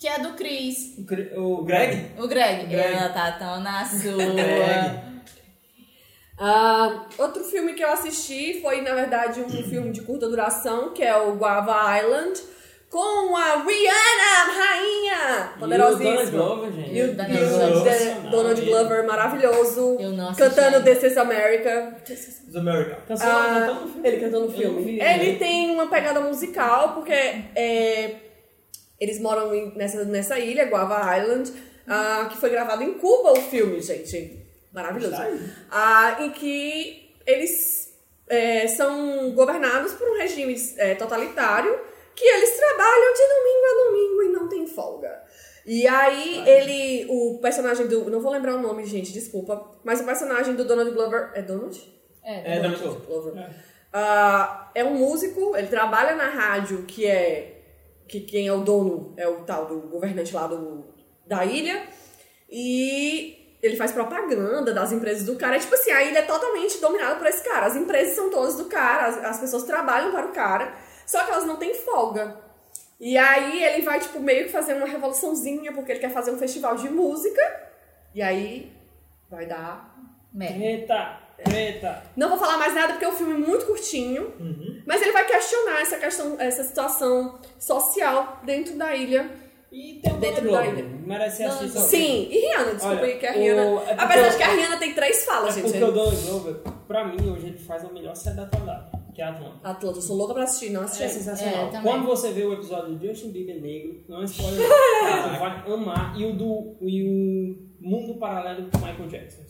Que 0.00 0.08
é 0.08 0.18
do 0.18 0.30
Cris. 0.32 0.96
O, 0.98 1.04
Cri- 1.04 1.30
o 1.36 1.58
O 1.60 1.64
Greg? 1.64 2.06
O 2.18 2.26
Greg. 2.26 2.66
Greg. 2.66 2.94
Ela 2.96 3.08
tá 3.10 3.32
tão 3.32 3.60
na 3.60 3.84
sua. 3.86 4.16
Greg. 4.32 5.09
Ah, 6.42 7.04
outro 7.18 7.44
filme 7.44 7.74
que 7.74 7.84
eu 7.84 7.90
assisti 7.92 8.60
foi, 8.62 8.80
na 8.80 8.94
verdade, 8.94 9.40
um 9.42 9.48
filme 9.64 9.90
de 9.92 10.00
curta 10.00 10.26
duração, 10.26 10.94
que 10.94 11.02
é 11.02 11.14
o 11.14 11.34
Guava 11.36 11.98
Island, 11.98 12.40
com 12.88 13.36
a 13.36 13.56
Rihanna, 13.62 14.52
rainha! 14.56 15.50
E 15.52 15.56
o 15.56 15.60
Poderosíssima. 15.60 16.10
Donald 16.14 16.30
Glover, 16.30 16.72
gente. 16.72 16.92
E 16.94 17.02
o, 17.02 17.14
Donald 17.14 17.48
Glover. 17.50 18.30
Donald 18.30 18.60
Glover, 18.62 19.06
maravilhoso. 19.06 19.96
Eu 20.00 20.12
não 20.12 20.30
assisti 20.30 20.54
Cantando. 20.54 20.82
This 20.82 21.02
is 21.04 21.16
America. 21.18 21.96
Os 22.48 22.56
American. 22.56 22.96
Canção, 23.06 23.28
Ah, 23.30 23.44
cantando 23.60 23.80
no 23.82 23.88
filme. 23.92 24.08
ele 24.08 24.16
cantou 24.20 24.40
no 24.40 24.50
filme. 24.50 24.82
vi, 24.82 25.00
ele 25.00 25.32
né? 25.32 25.38
tem 25.38 25.70
uma 25.70 25.88
pegada 25.88 26.20
musical, 26.20 26.94
porque 26.94 27.12
é, 27.12 28.14
eles 28.98 29.20
moram 29.20 29.50
nessa, 29.76 30.04
nessa 30.04 30.38
ilha, 30.38 30.64
Guava 30.64 31.18
Island, 31.18 31.52
ah, 31.86 32.28
que 32.30 32.38
foi 32.38 32.48
gravado 32.50 32.82
em 32.82 32.94
Cuba 32.94 33.32
o 33.32 33.42
filme, 33.42 33.80
gente. 33.82 34.39
Maravilhoso. 34.72 35.16
Ah, 35.70 36.18
em 36.20 36.30
que 36.30 37.14
eles 37.26 37.92
é, 38.28 38.68
são 38.68 39.32
governados 39.32 39.92
por 39.94 40.08
um 40.08 40.16
regime 40.16 40.54
é, 40.78 40.94
totalitário 40.94 41.78
que 42.14 42.24
eles 42.24 42.56
trabalham 42.56 43.14
de 43.14 43.22
domingo 43.28 43.64
a 43.66 43.84
domingo 43.84 44.22
e 44.22 44.28
não 44.28 44.48
tem 44.48 44.66
folga. 44.66 45.22
E 45.66 45.86
aí 45.86 46.48
ele, 46.48 47.06
o 47.08 47.38
personagem 47.40 47.86
do, 47.86 48.10
não 48.10 48.20
vou 48.20 48.32
lembrar 48.32 48.56
o 48.56 48.60
nome, 48.60 48.84
gente, 48.84 49.12
desculpa, 49.12 49.70
mas 49.84 50.00
o 50.00 50.04
personagem 50.04 50.54
do 50.54 50.64
Donald 50.64 50.90
Glover, 50.90 51.30
é 51.34 51.42
Donald? 51.42 51.78
É, 52.22 52.56
É, 52.56 52.60
Donald 52.60 52.82
Glover. 52.82 53.02
Glover. 53.06 53.50
Ah, 53.92 54.70
é 54.74 54.84
um 54.84 54.94
músico, 54.94 55.56
ele 55.56 55.66
trabalha 55.66 56.14
na 56.14 56.28
rádio, 56.28 56.84
que 56.84 57.06
é 57.06 57.56
que 58.06 58.20
quem 58.20 58.48
é 58.48 58.52
o 58.52 58.62
dono 58.62 59.14
é 59.16 59.28
o 59.28 59.44
tal 59.44 59.66
do 59.66 59.82
governante 59.82 60.34
lá 60.34 60.48
do, 60.48 60.84
da 61.26 61.44
ilha, 61.44 61.86
e 62.50 63.39
ele 63.62 63.76
faz 63.76 63.92
propaganda 63.92 64.72
das 64.72 64.92
empresas 64.92 65.24
do 65.24 65.36
cara. 65.36 65.56
É 65.56 65.58
tipo 65.58 65.74
assim, 65.74 65.90
a 65.90 66.02
ilha 66.02 66.20
é 66.20 66.22
totalmente 66.22 66.80
dominada 66.80 67.16
por 67.16 67.26
esse 67.26 67.42
cara. 67.42 67.66
As 67.66 67.76
empresas 67.76 68.14
são 68.14 68.30
todas 68.30 68.56
do 68.56 68.64
cara, 68.66 69.06
as, 69.06 69.24
as 69.24 69.38
pessoas 69.40 69.64
trabalham 69.64 70.12
para 70.12 70.26
o 70.26 70.32
cara, 70.32 70.72
só 71.06 71.24
que 71.24 71.30
elas 71.30 71.44
não 71.44 71.56
têm 71.56 71.74
folga. 71.74 72.36
E 72.98 73.16
aí 73.16 73.64
ele 73.64 73.82
vai, 73.82 73.98
tipo, 73.98 74.20
meio 74.20 74.44
que 74.44 74.52
fazer 74.52 74.74
uma 74.74 74.86
revoluçãozinha, 74.86 75.72
porque 75.72 75.92
ele 75.92 76.00
quer 76.00 76.12
fazer 76.12 76.30
um 76.30 76.38
festival 76.38 76.76
de 76.76 76.90
música. 76.90 77.40
E 78.14 78.20
aí 78.20 78.70
vai 79.30 79.46
dar. 79.46 79.96
Merda. 80.32 80.64
Eita, 80.64 81.20
eita. 81.50 82.02
Não 82.14 82.28
vou 82.28 82.38
falar 82.38 82.58
mais 82.58 82.74
nada 82.74 82.92
porque 82.92 83.04
é 83.04 83.08
um 83.08 83.16
filme 83.16 83.34
muito 83.34 83.64
curtinho. 83.64 84.34
Uhum. 84.38 84.82
Mas 84.86 85.00
ele 85.00 85.12
vai 85.12 85.24
questionar 85.24 85.80
essa 85.80 85.96
questão, 85.96 86.36
essa 86.38 86.62
situação 86.62 87.40
social 87.58 88.40
dentro 88.44 88.76
da 88.76 88.94
ilha. 88.94 89.30
E 89.72 90.00
tem 90.02 90.12
Dentro 90.18 90.48
Golden 90.48 90.50
da 90.50 90.62
Globe. 90.62 90.80
ilha. 90.80 91.06
Merece 91.06 91.44
assistir. 91.44 91.70
só. 91.70 91.80
Sim, 91.80 92.28
e 92.30 92.40
Rihanna, 92.40 92.72
desculpa 92.74 92.96
Olha, 92.96 93.04
aí, 93.04 93.18
que 93.18 93.26
a 93.26 93.30
o- 93.30 93.34
Rihanna. 93.38 93.62
é 93.62 93.74
porque 93.76 93.90
Apesar 94.04 94.26
eu- 94.26 94.30
de 94.30 94.36
que 94.36 94.42
a 94.42 94.48
Rihanna 94.52 94.76
tem 94.78 94.94
três 94.94 95.24
falas, 95.24 95.50
É 95.56 95.60
gente. 95.60 95.70
porque 95.70 95.84
o 95.84 95.92
Donald 95.92 96.16
Glover, 96.26 96.54
pra 96.88 97.04
mim, 97.06 97.30
hoje 97.30 97.46
ele 97.46 97.58
faz 97.58 97.84
a 97.84 97.88
melhor 97.92 98.16
série 98.16 98.36
da 98.36 98.42
atualidade, 98.42 98.90
que 99.14 99.22
é 99.22 99.24
a 99.24 99.30
Atlanta. 99.30 99.68
Atlanta, 99.68 99.98
eu 99.98 100.02
sou 100.02 100.16
louca 100.16 100.34
pra 100.34 100.42
assistir, 100.42 100.70
não 100.70 100.82
assisti 100.82 101.02
É 101.04 101.06
essa. 101.06 101.18
sensacional. 101.18 101.70
É. 101.72 101.80
Quando 101.82 102.04
você 102.06 102.32
vê 102.32 102.42
o 102.44 102.52
episódio 102.52 102.94
do 102.96 103.06
Justin 103.06 103.30
Bieber 103.30 103.60
negro, 103.60 104.02
não 104.08 104.22
é 104.22 104.24
spoiler, 104.24 104.58
você 104.66 105.38
vai 105.38 105.72
amar. 105.72 106.18
E 106.18 106.24
o 106.26 106.32
do 106.36 106.76
e 106.80 107.02
o 107.04 107.70
Mundo 107.80 108.14
Paralelo 108.18 108.68
com 108.70 108.78
Michael 108.78 109.08
Jackson. 109.08 109.40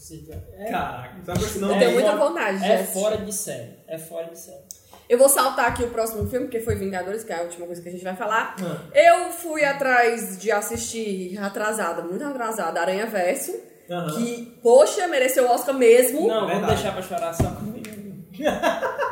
É, 0.58 0.70
Caraca, 0.70 1.34
sinal. 1.40 1.70
Eu 1.72 1.78
tenho 1.78 1.92
muita 1.92 2.14
vontade 2.16 2.58
de 2.58 2.64
É 2.70 2.84
fora 2.84 3.16
de 3.16 3.32
série. 3.34 3.70
É 3.88 3.98
fora 3.98 4.26
de 4.30 4.38
série. 4.38 4.64
Eu 5.10 5.18
vou 5.18 5.28
saltar 5.28 5.66
aqui 5.66 5.82
o 5.82 5.90
próximo 5.90 6.26
filme, 6.28 6.46
porque 6.46 6.60
foi 6.60 6.76
Vingadores, 6.76 7.24
que 7.24 7.32
é 7.32 7.40
a 7.40 7.42
última 7.42 7.66
coisa 7.66 7.82
que 7.82 7.88
a 7.88 7.92
gente 7.92 8.04
vai 8.04 8.14
falar. 8.14 8.54
Ah. 8.62 8.78
Eu 8.96 9.30
fui 9.32 9.64
atrás 9.64 10.38
de 10.38 10.52
assistir, 10.52 11.36
atrasada, 11.38 12.00
muito 12.02 12.24
atrasada, 12.24 12.80
Aranha 12.80 13.06
Verso. 13.06 13.52
Que, 14.16 14.56
poxa, 14.62 15.08
mereceu 15.08 15.46
o 15.46 15.50
Oscar 15.50 15.74
mesmo. 15.74 16.20
Não, 16.28 16.28
vamos 16.42 16.48
verdade. 16.52 16.74
deixar 16.74 16.92
pra 16.92 17.02
chorar 17.02 17.32
só 17.34 17.50
comigo. 17.50 17.80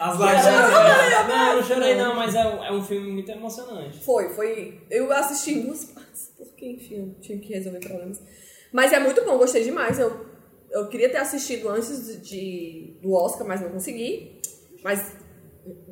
As 0.00 0.16
Não, 0.18 0.26
lágrimas. 0.26 1.28
não, 1.28 1.56
não 1.56 1.62
chorei 1.64 1.94
não, 1.96 2.14
mas 2.14 2.34
é, 2.34 2.46
um- 2.46 2.64
é 2.64 2.72
um 2.72 2.82
filme 2.84 3.10
muito 3.12 3.30
emocionante. 3.32 3.98
Foi, 4.04 4.28
foi. 4.30 4.80
Eu 4.90 5.12
assisti 5.12 5.54
em 5.54 5.62
duas 5.66 5.84
partes, 5.86 6.32
porque, 6.36 6.66
enfim, 6.70 6.96
eu 7.16 7.20
tinha 7.20 7.38
que 7.38 7.52
resolver 7.52 7.80
problemas. 7.80 8.20
Mas 8.72 8.92
é 8.92 9.00
muito 9.00 9.24
bom, 9.24 9.36
gostei 9.38 9.64
demais. 9.64 9.98
Eu, 9.98 10.24
eu 10.70 10.86
queria 10.88 11.08
ter 11.10 11.16
assistido 11.18 11.68
antes 11.68 12.06
de, 12.06 12.16
de- 12.20 12.98
do 13.02 13.12
Oscar, 13.12 13.46
mas 13.46 13.60
não 13.60 13.70
consegui. 13.70 14.37
Mas 14.84 15.12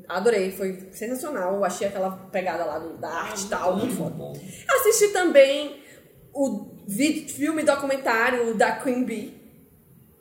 adorei, 0.09 0.53
foi 0.53 0.89
sensacional. 0.93 1.55
Eu 1.57 1.65
achei 1.65 1.89
aquela 1.89 2.11
pegada 2.33 2.65
lá 2.65 2.79
do, 2.79 2.97
da 2.99 3.09
arte 3.09 3.45
e 3.45 3.49
tal, 3.49 3.77
muito 3.77 3.97
foda. 3.97 4.11
bom. 4.11 4.33
Assisti 4.69 5.09
também 5.09 5.83
o 6.33 6.77
vi- 6.87 7.27
filme 7.29 7.63
documentário 7.63 8.55
da 8.55 8.73
Queen 8.73 9.05
Bee. 9.05 9.37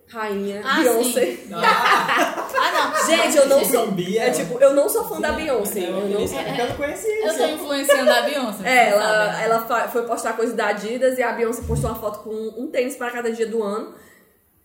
Rainha, 0.08 0.62
Ah, 0.64 0.80
Beyoncé. 0.82 1.26
sim. 1.26 1.50
Ah, 1.52 2.92
não. 2.94 3.06
Gente, 3.10 3.38
eu 3.38 3.48
não 3.48 3.66
sou. 3.66 3.88
É 3.98 4.28
é- 4.28 4.30
tipo, 4.32 4.60
eu 4.60 4.74
não 4.74 4.88
sou 4.88 5.04
fã 5.10 5.20
da 5.20 5.30
Sim, 5.30 5.36
Beyoncé. 5.38 5.80
é 5.80 5.90
Eu 5.90 5.94
não 5.94 6.08
delícia. 6.08 6.40
É 6.42 6.62
eu 6.62 6.70
não 6.70 6.76
conhecia 6.76 7.28
Eu 7.28 7.38
tô 7.38 7.46
influenciando 7.48 8.12
a 8.12 8.22
Beyoncé. 8.22 8.68
É, 8.70 8.90
ela, 8.92 9.02
sabe, 9.02 9.38
né? 9.38 9.44
ela 9.46 9.88
foi 9.90 10.04
postar 10.06 10.34
coisa 10.34 10.54
da 10.54 10.68
Adidas 10.68 11.18
e 11.18 11.24
a 11.24 11.32
Beyoncé 11.32 11.64
postou 11.68 11.90
uma 11.90 12.00
foto 12.00 12.20
com 12.20 12.30
um 12.30 12.68
tênis 12.68 12.96
para 12.96 13.10
cada 13.12 13.32
dia 13.32 13.48
do 13.48 13.64
ano. 13.64 13.90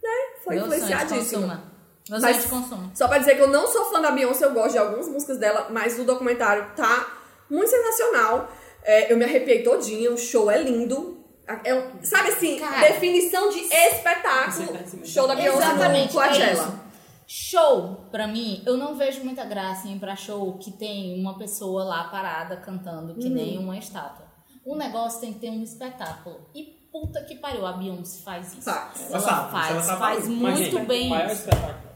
Né? 0.03 0.11
Foi 0.45 0.57
Meu 0.57 0.65
influenciadíssima. 0.67 1.70
Mas- 2.19 2.43
de 2.43 2.49
consumo. 2.49 2.91
Só 2.95 3.07
pra 3.09 3.19
dizer 3.19 3.37
que 3.37 3.43
eu 3.43 3.49
não 3.49 3.67
sou 3.69 3.85
fã 3.87 4.01
da 4.01 4.11
Beyoncé, 4.11 4.45
eu 4.45 4.53
gosto 4.53 4.73
de 4.73 4.79
algumas 4.79 5.09
músicas 5.09 5.39
dela, 5.39 5.69
mas 5.71 5.99
o 5.99 6.05
documentário 6.05 6.71
tá 6.75 7.07
muito 7.51 7.69
sensacional. 7.71 8.49
É, 8.83 9.13
eu 9.13 9.17
me 9.17 9.25
arrepiei 9.25 9.63
todinha, 9.63 10.11
o 10.11 10.17
show 10.19 10.51
é 10.51 10.61
lindo. 10.63 11.19
É 11.65 11.91
sabe 12.03 12.29
assim, 12.31 12.59
Cara. 12.59 12.81
definição 12.89 13.51
de 13.51 13.59
espetáculo. 13.61 14.69
Tá 14.69 14.85
Show 15.05 15.27
da 15.27 15.35
Beyoncé 15.35 15.59
Exatamente, 15.59 16.15
no 16.15 16.21
é 16.23 16.27
Coachella. 16.29 16.53
isso. 16.53 16.81
Show, 17.27 18.07
pra 18.11 18.27
mim, 18.27 18.63
eu 18.67 18.77
não 18.77 18.97
vejo 18.97 19.23
muita 19.23 19.45
graça 19.45 19.87
em 19.87 19.97
ir 19.97 20.01
pra 20.01 20.17
show 20.17 20.57
que 20.59 20.73
tem 20.73 21.21
uma 21.21 21.39
pessoa 21.39 21.85
lá 21.85 22.05
parada 22.05 22.57
cantando 22.57 23.15
que 23.15 23.29
nem 23.29 23.57
Uhum. 23.59 23.65
uma 23.65 23.79
estátua. 23.79 24.27
O 24.65 24.75
negócio 24.77 25.21
tem 25.21 25.33
que 25.33 25.39
ter 25.41 25.51
um 25.51 25.63
espetáculo. 25.63 26.41
E 26.55 26.65
puta 26.91 27.23
que 27.23 27.37
pariu, 27.37 27.65
a 27.67 27.73
Beyoncé 27.73 28.21
faz 28.23 28.53
isso. 28.53 28.63
Faz. 28.63 29.01
Ela 29.01 29.11
Ela 29.11 29.21
sabe, 29.21 29.51
faz, 29.53 29.71
ela 29.89 29.97
faz 29.99 30.19
fazer. 30.21 30.31
muito 30.31 30.75
Mas, 30.75 30.87
bem 30.89 31.07
O 31.07 31.11
maior 31.11 31.31
espetáculo 31.31 31.90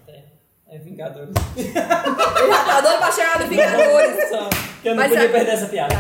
é 0.75 0.79
Vingadores. 0.79 1.35
Eu 1.57 2.53
já 2.53 2.81
doido 2.81 2.99
pra 2.99 3.13
chegar 3.13 3.41
no 3.41 3.47
Vingadores. 3.47 4.29
Só 4.29 4.49
que 4.83 4.89
eu 4.89 4.95
não 4.95 5.03
Mas 5.03 5.11
podia 5.13 5.25
é- 5.25 5.29
perder 5.33 5.51
essa 5.53 5.67
piada. 5.67 5.95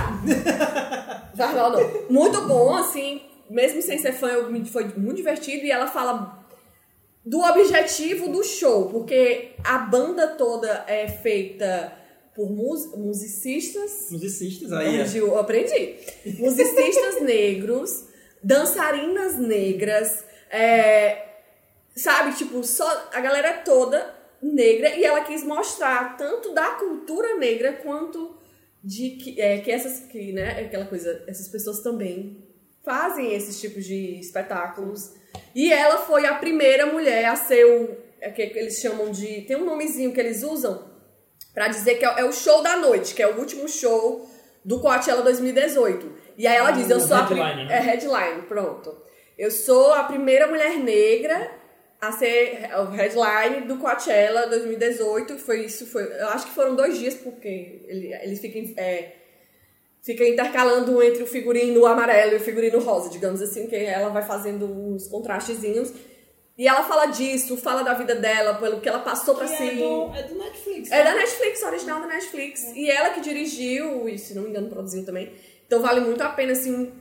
Vai, 1.34 1.54
não, 1.54 1.70
não. 1.70 1.90
Muito 2.10 2.40
bom, 2.42 2.74
assim, 2.74 3.22
mesmo 3.48 3.80
sem 3.82 3.98
ser 3.98 4.12
fã, 4.12 4.28
eu 4.28 4.50
me- 4.50 4.64
foi 4.64 4.84
muito 4.96 5.16
divertido 5.16 5.64
e 5.64 5.70
ela 5.70 5.86
fala 5.86 6.44
do 7.24 7.40
objetivo 7.40 8.28
do 8.28 8.42
show, 8.42 8.88
porque 8.90 9.52
a 9.64 9.78
banda 9.78 10.28
toda 10.28 10.84
é 10.86 11.06
feita 11.08 11.92
por 12.34 12.50
mus- 12.50 12.92
musicistas. 12.96 14.08
Musicistas 14.10 14.72
aí. 14.72 15.00
Hoje 15.02 15.18
eu 15.18 15.38
aprendi. 15.38 15.96
Musicistas 16.38 17.20
negros, 17.22 18.04
dançarinas 18.42 19.36
negras, 19.38 20.24
é, 20.50 21.26
sabe, 21.96 22.34
tipo, 22.36 22.62
só 22.64 23.08
a 23.12 23.20
galera 23.20 23.48
é 23.48 23.52
toda 23.58 24.23
negra 24.42 24.96
e 24.96 25.04
ela 25.04 25.22
quis 25.22 25.44
mostrar 25.44 26.16
tanto 26.16 26.52
da 26.52 26.72
cultura 26.72 27.36
negra 27.36 27.72
quanto 27.72 28.36
de 28.82 29.10
que, 29.10 29.40
é, 29.40 29.58
que 29.58 29.70
essas 29.70 30.00
que, 30.00 30.32
né, 30.32 30.60
aquela 30.60 30.86
coisa, 30.86 31.24
essas 31.26 31.48
pessoas 31.48 31.80
também 31.80 32.44
fazem 32.84 33.34
esses 33.34 33.60
tipos 33.60 33.84
de 33.84 34.18
espetáculos. 34.20 35.14
E 35.54 35.72
ela 35.72 35.98
foi 35.98 36.26
a 36.26 36.34
primeira 36.34 36.86
mulher 36.86 37.24
a 37.24 37.36
ser 37.36 37.64
o 37.64 38.04
é 38.20 38.30
que 38.30 38.40
eles 38.40 38.80
chamam 38.80 39.10
de 39.10 39.42
tem 39.42 39.56
um 39.56 39.66
nomezinho 39.66 40.12
que 40.12 40.20
eles 40.20 40.42
usam 40.42 40.94
Pra 41.54 41.68
dizer 41.68 41.94
que 41.94 42.04
é 42.04 42.14
é 42.18 42.24
o 42.24 42.32
show 42.32 42.62
da 42.62 42.76
noite, 42.76 43.14
que 43.14 43.22
é 43.22 43.28
o 43.28 43.38
último 43.38 43.68
show 43.68 44.28
do 44.64 44.80
Coachella 44.80 45.22
2018. 45.22 46.12
E 46.36 46.48
aí 46.48 46.56
ela 46.56 46.72
diz, 46.72 46.90
eu 46.90 46.98
sou 46.98 47.16
a 47.16 47.20
headline, 47.26 47.66
né? 47.66 47.76
é 47.76 47.80
headline, 47.80 48.42
pronto. 48.42 48.92
Eu 49.38 49.52
sou 49.52 49.92
a 49.92 50.02
primeira 50.02 50.48
mulher 50.48 50.76
negra 50.78 51.48
a 52.08 52.12
ser 52.12 52.70
o 52.78 52.90
headline 52.90 53.66
do 53.66 53.78
Coachella 53.78 54.46
2018. 54.46 55.38
Foi 55.38 55.64
isso, 55.64 55.86
foi. 55.86 56.04
Eu 56.04 56.28
acho 56.28 56.46
que 56.46 56.52
foram 56.52 56.74
dois 56.74 56.98
dias 56.98 57.14
porque 57.14 57.82
ele, 57.86 58.14
eles 58.14 58.40
ficam 58.40 58.74
é, 58.76 59.12
fica 60.02 60.26
intercalando 60.28 61.02
entre 61.02 61.22
o 61.22 61.26
figurino 61.26 61.86
amarelo 61.86 62.34
e 62.34 62.36
o 62.36 62.40
figurino 62.40 62.78
rosa, 62.78 63.08
digamos 63.08 63.40
assim, 63.40 63.66
que 63.66 63.74
ela 63.74 64.10
vai 64.10 64.22
fazendo 64.22 64.66
uns 64.66 65.08
contrastezinhos. 65.08 65.92
E 66.56 66.68
ela 66.68 66.84
fala 66.84 67.06
disso, 67.06 67.56
fala 67.56 67.82
da 67.82 67.94
vida 67.94 68.14
dela, 68.14 68.54
pelo 68.54 68.80
que 68.80 68.88
ela 68.88 69.00
passou 69.00 69.34
pra 69.34 69.48
si. 69.48 69.62
é, 69.62 69.74
do, 69.74 70.14
é 70.14 70.22
do 70.22 70.38
Netflix. 70.38 70.90
É 70.92 71.02
da 71.02 71.14
Netflix, 71.14 71.62
original 71.64 72.00
da 72.00 72.06
Netflix. 72.06 72.62
E 72.76 72.88
ela 72.88 73.10
que 73.10 73.20
dirigiu, 73.20 74.08
e 74.08 74.16
se 74.18 74.34
não 74.34 74.42
me 74.42 74.50
engano 74.50 74.68
produziu 74.68 75.04
também. 75.04 75.32
Então 75.66 75.80
vale 75.80 76.00
muito 76.00 76.20
a 76.22 76.28
pena, 76.28 76.52
assim, 76.52 76.92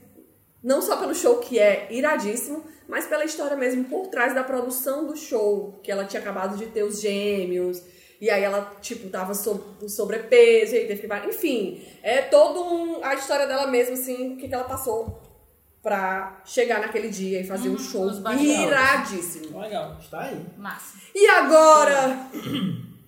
não 0.64 0.82
só 0.82 0.98
pelo 0.98 1.14
show 1.14 1.38
que 1.38 1.60
é 1.60 1.88
iradíssimo, 1.92 2.64
mas 2.88 3.06
pela 3.06 3.26
história 3.26 3.56
mesmo 3.58 3.84
por 3.86 4.08
trás 4.08 4.34
da 4.34 4.44
produção 4.44 5.06
do 5.06 5.16
show. 5.16 5.80
Que 5.84 5.92
ela 5.92 6.06
tinha 6.06 6.22
acabado 6.22 6.58
de 6.58 6.68
ter 6.68 6.84
os 6.84 7.02
gêmeos, 7.02 7.82
e 8.22 8.30
aí 8.30 8.44
ela, 8.44 8.74
tipo, 8.82 9.10
tava 9.10 9.34
sob 9.34 9.62
com 9.80 9.90
sobrepeso, 9.90 10.76
e 10.76 10.80
aí 10.80 10.88
teve 10.88 11.08
que... 11.08 11.28
Enfim, 11.28 11.86
é 12.02 12.22
todo 12.22 12.64
um, 12.64 13.04
a 13.04 13.14
história 13.16 13.46
dela 13.46 13.68
mesmo, 13.68 13.94
assim, 13.94 14.34
o 14.34 14.38
que, 14.38 14.48
que 14.48 14.54
ela 14.54 14.64
passou 14.64 15.22
pra 15.82 16.42
chegar 16.46 16.80
naquele 16.80 17.10
dia 17.10 17.42
e 17.42 17.44
fazer 17.44 17.68
um 17.68 17.78
show 17.78 18.10
iradíssimo. 18.40 19.60
Legal. 19.60 19.98
Está 20.00 20.22
aí. 20.22 20.46
Massa. 20.58 20.98
E 21.14 21.28
agora... 21.28 22.30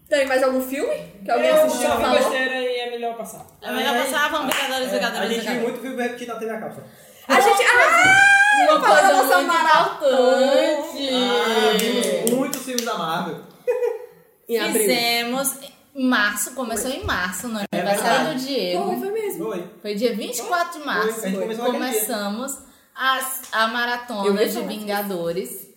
Tem 0.07 0.27
mais 0.27 0.44
algum 0.44 0.61
filme 0.61 0.94
que 1.23 1.32
alguém 1.32 1.49
eu 1.49 1.64
assistiu 1.64 1.90
só 1.90 2.14
e 2.14 2.18
besteira 2.18 2.56
e 2.61 2.77
é 2.77 2.91
melhor 2.91 3.18
passar. 3.18 3.45
É 3.60 3.72
melhor 3.73 3.95
Aí- 3.95 4.03
passar, 4.03 4.30
vamos 4.30 4.53
Vingadores, 4.56 4.88
A 4.88 4.91
Vingadores, 4.91 5.30
gente 5.30 5.41
viu 5.41 5.41
Vingadores. 5.41 5.64
muito 5.64 5.82
filme 5.82 6.03
repetido 6.03 6.34
na 6.34 6.40
TV 6.40 6.52
a 6.52 6.60
cabo. 6.60 6.82
A 7.27 7.39
gente. 7.41 7.64
Ah! 7.64 8.31
Uma 8.57 8.80
coisa 8.80 9.14
muito 9.15 9.39
importante. 9.43 11.10
Ah, 11.11 11.77
vimos 11.77 12.31
muitos 12.31 12.61
filmes 12.64 12.85
da 12.85 12.97
Marvel. 12.97 13.41
Em 14.47 14.60
abril. 14.60 14.81
Fizemos... 14.81 15.56
Em 15.97 16.07
março, 16.10 16.52
começou 16.56 16.91
em 16.91 17.06
março, 17.06 17.47
no 17.47 17.57
aniversário 17.72 18.26
verdade. 18.26 18.39
do 18.41 18.45
Diego. 18.45 18.84
Foi, 18.84 18.97
foi 18.99 19.11
mesmo. 19.11 19.45
Foi. 19.45 19.65
Foi 19.81 19.95
dia 19.95 20.14
24 20.14 20.80
de 20.80 20.85
março. 20.85 21.14
Foi, 21.14 21.23
a 21.23 21.31
gente 21.31 21.39
começou. 21.41 21.65
Começamos 21.65 22.57
as- 22.93 23.41
a 23.53 23.61
Eu 23.64 23.68
maratona 23.69 24.45
de. 24.45 24.60
Vingadores. 24.61 25.68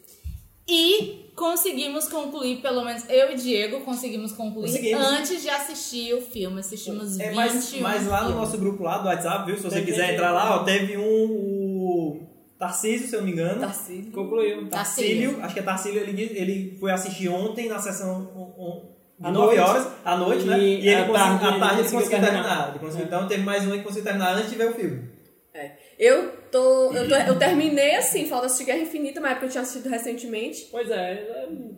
E 0.66 1.27
conseguimos 1.38 2.08
concluir, 2.08 2.60
pelo 2.60 2.84
menos 2.84 3.08
eu 3.08 3.30
e 3.30 3.34
Diego 3.36 3.80
conseguimos 3.80 4.32
concluir 4.32 4.66
Conseguimos. 4.72 5.06
antes 5.06 5.40
de 5.40 5.48
assistir 5.48 6.12
o 6.14 6.20
filme. 6.20 6.58
Assistimos 6.60 7.16
21 7.16 7.30
É, 7.30 7.32
mas, 7.34 7.74
mas 7.80 8.06
lá 8.06 8.22
no 8.22 8.26
filmes. 8.30 8.34
nosso 8.48 8.58
grupo 8.58 8.82
lá 8.82 8.98
do 8.98 9.06
WhatsApp, 9.06 9.46
viu? 9.46 9.56
Se 9.56 9.62
você 9.62 9.76
Teve- 9.76 9.92
quiser 9.92 10.14
entrar 10.14 10.32
lá, 10.32 10.56
ó, 10.56 10.64
teve 10.64 10.96
um. 10.98 11.48
O 11.80 12.26
Tarcísio, 12.58 13.06
se 13.08 13.14
eu 13.14 13.20
não 13.20 13.26
me 13.26 13.32
engano. 13.32 13.60
Tarcísio. 13.60 14.10
Concluiu. 14.10 14.68
Tarcílio, 14.68 15.38
acho 15.42 15.54
que 15.54 15.60
é 15.60 15.62
Tarcílio, 15.62 16.00
ele, 16.02 16.22
ele 16.36 16.76
foi 16.80 16.90
assistir 16.90 17.28
ontem 17.28 17.68
na 17.68 17.78
sessão 17.78 18.28
um, 18.36 18.62
um, 18.62 18.88
de 19.20 19.26
À 19.26 19.30
9 19.30 19.56
noite. 19.56 19.60
horas, 19.70 19.88
à 20.04 20.16
noite, 20.16 20.44
né? 20.44 20.58
E 20.58 20.80
E 20.80 20.88
ele 20.88 21.12
tarde 21.12 21.44
à 21.44 21.48
ele 21.50 21.58
tarde 21.60 21.74
ele 21.74 21.82
conseguiu 21.82 22.00
conseguiu 22.00 22.10
terminar. 22.20 22.42
terminar. 22.44 22.68
Ele 22.70 22.78
conseguiu- 22.80 23.04
É. 23.04 23.06
Então 23.06 23.28
teve 23.28 23.42
mais 23.44 23.64
um 23.66 23.70
que 23.70 23.78
conseguiu 23.82 24.04
terminar 24.04 24.34
antes 24.34 24.50
de 24.50 24.56
ver 24.56 24.68
o 24.70 24.74
filme. 24.74 25.08
É. 25.54 25.70
Eu 25.98 26.32
tô, 26.50 26.92
eu 26.92 27.08
tô. 27.08 27.14
Eu 27.14 27.38
terminei 27.38 27.96
assim, 27.96 28.26
falta 28.26 28.46
assistir 28.46 28.64
Guerra 28.64 28.78
Infinita, 28.80 29.20
mas 29.20 29.30
é 29.30 29.34
porque 29.34 29.46
eu 29.46 29.50
tinha 29.50 29.62
assistido 29.62 29.88
recentemente. 29.90 30.68
Pois 30.70 30.90
é, 30.90 31.14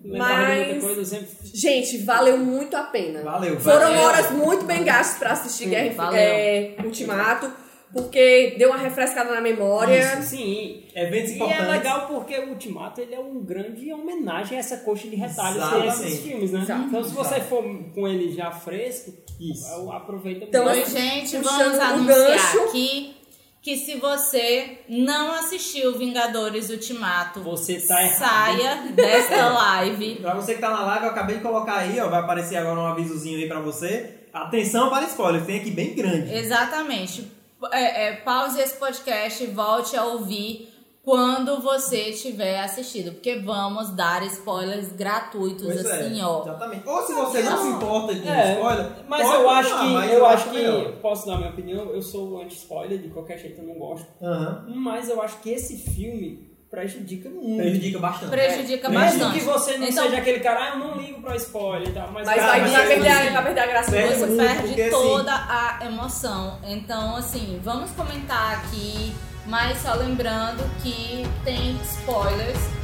de 0.03 0.09
muita 0.09 0.19
Mas- 0.19 0.83
coisa, 0.83 1.05
sempre... 1.05 1.29
Gente, 1.55 1.99
valeu 1.99 2.39
muito 2.39 2.77
a 2.77 2.83
pena. 2.85 3.23
Valeu, 3.23 3.59
Foram 3.61 3.81
valeu. 3.81 4.01
horas 4.03 4.31
muito 4.33 4.65
bem 4.65 4.83
gastas 4.85 5.19
pra 5.19 5.33
assistir 5.33 5.69
Guerra 5.69 5.87
Infi- 5.87 5.97
valeu. 5.97 6.19
é, 6.21 6.75
Ultimato, 6.85 7.53
porque 7.93 8.55
deu 8.57 8.69
uma 8.69 8.79
refrescada 8.79 9.35
na 9.35 9.41
memória. 9.41 10.23
Sim, 10.23 10.85
Eventos 10.95 11.31
E 11.31 11.33
é 11.33 11.37
importantes. 11.37 11.67
legal 11.69 12.07
porque 12.09 12.37
o 12.39 12.51
Ultimato 12.51 13.01
ele 13.01 13.15
é 13.15 13.19
um 13.21 13.43
grande 13.45 13.93
homenagem 13.93 14.57
a 14.57 14.61
essa 14.61 14.77
coxa 14.79 15.09
de 15.09 15.17
retalhos 15.17 15.69
que 15.69 15.75
é 15.77 15.87
esses 15.87 16.21
filmes, 16.21 16.51
né? 16.53 16.61
Exato. 16.63 16.83
Então 16.83 17.05
se 17.05 17.15
você 17.15 17.41
for 17.41 17.63
com 17.95 18.07
ele 18.09 18.33
já 18.33 18.51
fresco, 18.51 19.13
Isso. 19.41 19.91
aproveita 19.91 20.45
Então, 20.47 20.67
assim, 20.69 20.85
gente, 20.99 21.37
vamos 21.39 21.79
anunciar 21.79 22.05
gancho. 22.07 22.59
aqui 22.65 23.17
que 23.63 23.77
se 23.77 23.97
você 23.97 24.79
não 24.89 25.33
assistiu 25.33 25.99
Vingadores 25.99 26.71
Ultimato, 26.71 27.41
Você 27.43 27.79
tá 27.81 28.03
errado. 28.03 28.19
saia 28.19 28.77
desta 28.95 29.49
live. 29.51 30.15
Pra 30.17 30.35
você 30.35 30.55
que 30.55 30.61
tá 30.61 30.71
na 30.71 30.83
live, 30.83 31.05
eu 31.05 31.11
acabei 31.11 31.37
de 31.37 31.43
colocar 31.43 31.77
aí, 31.79 32.01
ó, 32.01 32.09
vai 32.09 32.21
aparecer 32.21 32.57
agora 32.57 32.81
um 32.81 32.87
avisozinho 32.87 33.39
aí 33.39 33.47
pra 33.47 33.61
você. 33.61 34.15
Atenção 34.33 34.89
para 34.89 35.05
spoilers, 35.07 35.45
tem 35.45 35.61
aqui 35.61 35.71
bem 35.71 35.95
grande. 35.95 36.33
Exatamente. 36.35 37.31
É, 37.73 38.07
é, 38.09 38.13
pause 38.17 38.59
esse 38.59 38.77
podcast 38.77 39.45
volte 39.49 39.95
a 39.95 40.05
ouvir 40.05 40.70
quando 41.11 41.61
você 41.61 42.13
tiver 42.13 42.61
assistido, 42.61 43.13
porque 43.13 43.37
vamos 43.41 43.91
dar 43.97 44.23
spoilers 44.27 44.93
gratuitos 44.93 45.65
Pois 45.67 45.85
é, 45.85 45.93
assim, 46.07 46.23
ó. 46.23 46.43
Exatamente. 46.43 46.89
Ou 46.89 47.03
se 47.03 47.13
você 47.15 47.43
não 47.43 47.61
se 47.63 47.69
importa 47.69 48.15
com 48.15 48.29
É, 48.29 48.53
spoiler, 48.55 48.87
Mas 49.09 49.23
pode 49.27 49.43
eu 49.43 49.51
acho 49.51 49.69
que 49.81 49.87
mas 49.89 50.13
eu 50.13 50.27
acho 50.27 50.45
que 50.51 50.57
melhor. 50.57 50.93
posso 51.03 51.27
dar 51.27 51.37
minha 51.39 51.51
opinião, 51.51 51.87
eu 51.91 52.01
sou 52.03 52.41
anti-spoiler, 52.43 52.99
de 52.99 53.09
qualquer 53.09 53.39
jeito 53.39 53.61
eu 53.61 53.67
não 53.67 53.75
gosto. 53.75 54.07
Aham. 54.23 54.67
Mas 54.77 55.09
eu 55.09 55.21
acho 55.21 55.39
que 55.41 55.51
esse 55.51 55.77
filme 55.79 56.49
prejudica 56.71 57.29
muito. 57.29 57.57
Prejudica 57.57 57.99
bastante. 57.99 58.31
Prejudica 58.31 58.89
Mesmo 58.89 59.05
bastante. 59.19 59.39
que 59.41 59.45
você 59.45 59.77
não 59.79 59.89
Então- 59.89 60.05
seja 60.05 60.19
aquele 60.19 60.39
cara, 60.39 60.61
ah, 60.61 60.69
eu 60.75 60.79
não 60.79 60.97
ligo 60.97 61.21
pra 61.21 61.35
spoiler 61.35 61.89
e 61.89 61.93
tal, 61.93 62.13
mas, 62.13 62.25
Mas 62.25 62.37
cara, 62.37 62.47
vai, 62.53 62.61
mas 62.61 62.73
vai, 62.73 62.85
é 62.85 62.87
perder, 62.87 63.09
a- 63.09 63.21
assim. 63.21 63.31
vai 63.33 63.43
perder 63.45 63.61
a 63.61 63.67
graça 63.67 63.91
Perde 63.91 64.09
mesmo. 64.09 64.27
Você 64.27 64.33
muito, 64.43 64.55
perde 64.55 64.83
assim, 64.83 64.91
toda 64.91 65.33
a 65.35 65.79
emoção. 65.87 66.59
Então, 66.65 67.17
assim, 67.17 67.61
vamos 67.65 67.91
comentar 67.91 68.59
aqui, 68.61 69.13
mas 69.47 69.79
só 69.79 69.95
lembrando 69.95 70.63
que 70.83 71.27
tem 71.45 71.81
spoilers. 71.83 72.81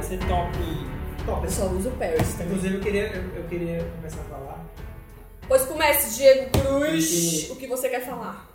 vai 0.00 0.02
ser 0.02 0.18
top. 0.26 0.58
Top. 1.26 1.44
Eu 1.44 1.50
só 1.50 1.66
uso 1.66 1.90
Paris 1.92 2.32
também. 2.34 2.46
Inclusive, 2.46 2.74
eu 2.74 2.80
queria, 2.80 3.06
eu, 3.12 3.36
eu 3.36 3.44
queria 3.44 3.84
começar 3.96 4.20
a 4.20 4.24
falar. 4.24 4.59
Comece, 5.80 6.18
Diego 6.18 6.50
Cruz. 6.50 7.48
O 7.48 7.56
que 7.56 7.66
você 7.66 7.88
quer 7.88 8.04
falar? 8.04 8.46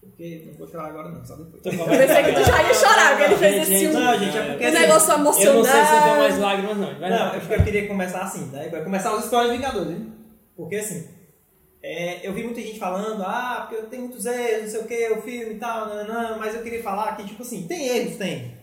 Porque 0.00 0.42
não 0.44 0.54
vou 0.54 0.66
chorar 0.66 0.88
agora, 0.88 1.10
não, 1.10 1.24
só 1.24 1.36
depois. 1.36 1.64
Eu 1.64 1.86
pensei 1.86 2.24
que 2.24 2.32
tu 2.32 2.44
já 2.44 2.62
ia 2.64 2.74
chorar, 2.74 3.10
porque 3.10 3.22
ele 3.22 3.36
fez 3.36 3.68
esse 3.68 3.86
um, 3.86 3.92
Não, 3.92 4.18
gente, 4.18 4.36
é 4.36 4.42
porque 4.42 4.64
um 4.64 4.68
assim, 4.68 4.78
negócio 4.80 5.12
Eu 5.12 5.18
não 5.18 5.32
sei 5.32 5.42
se 5.44 5.48
eu 5.48 5.54
tenho 5.54 5.62
emocionante. 5.62 6.18
mais 6.18 6.38
lágrimas, 6.38 6.76
não. 6.78 6.98
Vai 6.98 7.10
Não, 7.10 7.26
é 7.28 7.38
porque 7.38 7.54
eu 7.54 7.62
queria 7.62 7.86
começar 7.86 8.22
assim, 8.22 8.46
né? 8.46 8.68
Vai 8.68 8.82
começar 8.82 9.14
os 9.14 9.24
spoilers 9.24 9.52
de 9.52 9.58
Vingadores, 9.58 9.98
né? 10.00 10.06
Porque 10.56 10.74
assim, 10.74 11.08
é, 11.80 12.26
eu 12.26 12.34
vi 12.34 12.42
muita 12.42 12.60
gente 12.60 12.78
falando, 12.80 13.22
ah, 13.22 13.68
porque 13.68 13.86
tem 13.86 14.00
muitos 14.00 14.26
erros, 14.26 14.62
não 14.64 14.70
sei 14.70 14.80
o 14.80 14.84
que, 14.84 15.12
o 15.12 15.22
filme 15.22 15.54
e 15.54 15.58
tal, 15.58 15.86
não, 15.86 16.08
não, 16.08 16.38
mas 16.40 16.56
eu 16.56 16.62
queria 16.64 16.82
falar 16.82 17.16
que, 17.16 17.24
tipo 17.24 17.42
assim, 17.42 17.68
tem 17.68 17.86
erros, 17.86 18.16
tem. 18.16 18.56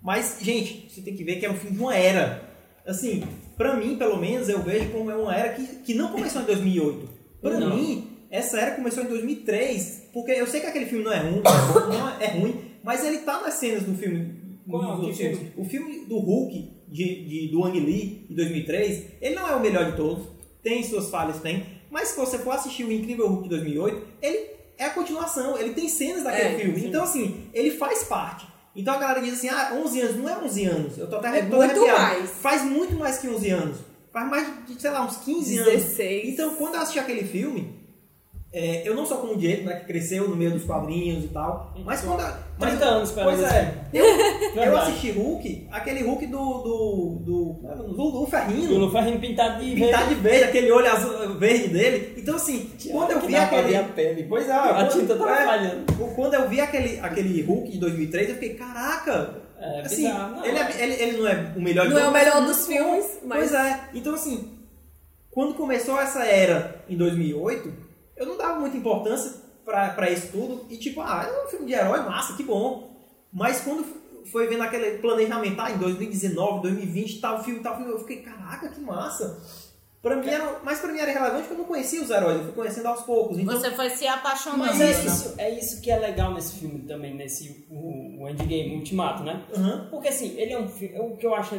Mas, 0.00 0.38
gente, 0.40 0.90
você 0.90 1.02
tem 1.02 1.14
que 1.14 1.24
ver 1.24 1.36
que 1.36 1.44
é 1.44 1.50
um 1.50 1.56
filme 1.56 1.76
de 1.76 1.82
uma 1.82 1.94
era. 1.94 2.48
Assim, 2.86 3.22
pra 3.60 3.76
mim, 3.76 3.96
pelo 3.96 4.16
menos, 4.16 4.48
eu 4.48 4.62
vejo 4.62 4.88
como 4.88 5.10
é 5.10 5.14
uma 5.14 5.36
era 5.36 5.52
que, 5.52 5.62
que 5.82 5.92
não 5.92 6.08
começou 6.08 6.40
em 6.40 6.46
2008. 6.46 7.06
Pra 7.42 7.60
Não. 7.60 7.76
mim, 7.76 8.08
essa 8.30 8.58
era 8.58 8.70
começou 8.74 9.04
em 9.04 9.08
2003, 9.08 10.04
porque 10.14 10.30
eu 10.30 10.46
sei 10.46 10.60
que 10.62 10.66
aquele 10.66 10.86
filme 10.86 11.04
não 11.04 11.12
é 11.12 11.18
ruim, 11.18 11.42
não 11.92 12.08
é, 12.08 12.24
é 12.24 12.28
ruim, 12.38 12.54
mas 12.82 13.04
ele 13.04 13.18
tá 13.18 13.42
nas 13.42 13.52
cenas 13.54 13.82
do 13.82 13.94
filme. 13.94 14.34
Qual? 14.66 14.98
filmes. 14.98 15.18
filme? 15.18 15.52
O 15.58 15.64
filme 15.66 16.06
do 16.06 16.16
Hulk, 16.16 16.70
de, 16.88 17.24
de, 17.26 17.48
do 17.48 17.62
Ang 17.62 17.78
Lee, 17.78 18.24
de 18.30 18.34
2003, 18.34 19.04
ele 19.20 19.34
não 19.34 19.46
é 19.46 19.54
o 19.54 19.60
melhor 19.60 19.90
de 19.90 19.96
todos, 19.98 20.24
tem 20.62 20.82
suas 20.82 21.10
falhas, 21.10 21.38
tem, 21.40 21.62
mas 21.90 22.08
se 22.08 22.16
você 22.16 22.38
for 22.38 22.52
assistir 22.52 22.84
o 22.84 22.90
Incrível 22.92 23.28
Hulk 23.28 23.42
de 23.42 23.48
2008, 23.50 24.06
ele 24.22 24.46
é 24.78 24.86
a 24.86 24.90
continuação, 24.90 25.58
ele 25.58 25.74
tem 25.74 25.86
cenas 25.86 26.24
daquele 26.24 26.54
É, 26.54 26.58
filme, 26.58 26.80
sim. 26.80 26.88
então 26.88 27.02
assim, 27.04 27.42
ele 27.52 27.72
faz 27.72 28.04
parte. 28.04 28.46
Então 28.74 28.94
a 28.94 28.98
galera 28.98 29.20
diz 29.20 29.34
assim, 29.34 29.48
ah, 29.48 29.72
11 29.84 30.00
anos, 30.00 30.16
não 30.16 30.28
é 30.28 30.38
11 30.44 30.64
anos, 30.64 30.98
eu 30.98 31.08
tô 31.10 31.16
até 31.16 31.38
É 31.38 31.42
muito 31.42 31.60
arrepiado. 31.62 31.98
mais. 32.02 32.30
Faz 32.30 32.62
muito 32.62 32.94
mais 32.94 33.18
que 33.18 33.28
11 33.28 33.50
anos, 33.50 33.76
faz 34.12 34.28
mais 34.30 34.46
de, 34.66 34.80
sei 34.80 34.90
lá, 34.90 35.04
uns 35.04 35.16
15 35.18 35.58
anos. 35.58 35.72
16. 35.72 36.28
Então, 36.28 36.54
quando 36.54 36.74
eu 36.76 36.80
assisti 36.80 36.98
aquele 36.98 37.24
filme, 37.24 37.79
é, 38.52 38.82
eu 38.88 38.94
não 38.96 39.06
sou 39.06 39.18
como 39.18 39.34
o 39.34 39.36
Diego, 39.36 39.64
né, 39.66 39.76
que 39.76 39.86
cresceu 39.86 40.28
no 40.28 40.34
meio 40.34 40.50
dos 40.50 40.64
quadrinhos 40.64 41.24
e 41.24 41.28
tal, 41.28 41.72
mas 41.84 42.00
quando... 42.00 42.20
eu- 42.20 42.34
Mas, 42.58 42.70
30 42.70 42.84
anos 42.84 43.12
pra 43.12 43.22
Pois 43.24 43.40
é, 43.44 43.74
eu, 43.94 44.04
eu 44.04 44.52
Verdade. 44.54 44.90
assisti 44.90 45.10
Hulk, 45.12 45.68
aquele 45.70 46.02
Hulk 46.02 46.26
do... 46.26 46.36
do, 46.36 47.22
do, 47.24 47.52
do, 47.62 47.92
do, 47.94 48.10
do 48.10 48.22
O 48.22 48.26
Ferrinho, 48.26 48.76
Luferrinho 48.78 49.20
pintado 49.20 49.64
de 49.64 49.74
pintado 49.74 50.06
verde. 50.06 50.14
de 50.16 50.20
verde, 50.20 50.44
aquele 50.44 50.72
olho 50.72 50.90
azul, 50.90 51.34
verde 51.38 51.68
dele. 51.68 52.14
Então, 52.18 52.34
assim, 52.34 52.70
quando 52.90 53.12
eu 53.12 53.20
que 53.20 53.26
vi 53.28 53.36
aquele... 53.36 53.62
ver 53.68 53.76
a 53.76 53.84
pele. 53.84 54.24
Pois 54.28 54.48
é, 54.48 54.52
A 54.52 54.74
quando- 54.74 54.90
tinta 54.92 55.16
tá 55.16 55.42
é, 55.42 55.44
falhando. 55.46 55.92
Quando 56.16 56.34
eu 56.34 56.48
vi 56.48 56.60
aquele, 56.60 56.98
aquele 57.00 57.42
Hulk 57.42 57.70
de 57.70 57.78
2003, 57.78 58.28
eu 58.30 58.34
fiquei, 58.34 58.54
caraca... 58.54 59.34
É, 59.60 59.80
assim, 59.82 60.04
bizarro, 60.04 60.36
não. 60.36 60.44
ele, 60.44 60.58
é- 60.58 60.82
ele, 60.82 60.92
ele 61.02 61.16
não 61.18 61.28
é 61.28 61.52
o 61.54 61.60
melhor 61.60 61.86
de 61.86 61.92
Não 61.94 62.00
é 62.00 62.08
o 62.08 62.12
melhor 62.12 62.44
dos 62.46 62.66
filmes, 62.66 63.18
mas- 63.24 63.38
Pois 63.38 63.52
é. 63.54 63.80
Então, 63.94 64.14
assim, 64.14 64.48
quando 65.30 65.54
começou 65.54 66.00
essa 66.00 66.24
era 66.24 66.82
em 66.88 66.96
2008, 66.96 67.89
eu 68.20 68.26
não 68.26 68.36
dava 68.36 68.60
muita 68.60 68.76
importância 68.76 69.32
pra, 69.64 69.88
pra 69.90 70.10
isso 70.10 70.28
tudo. 70.30 70.66
E 70.68 70.76
tipo, 70.76 71.00
ah, 71.00 71.26
é 71.26 71.46
um 71.46 71.48
filme 71.48 71.66
de 71.66 71.72
herói, 71.72 72.00
massa, 72.00 72.36
que 72.36 72.42
bom. 72.42 72.94
Mas 73.32 73.62
quando 73.62 73.82
foi 74.26 74.46
vendo 74.46 74.62
aquele 74.62 74.98
planejamento, 74.98 75.58
ah, 75.58 75.70
em 75.70 75.78
2019, 75.78 76.62
2020, 76.62 77.20
tal 77.20 77.42
filme, 77.42 77.60
tal 77.60 77.76
filme, 77.76 77.90
eu 77.90 77.98
fiquei, 77.98 78.18
caraca, 78.18 78.68
que 78.68 78.80
massa. 78.80 79.42
Pra 80.02 80.16
mim 80.16 80.28
era, 80.28 80.60
mas 80.62 80.80
pra 80.80 80.92
mim 80.92 80.98
era 80.98 81.12
relevante 81.12 81.42
porque 81.42 81.54
eu 81.54 81.58
não 81.58 81.64
conhecia 81.64 82.02
os 82.02 82.10
heróis, 82.10 82.38
eu 82.38 82.44
fui 82.44 82.52
conhecendo 82.52 82.88
aos 82.88 83.02
poucos. 83.02 83.38
Então, 83.38 83.58
Você 83.58 83.70
foi 83.70 83.90
se 83.90 84.06
apaixonando. 84.06 84.64
Mas 84.64 84.80
é 84.80 84.90
isso, 84.90 85.34
é 85.38 85.58
isso 85.58 85.80
que 85.80 85.90
é 85.90 85.98
legal 85.98 86.32
nesse 86.34 86.58
filme 86.58 86.80
também, 86.80 87.14
nesse 87.14 87.66
o, 87.70 88.22
o 88.22 88.28
Endgame, 88.28 88.74
o 88.74 88.78
Ultimato, 88.78 89.22
né? 89.22 89.44
Aham. 89.54 89.88
Porque 89.90 90.08
assim, 90.08 90.38
ele 90.38 90.52
é 90.52 90.58
um 90.58 90.68
filme, 90.68 90.98
o 90.98 91.16
que 91.16 91.26
eu 91.26 91.34
acho 91.34 91.54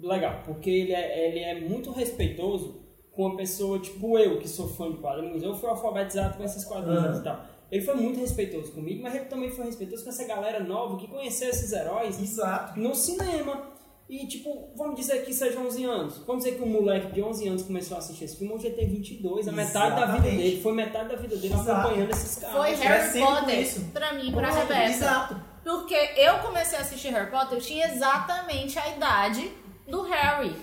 legal, 0.00 0.42
porque 0.44 0.70
ele 0.70 0.92
é, 0.92 1.28
ele 1.28 1.38
é 1.40 1.68
muito 1.68 1.90
respeitoso 1.92 2.81
com 3.12 3.26
uma 3.26 3.36
pessoa 3.36 3.78
tipo 3.78 4.18
eu, 4.18 4.38
que 4.38 4.48
sou 4.48 4.68
fã 4.68 4.90
de 4.90 4.96
quadrinhos, 4.98 5.42
eu 5.42 5.54
fui 5.54 5.68
alfabetizado 5.68 6.36
com 6.36 6.44
esses 6.44 6.64
quadrinhos 6.64 7.04
Aham. 7.04 7.20
e 7.20 7.22
tal. 7.22 7.44
Ele 7.70 7.82
foi 7.82 7.94
muito 7.94 8.20
respeitoso 8.20 8.72
comigo, 8.72 9.02
mas 9.02 9.14
ele 9.14 9.24
também 9.26 9.50
foi 9.50 9.64
respeitoso 9.64 10.04
com 10.04 10.10
essa 10.10 10.24
galera 10.26 10.60
nova 10.60 10.98
que 10.98 11.06
conheceu 11.08 11.48
esses 11.48 11.72
heróis 11.72 12.20
Exato. 12.20 12.78
no 12.78 12.94
cinema. 12.94 13.72
E, 14.10 14.26
tipo, 14.26 14.68
vamos 14.76 14.96
dizer 14.96 15.24
que 15.24 15.32
seja 15.32 15.58
11 15.58 15.84
anos. 15.84 16.18
Vamos 16.26 16.44
dizer 16.44 16.56
que 16.58 16.62
um 16.62 16.68
moleque 16.68 17.12
de 17.12 17.22
11 17.22 17.48
anos 17.48 17.62
começou 17.62 17.94
a 17.96 17.98
assistir 17.98 18.24
esse 18.24 18.36
filme, 18.36 18.52
hoje 18.52 18.66
ele 18.66 18.74
tem 18.76 18.86
22. 18.90 19.48
A 19.48 19.52
metade 19.52 19.98
da 19.98 20.06
vida 20.06 20.28
dele, 20.28 20.60
foi 20.60 20.74
metade 20.74 21.08
da 21.08 21.16
vida 21.16 21.34
dele 21.36 21.54
Exato. 21.54 21.70
acompanhando 21.70 22.10
esses 22.10 22.36
caras. 22.36 22.56
Foi 22.56 22.74
Harry 22.74 23.20
Potter 23.20 23.60
isso. 23.60 23.84
pra 23.90 24.12
mim, 24.12 24.30
pra 24.32 24.50
Rebeca. 24.50 24.84
Exato. 24.90 25.40
Porque 25.64 25.94
eu 25.94 26.40
comecei 26.40 26.76
a 26.76 26.82
assistir 26.82 27.08
Harry 27.08 27.30
Potter, 27.30 27.56
eu 27.56 27.62
tinha 27.62 27.86
exatamente 27.86 28.78
a 28.78 28.94
idade 28.94 29.50
do 29.88 30.02
Harry. 30.02 30.54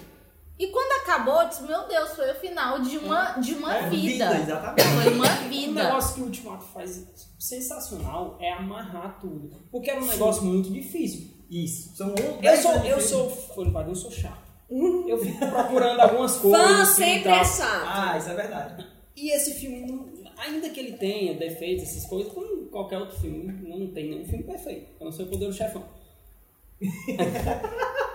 E 0.59 0.67
quando 0.67 1.01
acabou, 1.01 1.41
eu 1.41 1.47
disse, 1.47 1.63
meu 1.63 1.87
Deus, 1.87 2.09
foi 2.11 2.29
o 2.31 2.35
final 2.35 2.79
de 2.81 2.97
uma, 2.97 3.31
de 3.39 3.53
uma 3.53 3.75
É, 3.77 3.89
vida. 3.89 4.37
exatamente. 4.37 4.83
Foi 5.03 5.13
uma 5.13 5.25
Um 5.25 5.47
vida. 5.49 5.83
negócio 5.85 6.15
que 6.15 6.21
o 6.21 6.25
Ultimato 6.25 6.65
faz 6.65 7.07
sensacional 7.39 8.37
é 8.41 8.51
amarrar 8.51 9.17
tudo. 9.21 9.49
Porque 9.71 9.89
era 9.89 10.01
um 10.01 10.05
negócio 10.05 10.43
muito 10.43 10.69
difícil. 10.69 11.29
Isso. 11.49 11.95
São 11.95 12.13
Eu 12.43 12.57
sou, 12.57 12.73
eu 12.83 12.99
sou 12.99 13.29
fã 13.29 13.63
do 13.63 13.71
padrão, 13.71 13.91
eu 13.91 13.95
sou 13.95 14.11
chato. 14.11 14.49
Eu 14.69 15.17
fico 15.17 15.39
procurando 15.47 15.99
algumas 16.01 16.35
coisas. 16.35 16.59
Fã 16.61 16.81
assim, 16.83 17.03
sempre 17.05 17.29
é 17.31 17.43
chato. 17.45 17.85
Ah, 17.87 18.17
isso 18.17 18.29
é 18.29 18.35
verdade. 18.35 18.85
E 19.15 19.31
esse 19.31 19.53
filme, 19.55 19.85
não- 19.89 20.09
ainda 20.37 20.69
que 20.69 20.79
ele 20.79 20.91
tenha 20.97 21.33
defeitos, 21.35 21.85
essas 21.85 22.05
coisas, 22.05 22.31
como 22.33 22.65
qualquer 22.67 22.99
outro 22.99 23.17
filme, 23.19 23.51
não 23.67 23.87
tem 23.93 24.09
nenhum 24.09 24.25
filme 24.25 24.43
perfeito. 24.43 24.87
A 25.01 25.05
não 25.05 25.11
ser 25.11 25.23
o 25.23 25.27
Poder 25.27 25.47
do 25.47 25.53
Chefão. 25.53 25.83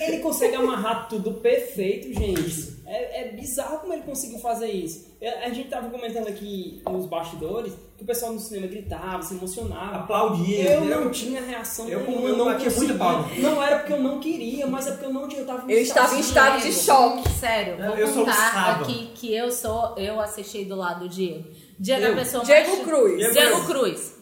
Ele 0.00 0.18
consegue 0.18 0.56
amarrar 0.56 1.08
tudo 1.08 1.34
perfeito, 1.34 2.12
gente. 2.12 2.74
É, 2.86 3.22
é 3.22 3.32
bizarro 3.32 3.78
como 3.78 3.92
ele 3.92 4.02
conseguiu 4.02 4.38
fazer 4.38 4.70
isso. 4.70 5.06
A 5.42 5.48
gente 5.48 5.68
tava 5.70 5.88
comentando 5.88 6.28
aqui 6.28 6.82
nos 6.86 7.06
bastidores 7.06 7.72
que 7.96 8.02
o 8.02 8.06
pessoal 8.06 8.32
no 8.32 8.38
cinema 8.40 8.66
gritava, 8.66 9.22
se 9.22 9.34
emocionava. 9.34 9.96
Aplaudia. 10.00 10.74
Eu 10.74 10.84
não 10.84 11.10
tinha 11.10 11.40
reação 11.40 11.88
Eu- 11.88 12.00
nenhuma, 12.00 12.28
eu 12.28 12.36
não 12.36 12.44
batia 12.46 12.70
muito 12.70 12.98
palma. 12.98 13.28
Não 13.38 13.62
era 13.62 13.78
porque 13.78 13.92
eu 13.94 14.00
não 14.02 14.20
queria, 14.20 14.66
mas 14.66 14.86
é 14.86 14.90
porque 14.90 15.06
eu 15.06 15.12
não 15.12 15.26
tinha, 15.28 15.40
eu 15.42 15.46
tava 15.46 15.72
Eu 15.72 15.80
estava 15.80 16.14
em 16.14 16.20
estado 16.20 16.60
de 16.60 16.72
choque. 16.72 17.28
Sério, 17.30 17.76
vou 17.78 17.96
Eu 17.96 18.12
contar 18.12 18.80
aqui 18.80 19.10
que 19.14 19.34
eu 19.34 19.50
sou, 19.50 19.94
eu 19.96 20.20
assisti 20.20 20.64
do 20.66 20.76
lado 20.76 21.00
do 21.00 21.08
Diego. 21.08 21.44
Diego 21.78 22.04
é 22.04 22.08
Eu? 22.08 22.12
a 22.12 22.16
pessoa 22.16 22.44
Diego 22.44 22.70
mais... 22.70 22.84
Cruz. 22.84 23.16
Diego 23.16 23.32
Diego 23.32 23.64
Cruz. 23.66 24.14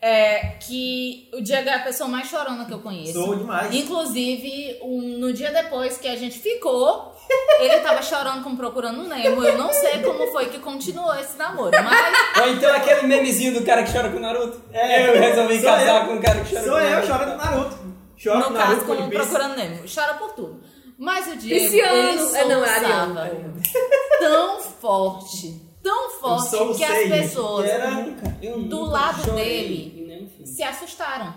É, 0.00 0.56
que 0.60 1.30
o 1.32 1.40
Diego 1.40 1.68
é 1.68 1.74
a 1.74 1.78
pessoa 1.80 2.08
mais 2.08 2.28
chorona 2.28 2.64
que 2.66 2.72
eu 2.72 2.80
conheço. 2.80 3.14
Sou 3.14 3.34
demais. 3.34 3.74
Inclusive, 3.74 4.78
um- 4.82 5.18
no 5.18 5.32
dia 5.32 5.50
depois 5.50 5.96
que 5.96 6.06
a 6.06 6.14
gente 6.16 6.38
ficou, 6.38 7.14
ele 7.58 7.78
tava 7.80 8.02
chorando 8.02 8.44
com 8.44 8.54
Procurando 8.54 9.02
Nemo. 9.08 9.42
Eu 9.42 9.56
não 9.56 9.72
sei 9.72 10.02
como 10.02 10.26
foi 10.30 10.46
que 10.46 10.58
continuou 10.58 11.14
esse 11.14 11.36
namoro, 11.38 11.72
mas 11.82 12.44
Ou 12.44 12.52
então 12.52 12.74
aquele 12.76 13.06
memezinho 13.06 13.54
do 13.54 13.64
cara 13.64 13.82
que 13.82 13.92
chora 13.92 14.10
com 14.10 14.18
o 14.18 14.20
Naruto. 14.20 14.60
É, 14.72 15.08
eu 15.08 15.18
resolvi 15.20 15.60
sou 15.60 15.70
casar 15.70 16.02
eu. 16.02 16.08
com 16.08 16.14
um 16.14 16.20
cara 16.20 16.40
que 16.44 16.50
chora 16.54 16.64
Sou 16.64 16.72
com 16.72 16.78
o 16.78 16.80
eu, 16.82 16.90
Naruto. 16.90 17.12
chora 17.12 17.26
do 17.26 17.36
Naruto. 17.36 17.78
Chora 18.22 18.38
no 18.38 18.44
caso 18.56 18.70
Naruto 18.76 18.84
com. 18.84 19.08
Procurando 19.10 19.56
Nemo. 19.56 19.82
Chora 19.92 20.14
por 20.14 20.32
tudo. 20.34 20.60
Mas 20.98 21.26
o 21.26 21.36
Diego, 21.36 21.64
Pisciano. 21.64 21.96
ele 21.96 22.36
É, 22.36 22.44
não, 22.48 22.64
é 22.64 22.68
Ariano. 22.70 23.20
tão 24.20 24.60
forte, 24.60 25.60
tão 25.90 26.10
forte 26.10 26.76
que 26.76 26.84
as 26.84 27.08
pessoas 27.08 27.68
era- 27.68 28.16
eu 28.42 28.62
do 28.62 28.80
lado 28.84 29.24
chorei 29.24 29.68
dele 29.68 30.30
se 30.44 30.62
assustaram. 30.62 31.34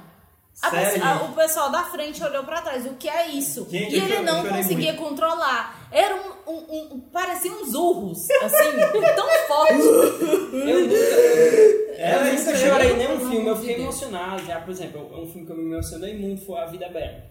Pessoa- 0.62 1.24
o 1.24 1.34
pessoal 1.36 1.72
da 1.72 1.84
frente 1.84 2.22
olhou 2.22 2.44
pra 2.44 2.62
trás. 2.62 2.86
O 2.86 2.96
que 2.96 3.08
é 3.08 3.28
isso? 3.30 3.66
Gente, 3.70 3.96
e 3.96 3.98
eu 4.00 4.04
ele 4.04 4.16
chorei- 4.16 4.26
não 4.26 4.46
eu 4.46 4.52
conseguia 4.54 4.92
muito. 4.94 5.08
controlar. 5.08 5.88
Era 5.90 6.16
um, 6.16 6.52
um, 6.52 6.58
um, 6.58 6.94
um- 6.96 7.00
parecia 7.00 7.50
uns 7.52 7.74
urros, 7.74 8.28
assim, 8.30 8.72
tão 9.16 9.28
forte. 9.48 9.74
Eu 9.74 10.82
nunca, 10.82 10.96
eu 10.96 12.24
nunca 12.34 12.52
aí. 12.52 12.58
chorei 12.58 12.92
em 12.92 12.98
nenhum 12.98 13.18
Pelo 13.20 13.30
filme, 13.32 13.48
eu 13.48 13.56
fiquei 13.56 13.76
emocionado. 13.76 14.46
Já, 14.46 14.60
por 14.60 14.72
exemplo, 14.72 15.02
um 15.22 15.28
filme 15.32 15.46
que 15.46 15.52
eu 15.54 15.58
me 15.58 15.72
emocionei 15.72 16.18
muito 16.18 16.46
foi 16.46 16.60
A 16.60 16.66
Vida 16.66 16.90
Bela. 16.90 17.24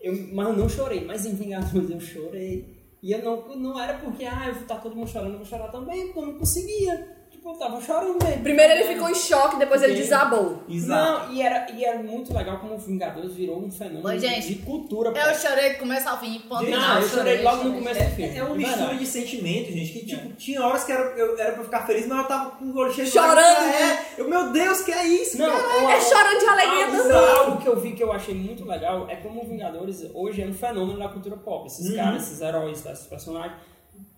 Eu, 0.00 0.12
mas 0.32 0.46
eu 0.48 0.52
não 0.56 0.68
chorei, 0.68 1.04
mas 1.04 1.26
em 1.26 1.34
Vingadores 1.34 1.90
eu 1.90 2.00
chorei. 2.00 2.79
E 3.02 3.12
eu 3.12 3.22
não, 3.22 3.56
não 3.56 3.80
era 3.80 3.94
porque, 3.94 4.24
ah, 4.24 4.48
eu 4.48 4.66
tá 4.66 4.76
todo 4.76 4.94
mundo 4.94 5.08
chorando, 5.08 5.32
eu 5.32 5.38
vou 5.38 5.46
chorar 5.46 5.68
também, 5.68 6.06
porque 6.06 6.18
eu 6.18 6.26
não 6.26 6.38
conseguia. 6.38 7.16
Tipo, 7.30 7.50
eu 7.50 7.58
tava 7.58 7.80
chorando 7.80 8.22
mesmo. 8.22 8.42
Primeiro 8.42 8.72
ele 8.74 8.84
ficou 8.92 9.08
em 9.08 9.14
choque, 9.14 9.56
depois 9.56 9.82
ele 9.82 9.94
desabou. 9.94 10.62
Exato. 10.68 11.28
Não, 11.28 11.32
e 11.32 11.40
era, 11.40 11.70
e 11.70 11.82
era 11.84 11.98
muito 12.02 12.34
legal 12.36 12.58
como 12.58 12.74
o 12.74 12.78
Vingadores 12.78 13.34
virou 13.34 13.64
um 13.64 13.70
fenômeno 13.70 14.02
Mas, 14.02 14.20
gente, 14.20 14.48
de 14.48 14.54
cultura. 14.56 15.10
Eu 15.16 15.34
chorei 15.34 15.74
do 15.74 15.78
começo 15.78 16.06
ao 16.08 16.18
fim. 16.20 16.38
Ponto 16.40 16.64
final, 16.66 16.80
não, 16.80 17.00
eu 17.00 17.08
chorei 17.08 17.42
logo 17.42 17.56
no 17.58 17.62
chorei. 17.62 17.78
começo 17.78 18.04
do 18.04 18.16
filme. 18.16 18.36
É 18.36 18.42
uma 18.42 18.52
de 18.52 18.58
mistura 18.58 18.78
verdade. 18.78 18.98
de 18.98 19.06
sentimentos, 19.06 19.72
gente, 19.72 19.92
que 19.92 20.06
tipo, 20.06 20.32
tinha 20.34 20.60
horas 20.66 20.84
que 20.84 20.92
era, 20.92 21.02
eu, 21.16 21.38
era 21.38 21.52
pra 21.52 21.60
eu 21.60 21.64
ficar 21.64 21.86
feliz, 21.86 22.06
mas 22.06 22.18
eu 22.18 22.24
tava 22.24 22.50
com 22.50 22.64
o 22.66 22.76
olho 22.76 22.92
cheio 22.92 23.06
de 23.06 23.12
Chorando, 23.12 23.36
né? 23.38 23.82
É, 24.18 24.20
eu, 24.20 24.28
meu 24.28 24.52
Deus, 24.52 24.80
que 24.82 24.92
é 24.92 25.06
isso? 25.06 25.38
Não, 25.38 25.50
cara? 25.50 25.64
ó, 25.84 25.90
É 25.90 26.00
chorando 26.00 26.38
de 26.40 26.46
alegria 26.46 26.86
também. 26.86 27.29
Eu 27.70 27.80
vi 27.80 27.92
que 27.92 28.02
eu 28.02 28.12
achei 28.12 28.34
muito 28.34 28.64
legal 28.66 29.06
é 29.08 29.16
como 29.16 29.42
o 29.42 29.46
Vingadores 29.46 30.04
hoje 30.14 30.42
é 30.42 30.46
um 30.46 30.52
fenômeno 30.54 30.98
da 30.98 31.08
cultura 31.08 31.36
pop. 31.36 31.66
Esses 31.66 31.90
Uhum. 31.90 31.96
caras, 31.96 32.22
esses 32.24 32.40
heróis, 32.40 32.84
esses 32.84 33.06
personagens, 33.06 33.54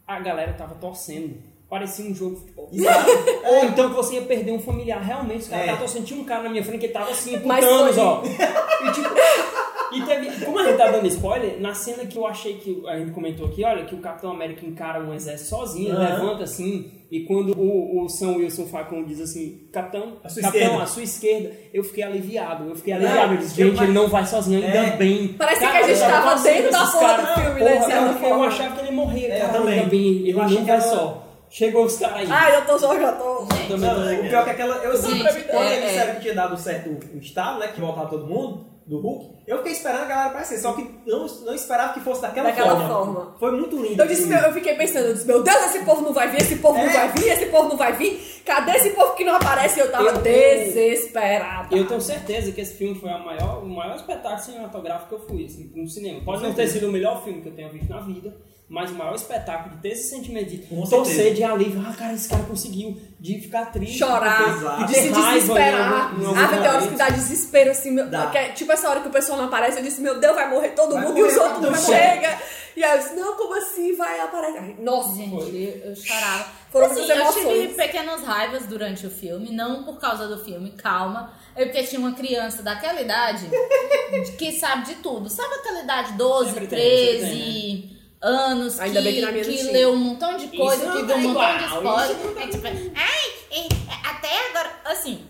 a 0.06 0.18
galera 0.20 0.52
tava 0.54 0.74
torcendo. 0.74 1.36
Parecia 1.68 2.04
um 2.04 2.14
jogo 2.14 2.34
de 2.34 2.40
futebol. 2.42 2.68
Exato. 2.70 3.08
Ou 3.48 3.64
então 3.64 3.88
que 3.88 3.94
você 3.96 4.16
ia 4.16 4.22
perder 4.22 4.52
um 4.52 4.60
familiar. 4.60 5.00
Realmente, 5.02 5.40
os 5.42 5.48
caras 5.48 5.68
É. 5.70 5.76
torcendo. 5.76 6.04
Tinha 6.04 6.20
um 6.20 6.24
cara 6.24 6.42
na 6.42 6.50
minha 6.50 6.62
frente 6.62 6.80
que 6.82 6.88
tava 6.88 7.10
assim, 7.10 7.38
com 7.40 7.48
Thanos, 7.48 7.96
ó. 7.96 8.22
E 8.24 8.92
tipo. 8.92 9.08
E 9.94 10.02
teve, 10.02 10.44
como 10.44 10.58
a 10.58 10.64
gente 10.64 10.76
tá 10.76 10.90
dando 10.90 11.06
spoiler, 11.06 11.60
na 11.60 11.74
cena 11.74 12.06
que 12.06 12.16
eu 12.16 12.26
achei 12.26 12.54
que 12.54 12.82
a 12.88 12.98
gente 12.98 13.10
comentou 13.12 13.46
aqui, 13.46 13.64
olha, 13.64 13.84
que 13.84 13.94
o 13.94 13.98
Capitão 13.98 14.30
América 14.30 14.64
encara 14.66 15.00
um 15.00 15.12
exército 15.14 15.50
sozinho, 15.50 15.92
Aham. 15.92 16.04
levanta 16.04 16.44
assim, 16.44 16.90
e 17.10 17.20
quando 17.20 17.52
o, 17.58 18.02
o 18.04 18.08
Sam 18.08 18.36
Wilson 18.36 18.66
Falcon 18.66 19.04
diz 19.04 19.20
assim, 19.20 19.68
Capitão, 19.72 20.14
À 20.24 20.28
sua 20.28 20.42
Capitão, 20.42 20.62
esquerda. 20.66 20.82
à 20.82 20.86
sua 20.86 21.02
esquerda, 21.02 21.50
eu 21.74 21.84
fiquei 21.84 22.02
aliviado, 22.04 22.68
eu 22.68 22.74
fiquei 22.76 22.92
aliviado. 22.94 23.34
Eu 23.34 23.38
disse, 23.38 23.60
eu- 23.60 23.70
gente, 23.70 23.82
ele 23.82 23.92
não 23.92 24.08
vai 24.08 24.24
sozinho, 24.26 24.64
ainda 24.64 24.78
É. 24.78 24.96
bem. 24.96 25.28
Parecia 25.34 25.66
Cara, 25.68 25.78
que 25.78 25.84
a 25.84 25.94
gente 25.94 26.02
eu 26.04 26.10
tava 26.10 26.42
dentro 26.42 26.72
da 26.72 26.86
porra 26.86 27.16
do 27.18 27.40
filme, 27.42 27.60
né, 27.60 27.76
Porra, 27.76 27.92
eu, 28.26 28.28
eu 28.34 28.42
achava 28.44 28.76
que 28.76 28.80
ele 28.86 28.92
morria, 28.96 29.28
É, 29.34 29.40
cara, 29.40 29.58
eu 29.58 29.60
também. 29.60 29.78
ele 30.18 30.30
Eu 30.30 30.40
achei 30.42 30.64
que 30.64 30.70
era- 30.70 30.80
só. 30.80 31.28
Chegou 31.54 31.84
os 31.84 31.98
caras 31.98 32.16
aí. 32.16 32.26
Ai, 32.30 32.56
eu 32.56 32.64
tô 32.64 32.78
só, 32.78 32.98
já 32.98 33.12
tô. 33.12 33.44
Também 33.68 33.78
Não, 33.80 34.14
o 34.24 34.28
pior 34.30 34.40
é 34.40 34.44
que 34.44 34.50
aquela. 34.52 34.74
Eu 34.76 34.96
sempre, 34.96 35.18
Gente, 35.18 35.44
quando 35.50 35.64
é, 35.64 35.76
eles 35.76 35.84
é. 35.84 35.88
disseram 35.88 36.14
que 36.14 36.20
tinha 36.22 36.34
dado 36.34 36.56
certo 36.58 36.88
o 37.14 37.18
estado, 37.18 37.58
né? 37.58 37.68
Que 37.68 37.78
voltava 37.78 38.08
todo 38.08 38.26
mundo, 38.26 38.64
do 38.86 38.98
Hulk, 38.98 39.30
eu 39.46 39.58
fiquei 39.58 39.72
esperando 39.72 40.02
a 40.02 40.06
galera 40.06 40.28
aparecer. 40.30 40.58
Só 40.58 40.72
que 40.72 40.82
não, 41.06 41.26
não 41.26 41.54
esperava 41.54 41.92
que 41.94 42.00
fosse 42.00 42.22
daquela, 42.22 42.48
Daquela 42.50 42.88
forma. 42.88 43.34
Foi 43.38 43.50
muito 43.52 43.76
lindo. 43.80 44.02
Eu, 44.02 44.06
disse, 44.08 44.26
meu, 44.26 44.38
eu 44.38 44.52
fiquei 44.52 44.74
pensando, 44.74 45.06
eu 45.06 45.14
disse, 45.14 45.26
meu 45.26 45.42
Deus, 45.42 45.64
esse 45.66 45.84
povo 45.84 46.00
não 46.02 46.12
vai 46.12 46.28
vir, 46.30 46.40
esse 46.42 46.56
povo 46.56 46.78
não 46.78 46.84
É. 46.84 46.92
vai 46.92 47.08
vir, 47.12 47.28
esse 47.28 47.46
povo 47.46 47.68
não 47.68 47.76
vai 47.76 47.92
vir. 47.94 48.42
Cadê 48.44 48.72
esse 48.72 48.90
povo 48.90 49.14
que 49.14 49.24
não 49.24 49.36
aparece? 49.36 49.78
Eu 49.80 49.90
tava 49.90 50.08
Eu- 50.08 50.18
desesperada. 50.22 51.74
Eu 51.74 51.86
tenho 51.86 52.00
certeza 52.00 52.52
que 52.52 52.60
esse 52.60 52.74
filme 52.74 52.94
foi 52.98 53.10
a 53.10 53.18
maior, 53.18 53.62
o 53.62 53.68
maior 53.68 53.96
espetáculo 53.96 54.40
cinematográfico 54.42 55.08
que 55.08 55.14
eu 55.14 55.26
fui 55.28 55.44
assim, 55.44 55.70
no 55.74 55.88
cinema. 55.88 56.20
Pode 56.24 56.42
não 56.42 56.52
ter 56.52 56.66
sido 56.68 56.88
o 56.88 56.92
melhor 56.92 57.22
filme 57.24 57.40
que 57.40 57.48
eu 57.48 57.52
tenha 57.54 57.68
visto 57.68 57.88
na 57.88 58.00
vida, 58.00 58.34
mas 58.72 58.90
o 58.90 58.94
maior 58.94 59.14
espetáculo 59.14 59.76
de 59.76 59.82
ter 59.82 59.90
esse 59.90 60.08
sentimento 60.08 60.48
de 60.50 60.58
Com 60.66 60.82
torcer 60.86 61.14
certeza. 61.14 61.34
de 61.36 61.44
alívio. 61.44 61.84
Ah, 61.86 61.92
cara, 61.92 62.14
esse 62.14 62.28
cara 62.28 62.42
conseguiu. 62.44 62.98
De 63.20 63.38
ficar 63.40 63.66
triste. 63.66 63.98
chorar, 63.98 64.48
Exato. 64.56 64.86
de 64.86 64.94
se 64.94 65.02
ter 65.02 65.10
raiva 65.12 65.32
desesperar. 65.34 65.70
em 65.70 65.92
algum- 66.16 66.22
em 66.22 66.26
algum 66.26 66.40
Ah, 66.40 66.48
tem 66.48 66.58
horas 66.68 66.86
que 66.88 66.96
dá 66.96 67.08
desespero, 67.10 67.70
assim, 67.70 67.90
meu, 67.92 68.08
Dá. 68.10 68.26
que 68.28 68.38
é 68.38 68.48
tipo 68.48 68.72
essa 68.72 68.88
hora 68.88 69.00
que 69.00 69.08
o 69.08 69.12
pessoal 69.12 69.38
não 69.38 69.44
aparece, 69.44 69.78
eu 69.78 69.84
disse, 69.84 70.00
meu 70.00 70.18
Deus, 70.18 70.34
vai 70.34 70.48
morrer 70.50 70.70
todo 70.70 70.94
Vai 70.94 71.02
mundo, 71.02 71.14
morrer, 71.18 71.28
e 71.28 71.30
os 71.30 71.36
outros 71.36 71.60
não 71.60 71.74
chegam. 71.76 72.32
E 72.74 72.82
aí 72.82 72.96
eu 72.96 73.02
disse, 73.02 73.14
não, 73.14 73.36
como 73.36 73.54
assim 73.54 73.94
vai 73.94 74.18
aparecer? 74.20 74.76
Nossa, 74.80 75.14
Gente, 75.14 75.82
eu 75.84 75.94
chorava. 75.94 76.46
Foram 76.70 76.86
assim, 76.86 77.00
eu 77.00 77.06
tive 77.06 77.40
emoções. 77.50 77.76
pequenas 77.76 78.22
raivas 78.22 78.66
durante 78.66 79.06
o 79.06 79.10
filme, 79.10 79.52
não 79.52 79.84
por 79.84 80.00
causa 80.00 80.26
do 80.26 80.42
filme, 80.42 80.70
calma. 80.72 81.30
É 81.54 81.66
porque 81.66 81.82
tinha 81.84 82.00
uma 82.00 82.12
criança 82.14 82.62
daquela 82.62 83.00
idade 83.02 83.46
que 84.38 84.52
sabe 84.52 84.86
de 84.86 84.94
tudo. 84.96 85.28
Sabe 85.28 85.54
aquela 85.56 85.82
idade, 85.82 86.12
12, 86.14 86.50
Sempre 86.54 86.66
tem, 86.68 86.80
sempre 86.80 87.18
13 87.28 88.01
anos, 88.22 88.78
Ainda 88.80 88.98
que, 89.00 89.04
bem 89.04 89.14
que 89.16 89.20
na 89.20 89.32
minha 89.32 89.44
que 89.44 89.62
leu 89.64 89.92
um 89.92 89.96
montão 89.96 90.36
de 90.36 90.48
coisa, 90.56 90.86
que 90.92 90.98
viu 90.98 91.06
tá 91.08 91.14
um 91.16 91.20
montão 91.20 91.58
de 91.58 91.64
spoiler. 91.64 92.16
É 92.38 92.46
tipo, 92.46 92.66
ai, 92.94 93.30
e- 93.50 94.06
até 94.06 94.48
agora, 94.50 94.80
assim, 94.86 95.26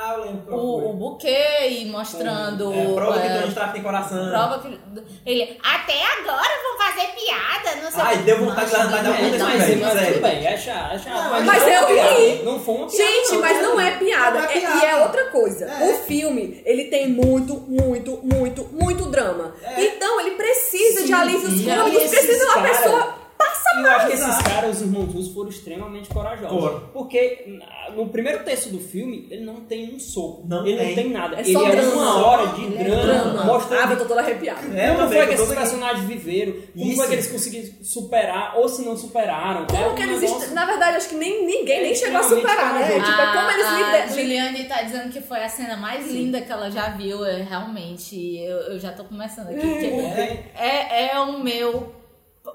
Ah, 0.00 0.14
eu 0.14 0.24
lembro 0.24 0.54
o, 0.54 0.90
o 0.90 0.92
buquê 0.94 1.68
e 1.70 1.86
mostrando. 1.86 2.72
É, 2.72 2.94
prova 2.94 3.20
que 3.20 3.26
é, 3.26 3.34
Tony 3.38 3.48
Stark 3.48 3.72
tem 3.72 3.82
coração. 3.82 4.30
Prova 4.30 4.58
que. 4.60 4.78
Ele. 5.26 5.58
Até 5.62 6.00
agora 6.20 6.48
vão 6.62 6.78
fazer 6.78 7.08
piada, 7.14 7.82
não 7.82 7.90
sei 7.90 8.00
Ai, 8.02 8.14
o 8.14 8.18
que. 8.18 8.24
deu 8.24 8.38
vontade 8.44 8.70
de 8.70 8.76
levantar 8.76 9.02
da 9.02 9.10
assim, 9.10 9.22
mas, 9.22 9.64
velho, 9.66 9.80
mas 9.80 9.92
sério. 9.92 10.12
tudo 10.14 10.22
bem, 10.22 10.46
é 10.46 10.56
chato, 10.56 10.92
é 10.94 10.98
chato. 10.98 11.14
Não, 11.32 11.44
mas 11.44 11.62
eu 11.66 11.86
uma 11.96 12.10
ri. 12.12 12.42
Não 12.44 12.60
foi 12.60 12.74
uma 12.76 12.86
piada. 12.86 13.04
Gente, 13.12 13.32
não, 13.32 13.40
mas 13.40 13.62
não 13.62 13.80
é 13.80 13.90
piada. 13.98 14.38
É 14.52 14.58
É- 14.58 14.60
e 14.76 14.84
é 14.84 14.96
outra 15.02 15.24
coisa. 15.30 15.64
É. 15.64 15.90
O 15.90 15.94
filme, 16.04 16.62
ele 16.64 16.84
tem 16.84 17.08
muito, 17.08 17.54
muito, 17.68 18.20
muito, 18.22 18.64
muito 18.72 19.06
drama. 19.10 19.54
É. 19.62 19.84
Então 19.84 20.20
ele 20.20 20.32
precisa 20.32 21.00
de 21.02 21.08
Sim, 21.08 21.12
alívios 21.12 21.60
cômicos, 21.64 22.08
precisa 22.10 22.38
de 22.38 22.44
uma 22.44 22.54
cara- 22.54 22.68
pessoa 22.68 23.17
passa 23.38 23.68
E 23.78 23.82
eu 23.82 23.90
acho 23.92 24.06
que 24.08 24.12
esses 24.14 24.42
caras, 24.42 24.76
os 24.76 24.82
irmãos 24.82 25.12
russos, 25.12 25.32
foram 25.32 25.48
extremamente 25.50 26.08
corajosos. 26.08 26.58
Foram. 26.58 26.80
Porque 26.92 27.58
no 27.94 28.08
primeiro 28.08 28.42
terço 28.44 28.70
do 28.70 28.78
filme, 28.80 29.26
ele 29.30 29.44
não 29.44 29.56
tem 29.60 29.94
um 29.94 29.98
soco. 30.00 30.42
Não 30.46 30.66
ele 30.66 30.76
tem. 30.78 30.88
não 30.88 30.94
tem 30.94 31.10
nada. 31.10 31.36
É 31.36 31.40
ele 31.40 31.52
só 31.52 31.66
é 31.66 31.70
drama. 31.70 31.92
uma 31.92 32.26
hora 32.26 32.46
de 32.48 32.64
Ele 32.64 32.76
é 32.78 32.84
drama, 32.84 33.02
drama. 33.04 33.44
mostrando 33.44 33.88
Ah, 33.88 33.92
eu 33.92 33.98
tô 33.98 34.04
toda 34.06 34.20
arrepiada. 34.20 34.60
É, 34.76 34.88
como 34.88 34.98
também, 35.00 35.18
foi 35.18 35.26
que 35.28 35.34
esses 35.42 35.54
personagens 35.54 36.04
viveram, 36.06 36.52
como 36.72 36.86
Isso. 36.86 36.96
foi 36.96 37.06
que 37.06 37.12
eles 37.14 37.26
conseguiram 37.30 37.68
superar, 37.82 38.56
ou 38.58 38.68
se 38.68 38.82
não 38.84 38.96
superaram. 38.96 39.66
Como 39.66 39.82
é 39.82 39.88
um 39.88 39.94
que 39.94 40.02
eles. 40.02 40.20
negócio- 40.20 40.54
Na 40.54 40.64
verdade, 40.66 40.96
acho 40.96 41.08
que 41.10 41.14
nem, 41.16 41.46
ninguém 41.46 41.78
É 41.78 41.82
nem 41.82 41.94
chegou 41.94 42.18
a 42.18 42.22
superar, 42.22 42.74
né? 42.74 42.86
Tipo, 43.00 43.20
é 43.20 43.32
como 43.36 43.50
eles 43.50 43.66
a 43.66 43.76
lideram. 43.78 44.08
Juliane 44.08 44.64
tá 44.64 44.82
dizendo 44.82 45.12
que 45.12 45.20
foi 45.20 45.42
a 45.44 45.48
cena 45.48 45.76
mais 45.76 46.10
linda 46.10 46.40
que 46.40 46.50
ela 46.50 46.70
já 46.70 46.88
viu. 46.90 47.24
É, 47.24 47.42
realmente, 47.42 48.16
eu, 48.38 48.56
eu 48.72 48.78
já 48.80 48.92
tô 48.92 49.04
começando 49.04 49.48
aqui. 49.48 49.60
porque 49.60 49.86
É. 49.86 50.44
É, 50.56 51.10
é 51.12 51.20
o 51.20 51.38
meu. 51.42 51.94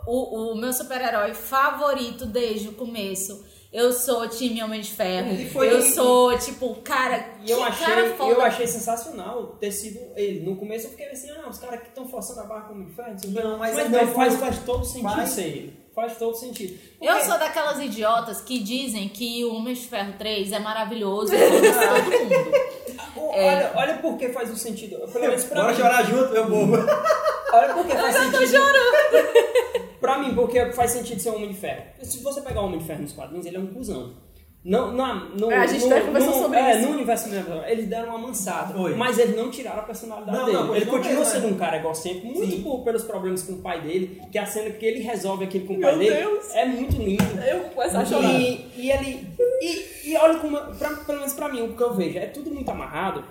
O, 0.07 0.51
o 0.51 0.55
meu 0.55 0.71
super-herói 0.73 1.33
favorito 1.33 2.25
desde 2.25 2.69
o 2.69 2.73
começo. 2.73 3.45
Eu 3.71 3.91
sou 3.91 4.27
time 4.29 4.61
Homem 4.61 4.81
de 4.81 4.91
Ferro. 4.91 5.33
E 5.33 5.49
foi 5.49 5.67
eu 5.71 5.79
ele- 5.79 5.91
sou, 5.93 6.37
tipo, 6.37 6.75
cara. 6.83 7.25
E 7.43 7.49
eu 7.49 7.57
que 7.57 7.63
achei, 7.63 7.85
cara 7.87 8.05
e 8.07 8.13
foda. 8.15 8.31
eu 8.31 8.41
achei 8.41 8.67
sensacional 8.67 9.47
ter 9.59 9.71
sido 9.71 9.99
ele. 10.15 10.41
No 10.45 10.55
começo 10.57 10.85
eu 10.85 10.91
fiquei 10.91 11.07
assim, 11.07 11.31
ah, 11.31 11.49
os 11.49 11.57
caras 11.57 11.79
que 11.81 11.87
estão 11.87 12.07
forçando 12.07 12.41
a 12.41 12.43
barra 12.43 12.67
como 12.67 12.85
de 12.85 12.93
ferro, 12.93 13.09
não 13.09 13.17
o. 13.17 13.31
Não, 13.31 13.57
mas 13.57 13.75
mas 13.75 13.85
é 13.85 13.89
não, 14.05 14.13
faz, 14.13 14.35
faz 14.35 14.59
todo 14.59 14.85
sentido 14.85 15.25
ser 15.27 15.41
ele. 15.43 15.82
Faz 15.95 16.17
todo 16.17 16.35
sentido. 16.35 16.79
Eu 16.99 17.13
Porque- 17.13 17.25
sou 17.27 17.37
daquelas 17.37 17.79
idiotas 17.79 18.41
que 18.41 18.59
dizem 18.59 19.07
que 19.09 19.45
o 19.45 19.53
Homem 19.55 19.73
de 19.75 19.81
Ferro 19.87 20.13
3 20.17 20.51
é 20.51 20.59
maravilhoso 20.59 21.33
e 21.35 21.37
todo 21.39 22.11
mundo. 22.11 23.33
É. 23.35 23.55
Olha, 23.55 23.71
olha 23.75 23.97
por 23.97 24.17
que 24.17 24.29
faz 24.29 24.49
o 24.51 24.55
sentido. 24.55 24.97
Pelo 25.11 25.25
menos 25.27 25.43
pra 25.45 25.61
Bora 25.61 25.73
mim. 25.73 25.79
chorar 25.79 26.03
junto, 26.05 26.31
meu 26.33 26.47
povo. 26.47 26.73
Olha 27.53 27.71
por 27.75 27.85
que 27.85 27.91
faz 27.95 28.15
sentido. 28.15 28.57
pra 30.01 30.17
mim, 30.17 30.33
porque 30.33 30.71
faz 30.71 30.89
sentido 30.91 31.19
ser 31.21 31.29
um 31.29 31.35
Homem 31.35 31.49
de 31.49 31.55
Ferro. 31.59 31.83
Se 32.01 32.17
você 32.23 32.41
pegar 32.41 32.61
o 32.61 32.65
Homem 32.65 32.79
de 32.79 32.85
Ferro 32.85 33.01
nos 33.03 33.13
quadrinhos, 33.13 33.45
ele 33.45 33.57
é 33.57 33.59
um 33.59 33.67
cuzão. 33.67 34.13
Não, 34.65 34.93
não, 34.93 35.29
no, 35.31 35.51
É, 35.51 35.57
a 35.57 35.67
gente 35.67 35.81
no, 35.85 35.91
até 35.91 36.01
conversou 36.05 36.31
no- 36.35 36.41
sobre 36.43 36.57
é, 36.57 36.71
isso. 36.79 36.87
No 36.87 36.93
universo 36.95 37.23
cinematográfico, 37.25 37.71
eles 37.71 37.87
deram 37.89 38.09
uma 38.09 38.17
amansada. 38.19 38.73
Foi. 38.73 38.95
Mas 38.95 39.17
eles 39.17 39.35
não 39.35 39.51
tiraram 39.51 39.79
a 39.79 39.83
personalidade 39.83 40.37
Não, 40.37 40.45
dele. 40.45 40.57
não, 40.57 40.75
ele 40.75 40.85
não 40.85 40.91
continua 40.93 41.25
sendo 41.25 41.47
é. 41.47 41.49
um 41.49 41.55
cara 41.55 41.77
egocêntrico, 41.77 42.27
muito 42.27 42.55
Sim. 42.55 42.61
por- 42.63 42.83
pelos 42.83 43.03
problemas 43.03 43.43
com 43.43 43.53
o 43.53 43.57
pai 43.57 43.81
dele, 43.81 44.21
que 44.31 44.37
a 44.37 44.45
cena 44.45 44.69
que 44.69 44.85
ele 44.85 44.99
resolve 45.01 45.43
aquilo 45.43 45.65
com 45.67 45.73
o 45.73 45.77
Meu 45.77 45.89
pai 45.89 45.99
dele 45.99 46.15
Deus. 46.15 46.55
é 46.55 46.65
muito 46.65 46.95
lindo. 46.95 47.23
Eu 47.45 47.59
vou 47.63 47.69
começar 47.71 47.99
a 47.99 48.05
chorar. 48.05 48.39
E, 48.39 48.65
e 48.77 48.89
ele. 48.89 49.27
E, 49.61 50.11
e 50.11 50.17
olha 50.17 50.39
como. 50.39 50.57
Pra, 50.77 50.89
pelo 50.91 51.17
menos 51.19 51.33
pra 51.33 51.49
mim, 51.49 51.61
o 51.63 51.75
que 51.75 51.83
eu 51.83 51.93
vejo, 51.93 52.17
é 52.17 52.27
tudo 52.27 52.49
muito 52.49 52.69
amarrado. 52.71 53.23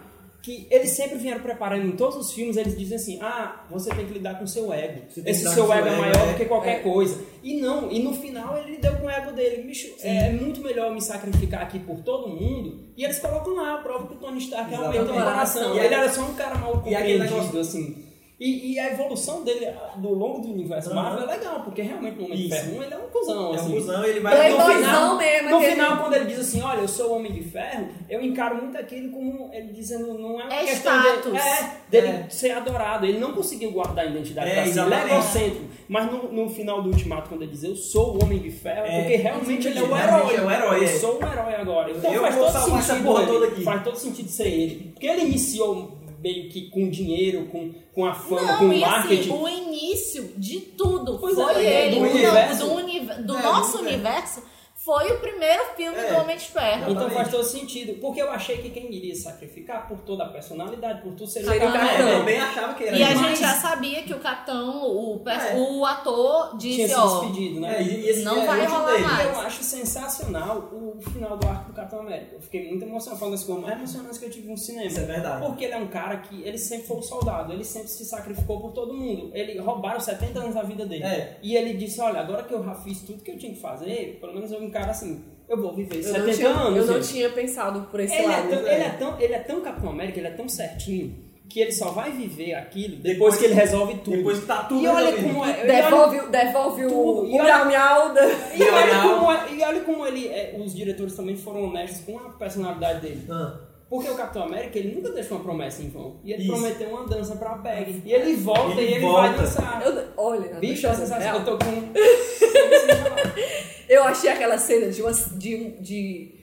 Que 0.43 0.67
eles 0.71 0.91
sempre 0.91 1.19
vieram 1.19 1.41
preparando 1.41 1.87
em 1.87 1.93
todos 1.93 2.17
os 2.17 2.33
filmes, 2.33 2.57
eles 2.57 2.77
dizem 2.77 2.97
assim: 2.97 3.19
ah, 3.23 3.65
você 3.71 3.95
tem 3.95 4.05
que 4.05 4.13
lidar 4.13 4.37
com 4.39 4.45
o 4.45 4.49
seu 4.49 4.73
ego. 4.73 5.03
Esse 5.25 5.49
seu 5.49 5.73
ego 5.73 5.87
é 5.87 5.97
maior 5.97 6.29
é. 6.29 6.33
do 6.33 6.37
que 6.37 6.45
qualquer 6.47 6.79
É. 6.79 6.81
coisa. 6.81 7.25
E 7.45 7.61
não, 7.61 7.91
e 7.91 8.01
no 8.03 8.13
final 8.13 8.59
ele 8.59 8.77
deu 8.79 8.97
com 8.97 9.07
o 9.07 9.11
ego 9.11 9.33
dele. 9.33 9.63
Bicho, 9.63 9.95
é 10.03 10.33
muito 10.33 10.61
melhor 10.61 10.93
me 10.93 11.01
sacrificar 11.01 11.63
aqui 11.63 11.79
por 11.79 12.01
todo 12.01 12.29
mundo. 12.29 12.81
E 12.97 13.05
eles 13.05 13.21
colocam 13.21 13.55
lá 13.55 13.75
a 13.75 13.79
prova 13.79 14.09
que 14.09 14.15
o 14.15 14.17
Tony 14.17 14.39
Stark 14.39 14.69
realmente 14.69 15.05
tem 15.07 15.15
coração. 15.15 15.75
E 15.77 15.79
ele 15.79 15.95
era 15.95 16.13
só 16.13 16.23
um 16.23 16.35
cara 16.35 16.57
mal 16.57 16.73
compreendido, 16.73 17.59
assim. 17.61 18.12
E, 18.45 18.73
e 18.73 18.79
a 18.81 18.93
evolução 18.93 19.45
dele 19.45 19.69
do 19.97 20.13
longo 20.15 20.41
do 20.41 20.53
universo 20.53 20.91
Aham. 20.91 21.03
Marvel 21.03 21.29
é 21.29 21.37
legal, 21.37 21.61
porque 21.61 21.83
realmente 21.83 22.19
no 22.19 22.25
Homem 22.25 22.37
de. 22.39 22.49
Ferro 22.49 22.77
1 22.79 22.83
ele 22.83 22.95
é 22.95 22.99
um 22.99 23.09
cuzão. 23.11 23.35
É 23.47 23.51
um 23.51 23.55
assim. 23.55 23.73
cuzão, 23.75 24.05
ele 24.05 24.21
vai... 24.21 24.37
Playboy. 24.37 24.59
No 24.67 24.75
final, 24.75 25.17
mesmo, 25.17 25.51
no 25.51 25.57
aquele- 25.59 25.73
final, 25.73 25.97
quando 25.99 26.15
ele 26.15 26.25
diz 26.25 26.39
assim, 26.41 26.61
olha, 26.63 26.81
eu 26.81 26.89
sou 26.89 27.11
o 27.11 27.17
Homem 27.17 27.31
de 27.33 27.43
Ferro, 27.43 27.89
eu 28.11 28.21
encaro 28.21 28.57
muito 28.57 28.77
aquilo 28.77 29.13
como 29.13 29.51
ele 29.53 29.73
dizendo, 29.73 30.19
não 30.19 30.41
é 30.41 30.45
uma 30.45 30.55
É 30.55 30.65
questão 30.65 30.99
status. 31.01 31.25
dele, 31.33 31.39
é, 31.39 31.71
dele 31.91 32.07
É. 32.09 32.27
ser 32.31 32.51
adorado. 32.51 33.07
Ele 33.07 33.19
não 33.19 33.33
conseguiu 33.33 33.71
guardar 33.71 34.05
a 34.07 34.09
identidade 34.09 34.51
É, 34.51 34.55
pra 34.55 34.65
si, 34.67 34.79
ele 34.81 34.95
é 34.95 35.05
egocêntrico. 35.13 35.65
Mas 35.89 36.11
no, 36.11 36.33
no 36.33 36.49
final 36.51 36.83
do 36.83 36.89
Ultimato, 36.91 37.29
quando 37.29 37.43
ele 37.43 37.53
diz, 37.53 37.63
eu 37.63 37.77
sou 37.77 38.17
o 38.17 38.25
Homem 38.25 38.39
de 38.41 38.51
Ferro, 38.51 38.87
É, 38.87 39.01
porque 39.03 39.17
realmente 39.17 39.69
ele 39.69 39.79
é 39.79 39.83
o 39.83 39.87
realmente 39.93 40.33
herói. 40.35 40.37
é 40.37 40.47
o 40.47 40.51
herói, 40.51 40.79
Eu 40.81 40.85
é. 40.85 40.87
sou 40.89 41.19
um 41.21 41.23
herói 41.27 41.55
agora. 41.55 41.91
Então 41.93 42.13
Eu 42.13 42.23
faz 42.23 42.35
vou 42.35 42.45
todo 42.45 42.53
salvar 42.55 42.79
essa 42.81 42.93
sentido 42.95 43.07
porra 43.07 43.23
ele- 43.23 43.33
toda 43.33 43.47
aqui. 43.47 43.63
Faz 43.63 43.85
todo 43.85 43.97
sentido 43.97 44.29
ser 44.29 44.49
ele. 44.49 44.91
Porque 44.95 45.07
ele 45.07 45.23
iniciou 45.27 45.93
meio 46.23 46.49
que 46.49 46.71
com 46.71 46.89
dinheiro, 46.89 47.47
com, 47.47 47.73
com 47.93 48.05
a 48.07 48.15
fama, 48.15 48.43
Não, 48.53 48.59
com 48.59 48.69
o 48.69 48.73
e 48.73 48.81
marketing. 48.81 49.21
assim, 49.33 49.43
o 49.43 49.49
início 49.49 50.33
de 50.37 50.61
tudo 50.61 51.19
Pois 51.19 51.35
foi 51.35 51.65
é, 51.67 51.87
ele. 51.89 51.97
do 51.97 52.03
universo. 52.03 52.65
do, 52.67 52.73
uni- 52.75 53.01
do 53.01 53.37
É, 53.37 53.43
nosso 53.43 53.79
do 53.79 53.85
universo 53.85 54.43
foi 54.85 55.13
o 55.13 55.21
primeiro 55.21 55.65
filme 55.77 55.97
É. 55.99 56.13
do 56.13 56.21
Homem 56.21 56.37
de 56.37 56.45
Ferro. 56.47 56.91
Então 56.91 57.09
faz 57.11 57.31
todo 57.31 57.45
sentido. 57.45 58.01
Porque 58.01 58.21
eu 58.21 58.31
achei 58.31 58.59
que 58.59 58.71
quem 58.71 58.93
iria 58.93 59.15
sacrificar 59.15 59.87
por 59.87 59.99
toda 59.99 60.25
a 60.25 60.29
personalidade, 60.29 61.03
por 61.03 61.13
tudo 61.15 61.29
seria 61.29 61.49
o 61.51 61.53
Capitão 61.59 61.73
Capitão. 61.73 62.09
Eu 62.09 62.19
também 62.19 62.41
achava 62.41 62.75
que 62.75 62.85
era 62.85 62.97
E 62.97 63.03
a 63.03 63.15
gente 63.15 63.41
já 63.41 63.55
sabia 63.55 64.03
que 64.03 64.13
o 64.13 64.19
capitão, 64.19 64.83
o, 64.87 65.23
É. 65.29 65.55
o 65.57 65.85
ator 65.87 66.57
Tinha 66.59 66.77
disse, 66.77 66.89
se 66.89 66.95
ó, 66.95 67.21
despedido, 67.21 67.61
né? 67.61 67.77
É, 67.79 67.83
e, 67.83 68.01
e 68.01 68.09
esse 68.09 68.23
Não 68.23 68.43
é 68.43 68.47
vai 68.47 68.67
rolar 68.67 68.93
dele. 68.93 69.05
mais. 69.05 69.25
E 69.25 69.29
eu 69.33 69.41
acho 69.41 69.63
sensacional 69.63 70.59
o 70.73 71.01
final 71.01 71.37
do 71.37 71.47
arco 71.47 71.71
do 71.71 71.75
Capitão 71.75 72.01
América. 72.01 72.35
Eu 72.35 72.41
fiquei 72.41 72.69
muito 72.69 72.85
emocionado. 72.85 73.19
Foi 73.19 73.29
uma 73.29 73.37
das 73.37 73.45
coisas 73.45 73.63
mais 73.65 73.77
emocionantes 73.79 74.19
que 74.19 74.25
eu 74.25 74.31
tive 74.31 74.49
no 74.49 74.57
cinema. 74.59 74.87
Isso 74.87 75.01
é 75.01 75.05
verdade. 75.05 75.47
Porque 75.47 75.65
ele 75.65 75.75
é 75.75 75.79
um 75.79 75.87
cara 75.89 76.17
que 76.19 76.43
ele 76.43 76.59
sempre 76.59 76.87
foi 76.87 76.97
um 76.97 77.03
soldado, 77.03 77.53
ele 77.53 77.65
sempre 77.65 77.89
se 77.89 78.05
sacrificou 78.05 78.61
por 78.61 78.73
todo 78.73 78.93
mundo. 78.95 79.31
Ele 79.35 79.59
roubaram 79.61 80.01
70 80.01 80.39
anos 80.41 80.55
da 80.55 80.63
vida 80.63 80.85
dele. 80.87 81.05
É. 81.05 81.39
E 81.43 81.57
ele 81.57 81.75
disse: 81.75 82.01
Olha, 82.01 82.21
agora 82.21 82.43
que 82.43 82.53
eu 82.53 82.65
já 82.65 82.75
fiz 82.75 83.01
tudo 83.03 83.23
que 83.23 83.31
eu 83.31 83.39
tinha 83.39 83.53
que 83.55 83.61
fazer, 83.61 84.19
pelo 84.21 84.35
menos 84.35 84.51
eu 84.51 84.63
encaro 84.73 84.91
assim, 84.91 85.23
eu 85.49 85.61
vou 85.61 85.75
viver 85.75 85.97
Eu 85.99 86.03
70 86.03 86.19
não, 86.27 86.33
tinha, 86.35 86.49
anos. 86.49 86.77
eu 86.79 86.87
não 86.87 87.03
gente. 87.03 87.13
tinha 87.13 87.31
pensado 87.31 87.83
por 87.91 88.01
esse 88.01 88.15
Ele 88.15 88.25
é, 88.25 88.29
lado. 88.29 88.49
tão, 88.49 88.67
é. 88.67 88.75
ele, 88.75 88.83
é 88.85 88.91
tão, 88.91 89.21
ele 89.21 89.35
é 89.35 89.39
tão 89.39 89.61
Capitão 89.61 89.91
América, 89.91 90.19
ele 90.19 90.29
é 90.29 90.33
tão 90.33 90.49
certinho, 90.49 91.15
que 91.49 91.61
ele 91.61 91.73
só 91.73 91.91
vai 91.91 92.11
viver 92.11 92.55
aquilo 92.55 92.97
depois, 92.97 93.37
que 93.37 93.45
ele 93.45 93.53
resolve 93.55 93.95
tudo. 94.03 94.17
Depois 94.17 94.39
que 94.41 94.47
tá 94.47 94.63
tudo 94.65 94.83
e 94.83 94.89
olha 94.89 95.11
resolvido. 95.11 95.35
como 95.35 95.45
é. 95.45 95.49
e 95.49 95.61
olha- 95.61 95.83
Devolve, 95.83 96.31
devolve 96.31 96.85
o. 96.87 97.27
E 97.27 97.33
o 97.39 97.43
olha- 97.43 97.65
miau 97.67 98.15
da... 98.15 98.25
E 98.27 98.63
olha, 98.63 99.03
como, 99.03 99.33
é- 99.33 99.53
e 99.53 99.63
olha 99.63 99.81
como 99.81 100.07
ele, 100.07 100.29
é, 100.29 100.57
os 100.59 100.75
diretores 100.75 101.15
também 101.15 101.37
foram 101.37 101.65
honestos 101.65 102.01
com 102.07 102.17
a 102.19 102.31
personalidade 102.31 103.01
dele. 103.03 103.27
Ah, 103.31 103.59
Porque 103.93 104.09
o 104.09 104.15
Capitão 104.15 104.45
América, 104.45 104.79
ele 104.79 104.95
nunca 104.95 105.11
deixou 105.11 105.37
uma 105.37 105.45
promessa 105.45 105.83
em 105.83 105.91
vão. 105.91 106.17
E 106.25 106.33
ele 106.33 106.45
Isso. 106.45 106.53
prometeu 106.53 106.89
uma 106.89 107.07
dança 107.07 107.37
pra 107.37 107.57
Peg. 107.59 108.01
E 108.07 108.11
ele 108.11 108.37
volta 108.37 108.81
Ele 108.81 108.91
e 108.91 108.95
ele 108.95 109.01
volta. 109.01 109.21
vai 109.29 109.39
dançar. 109.39 109.83
Eu, 109.85 110.05
olha, 110.17 110.55
Bicho, 110.55 110.87
é 110.87 110.95
deixa 110.97 111.29
eu- 111.37 111.45
tô 111.45 111.59
com... 111.59 111.93
Eu 113.87 114.05
achei 114.05 114.31
aquela 114.31 114.57
cena 114.57 114.91
de 114.91 115.03
uma. 115.03 115.13
De, 115.13 115.55
um- 115.55 115.83
de 115.83 116.35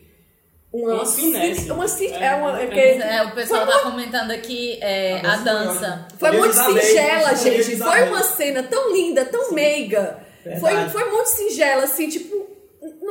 uma, 0.71 0.93
Uma 0.93 1.05
finesse. 1.07 1.71
Uma, 1.71 1.85
É, 1.85 2.25
é 2.27 2.35
uma, 2.35 2.59
é 2.59 2.63
é. 2.63 2.65
porque 2.67 2.79
é, 2.79 3.23
o 3.23 3.31
pessoal 3.33 3.65
foi 3.65 3.73
tá 3.73 3.79
comentando 3.79 4.29
aqui 4.29 4.77
é, 4.79 5.19
A 5.25 5.33
a 5.33 5.37
dança. 5.37 6.07
Foi 6.19 6.31
muito 6.31 6.53
singela, 6.53 7.35
gente. 7.35 7.77
Foi 7.77 8.03
uma 8.09 8.21
cena 8.21 8.61
tão 8.61 8.93
linda, 8.93 9.25
tão 9.25 9.51
meiga. 9.53 10.19
Foi, 10.59 10.89
foi 10.89 11.03
muito 11.09 11.25
singela, 11.27 11.83
assim, 11.83 12.07
tipo, 12.09 12.28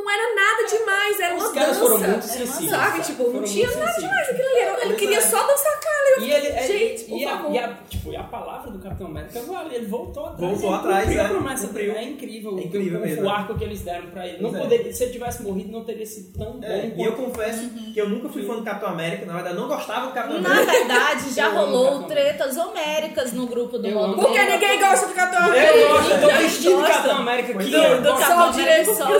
não 0.09 0.15
era 0.15 0.35
nada 0.35 0.67
demais, 0.77 1.19
era 1.19 1.35
Os 1.35 1.43
uma 1.43 1.53
caras 1.53 1.69
dança. 1.77 1.79
foram 1.79 1.99
muito 1.99 2.23
sensíveis. 2.25 2.69
Sabe, 2.69 3.01
tipo, 3.01 3.23
não 3.31 3.43
tinha 3.43 3.67
nada 3.67 3.79
sensíveis. 3.79 3.95
demais 4.01 4.29
aquilo 4.29 4.47
ali. 4.49 4.81
Ele, 4.81 4.95
queria 4.95 5.17
é. 5.17 5.21
só 5.21 5.45
dançar. 5.45 5.79
E 6.09 6.21
eu, 6.21 6.25
E, 6.25 6.31
ele, 6.33 6.47
é- 6.47 6.67
gente, 6.67 7.03
por 7.05 7.17
e, 7.17 7.25
a, 7.25 7.45
e, 7.51 7.57
a, 7.59 7.73
tipo, 7.87 8.17
a 8.17 8.23
palavra 8.23 8.71
do 8.71 8.79
Capitão 8.79 9.07
América 9.07 9.39
vale, 9.41 9.75
ele 9.75 9.85
voltou 9.85 10.25
atrás. 10.25 10.51
Voltou 10.59 10.73
atrás, 10.75 11.15
é, 11.15 11.23
promessa 11.27 11.67
dele. 11.67 11.91
É 11.91 12.03
incrível, 12.03 12.57
É 12.57 12.63
incrível 12.63 12.99
o, 12.99 13.01
mesmo. 13.03 13.23
o 13.25 13.29
arco 13.29 13.55
que 13.57 13.63
eles 13.63 13.81
deram 13.81 14.07
pra 14.07 14.27
ele. 14.27 14.41
Não 14.41 14.55
é. 14.55 14.59
poderia, 14.59 14.91
se 14.91 15.03
ele 15.03 15.11
tivesse 15.13 15.43
morrido, 15.43 15.71
não 15.71 15.83
teria 15.85 16.05
sido 16.05 16.37
tão 16.37 16.53
bom. 16.59 16.65
é, 16.65 16.91
e 16.97 17.03
eu 17.05 17.11
confesso 17.13 17.69
que 17.69 17.97
eu 17.97 18.09
nunca 18.09 18.27
fui 18.29 18.43
fã 18.43 18.55
do 18.55 18.63
Capitão 18.63 18.89
América. 18.89 19.25
Na 19.27 19.33
verdade, 19.35 19.55
eu 19.55 19.61
não 19.61 19.67
gostava 19.67 20.07
do 20.07 20.13
Capitão 20.13 20.41
Na 20.41 20.49
América. 20.51 20.71
verdade, 20.71 21.29
já 21.33 21.49
rolou 21.49 22.03
tretas 22.03 22.57
homéricas 22.57 23.33
no 23.33 23.47
grupo 23.47 23.77
do 23.77 23.89
modo. 23.89 24.15
Porque 24.15 24.43
ninguém 24.43 24.79
gosta 24.79 25.05
do 25.07 25.13
Capitão 25.13 25.45
Eu 25.45 25.51
América. 25.51 25.87
gosto, 25.89 26.11
eu 26.11 26.19
tô 26.21 26.27
Ninguém 26.27 26.41
vestido 26.47 26.75
gosta. 26.75 26.93
Capitão 26.93 27.17
América 27.17 27.53
ó. 27.53 27.57
do 28.01 28.09
Só 28.09 28.17
Capitão 28.17 28.43
América, 28.49 28.95
só 28.95 29.05
o. 29.05 29.19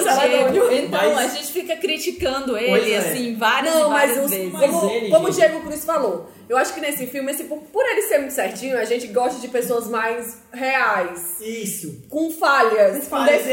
Diego. 0.52 0.70
Então 0.86 1.14
Mas- 1.16 1.34
a 1.34 1.36
gente 1.38 1.52
fica 1.52 1.76
criticando 1.78 2.58
ele, 2.58 2.92
é. 2.94 2.98
assim, 2.98 3.36
várias 3.36 3.74
Não, 3.74 3.88
e 3.88 3.90
mas 3.90 4.10
várias 4.10 4.26
os, 4.26 4.32
vezes. 4.32 4.52
Mas 4.54 4.72
como, 4.72 4.92
ele, 4.92 5.10
como 5.10 5.28
o 5.28 5.32
Diego 5.32 5.62
Cruz 5.62 5.86
falou, 5.86 6.30
eu 6.48 6.58
acho 6.58 6.74
que 6.74 6.82
nesse 6.82 7.06
filme, 7.08 7.32
esse, 7.32 7.44
por, 7.46 7.60
por 7.60 7.86
ele 7.86 8.02
ser 8.04 8.18
muito 8.20 8.34
certinho, 8.34 8.78
a 8.78 8.86
gente 8.86 9.08
gosta 9.08 9.40
de 9.40 9.48
pessoas 9.48 9.88
mais 9.88 10.42
reais. 10.52 11.40
Isso. 11.42 12.04
Com 12.10 12.32
falhas, 12.32 13.08
Com 13.08 13.24
defeitos. 13.26 13.50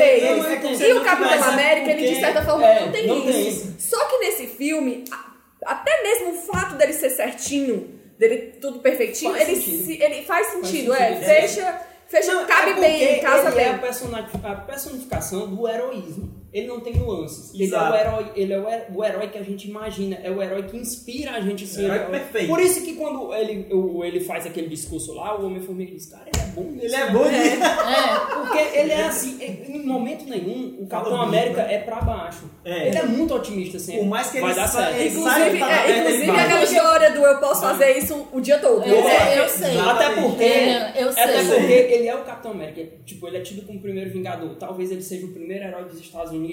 é, 0.81 0.85
é 0.87 0.91
e 0.91 0.93
o 0.95 1.05
Capitão 1.05 1.45
América, 1.45 1.91
ele 1.91 2.09
de 2.15 2.21
certa 2.21 2.43
forma 2.45 2.67
é, 2.67 2.81
não, 2.87 2.93
tem, 2.93 3.07
não 3.07 3.19
isso. 3.19 3.27
tem 3.33 3.49
isso. 3.49 3.75
Só 3.79 4.05
que 4.07 4.19
nesse 4.19 4.47
filme, 4.47 5.05
a- 5.13 5.27
até 5.73 6.03
mesmo 6.03 6.31
o 6.31 6.35
fato 6.35 6.75
dele 6.77 6.93
ser 6.93 7.11
certinho, 7.11 7.95
dele 8.19 8.55
tudo 8.61 8.79
perfeitinho, 8.79 9.33
Faz 9.33 9.49
ele, 9.49 9.57
sentido. 9.61 9.85
se- 9.87 10.03
ele 10.03 10.23
faz 10.25 10.47
sentido, 10.49 10.95
Faz 10.95 11.03
é. 11.03 11.09
sentido, 11.17 11.25
é. 11.31 11.41
Fecha, 11.43 11.81
fecha 12.09 12.33
Não, 12.35 12.47
cabe 12.47 12.71
é 12.71 12.75
bem, 12.75 13.21
casa 13.21 13.49
ele 13.49 13.57
bem. 13.57 13.65
é 13.67 14.51
a 14.51 14.55
personificação 14.55 15.55
do 15.55 15.69
heroísmo. 15.69 16.36
Ele 16.57 16.67
não 16.69 16.81
tem 16.81 16.95
nuances. 16.95 17.53
Ele 17.53 17.65
é, 17.65 17.67
Exato. 17.67 17.93
o 17.93 17.97
herói, 17.97 18.27
ele 18.35 18.53
é 18.55 18.59
o, 18.59 18.69
her- 18.69 18.87
o 18.95 19.05
herói 19.05 19.29
que 19.29 19.39
a 19.39 19.43
gente 19.43 19.69
imagina, 19.69 20.19
é 20.23 20.31
o 20.31 20.43
herói 20.43 20.63
que 20.63 20.77
inspira 20.77 21.33
a 21.33 21.41
gente 21.41 21.65
a 21.65 21.67
ser 21.67 21.81
O 21.83 21.85
herói 21.85 21.97
herói. 21.99 22.11
perfeito. 22.13 22.49
Por 22.49 22.61
isso 22.61 22.83
que 22.83 22.95
quando 22.95 23.35
ele, 23.35 23.67
o- 23.73 24.03
ele 24.05 24.21
faz 24.21 24.47
aquele 24.47 24.69
discurso 24.69 25.13
lá, 25.13 25.39
o 25.39 25.47
Homem-Formiga 25.47 25.93
diz, 25.93 26.07
cara, 26.07 26.25
ele 26.33 26.43
é 26.43 26.47
bom 26.55 26.63
nisso, 26.71 26.85
Ele 26.87 26.95
é 26.95 27.05
né?" 27.05 27.11
bom 27.13 27.25
nisso. 27.25 27.63
É, 27.63 28.37
Porque 28.37 28.79
ele 28.79 28.93
é 28.93 29.03
assim, 29.05 29.39
em 29.43 29.85
momento 29.87 30.25
nenhum, 30.29 30.77
o 30.81 30.87
Capitão 30.87 31.21
América 31.21 31.63
né? 31.65 31.75
é 31.75 31.79
pra 31.79 32.01
baixo. 32.01 32.51
É. 32.65 32.89
ele 32.89 32.99
é 32.99 33.03
muito 33.05 33.35
otimista 33.35 33.79
sempre. 33.79 34.01
Por 34.01 34.09
mais 34.09 34.31
que 34.31 34.41
Vai 34.41 34.51
ele 34.51 34.61
dar 34.61 34.67
sa- 34.69 34.79
certo. 34.87 34.97
ele 35.01 35.09
Inclusive, 35.11 35.59
tá 35.59 35.87
é, 35.87 35.99
inclusive 35.99 36.27
vai. 36.27 36.45
aquela 36.45 36.63
história 36.65 37.11
do 37.13 37.19
eu 37.25 37.39
posso 37.39 37.61
fazer 37.61 37.99
isso 37.99 38.27
o 38.33 38.41
dia 38.41 38.59
todo. 38.59 38.85
eu, 38.85 39.09
É. 39.09 39.39
eu 39.41 39.49
sei. 39.49 39.79
Até 39.79 40.11
porque, 40.21 40.43
É, 40.45 40.93
eu 40.97 41.09
até 41.11 41.45
sei. 41.45 41.59
porque 41.61 41.73
ele 41.73 42.09
é 42.09 42.15
o 42.15 42.25
Capitão 42.25 42.51
América. 42.53 42.83
Tipo, 43.05 43.29
ele 43.29 43.37
é 43.37 43.41
tido 43.41 43.63
como 43.67 43.79
o 43.79 43.83
primeiro 43.83 44.11
Vingador. 44.11 44.55
Talvez 44.57 44.91
ele 44.91 45.03
seja 45.03 45.27
o 45.27 45.33
primeiro 45.33 45.65
herói 45.65 45.85
dos 45.85 46.01
Estados 46.01 46.33
Unidos, 46.33 46.46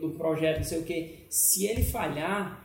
do 0.00 0.10
projeto, 0.10 0.58
não 0.58 0.64
sei 0.64 0.78
o 0.78 0.82
quê. 0.84 1.14
Se 1.28 1.66
ele 1.66 1.82
falhar, 1.84 2.64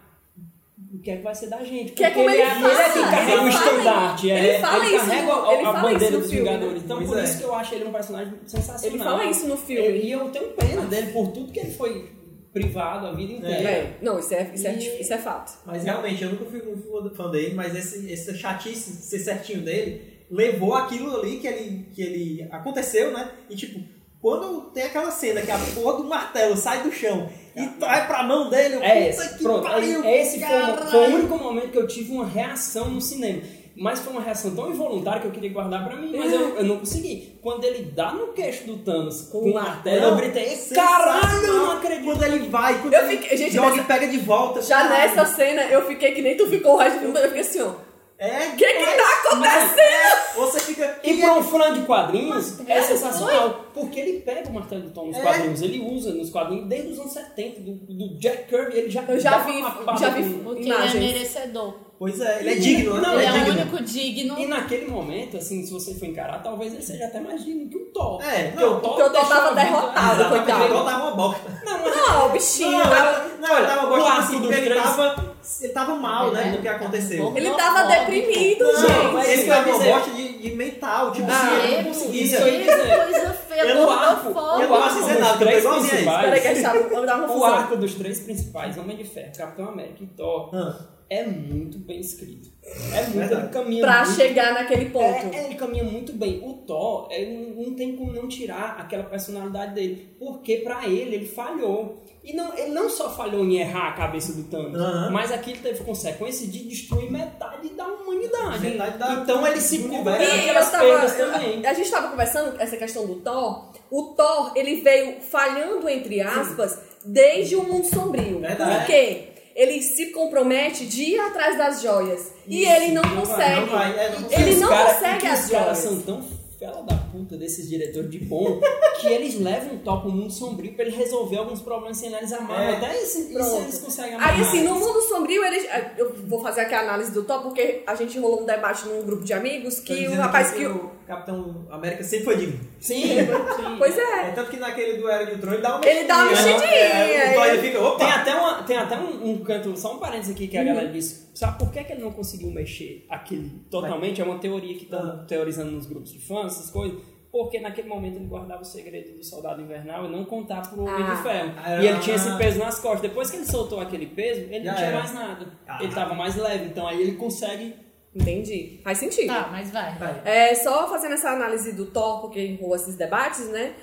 o 0.93 0.99
que 0.99 1.11
é 1.11 1.17
que 1.17 1.23
vai 1.23 1.33
ser 1.35 1.47
da 1.47 1.63
gente? 1.63 1.91
Que 1.93 2.03
é 2.03 2.11
como 2.11 2.29
ele, 2.29 2.41
ele 2.41 2.51
é, 2.51 2.55
fala. 2.55 2.67
ele 2.73 2.81
é 2.81 2.93
quem 2.93 3.01
carrega 3.03 3.31
Ele 3.31 3.41
o 3.41 3.47
estandarte. 3.49 4.31
é, 4.31 4.45
ele 4.53 4.59
fala 4.59 4.85
isso 4.85 4.95
carrega 5.05 5.25
no- 5.27 5.31
a, 5.49 5.53
ele 5.53 5.61
a 5.61 5.65
fala 5.73 5.91
bandeira 5.91 6.17
dos 6.17 6.29
filme? 6.31 6.49
Vingadores. 6.49 6.83
Então, 6.83 6.97
Pois 6.97 7.09
por 7.09 7.17
é. 7.17 7.23
isso 7.23 7.37
que 7.37 7.43
eu 7.43 7.55
acho 7.55 7.75
ele 7.75 7.83
um 7.85 7.91
personagem 7.91 8.33
sensacional. 8.45 8.95
Ele 8.95 9.03
fala 9.03 9.25
isso 9.25 9.47
no 9.47 9.57
filme. 9.57 9.97
E 9.99 10.11
eu 10.11 10.29
tenho 10.29 10.47
pena 10.51 10.81
dele 10.83 11.11
por 11.11 11.27
tudo 11.31 11.51
que 11.51 11.59
ele 11.59 11.71
foi 11.71 12.11
privado 12.51 13.07
a 13.07 13.13
vida 13.13 13.33
inteira. 13.33 13.69
É, 13.69 13.97
não, 14.01 14.19
isso 14.19 14.33
é, 14.33 14.51
isso, 14.53 14.67
é, 14.67 14.75
E- 14.77 15.01
isso 15.01 15.13
é 15.13 15.17
fato. 15.17 15.59
Mas 15.65 15.83
realmente, 15.83 16.23
eu 16.23 16.29
nunca 16.31 16.45
fui 16.45 16.61
muito 16.61 17.15
fã 17.15 17.29
dele, 17.31 17.55
mas 17.55 17.75
esse, 17.75 18.11
essa 18.13 18.33
chatice 18.35 18.91
de 18.91 18.97
ser 19.03 19.19
certinho 19.19 19.61
dele 19.61 20.13
levou 20.29 20.73
aquilo 20.75 21.15
ali 21.15 21.37
que 21.37 21.47
ele, 21.47 21.87
que 21.93 22.01
ele 22.01 22.47
aconteceu, 22.51 23.11
né? 23.11 23.31
E 23.49 23.55
tipo, 23.55 23.79
quando 24.23 24.61
tem 24.73 24.83
aquela 24.85 25.11
cena 25.11 25.41
que 25.41 25.51
a 25.51 25.59
porra 25.75 25.97
do 25.97 26.03
martelo 26.05 26.55
sai 26.55 26.81
do 26.81 26.91
chão 26.91 27.29
e 27.55 27.65
vai 27.79 28.07
pra 28.07 28.23
mão 28.23 28.49
dele, 28.49 28.75
É 28.75 28.79
puta 28.79 29.23
esse, 29.25 29.37
que 29.37 29.43
pronto. 29.43 29.61
pariu, 29.63 30.03
é- 30.03 30.21
esse 30.21 30.39
foi, 30.39 30.89
foi 30.89 31.11
o 31.11 31.15
único 31.17 31.37
momento 31.37 31.69
que 31.71 31.77
eu 31.77 31.85
tive 31.85 32.13
uma 32.13 32.25
reação 32.25 32.89
no 32.89 33.01
cinema. 33.01 33.41
Mas 33.75 33.99
foi 33.99 34.13
uma 34.13 34.21
reação 34.21 34.55
tão 34.55 34.69
involuntária 34.69 35.19
que 35.21 35.27
eu 35.27 35.31
queria 35.31 35.51
guardar 35.51 35.83
pra 35.85 35.95
mim, 35.97 36.15
mas 36.15 36.31
eu, 36.31 36.57
eu 36.57 36.63
não 36.63 36.77
consegui. 36.77 37.37
Quando 37.41 37.63
ele 37.65 37.85
dá 37.85 38.11
no 38.11 38.27
queixo 38.27 38.65
do 38.65 38.77
Thanos 38.77 39.21
com 39.31 39.39
o 39.39 39.53
martelo, 39.53 40.05
eu 40.05 40.15
gritei, 40.15 40.55
sensacional. 40.55 40.87
caralho, 41.21 41.45
eu 41.47 41.53
não 41.57 41.71
acredito. 41.71 42.05
Quando 42.05 42.23
ele 42.23 42.49
vai, 42.49 42.79
quando 42.81 42.93
Eu 42.93 43.01
ele 43.07 43.17
fiquei- 43.17 43.35
gente, 43.37 43.55
joga 43.55 43.69
nessa- 43.71 43.81
e 43.81 43.85
pega 43.85 44.07
de 44.07 44.17
volta. 44.19 44.61
Já 44.61 44.77
caralho. 44.87 45.15
nessa 45.15 45.25
cena, 45.35 45.63
eu 45.63 45.85
fiquei 45.87 46.11
que 46.13 46.21
nem 46.21 46.37
tu 46.37 46.47
ficou 46.47 46.75
o 46.75 46.77
resto 46.77 46.99
do 46.99 47.01
filme, 47.01 47.19
eu 47.19 47.23
fiquei 47.29 47.41
assim, 47.41 47.61
ó. 47.61 47.71
É, 48.19 48.47
O 48.49 48.55
que 48.55 48.63
que 48.65 48.85
tá 48.95 49.21
acontecendo? 49.25 49.79
é, 49.79 50.33
você 50.35 50.59
fica. 50.59 50.99
E 51.03 51.17
pra 51.17 51.33
um 51.33 51.43
fã 51.43 51.73
de 51.73 51.81
quadrinhos, 51.81 52.59
é 52.67 52.77
É, 52.77 52.81
sensacional. 52.83 53.65
Porque 53.73 53.99
ele 53.99 54.19
pega 54.19 54.49
o 54.49 54.53
martelo 54.53 54.83
do 54.83 54.91
Thor 54.91 55.07
nos 55.07 55.17
É. 55.17 55.21
quadrinhos, 55.21 55.61
ele 55.61 55.79
usa 55.79 56.13
nos 56.13 56.29
quadrinhos 56.29 56.67
desde 56.67 56.89
os 56.91 56.99
anos 56.99 57.11
70, 57.13 57.61
do, 57.61 57.71
do 57.73 58.17
Jack 58.19 58.43
Kirby, 58.47 58.77
ele 58.77 58.89
já 58.89 59.01
Eu 59.07 59.19
já 59.19 59.37
vi- 59.39 59.61
já 59.99 60.09
vi 60.09 60.33
Porque 60.43 60.63
Imagens. 60.63 60.95
ele 60.95 61.05
é 61.05 61.13
merecedor. 61.13 61.73
Pois 61.99 62.19
é, 62.19 62.39
ele 62.41 62.49
é 62.51 62.55
digno, 62.55 62.95
né? 62.95 63.01
Não, 63.01 63.13
ele 63.13 63.23
é 63.23 63.27
é 63.27 63.31
o 63.31 63.45
digno. 63.45 63.61
único 63.61 63.83
digno. 63.83 64.39
E 64.39 64.45
naquele 64.47 64.87
momento, 64.87 65.37
assim, 65.37 65.63
se 65.65 65.71
você 65.71 65.93
for 65.93 66.05
encarar, 66.05 66.43
talvez 66.43 66.73
ele 66.73 66.81
seja 66.81 67.05
até 67.05 67.19
mais 67.19 67.45
digno 67.45 67.69
que 67.69 67.77
o 67.77 67.85
Thor. 67.93 68.21
É, 68.21 68.47
porque 68.49 68.63
não, 68.65 68.77
o 68.77 68.79
Thor, 68.81 68.89
porque 68.95 69.03
o 69.03 69.09
Thor 69.11 69.27
tava 69.29 69.55
derrotado, 69.55 70.29
coitado. 70.29 70.63
Ele 70.65 70.73
tava 70.73 71.03
uma 71.05 71.11
bosta. 71.15 71.61
Não, 71.65 71.79
mas 71.81 71.95
Não, 71.95 72.25
o 72.25 72.29
bichinho. 72.29 72.71
Não, 72.71 72.81
ela- 72.95 73.27
não, 73.39 73.57
ele 73.57 73.67
tava 73.67 73.95
arco 73.95 74.19
assim, 74.21 74.45
ele 74.47 74.61
três- 74.65 74.83
tava, 74.83 75.35
ele 75.61 75.73
tava 75.73 75.95
mal, 75.95 76.31
né, 76.31 76.47
É. 76.49 76.51
do 76.51 76.61
que 76.61 76.67
aconteceu. 76.67 77.33
Ele 77.37 77.49
tava 77.51 77.83
não, 77.83 77.87
deprimido, 77.89 78.63
Não, 78.65 78.81
gente. 78.81 79.13
mas 79.13 79.29
ele 79.29 79.43
tava 79.47 79.69
uma 79.69 79.79
bosta 79.85 80.11
de, 80.11 80.37
de 80.39 80.55
mental, 80.55 81.11
tipo 81.11 81.31
Ah, 81.31 81.37
assim, 81.37 81.47
ele 81.55 81.67
não 81.67 81.79
Ele, 81.79 81.83
conseguia. 81.89 82.23
isso 82.23 82.43
aí. 82.43 82.59
que 82.59 82.65
coisa 82.65 83.33
feia, 83.53 83.73
Eu 83.73 83.89
arco, 83.89 84.27
Eu 84.29 84.33
não 84.33 84.67
posso 84.67 84.99
dizer 85.01 85.19
nada, 85.19 85.37
três 85.37 85.65
principais. 85.65 86.21
Peraí 86.25 86.41
que 86.41 86.47
a 86.47 86.53
gente 86.53 86.89
vamos 86.89 87.05
dar 87.05 87.15
uma 87.17 87.35
O 87.37 87.43
arco 87.45 87.75
dos 87.77 87.93
três 87.95 88.19
principais, 88.21 88.77
Homem 88.77 88.97
de 88.97 89.03
Ferro, 89.03 89.31
Capitão 89.37 89.67
América 89.69 90.03
e 90.03 90.07
Thor, 90.07 90.49
Ah, 90.53 90.75
é 91.19 91.25
muito 91.27 91.77
bem 91.79 91.99
escrito. 91.99 92.49
É 92.93 93.01
muito, 93.03 93.17
Verdade. 93.17 93.41
ele 93.43 93.49
caminha 93.53 93.81
Pra 93.81 94.05
muito 94.05 94.15
chegar 94.15 94.53
naquele 94.53 94.85
ponto. 94.89 95.35
É, 95.35 95.37
é, 95.39 95.45
ele 95.45 95.55
caminha 95.55 95.83
muito 95.83 96.13
bem. 96.13 96.39
O 96.43 96.53
Thor, 96.65 97.07
é, 97.11 97.25
não, 97.25 97.63
não 97.65 97.73
tem 97.75 97.95
como 97.97 98.13
não 98.13 98.27
tirar 98.27 98.77
aquela 98.79 99.03
personalidade 99.03 99.75
dele. 99.75 100.15
Porque 100.17 100.57
pra 100.57 100.87
ele, 100.87 101.15
ele 101.15 101.25
falhou. 101.25 102.01
E 102.23 102.33
não, 102.33 102.57
ele 102.57 102.71
não 102.71 102.89
só 102.89 103.09
falhou 103.13 103.43
em 103.43 103.57
errar 103.57 103.89
a 103.89 103.91
cabeça 103.91 104.31
do 104.31 104.43
Thanos, 104.45 104.79
Aham. 104.79 105.09
mas 105.11 105.29
aquilo 105.29 105.59
teve 105.59 105.83
consequência 105.83 106.47
de 106.47 106.59
destruir 106.69 107.11
metade 107.11 107.67
da 107.71 107.85
humanidade. 107.85 108.59
Metade 108.61 108.97
da- 108.97 109.13
então 109.15 109.45
ele 109.45 109.59
se. 109.59 109.81
E 109.85 109.87
daquelas 110.03 110.71
tava, 110.71 110.85
perdas 110.85 111.15
também. 111.17 111.65
a 111.65 111.73
gente 111.73 111.91
tava 111.91 112.07
conversando 112.11 112.61
essa 112.61 112.77
questão 112.77 113.05
do 113.05 113.15
Thor. 113.15 113.73
O 113.91 114.03
Thor, 114.15 114.53
ele 114.55 114.75
veio 114.79 115.19
falhando, 115.19 115.89
entre 115.89 116.21
aspas, 116.21 116.79
desde 117.05 117.57
o 117.57 117.63
mundo 117.63 117.85
sombrio. 117.87 118.39
Verdade. 118.39 118.77
Por 118.77 118.85
quê? 118.85 119.32
Ele 119.55 119.81
se 119.81 120.07
compromete 120.07 120.85
de 120.85 121.03
ir 121.03 121.19
atrás 121.19 121.57
das 121.57 121.81
joias. 121.81 122.31
e 122.47 122.63
Isso, 122.63 122.71
ele 122.71 122.91
não, 122.91 123.01
não 123.03 123.09
vai, 123.23 123.25
consegue. 123.25 123.59
não 123.61 123.67
vai, 123.67 123.99
é, 123.99 124.09
não 124.09 124.29
E. 124.29 124.33
Ele 124.33 124.55
não 124.59 124.69
cara- 124.69 124.93
consegue 124.95 125.25
e 125.25 125.29
as 125.29 125.45
Os 125.45 125.51
caras 125.51 125.65
joias. 125.65 125.77
são 125.79 126.01
tão 126.01 126.27
fela 126.59 126.81
da 126.83 127.02
puta 127.23 127.37
desses 127.37 127.69
diretores 127.69 128.09
de 128.09 128.19
bom 128.19 128.59
que 128.99 129.07
eles 129.07 129.39
levam 129.39 129.75
o 129.75 129.79
Thor 129.79 130.01
pro 130.01 130.11
mundo 130.11 130.31
sombrio 130.31 130.73
pra 130.73 130.85
ele 130.85 130.95
resolver 130.95 131.37
alguns 131.37 131.61
problemas 131.61 131.97
sem 131.97 132.09
analisar 132.09 132.41
mais. 132.41 132.73
É. 132.73 132.77
Até 132.77 133.01
isso, 133.01 133.19
isso 133.31 133.57
eles 133.57 133.79
conseguem 133.79 134.13
amarrar. 134.15 134.35
Aí, 134.35 134.41
assim, 134.41 134.63
no 134.63 134.75
mundo 134.75 135.01
sombrio, 135.01 135.43
eles. 135.43 135.65
Eu 135.97 136.13
vou 136.27 136.41
fazer 136.41 136.61
aqui 136.61 136.73
a 136.73 136.81
análise 136.81 137.11
do 137.11 137.23
Thor, 137.23 137.41
porque 137.41 137.83
a 137.87 137.95
gente 137.95 138.17
rolou 138.19 138.41
um 138.41 138.45
debate 138.45 138.87
num 138.87 139.01
grupo 139.03 139.23
de 139.23 139.33
amigos 139.33 139.75
Tô 139.75 139.83
que 139.83 140.07
o 140.07 140.13
rapaz 140.15 140.49
aqui 140.51 140.59
que. 140.59 140.65
o 140.67 140.91
Capitão 141.07 141.67
América 141.69 142.01
sempre 142.03 142.25
foi 142.25 142.37
digno. 142.37 142.59
Sim, 142.79 143.01
sim. 143.03 143.17
Pois 143.77 143.97
É, 143.97 144.01
é. 144.29 144.31
tanto 144.33 144.49
que 144.51 144.57
naquele 144.57 144.97
do 144.97 145.09
Era 145.09 145.25
de 145.25 145.33
Ultron 145.33 145.53
ele 145.53 145.61
dá 145.61 145.75
uma 145.75 145.85
Ele 145.85 146.03
dá 146.05 146.15
uma 146.15 146.25
mexidinha, 146.29 146.57
mexidinha, 146.59 147.23
É, 147.23 147.49
ele 147.53 147.61
fica, 147.61 147.81
opa! 147.81 147.97
Tem 147.99 148.11
até, 148.13 148.35
uma, 148.35 148.63
tem 148.63 148.77
até 148.77 148.97
um, 148.97 149.31
um 149.31 149.37
canto, 149.43 149.77
só 149.77 149.95
um 149.95 149.99
parênteses 149.99 150.31
aqui 150.33 150.47
que 150.47 150.57
a 150.57 150.61
Uhum. 150.61 150.67
galera 150.67 150.87
disse. 150.89 151.23
Sabe 151.35 151.57
por 151.59 151.71
que, 151.71 151.83
que 151.83 151.91
ele 151.93 152.01
não 152.03 152.11
conseguiu 152.11 152.49
mexer 152.51 153.05
aquele 153.09 153.49
totalmente? 153.69 154.21
É 154.21 154.23
uma 154.23 154.37
teoria 154.39 154.75
que 154.77 154.83
estão 154.83 154.99
Ah. 154.99 155.25
teorizando 155.27 155.71
nos 155.71 155.85
grupos 155.85 156.11
de 156.13 156.19
fãs, 156.19 156.53
essas 156.53 156.69
coisas. 156.71 156.97
Porque 157.33 157.59
naquele 157.59 157.87
momento 157.89 158.17
ele 158.17 158.27
guardava 158.27 158.61
o 158.61 158.65
segredo 158.65 159.17
do 159.17 159.23
soldado 159.23 159.59
invernal 159.59 160.05
e 160.05 160.11
não 160.11 160.23
contar 160.23 160.61
pro 160.69 160.83
Homem 160.83 161.03
Ah. 161.03 161.15
de 161.15 161.23
Ferro. 161.23 161.53
Ah. 161.57 161.81
E 161.83 161.87
ele 161.87 161.99
tinha 161.99 162.15
esse 162.15 162.37
peso 162.37 162.59
nas 162.59 162.79
costas. 162.79 163.01
Depois 163.01 163.31
que 163.31 163.37
ele 163.37 163.45
soltou 163.47 163.79
aquele 163.79 164.05
peso, 164.05 164.41
ele 164.41 164.59
não 164.67 164.75
tinha 164.75 164.87
era. 164.87 164.99
mais 164.99 165.13
nada. 165.15 165.47
Ah. 165.67 165.79
Ele 165.83 165.91
tava 165.95 166.13
mais 166.13 166.35
leve. 166.35 166.65
Então 166.65 166.87
aí 166.87 167.01
ele 167.01 167.13
consegue. 167.13 167.75
Entendi. 168.15 168.79
Faz 168.83 168.99
sentido. 168.99 169.29
Tá, 169.33 169.49
mas 169.51 169.71
vai. 169.71 169.97
Vai. 169.97 170.21
É, 170.23 170.53
só 170.53 170.87
fazendo 170.87 171.13
essa 171.15 171.31
análise 171.31 171.71
do 171.73 171.87
Thor, 171.87 172.21
porque 172.21 172.55
rolou 172.61 172.75
esses 172.75 172.95
debates, 172.95 173.47
né? 173.49 173.73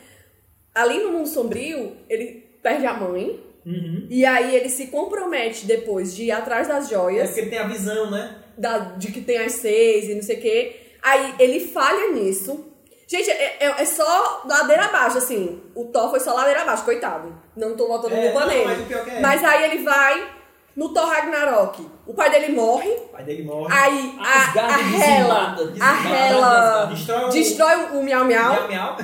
Ali 0.72 1.02
no 1.02 1.10
mundo 1.10 1.27
sombrio, 1.27 1.97
ele 2.09 2.27
perde 2.62 2.86
a 2.86 2.94
mãe. 2.94 3.44
Uhum. 3.66 4.06
E 4.09 4.24
aí 4.24 4.55
ele 4.55 4.68
se 4.68 4.86
compromete 4.86 5.66
depois 5.66 6.14
de 6.14 6.27
ir 6.27 6.31
atrás 6.31 6.68
das 6.68 6.86
É 6.86 6.94
joias, 6.94 7.27
porque 7.31 7.40
ele 7.40 7.51
tem 7.51 7.59
a 7.59 7.66
visão, 7.66 8.10
né? 8.12 8.36
da- 8.56 8.78
de 8.78 9.10
que 9.10 9.20
tem 9.22 9.39
as 9.39 9.52
seis 9.55 10.09
e 10.09 10.14
não 10.14 10.22
sei 10.22 10.39
o 10.39 10.40
quê. 10.40 10.77
Aí 11.02 11.35
ele 11.40 11.59
falha 11.60 12.12
nisso. 12.12 12.66
Gente, 13.11 13.28
é, 13.31 13.57
é- 13.59 13.74
é 13.82 13.85
só 13.85 14.43
ladeira 14.47 14.85
abaixo, 14.85 15.19
assim. 15.19 15.61
O 15.74 15.87
Thor 15.87 16.11
foi 16.11 16.20
só 16.20 16.32
ladeira 16.32 16.62
abaixo, 16.62 16.85
coitado. 16.85 17.35
Não 17.57 17.74
tô 17.77 17.89
botando 17.89 18.12
É, 18.12 18.31
culpa 18.31 18.47
nele. 18.47 18.65
mas 18.65 18.78
o 18.78 19.11
é. 19.11 19.20
Mas 19.20 19.45
aí 19.45 19.65
ele 19.65 19.82
vai 19.82 20.28
no 20.77 20.91
Thor 20.95 21.07
Ragnarok. 21.09 21.85
O 22.07 22.15
pai 22.15 22.31
dele 22.31 22.53
morre. 22.53 22.89
O 22.89 23.09
pai 23.09 23.24
dele 23.24 23.43
morre. 23.43 23.74
Aí 23.77 24.16
a, 24.20 24.23
a 24.23 24.43
Asgard 24.45 25.03
Hela, 25.03 25.57
a 25.81 26.09
Hela 26.09 26.85
Destrói 26.87 27.24
o- 27.24 27.28
destrói 27.31 27.74
o 27.99 28.03
Miau 28.05 28.24
Miau. 28.24 28.53
Miau, 28.53 28.69
miau. 28.69 28.97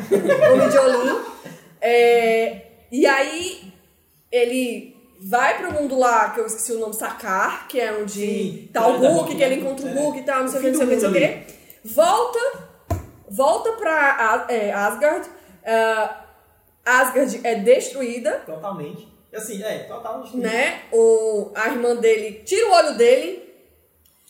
o 0.53 0.57
Midjolin. 0.57 1.21
É, 1.81 2.63
e 2.93 3.07
aí 3.07 3.73
ele 4.31 4.95
vai 5.21 5.59
pro 5.59 5.73
mundo 5.73 5.99
lá, 5.99 6.31
que 6.31 6.41
eu 6.41 6.47
esqueci 6.47 6.73
o 6.73 6.79
nome, 6.79 6.95
Sakar, 6.95 7.67
que 7.69 7.81
é 7.81 7.93
onde 7.93 8.13
Sim, 8.13 8.69
tá 8.73 8.87
o 8.87 8.99
Hulk, 8.99 9.35
que 9.35 9.43
ele 9.43 9.57
encontra 9.57 9.87
o 9.87 9.89
É. 9.89 9.93
Hulk 10.01 10.19
e 10.19 10.23
tal, 10.23 10.41
não 10.43 10.49
sei 10.49 10.59
o 10.59 10.61
O 10.61 10.65
que, 10.65 10.71
não 10.71 10.77
sei 10.79 10.87
o 10.87 10.89
que, 10.89 10.95
não 10.95 11.01
sei 11.01 11.11
o 11.11 11.45
que. 11.47 11.57
Volta, 11.95 12.66
volta 13.29 13.73
pra 13.73 14.47
é, 14.49 14.73
Asgard. 14.73 15.29
ah, 15.65 16.25
Asgard 16.85 17.41
é 17.45 17.55
destruída, 17.57 18.43
Totalmente. 18.47 19.09
Assim, 19.35 19.63
é, 19.63 19.81
total 19.81 20.23
destruído. 20.23 20.47
né? 20.49 20.83
O, 20.93 21.51
a 21.55 21.69
irmã 21.69 21.95
dele 21.97 22.43
tira 22.45 22.67
o 22.69 22.73
olho 22.73 22.97
dele, 22.97 23.45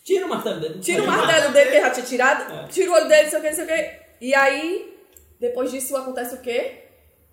Tira 0.02 0.24
o 0.24 0.28
martelo 0.28 0.60
dele. 0.60 0.78
tira 0.78 1.02
o 1.02 1.06
martelo 1.06 1.52
dele 1.52 1.70
que 1.70 1.80
já 1.80 1.90
tinha 1.90 2.06
tirado, 2.06 2.52
É. 2.52 2.68
tira 2.68 2.90
o 2.90 2.94
olho 2.94 3.08
dele, 3.08 3.22
não 3.24 3.30
sei 3.30 3.38
o 3.38 3.42
que, 3.42 3.48
não 3.48 3.56
sei 3.56 3.64
o 3.64 3.66
que. 3.68 3.90
E 4.20 4.34
aí, 4.34 4.98
depois 5.40 5.70
disso 5.70 5.96
acontece 5.96 6.34
o 6.36 6.40
quê? 6.40 6.84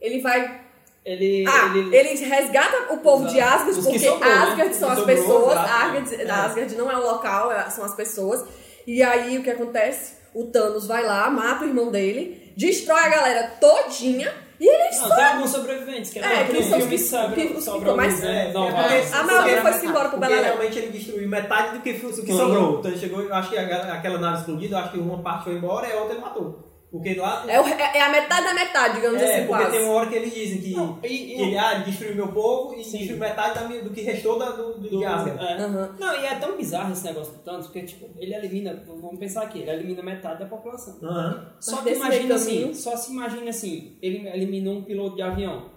Ele 0.01 0.21
vai 0.21 0.61
Ele, 1.05 1.45
Ah, 1.47 1.71
ele, 1.75 1.95
ele 1.95 2.15
resgata 2.25 2.93
o 2.93 2.97
povo 2.97 3.25
de 3.27 3.37
Exato. 3.37 3.53
Asgard, 3.53 3.71
Os 3.71 3.85
que 3.85 3.91
porque 3.91 3.99
sobrou, 3.99 4.29
né? 4.29 4.35
Asgard 4.37 4.75
são 4.75 4.87
Que 4.89 4.93
as 4.93 4.99
sobrou, 4.99 5.15
pessoas. 5.17 5.57
Asgard, 5.57 6.15
É. 6.15 6.31
Asgard 6.31 6.75
não 6.75 6.91
é 6.91 6.97
o 6.97 7.01
local, 7.03 7.51
é- 7.51 7.69
são 7.69 7.83
as 7.85 7.93
pessoas. 7.95 8.45
E 8.87 9.01
aí 9.03 9.37
o 9.37 9.43
que 9.43 9.49
acontece? 9.49 10.15
O 10.33 10.45
Thanos 10.45 10.87
vai 10.87 11.03
lá, 11.05 11.29
mata 11.29 11.63
o 11.63 11.67
irmão 11.67 11.91
dele, 11.91 12.51
destrói 12.57 12.99
a 12.99 13.09
galera 13.09 13.43
todinha 13.59 14.31
e 14.59 14.65
ele 14.67 14.95
Não, 14.97 15.07
só. 15.07 15.15
tem 15.15 15.23
alguns 15.25 15.49
sobreviventes, 15.49 16.11
que 16.11 16.19
É, 16.19 16.41
é, 16.41 16.43
que 16.45 16.63
são 16.63 16.77
os 16.77 16.83
filme 16.85 16.89
que- 16.89 16.97
sobra, 17.03 17.35
que- 17.35 17.41
os 17.47 17.53
que 17.53 17.61
sobra 17.61 17.79
ficam 17.79 17.95
mais- 17.97 18.19
né? 18.21 18.49
É, 18.49 18.53
Não, 18.53 18.67
é 18.67 18.71
porque- 18.71 19.15
A 19.15 19.23
maioria 19.23 19.55
porque- 19.55 19.71
foi-se 19.71 19.85
embora 19.87 20.09
pro 20.09 20.19
Beleléu. 20.19 20.43
realmente 20.43 20.77
ele 20.79 20.87
destruiu 20.91 21.27
metade 21.29 21.77
do 21.77 21.81
que, 21.83 21.93
do 21.93 22.23
que 22.23 22.33
sobrou. 22.33 22.79
Então 22.79 22.91
ele 22.91 22.99
chegou, 22.99 23.21
eu 23.21 23.33
acho 23.33 23.49
que 23.49 23.57
aquela 23.57 24.17
nave 24.19 24.39
explodida, 24.39 24.75
eu 24.75 24.79
acho 24.79 24.91
que 24.91 24.97
uma 24.99 25.17
parte 25.21 25.43
foi 25.45 25.53
embora 25.55 25.87
e 25.87 25.91
a 25.91 25.95
outra 25.97 26.13
ele 26.13 26.21
matou. 26.21 26.72
Porque 26.93 27.15
lá. 27.15 27.43
É, 27.47 27.59
o- 27.59 27.67
é- 27.67 27.97
é 27.97 28.01
a 28.03 28.09
metade 28.11 28.45
da 28.45 28.53
metade, 28.53 28.93
digamos 28.97 29.19
É, 29.19 29.25
assim, 29.25 29.47
porque 29.47 29.63
quase. 29.63 29.71
tem 29.77 29.83
uma 29.85 29.93
hora 29.95 30.09
que 30.11 30.15
eles 30.15 30.31
dizem 30.31 30.61
que, 30.61 30.69
Não, 30.75 30.99
e- 31.01 31.07
que 31.07 31.13
e- 31.15 31.41
ele, 31.41 31.57
ah, 31.57 31.73
destruiu 31.79 32.13
meu 32.15 32.27
povo 32.27 32.75
e 32.75 32.83
Sim. 32.83 32.99
destruiu 32.99 33.19
metade 33.19 33.55
da 33.59 33.67
minha- 33.67 33.81
do 33.81 33.89
que 33.89 34.01
restou 34.01 34.37
da, 34.37 34.51
do, 34.51 34.73
do, 34.75 34.89
do, 34.89 34.97
de 34.99 35.03
Asgard. 35.03 35.43
é. 35.43 35.57
Aham. 35.57 35.95
Não, 35.99 36.21
e 36.21 36.25
é 36.27 36.35
tão 36.35 36.55
bizarro 36.55 36.93
esse 36.93 37.03
negócio 37.03 37.33
do 37.33 37.39
Thanos, 37.39 37.65
porque 37.65 37.81
tipo, 37.81 38.07
ele 38.19 38.35
elimina, 38.35 38.83
vamos 38.85 39.17
pensar 39.17 39.41
aqui, 39.41 39.61
ele 39.61 39.71
elimina 39.71 40.03
metade 40.03 40.41
da 40.41 40.45
população. 40.45 40.95
Aham. 41.01 41.47
Só 41.59 41.77
Mas 41.77 41.83
que 41.83 41.89
imagina 41.95 42.35
assim, 42.35 42.55
caminho- 42.59 42.75
só 42.75 42.95
se 42.95 43.11
imagina 43.11 43.49
assim, 43.49 43.97
ele 43.99 44.27
eliminou 44.29 44.75
um 44.75 44.83
piloto 44.83 45.15
de 45.15 45.23
avião. 45.23 45.72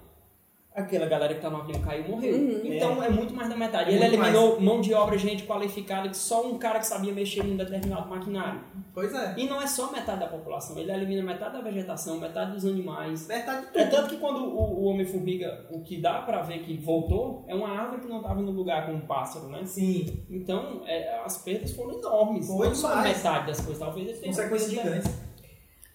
Aquela 0.76 1.06
galera 1.06 1.34
que 1.34 1.40
tá 1.40 1.48
no 1.48 1.56
avião 1.56 1.80
caiu 1.80 2.06
morreu. 2.06 2.36
Uhum. 2.36 2.60
Então 2.64 3.02
é. 3.02 3.08
muito 3.08 3.32
mais 3.34 3.48
da 3.48 3.56
metade. 3.56 3.90
É 3.90 3.94
ele 3.94 4.00
muito 4.00 4.14
eliminou 4.22 4.60
mão 4.60 4.78
de 4.82 4.92
obra, 4.92 5.16
gente 5.16 5.44
qualificada, 5.44 6.06
que 6.10 6.16
só 6.16 6.46
um 6.46 6.58
cara 6.58 6.78
que 6.80 6.86
sabia 6.86 7.14
mexer 7.14 7.42
num 7.42 7.56
determinado 7.56 8.06
maquinário. 8.10 8.60
Pois 8.92 9.14
é. 9.14 9.34
E 9.38 9.48
não 9.48 9.60
é 9.60 9.66
só 9.66 9.90
metade 9.90 10.20
da 10.20 10.26
população, 10.26 10.78
ele 10.78 10.92
elimina 10.92 11.22
metade 11.22 11.54
da 11.54 11.62
vegetação, 11.62 12.20
metade 12.20 12.52
dos 12.52 12.66
animais. 12.66 13.26
Metade 13.26 13.70
de 13.72 13.78
É 13.78 13.84
tudo. 13.86 13.96
tanto 13.96 14.08
que 14.10 14.16
quando 14.18 14.38
o, 14.44 14.82
o 14.82 14.84
Homem-Formiga, 14.84 15.66
o 15.70 15.82
que 15.82 15.98
dá 15.98 16.20
pra 16.20 16.42
ver 16.42 16.58
que 16.58 16.76
voltou, 16.76 17.44
é 17.48 17.54
uma 17.54 17.68
árvore 17.68 18.02
que 18.02 18.08
não 18.08 18.22
tava 18.22 18.42
no 18.42 18.50
lugar 18.50 18.84
com 18.84 18.92
um 18.92 19.00
pássaro, 19.00 19.48
né? 19.48 19.62
Sim, 19.64 20.24
Então, 20.28 20.82
é, 20.86 21.20
as 21.24 21.38
perdas 21.42 21.72
foram 21.72 21.98
enormes. 21.98 22.46
Foi 22.48 22.68
não 22.68 22.74
só 22.74 22.96
metade 23.02 23.46
das 23.46 23.60
coisas, 23.60 23.78
talvez 23.78 24.06
eles 24.08 24.20
tenham 24.20 24.34
consequências 24.34 24.70
gigantes. 24.70 25.26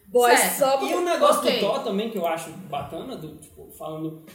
Boy, 0.08 0.36
Certo. 0.36 0.58
só 0.60 0.86
E 0.86 0.94
o 0.94 1.02
negócio 1.02 1.40
Ok. 1.42 1.54
do 1.54 1.60
Thor 1.60 1.84
também, 1.84 2.10
que 2.10 2.18
eu 2.18 2.28
acho 2.28 2.52
bacana, 2.70 3.16
do, 3.16 3.36
tipo, 3.38 3.70
falando. 3.72 4.26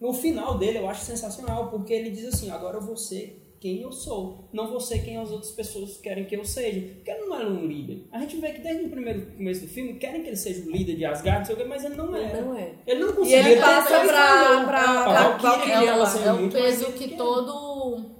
No 0.00 0.12
final 0.12 0.58
dele 0.58 0.78
eu 0.78 0.88
acho 0.88 1.04
sensacional, 1.04 1.70
porque 1.70 1.92
ele 1.92 2.10
diz 2.10 2.26
assim, 2.26 2.50
agora 2.50 2.76
eu 2.76 2.82
vou 2.82 2.96
ser 2.96 3.42
quem 3.58 3.80
eu 3.80 3.90
sou, 3.90 4.48
não 4.52 4.68
vou 4.68 4.78
ser 4.78 4.98
quem 4.98 5.16
as 5.16 5.30
outras 5.30 5.50
pessoas 5.52 5.96
querem 5.96 6.26
que 6.26 6.36
eu 6.36 6.44
seja. 6.44 6.80
Porque 6.96 7.10
ele 7.10 7.24
não 7.26 7.36
era 7.40 7.48
um 7.48 7.66
líder. 7.66 8.06
A 8.12 8.20
gente 8.20 8.36
vê 8.36 8.50
que 8.52 8.60
desde 8.60 8.84
o 8.84 8.90
primeiro 8.90 9.26
começo 9.34 9.62
do 9.62 9.68
filme 9.68 9.94
querem 9.94 10.22
que 10.22 10.28
ele 10.28 10.36
seja 10.36 10.62
o 10.66 10.70
líder 10.70 10.96
de 10.96 11.04
Asgard, 11.06 11.38
não 11.38 11.46
sei 11.46 11.54
o 11.54 11.58
quê, 11.58 11.64
mas 11.64 11.82
ele 11.84 11.94
não 11.96 12.14
Ele 12.14 12.24
era. 12.26 12.42
não 12.42 12.54
é. 12.56 12.72
Ele 12.86 13.00
não 13.00 13.08
E 13.10 13.12
conseguia. 13.14 13.38
ele 13.38 13.48
ele 13.52 13.60
passa 13.62 13.88
tentou 13.88 14.04
e 14.04 14.08
pra, 14.08 14.18
falhou. 14.44 14.64
pra, 14.66 14.80
A 14.82 15.02
pra 15.04 15.22
Valkyria, 15.22 15.50
Valkyria 15.50 15.76
É, 15.78 15.86
ela 15.86 16.06
sendo 16.06 16.28
é 16.28 16.32
mais 16.32 16.52
peso 16.52 16.86
que 16.86 16.92
que 16.98 17.04
ele. 17.04 17.16
todo 17.16 18.10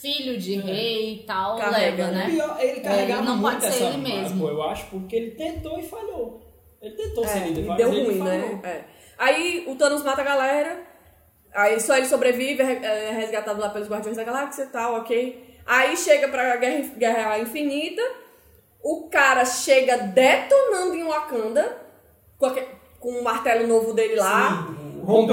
filho 0.00 0.38
de 0.38 0.54
rei 0.56 1.14
e 1.14 1.18
tal 1.24 1.56
Carrega, 1.56 2.06
leva, 2.06 2.16
né? 2.18 2.26
né? 2.28 2.30
Pior, 2.34 2.56
ele 2.60 2.80
carregava 2.80 3.22
não 3.22 3.36
muito 3.36 3.60
pode 3.60 3.62
ser 3.74 3.82
essa 3.82 3.84
ele 3.94 3.98
mesmo. 3.98 4.48
eu 4.48 4.62
acho, 4.62 4.86
porque 4.86 5.16
ele 5.16 5.30
tentou 5.32 5.78
e 5.78 5.82
falhou. 5.82 6.40
Ele 6.80 6.94
tentou 6.94 7.26
ser 7.26 7.38
É, 7.38 7.48
líder, 7.48 7.60
e 7.62 7.64
várias 7.64 7.90
deu 7.90 7.98
vezes, 8.04 8.20
ruim, 8.20 8.28
ele 8.30 8.38
falhou. 8.40 8.56
né? 8.56 8.60
É. 8.64 8.97
Aí 9.18 9.64
o 9.66 9.74
Thanos 9.74 10.02
mata 10.04 10.20
a 10.20 10.24
galera, 10.24 10.80
aí 11.54 11.80
só 11.80 11.96
ele 11.96 12.06
sobrevive, 12.06 12.62
é 12.62 13.08
é 13.08 13.10
resgatado 13.12 13.60
lá 13.60 13.68
pelos 13.70 13.88
Guardiões 13.88 14.16
da 14.16 14.24
Galáxia 14.24 14.62
e 14.64 14.66
tal, 14.68 14.94
ok. 14.96 15.56
Aí 15.66 15.96
chega 15.96 16.28
pra 16.28 16.56
Guerra, 16.56 16.84
Guerra 16.96 17.38
Infinita, 17.40 18.02
o 18.82 19.08
cara 19.10 19.44
chega 19.44 19.98
detonando 19.98 20.94
em 20.94 21.04
Wakanda, 21.04 21.76
com, 22.38 22.46
aque- 22.46 22.66
com 23.00 23.10
o 23.10 23.24
martelo 23.24 23.66
novo 23.66 23.92
dele 23.92 24.14
lá, 24.14 24.66
Sim, 24.68 25.00
Rompe 25.02 25.28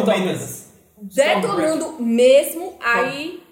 detonando 0.97 2.01
mesmo, 2.01 2.77
aí, 2.81 3.43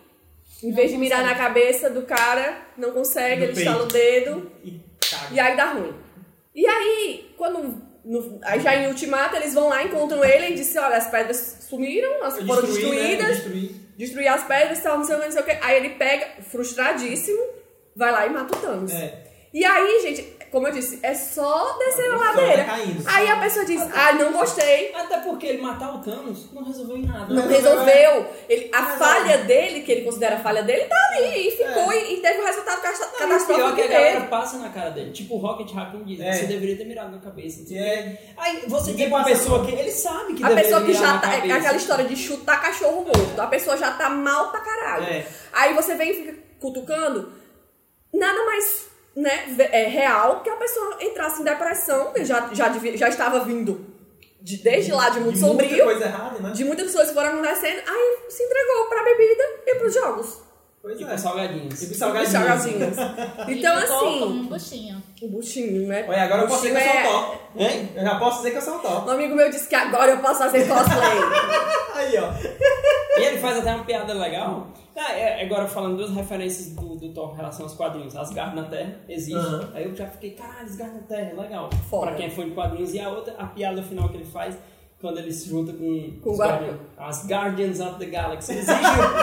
em 0.63 0.71
vez 0.71 0.91
de 0.91 0.97
mirar 0.97 1.23
na 1.23 1.35
cabeça 1.35 1.89
do 1.89 2.01
cara, 2.03 2.57
não 2.77 2.91
consegue, 2.91 3.37
No 3.41 3.43
ele 3.43 3.53
peito. 3.53 3.69
estala 3.69 3.83
o 3.83 3.87
dedo, 3.87 4.51
E 4.63 4.81
e 5.31 5.39
aí 5.39 5.55
dá 5.55 5.65
ruim. 5.73 5.93
E 6.55 6.65
aí, 6.65 7.33
quando. 7.37 7.92
No- 8.05 8.39
aí 8.43 8.59
já 8.59 8.75
em 8.75 8.87
Ultimato, 8.87 9.35
eles 9.35 9.53
vão 9.53 9.69
lá, 9.69 9.83
encontram 9.83 10.23
ele 10.23 10.47
e 10.49 10.53
dizem: 10.55 10.81
olha, 10.81 10.97
as 10.97 11.07
pedras 11.09 11.57
sumiram, 11.69 12.23
as 12.23 12.37
foram 12.39 12.61
né? 12.61 12.67
destruídas, 12.67 13.27
Destruí. 13.35 13.75
destruir 13.97 14.27
as 14.27 14.43
pedras 14.43 14.81
tal, 14.81 14.97
não 14.97 15.05
sei 15.05 15.15
o 15.15 15.19
que, 15.19 15.25
não 15.25 15.31
sei 15.31 15.41
o 15.41 15.45
que. 15.45 15.51
Aí 15.61 15.77
ele 15.77 15.89
pega, 15.91 16.27
frustradíssimo, 16.49 17.41
vai 17.95 18.11
lá 18.11 18.25
e 18.25 18.29
mata 18.29 18.55
o 18.55 18.59
Thanos. 18.61 18.91
É. 18.93 19.23
E 19.53 19.63
aí, 19.63 19.99
gente, 20.01 20.33
como 20.53 20.67
eu 20.67 20.71
disse, 20.71 20.99
é 21.03 21.13
só 21.13 21.77
descer 21.79 22.13
a 22.13 22.17
Só 22.17 22.23
ladeira. 22.23 22.63
caindo. 22.63 23.03
Aí 23.05 23.27
a 23.27 23.39
pessoa 23.39 23.65
diz: 23.65 23.81
ah, 23.93 24.13
não 24.13 24.31
gostei. 24.31 24.93
Até 24.95 25.17
porque 25.17 25.47
ele 25.47 25.61
matar 25.61 25.95
o 25.95 25.99
Thanos 25.99 26.53
não 26.53 26.63
resolveu 26.63 26.95
em 26.95 27.05
nada. 27.05 27.33
Não 27.33 27.47
resolveu. 27.47 28.27
Ele, 28.47 28.69
a 28.71 28.81
Mas, 28.81 28.99
falha 28.99 29.37
dele, 29.39 29.81
que 29.81 29.91
ele 29.91 30.01
considera 30.05 30.35
a 30.35 30.39
falha 30.39 30.61
dele, 30.63 30.85
tá 30.85 30.95
ali. 31.17 31.47
E 31.47 31.51
ficou 31.51 31.91
É. 31.91 31.97
e, 32.03 32.13
e 32.13 32.21
teve 32.21 32.39
o 32.39 32.45
resultado 32.45 32.81
cata- 32.81 32.99
Não, 32.99 33.09
e 33.11 33.15
o 33.15 33.17
catastrófico 33.17 33.53
pior 33.55 33.71
é 33.71 33.75
que 33.75 33.81
a 33.81 33.87
dele. 33.87 33.93
galera 34.11 34.21
passa 34.27 34.57
na 34.59 34.69
cara 34.69 34.89
dele. 34.91 35.11
Tipo 35.11 35.35
o 35.35 35.37
Rocket 35.39 35.73
Raccoon 35.73 36.03
diz, 36.03 36.19
É. 36.21 36.31
você 36.33 36.45
deveria 36.45 36.77
ter 36.77 36.85
mirado 36.85 37.11
na 37.11 37.19
cabeça. 37.19 37.61
É. 37.75 38.33
Aí 38.37 38.63
você 38.67 38.93
tem 38.93 39.07
uma 39.07 39.23
pessoa 39.23 39.65
que 39.65 39.71
ele 39.71 39.89
sabe 39.91 40.35
que 40.35 40.43
A 40.43 40.49
deveria 40.49 40.63
pessoa 40.63 40.81
que 40.81 40.87
mirar 40.93 41.01
já 41.01 41.13
na 41.13 41.19
tá. 41.19 41.33
É 41.35 41.51
aquela 41.51 41.75
história 41.77 42.05
de 42.05 42.15
chutar 42.15 42.61
cachorro 42.61 43.03
morto. 43.03 43.39
A 43.41 43.47
pessoa 43.47 43.75
já 43.75 43.91
tá 43.91 44.07
mal 44.09 44.51
pra 44.51 44.59
caralho. 44.59 45.05
É. 45.05 45.25
Aí 45.51 45.73
você 45.73 45.95
vem 45.95 46.11
e 46.11 46.13
fica 46.13 46.37
cutucando. 46.59 47.33
Nada 48.13 48.45
mais 48.45 48.92
né, 49.15 49.55
é, 49.71 49.85
real 49.87 50.41
que 50.41 50.49
a 50.49 50.55
pessoa 50.55 50.97
entrasse 51.01 51.41
em 51.41 51.43
depressão, 51.45 52.11
que 52.13 52.25
já, 52.25 52.49
já, 52.53 52.67
devia- 52.69 52.97
já 52.97 53.09
estava 53.09 53.39
vindo 53.41 53.85
de- 54.41 54.57
desde 54.57 54.91
lá 54.91 55.09
de 55.09 55.19
muito 55.19 55.35
De 55.37 55.41
muita 55.45 55.63
sombrio. 55.63 55.83
coisa 55.85 56.05
errada, 56.05 56.39
né? 56.39 56.51
De 56.51 56.63
muitas 56.65 56.85
pessoas 56.87 57.07
que 57.09 57.13
foram 57.13 57.29
acontecendo. 57.29 57.81
Aí 57.87 58.17
se 58.29 58.43
entregou 58.43 58.85
pra 58.89 59.03
bebida 59.03 59.43
e 59.67 59.75
pros 59.75 59.93
jogos. 59.93 60.43
Pois 60.81 60.99
E 60.99 61.03
é. 61.05 61.15
salgadinhos. 61.17 61.81
E 61.81 61.85
Os 61.91 61.97
salgadinhos. 61.97 62.31
salgadinhos. 62.33 62.97
Então, 63.47 63.79
ficou 63.81 63.99
como 63.99 64.09
assim, 64.09 64.23
um 64.33 64.47
buchinho. 64.47 65.03
o 65.21 65.27
buchinho, 65.29 65.87
né? 65.87 66.05
Olha, 66.09 66.23
agora 66.23 66.41
eu 66.41 66.47
posso 66.49 66.63
dizer 66.63 66.73
que 66.81 66.87
eu 66.87 66.91
sou 66.91 66.99
um 66.99 67.03
top. 67.21 67.39
Hein? 67.55 67.89
Eu 67.95 68.03
já 68.03 68.15
posso 68.19 68.37
dizer 68.37 68.51
que 68.51 68.57
eu 68.57 68.61
sou 68.61 68.75
um 68.75 68.79
top. 68.79 69.07
Um 69.07 69.11
amigo 69.11 69.33
meu 69.35 69.49
disse 69.49 69.67
que 69.67 69.75
agora 69.75 70.11
eu 70.11 70.17
posso 70.17 70.39
fazer 70.39 70.67
cosplay. 70.67 71.17
Aí, 71.95 72.17
ó. 72.17 73.19
E 73.19 73.23
ele 73.23 73.37
faz 73.39 73.59
até 73.59 73.73
uma 73.73 73.85
piada 73.85 74.13
legal. 74.13 74.67
Ah, 74.95 75.11
é, 75.13 75.43
agora 75.43 75.67
falando 75.67 75.97
duas 75.97 76.11
referências 76.11 76.75
do, 76.75 76.95
do 76.95 77.09
Thor 77.09 77.33
em 77.33 77.35
relação 77.37 77.65
aos 77.65 77.73
quadrinhos. 77.73 78.15
Asgard 78.15 78.55
na 78.55 78.63
Terra 78.63 78.95
existe. 79.09 79.35
Aham. 79.35 79.71
Aí 79.73 79.85
eu 79.85 79.95
já 79.95 80.07
fiquei, 80.07 80.31
caralho, 80.31 80.65
Asgard 80.65 80.93
na 80.93 81.01
Terra, 81.01 81.41
legal. 81.41 81.69
Foda. 81.89 82.07
Pra 82.07 82.15
quem 82.15 82.25
é 82.27 82.29
fã 82.29 82.45
de 82.45 82.51
quadrinhos. 82.51 82.93
E 82.93 82.99
a 82.99 83.09
outra, 83.09 83.33
a 83.37 83.47
piada 83.47 83.81
final 83.81 84.07
que 84.09 84.17
ele 84.17 84.25
faz, 84.25 84.55
quando 85.03 85.17
ele 85.17 85.33
se 85.33 85.49
junta 85.49 85.73
com, 85.73 86.13
Com 86.23 86.31
os 86.31 86.39
as 86.97 87.27
Guardians 87.27 87.81
of 87.81 87.99
the 87.99 88.05
Galaxy. 88.05 88.53
Existe, 88.53 88.71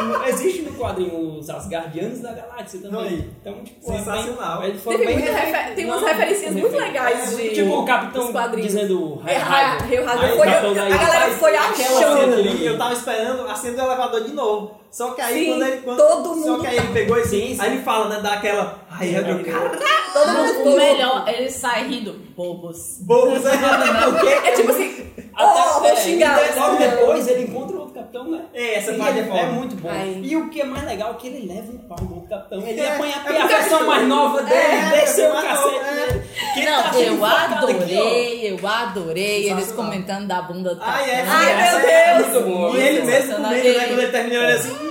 no- 0.05 0.25
existe 0.27 0.63
no 0.63 0.73
quadrinho 0.75 1.39
os 1.39 1.49
Asgardianos 1.49 2.21
da 2.21 2.33
Galáxia 2.35 2.81
também. 2.81 3.01
Aí. 3.01 3.31
Então, 3.41 3.65
tipo, 3.65 3.87
Sensacional. 3.91 4.59
É 4.59 4.61
bem, 4.61 4.69
eles 4.71 4.83
foram 4.83 4.99
Teve 4.99 5.15
bem 5.15 5.21
refer- 5.25 5.75
tem 5.75 5.85
umas 5.87 6.01
Não, 6.03 6.09
referências 6.09 6.53
muito 6.55 6.77
legais 6.77 7.37
de- 7.37 7.49
Tipo 7.55 7.79
o 7.81 7.85
capitão 7.87 8.31
dizendo 8.57 9.23
É, 9.27 9.39
Rio 9.87 10.03
o 10.03 10.37
foi- 10.37 10.47
capitão 10.47 10.75
da 10.75 10.85
a 10.85 10.89
galera 10.91 11.31
foi 11.33 11.57
aquela 11.57 11.99
achando. 11.99 12.35
ali, 12.35 12.67
eu 12.67 12.77
tava 12.77 12.93
esperando 12.93 13.49
a 13.49 13.55
cena 13.55 13.77
do 13.77 13.83
elevador 13.83 14.25
de 14.25 14.33
novo. 14.35 14.79
Só 14.91 15.13
que 15.13 15.21
aí 15.23 15.45
Sim, 15.45 15.51
quando 15.53 15.63
ele. 15.63 15.77
Quando, 15.83 15.97
todo 15.97 16.29
Só 16.29 16.35
mundo 16.35 16.61
que 16.61 16.67
aí 16.67 16.77
ele 16.77 16.89
pegou 16.93 17.17
e 17.17 17.25
Sim, 17.25 17.55
sim. 17.55 17.57
Aí 17.61 17.73
ele 17.75 17.83
fala, 17.83 18.09
né? 18.09 18.21
Dá 18.21 18.33
aquela. 18.35 18.81
Aí 18.91 19.15
eu 19.15 19.23
digo, 19.25 19.45
cara, 19.51 19.71
Todo 20.13 20.29
mundo 20.33 20.75
O 20.75 20.77
melhor, 20.77 21.25
ele 21.29 21.49
sai 21.49 21.87
rindo. 21.89 22.13
Bobos. 22.37 22.99
bobos 23.03 23.47
aí. 23.47 23.57
Porque 24.11 24.29
É 24.49 24.53
tipo 24.53 24.71
assim, 24.73 25.07
oh, 25.45 25.81
vou 25.81 25.89
é, 25.89 25.97
xingar. 25.97 26.39
e 26.57 26.59
logo 26.59 26.77
depois 26.77 27.29
ele 27.29 27.43
encontra 27.43 27.77
outro 27.77 27.95
capitão, 27.95 28.31
né? 28.31 28.43
É, 28.55 28.75
essa 28.77 28.93
parte 28.95 29.19
é 29.19 29.25
foda. 29.25 29.43
muito 29.47 29.77
bom. 29.77 29.89
Ai. 29.91 30.21
E 30.23 30.37
o 30.37 30.51
que 30.51 30.61
é 30.61 30.65
mais 30.65 30.85
legal 30.85 31.13
é 31.13 31.15
que 31.15 31.27
ele 31.29 31.47
leva 31.53 31.73
um 31.73 31.79
pau 31.79 31.99
do 31.99 32.15
outro 32.15 32.29
capitão. 32.29 32.67
Ele 32.67 32.81
É, 32.81 32.93
apanha 32.95 33.15
é 33.27 33.41
a 33.41 33.47
versão 33.47 33.87
mais 33.87 34.07
nova 34.07 34.43
dele, 34.43 34.61
É, 34.61 35.01
desceu 35.01 35.31
o 35.31 35.35
mais 35.35 35.47
cacete 35.49 35.77
é. 35.77 36.65
Não, 36.65 36.83
tá 36.83 36.99
eu 36.99 37.25
adorei, 37.25 38.53
eu 38.53 38.67
adorei 38.67 39.51
eles 39.51 39.73
comentando 39.73 40.27
da 40.27 40.43
bunda 40.43 40.75
do 40.75 40.83
Ai, 40.83 41.11
é, 41.11 41.25
Ai, 41.27 41.57
meu 41.57 41.89
é 41.91 42.15
Deus. 42.15 42.29
muito 42.29 42.51
bom. 42.51 42.75
E 42.75 42.81
ele 42.81 43.03
mesmo 43.03 43.39
né? 43.39 43.61
Quando 43.61 43.99
ele 44.01 44.09
terminou, 44.09 44.43
ele 44.43 44.53
assim. 44.53 44.90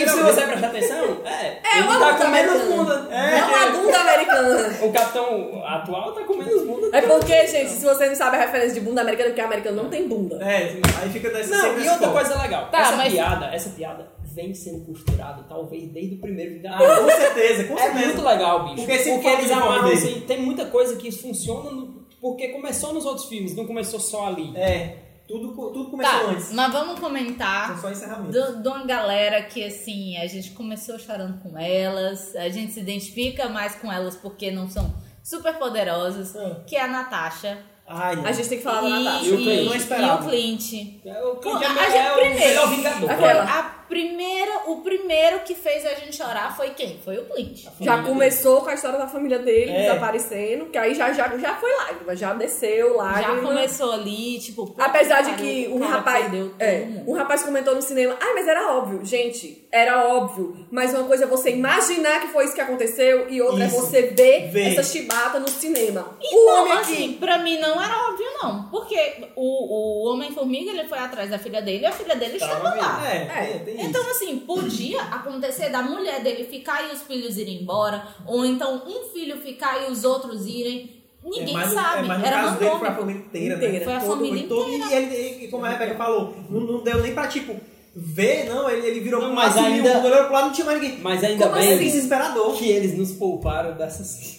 É, 0.00 0.04
E 0.04 0.08
se 0.08 0.16
você 0.22 0.42
prestar 0.42 0.66
atenção, 0.68 1.18
é, 1.24 1.46
É 1.62 1.78
ele 1.78 1.88
uma 1.88 1.98
tá 1.98 2.14
comendo 2.18 2.50
americana. 2.52 2.76
bundas. 2.76 3.12
É. 3.12 3.40
Não 3.40 3.54
a 3.54 3.70
bunda 3.70 3.98
americana. 4.00 4.78
O 4.82 4.92
capitão 4.92 5.62
atual 5.66 6.12
tá 6.12 6.22
comendo 6.24 6.54
as 6.54 6.62
bundas. 6.66 6.92
É 6.92 7.00
porque, 7.02 7.46
gente, 7.46 7.70
se 7.70 7.84
você 7.84 8.08
não 8.08 8.14
sabe 8.16 8.36
a 8.36 8.40
referência 8.40 8.74
de 8.74 8.80
bunda 8.80 9.00
americana, 9.00 9.28
porque 9.30 9.40
americano 9.40 9.82
não 9.82 9.90
tem 9.90 10.08
bunda. 10.08 10.36
É, 10.42 10.56
aí 11.02 11.10
fica 11.12 11.30
desse 11.30 11.50
Não, 11.50 11.78
e 11.80 11.88
outra 11.88 12.08
coisa 12.08 12.40
legal. 12.42 12.68
Tá, 12.70 12.80
essa 12.80 12.96
mas- 12.96 13.12
piada, 13.12 13.46
essa 13.46 13.70
piada 13.70 14.08
vem 14.34 14.54
sendo 14.54 14.84
costurada, 14.84 15.42
talvez 15.48 15.88
desde 15.88 16.14
o 16.14 16.18
primeiro 16.18 16.60
Ah, 16.68 16.78
com 16.78 17.10
certeza, 17.10 17.64
com 17.64 17.74
É 17.74 17.82
certeza. 17.82 18.04
muito 18.06 18.22
legal, 18.24 18.64
bicho. 18.64 18.86
Porque 18.86 19.10
Porque, 19.10 19.28
eles 19.28 19.50
amarram 19.50 19.84
dele. 19.88 19.94
assim, 19.94 20.20
tem 20.20 20.40
muita 20.40 20.66
coisa 20.66 20.94
que 20.96 21.10
funciona 21.10 21.70
no- 21.70 22.06
porque 22.20 22.48
começou 22.48 22.92
nos 22.92 23.04
outros 23.06 23.26
filmes, 23.28 23.54
não 23.56 23.66
começou 23.66 23.98
só 24.00 24.26
ali. 24.28 24.52
É, 24.56 24.94
tudo, 25.28 25.48
tudo 25.72 25.90
começou 25.90 26.20
Tá, 26.20 26.26
antes. 26.30 26.52
mas 26.52 26.72
vamos 26.72 26.98
comentar 26.98 27.78
São 27.78 27.92
só 27.92 28.30
de 28.32 28.68
uma 28.68 28.84
galera 28.86 29.42
que, 29.42 29.62
assim, 29.62 30.16
a 30.16 30.26
gente 30.26 30.50
começou 30.52 30.98
chorando 30.98 31.38
com 31.42 31.56
elas, 31.58 32.34
a 32.34 32.48
gente 32.48 32.72
se 32.72 32.80
identifica 32.80 33.48
mais 33.48 33.74
com 33.76 33.92
elas 33.92 34.16
porque 34.16 34.50
não 34.50 34.68
são 34.68 34.92
super 35.22 35.54
poderosas, 35.58 36.34
Ah. 36.34 36.60
que 36.66 36.74
é 36.74 36.80
a 36.82 36.88
Natasha. 36.88 37.58
Ai, 37.86 38.16
A 38.24 38.32
gente 38.32 38.48
tem 38.48 38.58
que 38.58 38.64
falar 38.64 38.82
da 38.82 38.88
Natasha. 39.00 39.24
E 39.26 39.32
o 39.32 39.36
Clint? 39.36 39.72
E 39.72 39.76
esperava. 39.76 40.22
o 40.24 40.28
Clint. 40.28 40.72
É 41.06 41.22
o 41.22 41.36
Clint 41.36 41.62
a 41.62 41.66
é, 41.66 41.90
gente 41.90 41.96
é 41.96 42.10
o 42.10 42.14
primeiro- 42.14 42.38
melhor 42.40 42.68
Vingador. 42.70 43.10
Aquela. 43.10 43.42
A 43.44 43.62
primeira, 43.88 44.62
o 44.66 44.80
primeiro 44.82 45.40
que 45.40 45.54
fez 45.54 45.84
a 45.86 45.94
gente 45.94 46.16
chorar 46.16 46.54
foi 46.56 46.70
quem? 46.70 46.98
Foi 47.04 47.16
o 47.18 47.24
Clint. 47.24 47.64
Já 47.80 48.02
começou 48.02 48.60
com 48.62 48.68
a 48.70 48.74
história 48.74 48.98
da 48.98 49.06
família 49.06 49.38
dele 49.38 49.70
É. 49.72 49.80
desaparecendo, 49.82 50.66
que 50.66 50.78
aí 50.78 50.94
já, 50.94 51.12
já, 51.12 51.36
já 51.38 51.54
foi 51.56 51.70
lágrima, 51.76 52.14
já 52.16 52.34
desceu 52.34 52.96
lágrima. 52.96 53.36
Já 53.36 53.46
começou 53.48 53.92
ali, 53.92 54.38
tipo... 54.38 54.74
Apesar 54.78 55.22
de 55.22 55.32
que 55.34 55.68
o 55.68 55.76
um 55.76 55.80
cara 55.80 55.92
rapaz, 55.94 56.26
é, 56.58 56.86
um 57.06 57.14
rapaz 57.14 57.42
comentou 57.42 57.74
no 57.74 57.82
cinema, 57.82 58.16
ai, 58.20 58.34
mas 58.34 58.46
era 58.46 58.72
óbvio. 58.76 59.04
Gente, 59.04 59.66
era 59.72 60.06
óbvio. 60.06 60.66
Mas 60.70 60.92
uma 60.94 61.04
coisa 61.04 61.24
é 61.24 61.26
você 61.26 61.50
imaginar 61.50 62.20
que 62.20 62.28
foi 62.28 62.44
isso 62.44 62.54
que 62.54 62.60
aconteceu 62.60 63.28
e 63.30 63.40
outra 63.40 63.64
Isso. 63.64 63.76
é 63.76 63.80
você 63.80 64.02
ver, 64.02 64.50
Ver. 64.50 64.72
essa 64.72 64.82
chibata 64.82 65.38
no 65.38 65.48
cinema. 65.48 66.16
o 66.20 66.24
Então, 66.24 66.62
homem 66.62 66.72
assim, 66.74 66.92
aqui. 67.10 67.14
pra 67.14 67.38
mim 67.38 67.58
não 67.58 67.82
era 67.82 68.08
óbvio, 68.10 68.26
não. 68.42 68.68
Porque 68.70 68.96
o, 69.36 70.04
o 70.06 70.12
Homem-Formiga, 70.12 70.70
ele 70.70 70.84
foi 70.88 70.98
atrás 70.98 71.30
da 71.30 71.38
filha 71.38 71.62
dele 71.62 71.82
e 71.82 71.86
a 71.86 71.92
filha 71.92 72.14
dele 72.16 72.38
Tava 72.38 72.52
estava 72.52 72.74
lá. 72.76 73.02
É, 73.10 73.16
É. 73.54 73.58
tem, 73.64 73.77
tem 73.78 73.86
Então, 73.88 74.00
isso. 74.02 74.10
assim, 74.10 74.38
podia 74.40 75.02
acontecer 75.02 75.70
da 75.70 75.82
mulher 75.82 76.22
dele 76.22 76.44
ficar 76.44 76.88
e 76.88 76.92
os 76.94 77.02
filhos 77.02 77.36
irem 77.38 77.62
embora, 77.62 78.06
ou 78.26 78.44
então 78.44 78.82
um 78.86 79.08
filho 79.12 79.36
ficar 79.38 79.82
e 79.88 79.90
os 79.90 80.04
outros 80.04 80.46
irem. 80.46 80.96
Ninguém 81.24 81.50
é, 81.50 81.52
mas, 81.58 81.72
sabe. 81.72 82.04
É, 82.04 82.08
mas 82.08 82.18
no 82.20 82.26
Era 82.26 82.36
caso 82.42 82.58
dele 82.58 82.70
foi 82.78 82.88
a 82.88 82.94
família 82.94 83.20
inteira, 83.20 83.54
Inteira. 83.56 83.78
né? 83.78 83.84
Foi 83.84 83.94
a 83.94 84.00
Todo- 84.00 84.10
família 84.16 84.48
todo- 84.48 84.72
inteira. 84.72 84.94
E 84.94 85.14
ele, 85.14 85.44
e 85.44 85.48
como 85.48 85.64
a 85.64 85.68
Rebeca 85.70 85.94
falou, 85.96 86.34
não, 86.48 86.60
não 86.60 86.82
deu 86.82 87.02
nem 87.02 87.12
pra, 87.12 87.26
tipo, 87.26 87.56
ver, 87.94 88.44
não. 88.46 88.70
Ele, 88.70 88.86
ele 88.86 89.00
virou 89.00 89.20
Não, 89.20 89.34
mas 89.34 89.56
ainda- 89.56 89.98
olhou 89.98 90.24
pro 90.24 90.32
lado, 90.32 90.46
não 90.46 90.52
tinha 90.52 90.64
mais 90.66 90.80
ninguém. 90.80 90.98
Mas 91.00 91.22
ainda 91.24 91.46
Como 91.48 91.58
bem 91.58 91.72
assim? 91.74 91.84
Desesperador. 91.84 92.54
que 92.56 92.68
eles 92.68 92.96
nos 92.96 93.12
pouparam 93.12 93.76
dessas... 93.76 94.37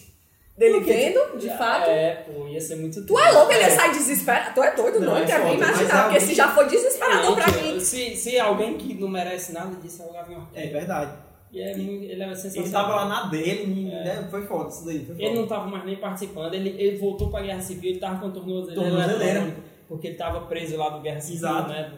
Dele 0.60 0.80
vendo, 0.82 1.38
de 1.40 1.50
fato. 1.58 1.90
É, 1.90 2.16
pô, 2.16 2.48
ia 2.48 2.60
ser 2.60 2.76
muito 2.76 3.06
Tu 3.06 3.18
é 3.18 3.32
louco, 3.32 3.52
ele 3.52 3.62
ia 3.64 3.72
sair 3.72 3.92
desesperado. 3.92 4.54
Tu 4.54 4.62
é 4.62 4.76
doido, 4.76 5.00
não, 5.00 5.14
Não, 5.14 5.18
é 5.18 5.26
quer 5.26 5.44
nem 5.44 5.56
imaginar, 5.56 6.04
porque 6.04 6.18
esse 6.18 6.36
já 6.36 6.50
foi 6.50 6.68
desesperador 6.68 7.34
pra 7.36 7.48
mim. 7.48 7.80
Se, 7.80 8.16
se 8.16 8.38
alguém 8.38 8.78
que 8.78 8.94
não 8.96 9.08
merece 9.08 9.54
nada 9.54 9.74
disse, 9.82 10.02
é 10.02 10.06
o 10.06 10.12
Gavião 10.12 10.48
É 10.54 10.68
verdade. 10.68 11.14
E 11.52 11.62
é 11.62 11.72
ele 11.72 12.22
é 12.22 12.28
sensacional. 12.36 12.64
Ele 12.66 12.72
tava 12.72 12.96
lá 12.96 13.06
na 13.08 13.24
dele, 13.30 13.90
É. 13.92 14.04
né? 14.04 14.28
Foi 14.30 14.46
foda 14.46 14.70
isso 14.70 14.86
daí. 14.86 15.00
Foi 15.06 15.16
foda. 15.16 15.24
Ele 15.24 15.36
não 15.40 15.48
tava 15.48 15.66
mais 15.66 15.86
nem 15.86 15.96
participando, 15.96 16.54
ele, 16.54 16.76
ele 16.78 16.98
voltou 16.98 17.32
pra 17.32 17.42
Guerra 17.42 17.62
Civil, 17.62 17.92
ele 17.92 18.00
tava 18.00 18.20
com 18.20 18.30
tornozeleira 18.30 19.56
porque 19.88 20.08
ele 20.10 20.18
tava 20.18 20.42
preso 20.42 20.78
lá 20.78 20.90
do 20.90 21.00
Guerra 21.02 21.20
Civil, 21.20 21.38
Exato. 21.38 21.70
né? 21.70 21.92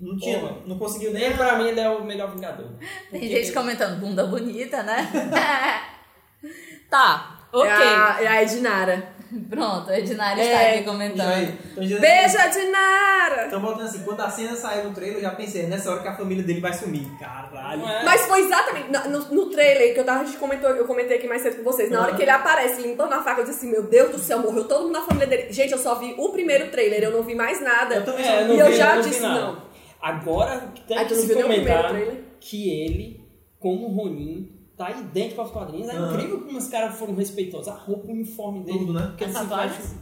Não 0.00 0.16
tinha, 0.16 0.38
Porra. 0.38 0.56
não 0.66 0.78
conseguiu 0.78 1.12
nem. 1.12 1.22
Nem 1.28 1.36
pra 1.36 1.56
mim 1.56 1.68
ele 1.68 1.80
é 1.80 1.88
o 1.88 2.04
melhor 2.04 2.30
Vingador. 2.32 2.66
Tem 3.10 3.22
gente 3.28 3.52
comentando 3.52 3.98
bunda 4.00 4.24
bonita, 4.26 4.82
né? 4.82 5.08
tá, 6.90 7.41
ok. 7.52 7.68
É 7.68 7.72
a, 7.72 8.18
é 8.22 8.26
a 8.28 8.42
Edinara. 8.42 9.12
Pronto, 9.48 9.88
a 9.90 9.98
Edinara 9.98 10.38
está 10.38 10.62
É, 10.62 10.74
aqui 10.74 10.84
comentando. 10.84 11.48
Então, 11.72 11.82
já- 11.86 11.98
Beijo, 12.00 12.36
Edinara! 12.38 13.44
Estão 13.44 13.62
botando 13.62 13.82
assim, 13.86 14.02
quando 14.04 14.20
a 14.20 14.28
cena 14.28 14.54
saiu 14.54 14.84
no 14.84 14.94
trailer, 14.94 15.16
eu 15.16 15.22
já 15.22 15.30
pensei, 15.30 15.62
nessa 15.66 15.90
hora 15.90 16.02
que 16.02 16.08
a 16.08 16.14
família 16.14 16.42
dele 16.44 16.60
vai 16.60 16.72
sumir. 16.74 17.08
Caralho. 17.18 17.86
É? 17.86 18.04
Mas 18.04 18.26
foi 18.26 18.40
exatamente 18.40 18.90
no, 18.90 19.08
no- 19.18 19.34
no 19.34 19.46
trailer 19.50 19.94
que 19.94 20.00
eu 20.00 20.04
tava, 20.04 20.20
a 20.20 20.24
gente 20.24 20.36
comentou, 20.36 20.68
eu 20.70 20.84
comentei 20.86 21.16
aqui 21.16 21.26
mais 21.26 21.40
cedo 21.40 21.56
com 21.56 21.62
vocês. 21.62 21.90
Na 21.90 22.00
hora 22.02 22.10
Uhum. 22.10 22.16
que 22.16 22.22
ele 22.22 22.30
aparece 22.30 22.82
limpando 22.82 23.12
a 23.14 23.22
faca, 23.22 23.40
eu 23.40 23.44
disse 23.46 23.58
assim: 23.58 23.70
Meu 23.70 23.84
Deus 23.84 24.10
do 24.10 24.18
céu, 24.18 24.38
morreu 24.40 24.68
todo 24.68 24.82
mundo 24.84 24.92
na 24.92 25.02
família 25.02 25.26
dele. 25.26 25.50
Gente, 25.50 25.72
eu 25.72 25.78
só 25.78 25.94
vi 25.94 26.14
o 26.18 26.28
primeiro 26.30 26.70
trailer, 26.70 27.02
eu 27.02 27.10
não 27.12 27.22
vi 27.22 27.34
mais 27.34 27.58
nada. 27.62 27.94
Eu 27.94 28.04
também 28.04 28.26
É, 28.26 28.40
só- 28.42 28.44
não 28.48 28.54
E 28.54 28.58
eu 28.58 28.66
vi 28.66 28.76
já 28.76 28.96
no 28.96 29.02
disse 29.02 29.14
final. 29.20 29.34
não. 29.34 29.62
Agora 30.02 30.72
tem 30.86 31.06
que 31.06 31.14
não 31.14 31.20
se 31.20 31.32
o 31.32 31.36
primeiro 31.36 31.42
comentar 31.48 31.88
trailer? 31.90 32.16
que 32.38 32.68
ele, 32.82 33.24
como 33.58 33.86
Ronin, 33.88 34.50
tá 34.84 34.90
idêntico 35.00 35.40
aos 35.40 35.50
quadrinhos. 35.50 35.88
É 35.88 35.96
Aham. 35.96 36.14
incrível 36.14 36.40
como 36.40 36.58
os 36.58 36.68
caras 36.68 36.96
foram 36.96 37.14
respeitosos. 37.14 37.68
A 37.68 37.74
roupa, 37.74 38.08
o 38.08 38.10
uniforme 38.10 38.64
dele. 38.64 38.78
Tudo, 38.80 38.92
né? 38.94 39.06
Porque 39.08 39.24
As 39.24 39.30
ele 39.30 39.38
se 39.38 39.48
tatuagens? 39.48 39.94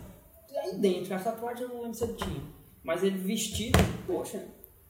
É 0.52 0.74
idêntico. 0.74 1.15
As 1.15 1.24
tatuagens 1.24 1.61
eu 1.62 1.69
não 1.69 1.82
lembro 1.82 1.94
se 1.94 2.05
ele 2.05 2.15
tinha. 2.15 2.43
Mas 2.82 3.02
ele 3.02 3.19
vestido, 3.19 3.78
poxa. 4.07 4.44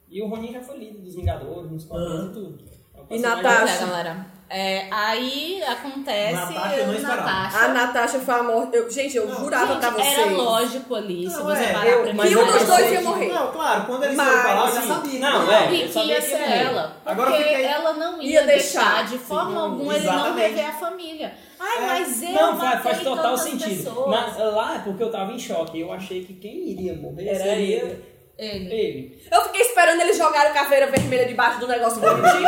E 0.09 0.21
o 0.21 0.27
Ronin 0.27 0.51
já 0.51 0.61
foi 0.61 0.77
líder 0.77 1.01
dos 1.01 1.15
Vingadores, 1.15 1.71
nos 1.71 1.85
quadrinhos 1.85 2.19
Aham. 2.21 2.29
e 2.29 2.33
tudo. 2.33 2.80
É 3.09 3.15
E 3.15 3.19
Natasha? 3.19 3.73
É, 3.83 3.87
galera. 3.87 4.41
É, 4.53 4.87
aí 4.91 5.63
acontece. 5.65 6.33
Natasha 6.33 6.75
eu 6.75 6.87
não 6.87 6.93
esperava. 6.95 7.21
Natasha. 7.21 7.57
A 7.57 7.67
Natasha 7.69 8.19
foi 8.19 8.33
a 8.33 8.43
morte. 8.43 8.75
Eu, 8.75 8.91
gente, 8.91 9.15
eu 9.15 9.25
Não, 9.25 9.39
jurava 9.39 9.77
pra 9.77 9.89
vocês. 9.91 10.17
era 10.17 10.31
lógico 10.31 10.93
ali, 10.95 11.29
se 11.29 11.37
Não, 11.37 11.45
você 11.45 11.63
é, 11.63 11.71
parar 11.73 11.87
eu- 11.87 12.03
pra 12.03 12.13
mas 12.13 12.29
Que 12.29 12.35
pensar. 12.35 12.49
um 12.49 12.51
dos 12.51 12.61
eu 12.61 12.67
dois 12.67 12.91
ia 12.91 13.01
morrer. 13.01 13.27
Não, 13.29 13.51
claro, 13.53 13.85
quando 13.85 14.03
eles 14.03 14.15
Mas- 14.17 14.27
foram 14.27 14.41
pra 14.41 14.53
lá, 14.55 14.67
eu 14.69 14.75
já 14.75 14.81
Sim. 14.81 14.87
sabia. 14.89 15.19
Não, 15.21 15.51
é. 15.53 15.71
E 15.71 15.81
eu 15.81 15.87
que 15.87 15.93
sabia 15.93 16.09
ia 16.13 16.15
que 16.21 16.27
ser 16.27 16.37
ia 16.39 16.55
ela. 16.55 16.83
Porque 16.83 17.09
Agora 17.09 17.29
eu 17.31 17.37
fiquei- 17.37 17.63
ela 17.63 17.93
não 17.93 18.21
ia, 18.21 18.29
Ia 18.41 18.45
deixar, 18.45 18.79
deixar. 18.97 19.05
de 19.05 19.17
forma 19.19 19.51
Sim, 19.51 19.57
alguma 19.57 19.95
ele 19.95 20.05
não 20.05 20.13
exatamente. 20.15 20.47
rever 20.49 20.69
a 20.69 20.73
família. 20.73 21.33
Ai, 21.57 21.77
É. 21.77 21.81
mas 21.87 22.23
eu 22.23 22.29
Não, 22.31 22.57
faz, 22.57 22.59
matei 22.59 22.79
faz 22.81 22.99
total 23.03 23.23
tantas 23.23 23.41
sentido. 23.41 23.83
pessoas. 23.85 24.09
Na- 24.37 24.43
lá 24.49 24.75
é 24.75 24.79
porque 24.79 25.01
eu 25.03 25.11
tava 25.11 25.31
em 25.31 25.39
choque. 25.39 25.79
Eu 25.79 25.93
achei 25.93 26.25
que 26.25 26.33
quem 26.33 26.69
iria 26.71 26.93
morrer 26.95 27.29
Era 27.29 27.39
seria 27.39 28.01
ele. 28.45 28.73
Ele. 28.73 29.21
Eu 29.31 29.41
fiquei 29.43 29.61
esperando 29.61 30.01
eles 30.01 30.17
jogarem 30.17 30.51
caveira 30.53 30.87
vermelha 30.87 31.25
debaixo 31.25 31.59
do 31.59 31.67
negócio 31.67 31.99
bonitinho. 31.99 32.47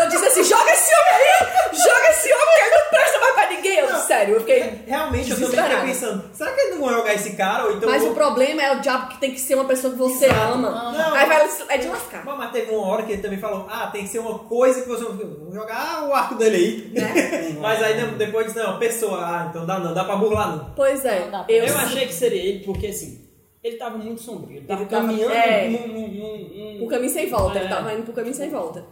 Eu 0.00 0.08
disse 0.08 0.26
assim: 0.26 0.44
joga 0.44 0.70
esse 0.70 0.92
homem 0.94 1.12
aí! 1.14 1.48
Joga 1.78 2.10
esse 2.10 2.32
homem 2.32 2.46
que 2.54 2.60
ele 2.64 2.70
não 2.82 2.88
presta 2.90 3.18
mais 3.20 3.34
pra 3.34 3.46
ninguém. 3.48 3.78
Eu, 3.78 3.90
Não. 3.90 4.00
sério, 4.00 4.34
eu 4.34 4.40
fiquei. 4.40 4.82
Realmente, 4.86 5.30
eu 5.30 5.36
também 5.40 5.50
fiquei 5.64 5.80
pensando, 5.86 6.30
será 6.34 6.52
que 6.52 6.60
eles 6.60 6.74
não 6.74 6.80
vão 6.86 6.94
jogar 6.96 7.14
esse 7.14 7.36
cara? 7.36 7.64
Ou 7.64 7.72
então 7.76 7.88
Mas 7.88 8.02
vão- 8.02 8.10
o 8.12 8.14
problema 8.14 8.62
é 8.62 8.72
o 8.76 8.80
diabo 8.80 9.08
que 9.08 9.18
tem 9.18 9.30
que 9.32 9.40
ser 9.40 9.54
uma 9.54 9.64
pessoa 9.64 9.92
que 9.92 9.98
você 9.98 10.26
Exato. 10.26 10.52
ama. 10.52 10.92
Não. 10.92 11.14
Aí 11.14 11.26
vai, 11.26 11.48
é 11.68 11.78
de 11.78 11.88
lascar. 11.88 12.24
Mas 12.24 12.50
teve 12.52 12.72
uma 12.74 12.86
hora 12.86 13.02
que 13.04 13.12
ele 13.12 13.22
também 13.22 13.38
falou, 13.38 13.66
ah, 13.70 13.86
tem 13.92 14.02
que 14.04 14.08
ser 14.10 14.18
uma 14.18 14.38
coisa 14.40 14.82
que 14.82 14.88
você... 14.88 15.04
Vamos 15.04 15.54
jogar 15.54 16.04
o 16.08 16.14
arco 16.14 16.34
dele 16.34 16.56
aí. 16.56 17.00
Né? 17.00 17.56
mas 17.60 17.82
aí 17.82 17.94
de- 17.94 18.14
depois 18.16 18.46
disse, 18.46 18.58
não, 18.58 18.78
pessoa, 18.78 19.18
ah, 19.24 19.46
então 19.48 19.64
dá 19.66 19.78
não, 19.78 19.94
dá 19.94 20.04
pra 20.04 20.16
burlar 20.16 20.48
não. 20.56 20.74
Pois 20.74 21.04
é. 21.04 21.28
Eu, 21.48 21.64
Eu 21.64 21.78
achei 21.78 22.06
que 22.06 22.14
seria 22.14 22.42
ele, 22.42 22.64
porque 22.64 22.88
assim, 22.88 23.29
ele 23.62 23.76
tava 23.76 23.98
muito 23.98 24.20
sombrio. 24.22 24.58
Ele 24.58 24.66
tava 24.66 24.82
Ele 24.82 24.90
tava- 24.90 25.06
caminhando 25.06 25.32
é. 25.34 25.68
num, 25.68 25.86
num, 25.88 26.08
num, 26.08 26.78
num- 26.78 26.84
o 26.84 26.88
caminho 26.88 27.12
sem 27.12 27.28
volta, 27.28 27.58
ele 27.58 27.66
É. 27.66 27.68
tava 27.68 27.92
indo 27.94 28.02
pro 28.04 28.12
caminho 28.12 28.34
sem 28.34 28.48
volta. 28.50 28.84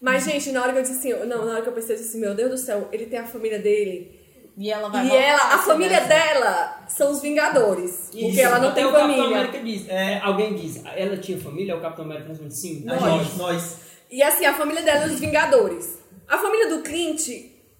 Mas, 0.00 0.24
gente, 0.24 0.50
na 0.52 0.62
hora 0.62 0.72
que 0.72 0.78
eu 0.78 0.82
disse 0.82 0.98
assim, 0.98 1.26
não, 1.26 1.44
na 1.44 1.52
hora 1.52 1.62
que 1.62 1.68
eu 1.68 1.72
pensei 1.72 1.94
eu 1.94 1.98
disse 1.98 2.10
assim, 2.10 2.20
meu 2.20 2.34
Deus 2.34 2.50
do 2.50 2.58
céu, 2.58 2.88
ele 2.92 3.06
tem 3.06 3.18
a 3.20 3.24
família 3.26 3.58
dele. 3.58 4.20
E 4.58 4.70
ela 4.70 4.88
vai 4.90 5.06
E 5.06 5.08
voltar 5.08 5.24
ela, 5.24 5.54
a 5.54 5.58
se 5.58 5.64
família 5.66 6.00
dessa. 6.00 6.08
dela 6.08 6.84
são 6.88 7.10
os 7.10 7.22
Vingadores. 7.22 8.08
Porque 8.10 8.26
Isso, 8.26 8.40
ela 8.40 8.58
não 8.58 8.68
até 8.68 8.80
tem 8.82 8.84
o 8.84 8.92
Capitão 8.92 9.16
família. 9.16 9.36
América 9.38 9.58
diz. 9.60 9.88
É, 9.88 10.18
alguém 10.18 10.54
diz, 10.54 10.82
ela 10.84 11.16
tinha 11.16 11.38
família? 11.38 11.74
O 11.76 11.80
Capitão 11.80 12.04
América 12.04 12.28
responde 12.28 12.54
sim. 12.54 12.84
Nós, 12.84 13.00
nós. 13.00 13.36
nós. 13.38 13.76
E 14.10 14.22
assim, 14.22 14.44
a 14.44 14.52
família 14.54 14.82
dela 14.82 15.04
é 15.04 15.06
os 15.06 15.18
Vingadores. 15.20 15.98
A 16.28 16.36
família 16.36 16.68
do 16.68 16.82
Clint, 16.82 17.28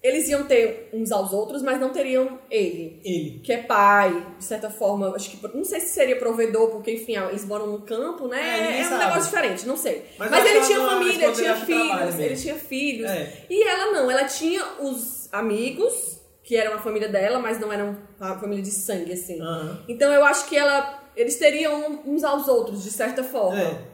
eles 0.03 0.27
iam 0.27 0.43
ter 0.43 0.89
uns 0.93 1.11
aos 1.13 1.31
outros, 1.31 1.63
mas 1.63 1.79
não 1.79 1.89
teriam 1.89 2.37
ele. 2.51 2.99
Ele. 3.05 3.39
Que 3.41 3.53
é 3.53 3.57
pai, 3.63 4.27
de 4.37 4.43
certa 4.43 4.69
forma, 4.69 5.15
acho 5.15 5.31
que. 5.31 5.47
Não 5.55 5.63
sei 5.63 5.79
se 5.79 5.89
seria 5.93 6.17
provedor, 6.17 6.69
porque, 6.71 6.91
enfim, 6.91 7.15
eles 7.15 7.45
moram 7.45 7.67
no 7.67 7.81
campo, 7.81 8.25
É, 8.25 8.29
né? 8.29 8.61
ninguém 8.67 8.81
É, 8.81 8.85
um 8.85 8.89
sabe. 8.89 9.05
negócio 9.05 9.23
diferente, 9.23 9.65
não 9.65 9.77
sei. 9.77 10.03
Mas 10.19 10.29
Mas, 10.29 10.45
ele 10.45 10.61
tinha 10.65 10.79
família, 10.81 11.31
tinha 11.31 11.55
filhos, 11.55 12.19
ele 12.19 12.35
tinha 12.35 12.55
filhos. 12.55 13.09
É. 13.09 13.45
E 13.49 13.63
ela 13.67 13.91
não, 13.93 14.11
ela 14.11 14.25
tinha 14.25 14.61
os 14.81 15.29
amigos, 15.31 16.19
que 16.43 16.57
eram 16.57 16.73
a 16.75 16.79
família 16.79 17.07
dela, 17.07 17.39
mas 17.39 17.57
não 17.57 17.71
eram 17.71 17.97
a 18.19 18.37
família 18.37 18.61
de 18.61 18.71
sangue, 18.71 19.13
assim. 19.13 19.39
Aham. 19.41 19.83
Então 19.87 20.11
eu 20.11 20.25
acho 20.25 20.45
que 20.49 20.57
ela. 20.57 21.01
Eles 21.15 21.37
teriam 21.37 22.01
uns 22.05 22.23
aos 22.23 22.47
outros, 22.47 22.83
de 22.83 22.89
certa 22.91 23.23
forma. 23.23 23.57
É. 23.61 23.92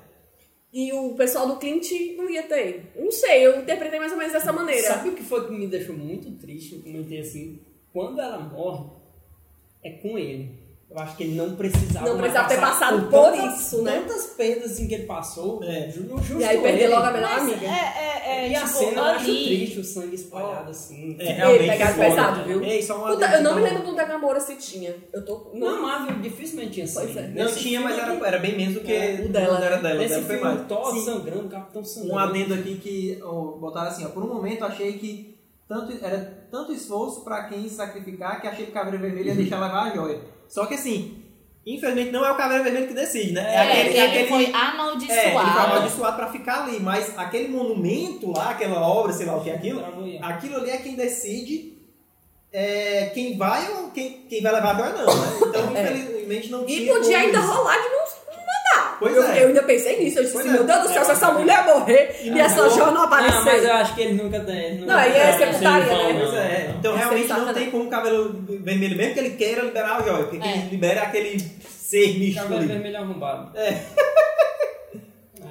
E 0.72 0.94
o 0.94 1.16
pessoal 1.16 1.48
do 1.48 1.58
Clint 1.58 1.90
não 2.16 2.30
ia 2.30 2.44
ter. 2.44 2.92
Não 2.96 3.12
sei, 3.12 3.46
eu 3.46 3.60
interpretei 3.60 4.00
mais 4.00 4.12
ou 4.12 4.18
menos 4.18 4.34
dessa 4.34 4.54
maneira. 4.54 4.88
Sabe 4.88 5.10
o 5.10 5.16
que 5.16 5.24
foi 5.24 5.48
que 5.48 5.54
me 5.54 5.68
deixou 5.68 5.96
muito 5.96 6.32
triste? 6.34 6.76
Eu 6.76 6.82
comentei 6.82 7.20
assim, 7.20 7.60
quando 7.92 8.22
ela 8.22 8.38
morre, 8.40 8.92
é 9.84 9.92
com 9.92 10.18
ele. 10.18 10.59
Eu 10.92 10.98
acho 10.98 11.16
que 11.18 11.24
ele 11.24 11.36
não 11.36 11.56
precisava 11.56 12.10
Não 12.10 12.18
precisava 12.18 12.50
ter 12.50 12.60
passado 12.60 13.02
por 13.10 13.32
tantas- 13.32 13.60
isso, 13.62 13.82
né? 13.84 14.00
Tantas 14.08 14.26
perdas 14.32 14.72
assim, 14.72 14.88
que 14.88 14.96
ele 14.96 15.04
passou. 15.06 15.64
É. 15.64 15.88
ju- 15.92 16.08
justo 16.18 16.40
E 16.42 16.44
aí 16.44 16.60
perder 16.60 16.88
logo 16.88 17.06
a 17.06 17.12
melhor 17.12 17.30
Mas 17.30 17.42
amiga. 17.44 17.66
É, 17.68 17.70
é, 17.70 18.24
é, 18.26 18.50
E 18.50 18.56
a 18.56 18.60
tipo, 18.62 18.74
cena 18.80 18.98
eu 18.98 19.04
acho 19.04 19.26
triste, 19.26 19.80
o 19.80 19.84
sangue 19.84 20.16
espalhado 20.16 20.72
assim. 20.72 21.16
É, 21.20 21.32
realmente. 21.34 21.62
Ei, 21.62 21.70
pegado 21.70 21.94
foda. 21.94 22.06
pesado, 22.10 22.44
viu? 22.44 22.64
Ei, 22.64 22.82
só 22.82 22.98
uma 22.98 23.16
da- 23.18 23.38
eu 23.38 23.44
não 23.44 23.54
me 23.56 23.62
adendo, 23.62 23.76
lembro 23.76 23.92
do 23.92 23.96
da 23.96 24.04
Gamora 24.06 24.40
se 24.40 24.56
tinha. 24.56 24.96
Eu 25.14 25.24
tô. 25.24 25.52
Não, 25.54 25.80
Marvel 25.84 26.20
dificilmente 26.22 26.72
tinha 26.72 26.88
Pois 26.92 27.14
sangue. 27.14 27.40
é. 27.40 27.44
Não 27.44 27.52
tinha, 27.54 27.82
mas 27.82 27.96
era, 28.00 28.28
era 28.28 28.40
bem 28.40 28.58
menos 28.58 28.74
do 28.74 28.80
que 28.82 28.92
É, 28.92 29.22
o 29.24 29.30
dela. 29.30 29.64
Era 29.64 29.78
dela. 29.78 30.00
Nesse 30.00 30.16
dela 30.16 30.26
foi 30.26 30.38
filme, 30.38 30.54
mais. 30.56 30.68
Thor 30.68 30.96
sangrando, 31.06 31.46
o 31.46 31.50
Capitão 31.50 31.86
sangrando. 31.86 32.16
Um 32.16 32.18
adendo 32.20 32.54
aqui 32.56 32.76
que 32.80 33.20
ó, 33.24 33.32
botaram 33.60 33.90
assim, 33.90 34.06
ó, 34.06 34.10
por 34.10 34.24
um 34.24 34.28
momento 34.34 34.62
eu 34.62 34.68
achei 34.68 34.94
que 34.94 35.38
tanto, 35.68 35.94
era 36.04 36.48
tanto 36.50 36.74
esforço 36.74 37.24
pra 37.24 37.44
quem 37.44 37.70
sacrificar 37.70 38.42
que 38.42 38.48
achei 38.48 38.66
que 38.66 38.72
o 38.72 38.74
Caveira 38.74 38.98
Vermelha 38.98 39.28
ia 39.30 39.36
deixar 39.36 39.62
levar 39.62 39.92
a 39.92 39.96
joia. 39.96 40.39
Só 40.50 40.66
que 40.66 40.74
assim, 40.74 41.24
infelizmente 41.66 42.12
não 42.12 42.26
é 42.26 42.32
o 42.32 42.36
Caveira 42.36 42.64
Vermelho 42.64 42.88
que 42.88 42.94
decide, 42.94 43.32
né? 43.32 43.56
É, 43.56 43.60
aquele, 43.60 43.90
ele 43.90 43.98
é 43.98 44.06
aquele, 44.08 44.28
foi 44.28 44.38
é, 44.38 44.48
ele 44.48 44.52
foi 44.52 44.62
amaldiçoado. 44.62 45.60
amaldiçoado 45.60 46.16
pra 46.18 46.32
ficar 46.32 46.64
ali, 46.64 46.80
mas 46.82 47.18
aquele 47.18 47.48
monumento 47.48 48.32
lá, 48.32 48.50
aquela 48.50 48.82
obra, 48.82 49.14
sei 49.14 49.26
lá 49.28 49.38
o 49.38 49.44
que 49.44 49.50
é 49.52 49.56
aquilo, 49.56 49.82
aquilo 50.22 50.58
ali 50.58 50.72
é 50.72 50.78
quem 50.78 50.96
decide 50.96 51.78
é, 52.52 53.12
quem 53.14 53.38
vai 53.38 53.72
ou 53.74 53.92
quem, 53.92 54.26
quem 54.28 54.42
vai 54.42 54.52
levar 54.52 54.72
a 54.72 54.90
não, 54.92 55.06
né? 55.06 55.40
Então, 55.48 55.76
É. 55.78 55.84
infelizmente 55.94 56.50
não 56.50 56.66
tinha 56.66 56.80
E 56.82 56.88
podia 56.88 57.18
como 57.20 57.26
ainda 57.28 57.40
isso. 57.40 57.48
rolar 57.52 57.78
de 57.78 57.90
mandar. 57.90 58.09
Pois 59.00 59.16
eu, 59.16 59.24
é. 59.24 59.44
eu 59.44 59.48
ainda 59.48 59.64
pensei 59.64 59.98
nisso. 60.04 60.20
Eu 60.20 60.24
disse 60.26 60.38
assim, 60.38 60.50
é. 60.50 60.52
meu 60.52 60.64
Deus 60.66 60.82
do 60.84 60.88
céu, 60.90 61.02
É, 61.02 61.06
se 61.06 61.12
essa 61.12 61.32
mulher 61.32 61.66
morrer 61.66 62.20
e, 62.24 62.30
não 62.30 62.38
essa 62.40 62.70
Jó 62.70 62.86
não 62.88 62.94
Não, 62.94 63.10
mas 63.10 63.26
eu 63.34 63.40
aparecer. 63.40 63.72
acho 63.72 63.96
que 63.96 64.02
ele 64.02 64.22
nunca 64.22 64.40
tem. 64.42 64.80
Não, 64.80 65.00
é 65.00 65.08
nunca- 65.08 65.38
secundária, 65.38 65.88
sem 65.88 65.96
vão, 65.98 66.14
né? 66.14 66.20
Pois 66.20 66.34
é, 66.34 66.68
não. 66.68 66.78
então 66.80 66.94
É 66.94 66.98
realmente 66.98 67.28
não 67.30 67.54
tem 67.54 67.72
como 67.72 67.84
o 67.86 67.90
cabelo 67.90 68.44
vermelho, 68.62 68.98
mesmo 68.98 69.14
que 69.14 69.20
ele 69.20 69.30
queira 69.32 69.62
liberar 69.64 69.98
a 69.98 70.02
joia, 70.02 70.24
porque 70.26 70.38
É. 70.38 70.52
quem 70.52 70.68
libera 70.70 71.00
é 71.00 71.04
aquele 71.04 71.40
ser 71.70 72.20
místico 72.20 72.44
Cabelo 72.44 72.60
ali. 72.62 72.68
vermelho 72.68 72.98
arrombado. 72.98 73.58
É. 73.58 73.82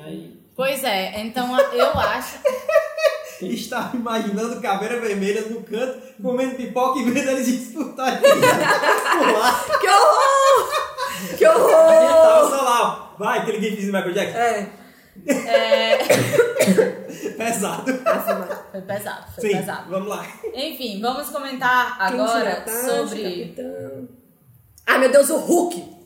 Aí, 0.05 0.37
Pois 0.55 0.83
é, 0.85 1.21
então 1.21 1.57
eu 1.73 1.91
acho. 1.99 2.37
Estava 3.41 3.97
imaginando 3.97 4.61
caveira 4.61 4.99
vermelha 4.99 5.43
no 5.43 5.63
canto, 5.63 6.01
comendo 6.21 6.57
pipoca 6.57 6.99
e 6.99 7.05
vendo 7.05 7.31
eles 7.31 7.47
disputarem. 7.47 8.19
Que 9.81 9.87
horror! 9.89 10.69
Que 11.37 11.45
E 11.45 11.47
ele 11.47 11.55
horror! 11.57 11.71
tava 11.71 12.49
só 12.51 12.63
lá, 12.63 13.13
ó. 13.15 13.19
vai, 13.19 13.39
aquele 13.41 13.61
gif 13.61 13.87
do 13.87 13.93
Michael 13.93 14.13
Jackson. 14.13 14.39
É. 14.39 14.69
É, 15.27 15.99
Pesado. 17.37 17.85
foi 18.71 18.81
pesado, 18.83 19.33
foi 19.35 19.51
Sim, 19.51 19.57
pesado. 19.57 19.91
vamos 19.91 20.09
lá. 20.09 20.25
Enfim, 20.55 21.01
vamos 21.01 21.29
comentar 21.31 21.97
agora 22.01 22.65
sobre. 22.67 23.47
Capitão. 23.55 24.09
Ai, 24.87 24.99
meu 25.01 25.11
Deus, 25.11 25.29
o 25.31 25.39
Hulk! 25.39 25.97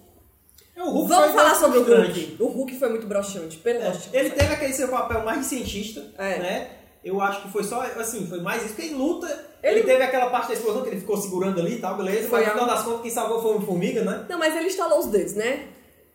É, 0.74 0.82
O 0.82 0.86
Hulk 0.90 1.08
Vamos 1.08 1.34
falar 1.34 1.54
sobre 1.54 1.78
o. 1.78 1.84
Hulk. 1.84 2.36
O 2.40 2.46
Hulk 2.46 2.78
foi 2.78 2.88
muito 2.88 3.06
broxante, 3.06 3.58
pelo 3.58 3.80
É. 3.82 3.92
Ele 4.14 4.30
teve 4.30 4.54
aquele 4.54 4.72
seu 4.72 4.88
papel 4.88 5.22
mais 5.24 5.40
de 5.40 5.44
cientista, 5.46 6.02
É. 6.18 6.38
né? 6.38 6.70
Eu 7.04 7.20
acho 7.20 7.42
que 7.42 7.48
foi 7.50 7.64
só, 7.64 7.82
assim, 7.98 8.26
foi 8.28 8.40
mais 8.40 8.64
isso, 8.64 8.74
porque 8.74 8.90
em 8.90 8.94
luta, 8.94 9.26
ele, 9.62 9.80
Ele- 9.80 9.82
teve 9.84 10.02
aquela 10.04 10.26
parte 10.30 10.48
da 10.48 10.54
explosão 10.54 10.82
que 10.82 10.88
ele 10.90 11.00
ficou 11.00 11.16
segurando 11.16 11.58
ali 11.60 11.74
e 11.74 11.78
tal, 11.80 11.96
beleza, 11.96 12.28
Foi 12.28 12.38
mas 12.40 12.46
no 12.48 12.52
a- 12.52 12.54
final 12.64 12.74
das 12.76 12.84
contas 12.84 13.02
quem 13.02 13.10
salvou 13.10 13.42
foi 13.42 13.56
o 13.56 13.60
Formiga, 13.60 14.02
né? 14.02 14.24
Não, 14.28 14.38
mas 14.38 14.54
ele 14.56 14.66
instalou 14.66 15.00
os 15.00 15.06
dedos, 15.06 15.34
né? 15.34 15.64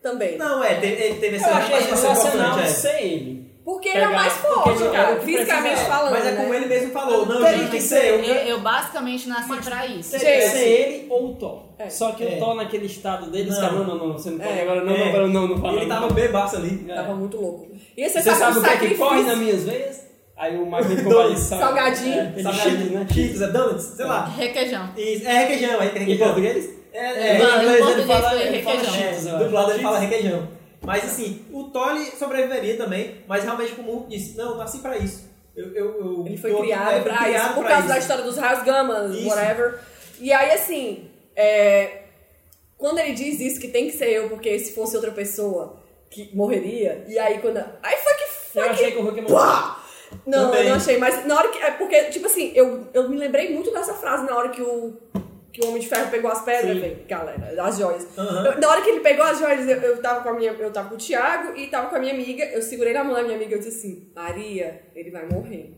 Também. 0.02 0.38
Não, 0.38 0.62
é, 0.64 0.74
teve, 0.76 1.02
ele 1.02 1.14
teve 1.18 1.36
eu 1.36 1.40
essa 1.40 1.50
achei 1.50 1.70
participação 1.70 2.14
sensacional 2.14 2.58
é. 2.60 2.66
ser 2.66 3.02
ele. 3.02 3.48
Porque 3.64 3.90
ele 3.90 3.98
é 3.98 4.08
mais 4.08 4.32
forte, 4.32 4.82
ele- 4.82 4.90
cara. 4.92 5.10
ele 5.12 5.20
Fisicamente 5.20 5.62
precisa- 5.74 5.90
falando. 5.90 6.12
Mas 6.12 6.26
é 6.26 6.30
né? 6.30 6.36
como 6.40 6.54
ele 6.54 6.66
mesmo 6.66 6.90
falou, 6.90 7.26
não, 7.26 7.42
Teria 7.42 7.58
gente, 7.58 7.70
que 7.70 7.80
ser 7.82 8.04
eu. 8.06 8.24
Eu, 8.24 8.34
eu 8.46 8.60
basicamente 8.60 9.28
nasci 9.28 9.56
pra 9.62 9.86
isso. 9.86 10.10
Teria 10.12 10.26
que 10.36 10.40
Gente. 10.40 10.50
ser 10.52 10.66
ele 10.68 11.06
ou 11.10 11.32
o 11.32 11.34
Thor. 11.36 11.62
É. 11.78 11.90
Só 11.90 12.12
que 12.12 12.24
É. 12.24 12.36
o 12.36 12.38
Thor 12.38 12.54
naquele 12.54 12.86
estado 12.86 13.30
dele, 13.30 13.50
Não. 13.50 13.60
caras, 13.60 13.74
não, 13.74 13.84
não, 13.84 13.98
não, 14.08 14.12
você 14.14 14.30
não 14.30 14.38
pode 14.38 14.58
É. 14.58 14.62
agora, 14.62 14.82
não, 14.84 14.94
É. 14.94 15.12
não, 15.12 15.20
não, 15.20 15.28
não, 15.28 15.48
não 15.48 15.58
fala. 15.60 15.76
Ele 15.76 15.86
não. 15.86 16.00
tava 16.00 16.14
bebaço 16.14 16.56
ali. 16.56 16.86
É. 16.88 16.94
Tava 16.94 17.14
muito 17.14 17.36
louco. 17.36 17.66
E 17.94 18.02
esse 18.02 18.22
Você 18.22 18.34
sabe 18.34 18.58
o 18.58 18.62
que 18.62 18.66
é 18.66 18.70
que 18.70 18.74
sacrifício- 18.76 19.04
corre 19.04 19.22
nas 19.24 19.36
minhas 19.38 19.62
veias? 19.64 20.00
Aí 20.38 20.56
o 20.56 20.64
Michael 20.64 20.84
Dois. 20.84 20.98
ficou 21.02 21.20
ali 21.20 21.36
sal- 21.36 21.58
Salgadinho. 21.60 22.20
É, 22.20 22.42
Salgadinho, 22.42 22.90
né? 23.00 23.06
Cheetos, 23.12 23.42
é 23.42 23.48
donuts, 23.48 23.84
sei 23.84 24.04
lá. 24.04 24.24
Requeijão. 24.26 24.90
Isso, 24.96 25.26
é 25.28 25.32
requeijão, 25.44 25.82
é 25.82 25.86
Em 25.86 25.88
requeijão. 25.90 26.26
português? 26.26 26.70
É, 26.92 26.98
É, 26.98 27.28
é, 27.28 27.38
em 27.38 27.42
em 27.42 27.56
inglês 27.64 27.88
ele 27.88 28.02
fala, 28.06 28.42
ele 28.42 28.62
fala 28.62 28.84
cheetos, 28.84 29.26
É. 29.26 29.36
dublado 29.38 29.70
ele 29.72 29.82
fala 29.82 29.98
requeijão. 29.98 30.48
Mas 30.80 31.04
assim, 31.04 31.44
o 31.52 31.64
Tolly 31.64 32.04
sobreviveria 32.16 32.76
também, 32.76 33.16
mas 33.26 33.42
realmente 33.44 33.72
como 33.72 34.06
disse, 34.08 34.36
não, 34.36 34.50
eu 34.52 34.56
nasci 34.56 34.78
pra 34.78 34.96
isso. 34.96 35.28
Eu, 35.56 35.74
eu, 35.74 35.86
eu 36.00 36.24
Ele 36.26 36.36
foi 36.36 36.52
tô- 36.52 36.60
criado 36.60 36.92
é, 36.92 37.00
pra 37.00 37.16
criado 37.18 37.44
isso, 37.46 37.54
por 37.54 37.64
causa 37.64 37.78
isso. 37.80 37.88
da 37.88 37.98
história 37.98 38.22
dos 38.24 38.36
raios 38.36 38.62
gamas, 38.62 39.12
Isso. 39.12 39.26
whatever. 39.28 39.80
E 40.20 40.32
aí, 40.32 40.52
assim, 40.52 41.10
é, 41.34 42.02
quando 42.76 43.00
ele 43.00 43.12
diz 43.12 43.40
isso, 43.40 43.60
que 43.60 43.66
tem 43.68 43.86
que 43.86 43.92
ser 43.96 44.06
eu, 44.08 44.28
porque 44.28 44.56
se 44.60 44.72
fosse 44.72 44.94
outra 44.94 45.10
pessoa 45.10 45.80
que 46.08 46.30
morreria, 46.34 47.04
e 47.08 47.18
aí 47.18 47.38
quando. 47.38 47.58
Aí 47.82 47.96
foi 47.96 48.14
que 48.14 48.24
foi 48.52 48.62
Eu 48.62 48.70
achei 48.70 48.90
que 48.92 48.98
o 48.98 49.02
Hulk 49.02 49.16
ia 49.16 49.22
morrer. 49.24 49.34
Pá! 49.34 49.77
Não, 50.26 50.54
eu 50.54 50.68
não 50.70 50.76
achei, 50.76 50.98
mas 50.98 51.24
na 51.26 51.36
hora 51.36 51.48
que. 51.48 51.58
É 51.58 51.70
porque, 51.72 52.04
tipo 52.04 52.26
assim, 52.26 52.52
eu, 52.54 52.86
eu 52.94 53.08
me 53.08 53.16
lembrei 53.16 53.52
muito 53.52 53.70
dessa 53.72 53.94
frase 53.94 54.24
na 54.26 54.36
hora 54.36 54.48
que 54.50 54.62
o. 54.62 54.96
Que 55.50 55.64
o 55.64 55.68
Homem 55.70 55.80
de 55.80 55.88
Ferro 55.88 56.10
pegou 56.10 56.30
as 56.30 56.42
pedras, 56.42 56.74
Sim. 56.74 56.80
velho, 56.80 57.04
galera, 57.08 57.64
as 57.64 57.78
joias. 57.78 58.06
Aham. 58.16 58.44
Eu- 58.46 58.60
na 58.60 58.68
hora 58.68 58.82
que 58.82 58.90
ele 58.90 59.00
pegou 59.00 59.24
as 59.24 59.38
joias, 59.38 59.66
eu, 59.66 59.76
eu 59.78 60.00
tava 60.02 60.22
com 60.22 60.28
a 60.28 60.34
minha. 60.34 60.52
Eu 60.52 60.70
tava 60.70 60.88
com 60.90 60.94
o 60.94 60.98
Thiago 60.98 61.56
e 61.56 61.66
tava 61.68 61.88
com 61.88 61.96
a 61.96 61.98
minha 61.98 62.12
amiga. 62.12 62.44
Eu 62.44 62.62
segurei 62.62 62.92
na 62.92 63.02
mão 63.02 63.14
da 63.14 63.22
minha 63.22 63.34
amiga 63.34 63.52
e 63.52 63.54
eu 63.54 63.58
disse 63.58 63.76
assim, 63.78 64.12
Maria, 64.14 64.82
ele 64.94 65.10
vai 65.10 65.26
morrer. 65.26 65.72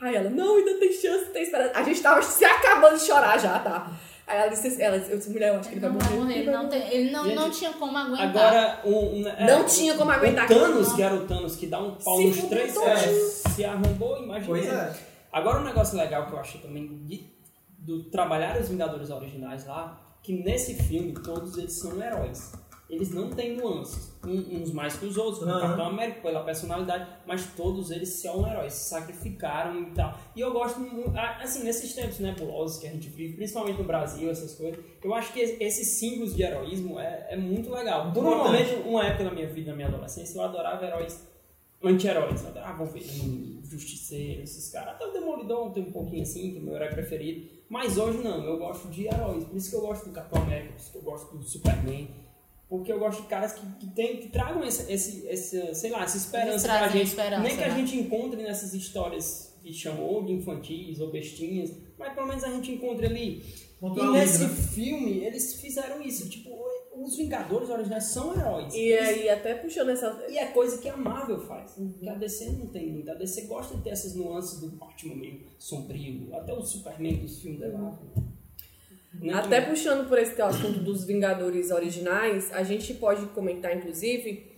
Aí 0.00 0.14
ela, 0.14 0.28
não, 0.28 0.56
ainda 0.56 0.74
tem 0.74 0.92
chance, 0.92 1.30
tem 1.30 1.42
esperança. 1.42 1.72
A 1.74 1.82
gente 1.82 2.00
tava 2.02 2.20
se 2.22 2.44
acabando 2.44 2.98
de 2.98 3.04
chorar 3.06 3.38
já, 3.38 3.58
tá? 3.58 3.90
Aí 4.26 4.38
ela 4.38 4.48
disse, 4.48 4.80
ela, 4.80 4.96
eu 4.96 5.18
disse, 5.18 5.30
mulher, 5.30 5.52
eu 5.52 5.60
acho 5.60 5.68
que 5.68 5.74
ele 5.76 5.84
Ele 5.84 5.92
vai 5.92 6.02
morrer. 6.08 6.16
morrer, 6.16 6.38
ele 6.38 6.50
não, 6.50 6.68
tem- 6.68 6.88
ele 6.90 7.10
não, 7.10 7.24
Gente, 7.24 7.34
não 7.34 7.50
tinha 7.50 7.72
como 7.74 7.96
aguentar. 7.98 8.26
Agora, 8.28 8.80
um, 8.84 9.20
um- 9.20 9.28
é, 9.28 9.46
Não 9.46 9.64
tinha 9.66 9.94
como 9.94 10.10
aguentar 10.10 10.44
O 10.46 10.48
Thanos, 10.48 10.92
que 10.94 11.02
era 11.02 11.14
o 11.14 11.26
Thanos, 11.26 11.56
que 11.56 11.66
dá 11.66 11.78
um 11.78 11.94
pau 11.96 12.16
Se 12.16 12.26
nos 12.28 12.42
três, 12.44 12.74
é, 12.76 12.96
se 13.50 13.64
arrombou, 13.64 14.16
imagina. 14.22 14.46
Pois 14.46 14.66
é. 14.66 14.92
Agora, 15.30 15.60
um 15.60 15.64
negócio 15.64 15.98
legal 15.98 16.26
que 16.26 16.32
eu 16.32 16.38
achei 16.38 16.60
também 16.60 16.86
de, 17.04 17.26
do 17.78 18.04
trabalhar 18.04 18.58
os 18.58 18.68
Vingadores 18.68 19.10
originais 19.10 19.66
lá, 19.66 20.00
que 20.22 20.32
nesse 20.32 20.74
filme 20.74 21.12
todos 21.12 21.58
eles 21.58 21.78
são 21.78 22.02
heróis. 22.02 22.52
Eles 22.94 23.10
não 23.10 23.30
têm 23.30 23.56
nuances. 23.56 24.12
Um- 24.24 24.62
uns 24.62 24.72
mais 24.72 24.96
que 24.96 25.04
os 25.04 25.16
outros, 25.16 25.38
como 25.40 25.52
o. 25.52 25.60
Capitão 25.60 25.86
América, 25.86 26.20
pela 26.22 26.42
personalidade, 26.42 27.06
mas 27.26 27.44
todos 27.54 27.90
eles 27.90 28.08
são 28.20 28.46
heróis, 28.48 28.72
se 28.72 28.88
sacrificaram 28.90 29.80
e 29.82 29.86
tal. 29.90 30.18
E 30.34 30.40
eu 30.40 30.52
gosto 30.52 30.80
muito, 30.80 31.10
ah, 31.16 31.38
assim, 31.42 31.62
nesses 31.62 31.94
tempos 31.94 32.18
nebulosos 32.20 32.78
que 32.78 32.86
a 32.86 32.90
gente 32.90 33.08
vive, 33.08 33.34
principalmente 33.36 33.78
no 33.78 33.84
Brasil, 33.84 34.30
essas 34.30 34.54
coisas, 34.54 34.82
eu 35.02 35.12
acho 35.14 35.32
que 35.32 35.40
es- 35.40 35.60
esses 35.60 35.98
símbolos 35.98 36.34
de 36.34 36.42
heroísmo 36.42 36.98
é, 36.98 37.26
é 37.30 37.36
muito 37.36 37.70
legal. 37.70 38.12
Por 38.12 38.24
um 38.24 38.38
momento, 38.38 38.88
uma 38.88 39.04
época 39.06 39.24
da 39.24 39.30
minha 39.30 39.46
vida, 39.48 39.70
na 39.70 39.76
minha 39.76 39.88
adolescência, 39.88 40.38
eu 40.38 40.42
adorava 40.42 40.84
heróis 40.86 41.22
anti-heróis. 41.82 42.42
Eu 42.42 42.48
adorava 42.48 42.84
Wolverine, 42.84 43.60
Justiceiro, 43.64 44.42
esses 44.42 44.70
caras. 44.70 44.94
Até 44.94 45.06
o 45.06 45.12
Demolidor 45.12 45.70
tem 45.72 45.82
um 45.82 45.92
pouquinho 45.92 46.22
assim, 46.22 46.52
que 46.52 46.56
é 46.58 46.60
o 46.60 46.64
meu 46.64 46.74
herói 46.76 46.88
preferido. 46.88 47.50
Mas 47.68 47.98
hoje 47.98 48.18
não, 48.18 48.42
eu 48.44 48.56
gosto 48.58 48.88
de 48.88 49.06
heróis. 49.06 49.44
Por 49.44 49.56
isso 49.56 49.70
que 49.70 49.76
eu 49.76 49.80
gosto 49.80 50.04
do 50.06 50.12
Capitão 50.12 50.42
América, 50.42 50.72
por 50.72 50.80
isso 50.80 50.92
que 50.92 50.98
eu 50.98 51.02
gosto 51.02 51.36
do 51.36 51.44
Superman. 51.44 52.08
Porque 52.68 52.90
eu 52.92 52.98
gosto 52.98 53.22
de 53.22 53.28
caras 53.28 53.52
que, 53.52 53.66
que, 53.78 53.86
tem, 53.94 54.16
que 54.16 54.28
tragam 54.30 54.64
esse, 54.64 54.90
esse, 54.90 55.26
esse, 55.26 55.74
sei 55.74 55.90
lá, 55.90 56.02
essa 56.04 56.16
esperança 56.16 56.66
pra 56.66 56.88
gente. 56.88 57.08
esperança, 57.08 57.42
Nem 57.42 57.56
que 57.56 57.62
a 57.62 57.68
né? 57.68 57.76
gente 57.76 57.96
encontre 57.96 58.42
nessas 58.42 58.72
histórias 58.74 59.54
que 59.62 59.72
chamam 59.72 60.02
ou 60.04 60.24
de 60.24 60.32
infantis 60.32 60.98
ou 61.00 61.10
bestinhas, 61.10 61.70
mas 61.98 62.12
pelo 62.14 62.26
menos 62.26 62.42
a 62.44 62.50
gente 62.50 62.72
encontre 62.72 63.06
ali. 63.06 63.42
E 63.82 64.10
nesse 64.12 64.44
né? 64.44 64.48
filme, 64.48 65.18
eles 65.24 65.60
fizeram 65.60 66.00
isso. 66.02 66.28
Tipo, 66.30 66.50
os 66.96 67.16
Vingadores 67.16 67.68
originais 67.68 68.04
são 68.04 68.34
heróis. 68.34 68.72
E 68.74 68.78
Eles- 68.78 69.08
aí, 69.08 69.28
até 69.28 69.54
puxando 69.54 69.90
essa. 69.90 70.24
e 70.28 70.38
é 70.38 70.46
coisa 70.46 70.78
que 70.78 70.88
a 70.88 70.96
Marvel 70.96 71.40
faz. 71.40 71.74
Que 72.00 72.08
a 72.08 72.14
DC 72.14 72.50
não 72.52 72.68
tem 72.68 72.90
muito. 72.90 73.10
A 73.10 73.14
DC 73.14 73.42
gosta 73.42 73.76
de 73.76 73.82
ter 73.82 73.90
essas 73.90 74.14
nuances 74.14 74.58
do 74.60 74.70
Batman 74.76 75.16
meio 75.16 75.40
sombrio. 75.58 76.34
Até 76.34 76.52
o 76.54 76.62
Superman 76.62 77.16
dos 77.16 77.42
filmes 77.42 77.60
da 77.60 77.68
Marvel. 77.68 78.08
Né? 79.20 79.32
Até 79.32 79.60
puxando 79.60 80.08
por 80.08 80.18
esse 80.18 80.40
assunto 80.40 80.80
dos 80.80 81.04
Vingadores 81.04 81.70
originais, 81.70 82.52
a 82.52 82.62
gente 82.62 82.94
pode 82.94 83.26
comentar, 83.26 83.76
inclusive, 83.76 84.50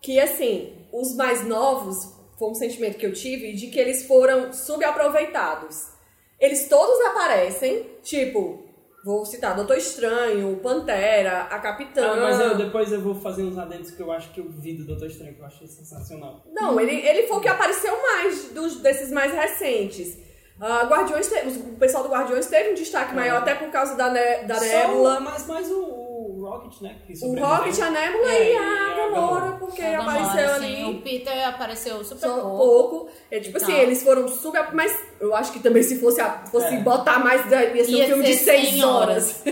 que 0.00 0.18
assim, 0.18 0.72
os 0.92 1.14
mais 1.14 1.46
novos, 1.46 2.12
foi 2.38 2.50
um 2.50 2.54
sentimento 2.54 2.98
que 2.98 3.06
eu 3.06 3.12
tive, 3.12 3.52
de 3.52 3.68
que 3.68 3.78
eles 3.78 4.06
foram 4.06 4.52
subaproveitados. 4.52 5.92
Eles 6.40 6.68
todos 6.68 7.00
aparecem, 7.06 7.86
tipo, 8.02 8.64
vou 9.04 9.24
citar 9.24 9.54
Doutor 9.54 9.76
Estranho, 9.76 10.56
Pantera, 10.56 11.42
a 11.42 11.58
Capitã. 11.58 12.14
Ah, 12.14 12.16
mas 12.16 12.40
eu, 12.40 12.56
depois 12.56 12.90
eu 12.92 13.00
vou 13.00 13.14
fazer 13.14 13.44
uns 13.44 13.56
adendos 13.56 13.92
que 13.92 14.02
eu 14.02 14.10
acho 14.10 14.32
que 14.32 14.40
eu 14.40 14.48
vi 14.48 14.74
do 14.74 14.84
Doutor 14.84 15.06
Estranho, 15.06 15.34
que 15.34 15.40
eu 15.40 15.46
achei 15.46 15.66
sensacional. 15.66 16.42
Não, 16.52 16.80
ele, 16.80 16.94
ele 17.06 17.26
foi 17.26 17.36
o 17.36 17.40
que 17.40 17.48
apareceu 17.48 17.96
mais 18.00 18.50
dos, 18.50 18.80
desses 18.80 19.10
mais 19.10 19.32
recentes. 19.32 20.18
Ah, 20.60 20.84
Guardiões 20.84 21.26
teve, 21.26 21.58
o 21.58 21.76
pessoal 21.76 22.04
do 22.04 22.10
Guardiões 22.10 22.46
teve 22.46 22.70
um 22.70 22.74
destaque 22.74 23.14
maior, 23.14 23.38
até 23.38 23.54
por 23.54 23.68
causa 23.70 23.96
da, 23.96 24.10
ne, 24.10 24.44
da 24.44 24.60
Nebula. 24.60 25.18
o- 25.18 25.20
mas 25.22 25.46
mais 25.46 25.70
o, 25.70 25.80
o 25.80 26.46
Rocket, 26.48 26.80
né? 26.82 26.96
O. 27.22 27.34
Rocket, 27.34 27.78
a 27.80 27.90
Nebula 27.90 28.30
É, 28.32 28.52
e 28.52 28.56
a 28.56 28.94
Gamora, 29.10 29.52
porque 29.58 29.82
A 29.82 29.90
Gamora, 29.98 30.20
apareceu 30.20 30.54
assim, 30.54 30.64
ali 30.84 30.84
O 30.96 31.02
Peter 31.02 31.48
apareceu 31.48 32.04
super 32.04 32.28
só 32.28 32.34
pouco. 32.40 32.56
pouco. 32.58 33.08
É 33.30 33.40
tipo 33.40 33.58
E 33.58 33.62
assim, 33.62 33.72
eles 33.72 34.02
foram 34.04 34.28
super. 34.28 34.72
Mas 34.72 34.96
eu 35.20 35.34
acho 35.34 35.52
que 35.52 35.58
também 35.58 35.82
se 35.82 35.98
fosse, 35.98 36.20
a- 36.20 36.44
fosse 36.46 36.74
É. 36.74 36.80
botar 36.80 37.18
mais, 37.18 37.44
ia 37.50 37.84
ser 37.84 38.02
um 38.04 38.06
filme 38.06 38.24
de 38.24 38.34
ser 38.34 38.44
6 38.44 38.68
100 38.70 38.84
horas. 38.84 39.42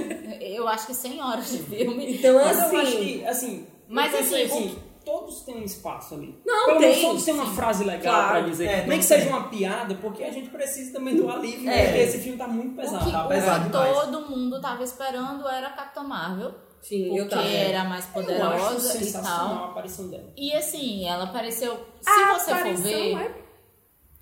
Eu 0.40 0.68
acho 0.68 0.86
que 0.86 0.94
100 0.94 1.20
horas 1.22 1.50
de 1.50 1.58
filme. 1.58 2.14
Então, 2.14 2.34
Mas 2.34 2.56
eu 2.58 2.64
acho 2.64 2.76
assim. 2.76 2.96
que, 2.96 3.24
assim, 3.26 3.66
Mas, 3.88 4.12
pensei 4.12 4.44
assim, 4.44 4.78
todos 5.04 5.42
têm 5.42 5.56
um 5.56 5.64
espaço 5.64 6.14
ali. 6.14 6.40
Não, 6.44 6.66
Pelo 6.66 6.80
menos 6.80 6.96
tem, 6.96 7.06
todos 7.06 7.24
têm 7.24 7.34
uma 7.34 7.46
sim. 7.46 7.54
frase 7.54 7.84
legal 7.84 8.14
Claro. 8.14 8.28
pra 8.30 8.40
dizer. 8.40 8.66
É, 8.66 8.76
Nem 8.76 8.84
que 8.84 8.90
tem. 8.90 9.02
seja 9.02 9.28
uma 9.28 9.48
piada, 9.48 9.94
porque 9.96 10.22
a 10.24 10.30
gente 10.30 10.48
precisa 10.50 10.92
também 10.92 11.16
do 11.16 11.28
alívio, 11.30 11.70
É. 11.70 11.84
porque 11.84 11.98
esse 11.98 12.18
filme 12.18 12.38
tá 12.38 12.46
muito 12.48 12.72
O 12.72 12.76
pesado. 12.76 13.04
que, 13.04 13.10
tá 13.12 13.24
o 13.24 13.28
pesado 13.28 13.64
que 13.64 13.70
demais. 13.70 13.98
todo 14.00 14.20
mundo 14.30 14.60
tava 14.60 14.82
esperando 14.84 15.48
era 15.48 15.68
a 15.68 15.70
Capitã 15.70 16.02
Marvel. 16.02 16.54
Sim, 16.82 17.14
eu 17.16 17.24
Porque 17.26 17.34
tava. 17.36 17.46
era 17.48 17.84
mais 17.84 18.04
Eu 18.04 18.20
acho 18.20 18.26
poderosa 18.26 18.76
e 18.98 19.04
sensacional 19.04 19.48
tal. 19.56 19.64
a 19.64 19.70
aparição 19.70 20.08
dela. 20.08 20.32
E 20.36 20.52
assim, 20.54 21.06
ela 21.06 21.24
apareceu. 21.24 21.74
Se 22.00 22.08
A 22.10 22.38
você 22.38 22.54
for 22.54 22.74
ver, 22.76 23.16
é 23.18 23.40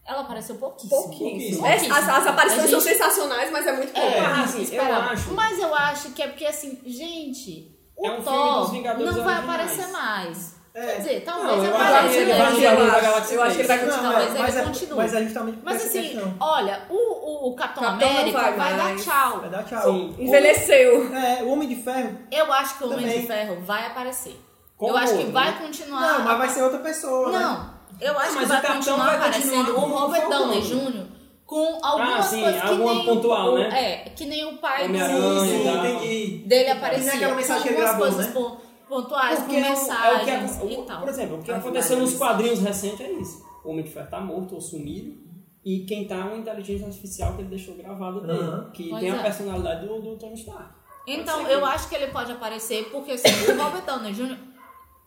ela 0.04 0.22
apareceu 0.22 0.56
pouquíssimo. 0.56 0.90
pouquíssimo. 1.02 1.28
pouquíssimo. 1.60 1.66
É, 1.66 1.74
as, 1.76 2.08
as 2.08 2.26
aparições 2.26 2.64
A 2.64 2.68
são 2.68 2.80
gente- 2.80 2.92
sensacionais, 2.92 3.52
mas 3.52 3.66
é 3.66 3.72
muito 3.76 3.92
pouco. 3.92 4.08
É, 4.08 4.18
Ah, 4.20 4.42
assim, 4.42 4.74
eu 4.74 4.82
acho- 4.82 5.34
Mas 5.34 5.58
eu 5.58 5.74
acho 5.74 6.10
que 6.12 6.22
é 6.22 6.26
porque 6.28 6.46
assim, 6.46 6.80
gente, 6.86 7.78
o 7.96 8.06
É 8.06 8.10
um 8.10 8.22
filme 8.22 8.24
Thor 8.38 8.60
dos 8.60 8.70
Vingadores 8.70 9.16
não 9.16 9.22
vai 9.24 9.34
originais. 9.36 9.60
aparecer 9.70 9.92
mais. 9.92 10.57
É. 10.78 10.86
Quer 10.86 10.96
dizer, 10.98 11.20
talvez 11.24 11.56
Não, 11.56 11.64
eu 11.64 11.74
apareça. 11.74 11.98
acho 11.98 12.08
que 12.08 12.14
ele 12.16 12.32
né? 12.32 12.38
vai 12.38 12.46
Eu 12.48 12.60
da 12.76 13.08
acho- 13.18 13.34
eu 13.34 13.42
acho 13.42 13.54
que 13.54 13.60
ele 13.60 13.68
vai 13.68 13.78
3. 13.78 13.80
continuar, 13.92 14.12
Não, 14.12 14.18
mas 14.20 14.30
ele 14.30 14.38
mas 14.38 14.56
é, 14.56 14.62
continua. 14.62 14.96
mas 15.02 15.14
é 15.14 15.22
justamente 15.24 15.56
por 15.56 15.64
Mas 15.64 15.86
assim, 15.86 16.02
questão. 16.02 16.34
olha, 16.40 16.82
o, 16.90 17.48
o, 17.48 17.54
Capitão 17.56 17.82
Capitão 17.84 18.10
América 18.10 18.38
vai 18.38 18.52
vai, 18.52 18.76
dar 18.76 18.96
tchau. 18.96 19.40
Vai 19.40 19.50
dar 19.50 19.62
tchau. 19.64 19.82
Sim. 19.82 20.14
Envelheceu. 20.18 21.14
É, 21.14 21.42
o 21.42 21.48
Homem 21.50 21.68
de 21.68 21.76
Ferro. 21.76 22.18
Eu 22.30 22.52
acho 22.52 22.78
que 22.78 22.84
o 22.84 22.86
Homem 22.92 23.00
Também. 23.06 23.20
de 23.20 23.26
Ferro 23.26 23.58
vai 23.62 23.86
aparecer. 23.86 24.40
Como 24.76 24.92
eu 24.92 24.96
acho 24.96 25.12
que 25.12 25.18
outro, 25.18 25.32
vai 25.32 25.50
né? 25.50 25.58
continuar. 25.60 26.00
Não, 26.00 26.24
mas 26.24 26.38
vai 26.38 26.48
ser 26.48 26.62
outra 26.62 26.78
pessoa, 26.78 27.32
né? 27.32 27.38
Não, 27.40 27.70
eu 28.00 28.18
acho 28.18 28.32
mas 28.34 28.38
que 28.38 28.44
vai 28.46 28.46
o 28.46 28.62
Capitão 28.62 28.76
continuar 28.76 29.06
vai 29.06 29.16
aparecendo 29.16 29.74
continuar 29.74 29.84
o 29.84 29.88
Robert. 29.98 30.28
Downey 30.28 30.60
Jr. 30.62 31.06
com 31.44 31.78
algumas 31.82 32.18
Ah, 32.18 32.22
sim, 32.22 32.42
coisas 32.42 32.60
que 32.62 32.68
alguma 32.68 32.94
nem 32.94 33.04
pontual, 33.06 33.52
o, 33.54 33.58
né? 33.58 33.68
É, 34.06 34.10
que 34.10 34.24
nem 34.26 34.44
o 34.44 34.58
pai 34.58 34.84
e 34.84 34.98
Sim, 34.98 35.68
entendi. 35.68 36.44
dele 36.46 36.68
E 36.68 36.70
aparecia. 36.70 37.12
naquela 37.12 37.34
mensagem 37.34 37.62
que 37.62 37.68
ele 37.70 37.76
gravou, 37.80 38.10
né? 38.12 38.30
pon- 38.32 38.56
pontuais, 38.88 39.38
Porque 39.40 39.54
com 39.54 39.60
é 39.60 39.62
o- 39.62 39.66
é 39.66 39.72
o 39.72 39.74
que 39.74 39.80
mensagens 39.80 40.58
e 40.62 40.76
o- 40.76 40.82
tal. 40.84 41.00
Por 41.00 41.08
exemplo, 41.08 41.38
o 41.38 41.42
que 41.42 41.50
As 41.50 41.58
aconteceu 41.58 41.98
nos 41.98 42.14
quadrinhos 42.16 42.60
recentes 42.60 43.00
é 43.00 43.10
isso. 43.12 43.46
O 43.64 43.70
Homem 43.70 43.84
de 43.84 43.90
Ferro 43.90 44.08
tá 44.10 44.20
morto 44.20 44.54
ou 44.54 44.60
sumido. 44.60 45.28
E 45.64 45.80
quem 45.84 46.06
tá 46.06 46.14
é 46.14 46.22
uma 46.24 46.36
inteligência 46.38 46.86
artificial 46.86 47.34
que 47.34 47.42
ele 47.42 47.48
deixou 47.50 47.74
gravado 47.74 48.20
dele. 48.22 48.38
Aham. 48.38 48.70
Que 48.72 48.88
Pois 48.88 49.00
tem 49.02 49.10
a 49.10 49.16
é. 49.16 49.22
personalidade 49.22 49.86
do, 49.86 50.00
do 50.00 50.16
Tony 50.16 50.34
Stark. 50.34 50.72
Então, 51.06 51.46
eu 51.48 51.64
acho 51.66 51.88
que 51.88 51.94
ele 51.94 52.08
pode 52.12 52.32
aparecer, 52.32 52.88
porque 52.90 53.12
assim, 53.12 53.28
o 53.52 53.62
Robert 53.62 53.82
Downey 53.84 54.12
Jr., 54.12 54.36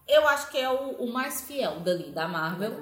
eu 0.07 0.27
acho 0.27 0.49
que 0.51 0.57
é 0.57 0.69
o, 0.69 1.03
o 1.03 1.11
mais 1.13 1.41
fiel 1.41 1.79
dali, 1.79 2.11
da 2.11 2.27
Marvel, 2.27 2.73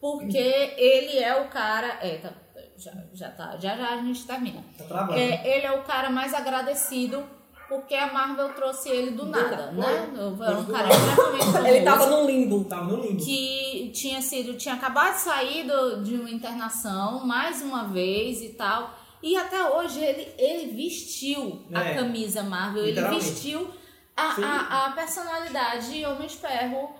porque 0.00 0.36
ele 0.38 1.18
é 1.18 1.40
o 1.42 1.48
cara. 1.48 1.98
É, 2.00 2.18
tá, 2.18 2.32
já, 2.76 2.92
já 3.12 3.30
tá, 3.30 3.56
já 3.58 3.76
já 3.76 3.90
a 3.94 3.96
gente 3.96 4.24
termina. 4.26 4.62
Tá 4.78 4.84
travando. 4.84 5.18
É, 5.18 5.56
ele 5.56 5.66
é 5.66 5.72
o 5.72 5.82
cara 5.82 6.08
mais 6.10 6.32
agradecido 6.32 7.24
porque 7.68 7.94
a 7.94 8.12
Marvel 8.12 8.48
trouxe 8.54 8.88
ele 8.88 9.10
do 9.12 9.26
nada, 9.26 9.70
né? 9.72 10.08
Era 10.14 10.58
um 10.58 10.64
cara 10.66 10.88
extremamente 10.88 11.68
Ele 11.68 11.84
tava 11.84 12.06
num 12.06 12.26
limbo. 12.26 12.64
Tava 12.64 12.84
no 12.84 13.02
limbo. 13.02 13.22
que 13.24 13.90
tinha 13.94 14.20
sido, 14.22 14.54
tinha 14.56 14.74
acabado 14.74 15.14
de 15.14 15.20
sair 15.20 15.64
do- 15.66 16.02
de 16.02 16.14
uma 16.16 16.30
internação 16.30 17.24
mais 17.26 17.60
uma 17.62 17.84
vez 17.84 18.40
e 18.42 18.50
tal. 18.50 18.94
E 19.22 19.36
até 19.36 19.68
hoje 19.68 20.00
ele, 20.02 20.28
ele 20.38 20.72
vestiu 20.74 21.62
a 21.74 21.82
É, 21.84 21.94
camisa 21.94 22.42
Marvel, 22.42 22.86
ele 22.86 23.00
vestiu 23.08 23.68
a, 24.16 24.22
a, 24.44 24.86
a 24.86 24.90
personalidade 24.92 25.92
de 25.92 26.04
Homem 26.06 26.26
de 26.28 26.36
Ferro, 26.36 26.90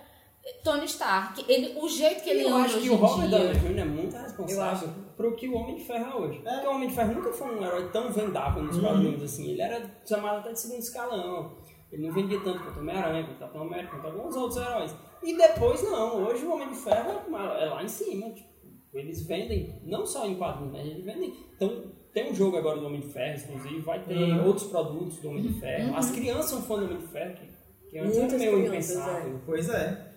Tony 0.63 0.85
Stark. 0.85 1.43
Ele, 1.47 1.77
o 1.79 1.87
jeito 1.87 2.23
que 2.23 2.29
ele 2.29 2.43
eu 2.43 2.49
anda 2.49 2.65
acho 2.65 2.73
que 2.79 2.89
hoje 2.89 2.89
o 2.91 2.95
Robert. 2.95 3.29
Downey 3.29 3.53
Jr. 3.55 3.79
é 3.79 3.85
muito 3.85 4.15
responsável 4.17 4.89
pro 5.17 5.35
que 5.35 5.47
o 5.49 5.55
Homem 5.55 5.75
de 5.75 5.83
Ferro 5.83 6.05
é 6.11 6.15
hoje. 6.15 6.41
É. 6.45 6.51
Porque 6.53 6.67
o 6.67 6.71
Homem 6.71 6.87
de 6.89 6.95
Ferro 6.95 7.13
nunca 7.13 7.33
foi 7.33 7.47
um 7.57 7.63
herói 7.63 7.89
tão 7.91 8.11
vendável 8.11 8.63
nos 8.63 8.75
Uhum. 8.77 8.83
quadrinhos 8.83 9.23
assim. 9.23 9.49
Ele 9.51 9.61
era 9.61 9.81
chamado 10.07 10.39
até 10.39 10.51
de 10.51 10.59
segundo 10.59 10.79
escalão. 10.79 11.57
Ele 11.91 12.05
não 12.07 12.13
vendia 12.13 12.39
tanto 12.41 12.59
quanto 12.63 12.77
o 12.77 12.79
Homem-Aranha, 12.81 13.23
quanto 13.23 13.35
o 13.35 13.39
Capitão 13.39 13.61
América, 13.63 13.97
quanto 13.97 14.17
alguns 14.17 14.35
outros 14.35 14.61
heróis. 14.61 14.95
E 15.23 15.35
depois 15.35 15.81
não. 15.83 16.23
Hoje 16.25 16.45
o 16.45 16.51
Homem 16.53 16.69
de 16.69 16.75
Ferro 16.75 17.21
é 17.31 17.65
lá 17.65 17.83
em 17.83 17.87
cima. 17.87 18.29
Tipo, 18.31 18.47
eles 18.93 19.25
vendem, 19.25 19.79
não 19.83 20.05
só 20.05 20.25
em 20.27 20.35
quadrinhos, 20.35 20.73
né? 20.73 20.81
Eles 20.85 21.03
vendem. 21.03 21.33
Então, 21.55 21.83
tem 22.13 22.31
um 22.31 22.33
jogo 22.35 22.57
agora 22.57 22.79
do 22.79 22.85
Homem 22.85 23.01
de 23.01 23.07
Ferro, 23.07 23.39
inclusive, 23.49 23.81
vai 23.81 24.03
ter 24.03 24.15
Uhum. 24.17 24.45
outros 24.47 24.67
produtos 24.67 25.17
do 25.17 25.29
Homem 25.29 25.41
de 25.43 25.59
Ferro. 25.59 25.95
As 25.95 26.11
crianças 26.11 26.45
são 26.51 26.61
fãs 26.61 26.79
do 26.79 26.85
Homem 26.85 26.97
de 26.99 27.07
Ferro, 27.07 27.33
que, 27.35 27.89
que 27.89 27.97
antes 27.99 28.11
era 28.17 28.19
Muitas 28.21 28.39
meio 28.39 28.51
crianças, 28.67 28.95
impensável. 28.95 29.41
Pois 29.45 29.69
é. 29.69 30.08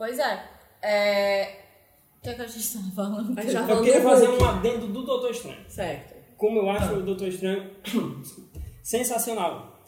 Pois 0.00 0.18
é. 0.18 0.42
é... 0.80 1.60
O 2.16 2.22
que, 2.22 2.30
é 2.30 2.34
que 2.34 2.40
a 2.40 2.46
gente 2.46 2.60
estava 2.60 2.90
falando? 2.90 3.38
A 3.38 3.42
gente 3.42 3.52
já 3.52 3.60
Eu 3.60 3.66
falando 3.66 3.84
queria 3.84 4.00
fazer 4.00 4.28
um 4.30 4.44
adendo 4.46 4.86
do 4.86 5.02
Doutor 5.02 5.30
Estranho. 5.30 5.62
Certo. 5.68 6.14
Como 6.38 6.58
eu 6.58 6.70
acho 6.70 6.94
o 6.94 7.02
Doutor 7.02 7.28
Estranho 7.28 7.70
sensacional. 8.82 9.78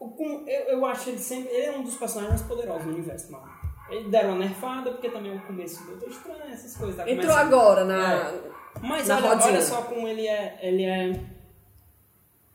Eu, 0.00 0.46
eu 0.46 0.84
acho 0.84 1.08
ele 1.08 1.20
sempre. 1.20 1.54
Ele 1.54 1.66
é 1.66 1.78
um 1.78 1.84
dos 1.84 1.94
personagens 1.94 2.40
mais 2.40 2.48
poderosos 2.48 2.84
do 2.84 2.90
universo 2.94 3.30
Marvel. 3.30 3.48
Ele 3.90 4.10
deram 4.10 4.30
uma 4.30 4.38
nerfada, 4.40 4.90
porque 4.90 5.08
também 5.08 5.30
é 5.30 5.36
o 5.36 5.42
começo 5.42 5.84
do 5.84 5.90
Doutor 5.90 6.08
Estranho, 6.08 6.52
essas 6.52 6.76
coisas. 6.76 6.96
Tá 6.96 7.08
Entrou 7.08 7.32
agora 7.32 7.84
na. 7.84 8.12
É. 8.12 8.40
Mas 8.82 9.06
na 9.06 9.18
olha, 9.18 9.28
rodinha. 9.28 9.50
olha 9.50 9.62
só 9.62 9.82
como 9.82 10.08
ele 10.08 10.26
é. 10.26 10.58
Ele 10.62 10.82
é. 10.82 11.20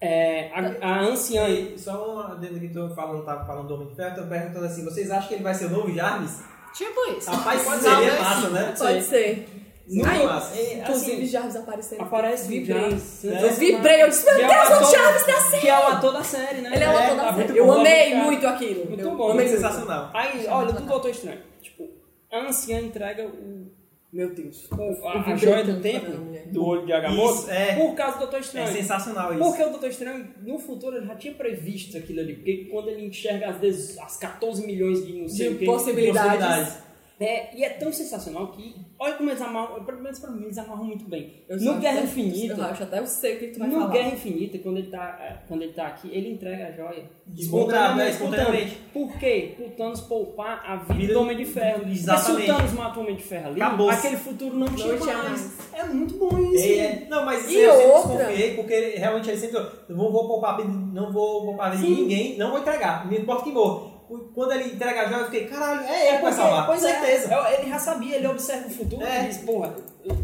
é, 0.01 0.51
a, 0.51 0.85
a 0.85 0.99
anciã. 0.99 1.47
E 1.47 1.79
só 1.79 2.13
um 2.13 2.19
adendo 2.19 2.59
que 2.59 2.67
tu 2.67 2.93
falando, 2.93 3.23
tava 3.23 3.45
falando 3.45 3.69
do 3.69 3.75
Homem 3.75 3.87
de 3.87 3.95
Ferro, 3.95 4.15
tô 4.21 4.27
perguntando 4.27 4.65
assim, 4.65 4.83
vocês 4.83 5.09
acham 5.09 5.29
que 5.29 5.35
ele 5.35 5.43
vai 5.43 5.53
ser 5.53 5.67
o 5.67 5.69
novo 5.69 5.93
Jarvis? 5.93 6.43
Tipo 6.73 7.11
isso. 7.17 7.29
Rapaz, 7.29 7.63
Pode 7.63 7.81
seria 7.81 8.11
ser. 8.11 8.19
massa, 8.21 8.49
né? 8.49 8.75
Pode 8.77 9.03
ser. 9.03 9.49
No- 9.87 9.95
Muito 10.05 10.21
é, 10.21 10.25
massa. 10.25 10.55
é, 10.55 10.73
Inclusive, 10.79 11.11
assim, 11.13 11.25
Jarvis 11.25 11.55
aparecendo. 11.55 12.01
aparece 12.01 12.47
Vibrei. 12.47 12.79
Jarvis. 12.81 13.23
Eu 13.23 13.51
vibrei, 13.53 14.03
eu 14.03 14.09
disse, 14.09 14.23
meu 14.25 14.35
Que 14.35 14.41
é 14.43 14.45
o 14.45 14.49
Deus, 14.49 14.69
o 14.69 14.73
ator- 14.73 14.91
Jarvis 14.91 15.25
da 15.25 15.41
série! 15.41 15.61
Que 15.61 15.67
é 15.69 15.79
o 15.79 15.87
ator 15.87 16.13
da 16.13 16.23
série, 16.23 16.61
né? 16.61 16.69
Ele 16.75 16.83
é 16.83 16.87
o 16.89 16.97
ator 16.97 17.15
tá 17.17 17.31
da 17.31 17.33
série. 17.33 17.57
Eu 17.57 17.65
bom, 17.65 17.71
amei 17.79 18.11
cara. 18.11 18.23
muito 18.23 18.47
aquilo. 18.47 18.85
Muito 18.85 19.01
eu 19.01 19.11
bom, 19.15 19.31
amei 19.31 19.45
Muito 19.47 19.49
muito. 19.49 19.61
sensacional. 19.67 20.11
Aí, 20.13 20.45
olha, 20.47 20.73
do 20.73 20.81
Doutor 20.83 21.09
Estranho. 21.09 21.39
Tipo, 21.59 21.89
a 22.31 22.39
anciã 22.41 22.79
entrega 22.81 23.25
o. 23.25 23.71
Meu 24.11 24.33
Deus. 24.33 24.67
o- 24.71 25.07
a, 25.07 25.21
a 25.33 25.35
joia 25.35 25.63
do 25.63 25.79
tempo 25.81 26.07
do 26.51 26.65
olho 26.65 26.83
de 26.85 26.91
Agamotto 26.91 27.41
Isso, 27.41 27.51
é. 27.51 27.75
por 27.75 27.93
causa 27.93 28.13
do 28.15 28.19
Doutor 28.21 28.37
É 28.37 28.39
Estranho. 28.39 28.67
sensacional 28.75 29.33
isso. 29.33 29.43
Porque 29.43 29.63
o 29.63 29.69
Doutor 29.69 29.89
Estranho, 29.89 30.27
no 30.41 30.57
futuro, 30.57 30.97
ele 30.97 31.05
já 31.05 31.15
tinha 31.15 31.33
previsto 31.35 31.95
aquilo 31.95 32.19
ali. 32.19 32.33
Porque 32.35 32.67
quando 32.71 32.89
ele 32.89 33.05
enxerga, 33.05 33.49
às 33.49 33.57
vezes, 33.59 33.99
as 33.99 34.17
14 34.17 34.65
milhões 34.65 35.05
de 35.05 35.13
não 35.13 35.27
sei 35.29 35.49
De 35.49 35.55
o 35.55 35.59
que. 35.59 35.65
possibilidades. 35.65 36.88
É, 37.19 37.53
e 37.57 37.63
é 37.65 37.69
tão 37.71 37.91
sensacional 37.91 38.47
que. 38.47 38.73
Olha 38.97 39.13
como 39.15 39.29
eles 39.29 39.41
amarram. 39.41 39.83
Pelo 39.83 40.01
menos 40.01 40.19
pra 40.19 40.31
mim, 40.31 40.43
eles 40.43 40.57
amarram 40.57 40.85
muito 40.85 41.03
bem. 41.05 41.43
Eu 41.49 41.59
no 41.59 41.75
Guerra 41.79 42.01
Infinita. 42.01 42.53
Eu 42.53 42.63
acho 42.63 42.83
até 42.83 42.99
eu 42.99 43.05
sei 43.07 43.35
o 43.35 43.39
que 43.39 43.47
tu 43.47 43.59
vai 43.59 43.67
No 43.67 43.73
falar. 43.79 43.91
Guerra 43.91 44.09
Infinita, 44.13 44.57
quando 44.59 44.77
ele, 44.77 44.87
tá, 44.89 45.19
é, 45.21 45.47
quando 45.47 45.61
ele 45.63 45.73
tá 45.73 45.87
aqui, 45.87 46.09
ele 46.13 46.31
entrega 46.31 46.67
a 46.67 46.71
joia. 46.71 47.03
Espontâneo, 47.37 47.95
né? 47.97 48.09
Espontaneamente. 48.09 48.77
Por 48.93 49.17
quê? 49.17 49.53
Pro 49.55 49.69
Thanos 49.71 50.01
poupar 50.01 50.63
a 50.65 50.75
vida 50.77 50.93
Vida 50.93 51.13
do 51.13 51.19
Homem 51.21 51.37
de 51.37 51.45
Ferro. 51.45 51.79
Porque 51.79 51.95
se 51.95 51.99
o 51.99 52.03
Exatamente. 52.13 52.47
Thanos 52.47 52.73
mata 52.73 52.99
o 52.99 53.03
Homem 53.03 53.15
de 53.15 53.23
Ferro 53.23 53.47
ali, 53.49 53.61
Acabou-se. 53.61 53.97
aquele 53.97 54.17
futuro 54.17 54.55
não, 54.55 54.67
tinha, 54.67 54.97
tinha 54.97 55.17
mais. 55.17 55.29
mais. 55.29 55.73
É 55.73 55.83
muito 55.85 56.17
bom 56.17 56.37
isso. 56.53 56.63
É, 56.65 56.77
é. 56.77 57.07
Não, 57.09 57.25
mas 57.25 57.41
isso 57.45 57.51
E 57.51 57.59
eu 57.63 57.73
sempre 57.73 57.91
outra? 57.91 58.17
desconfiei, 58.17 58.55
porque 58.55 58.79
realmente 58.97 59.29
ele 59.29 59.37
sempre 59.37 59.57
falou, 59.57 59.71
não 59.89 60.11
vou 60.11 60.27
poupar, 60.27 60.53
a 60.53 60.57
vida- 60.57 60.69
não 60.93 61.11
vou 61.11 61.45
poupar 61.45 61.67
a 61.67 61.75
vida 61.75 61.85
de 61.87 62.01
ninguém, 62.01 62.37
não 62.37 62.49
vou 62.51 62.59
entregar, 62.59 63.05
não 63.09 63.17
importa 63.17 63.43
quem 63.43 63.53
morra. 63.53 63.88
Quando 64.33 64.51
ele 64.53 64.73
entrega 64.73 65.01
a 65.01 65.05
joia, 65.05 65.19
eu 65.21 65.25
fiquei, 65.25 65.45
caralho, 65.47 65.81
é 65.81 66.07
ele 66.07 66.17
que 66.17 66.21
vai 66.23 66.31
porque- 66.31 66.35
salvar, 66.35 66.61
com 66.65 66.71
pois 66.71 66.83
é, 66.83 66.99
certeza. 66.99 67.33
é, 67.35 67.61
ele 67.61 67.69
já 67.69 67.79
sabia, 67.79 68.15
ele 68.15 68.27
observa 68.27 68.67
o 68.67 68.71
futuro 68.71 69.03
É. 69.05 69.23
e 69.23 69.27
diz, 69.27 69.37
porra, 69.39 69.75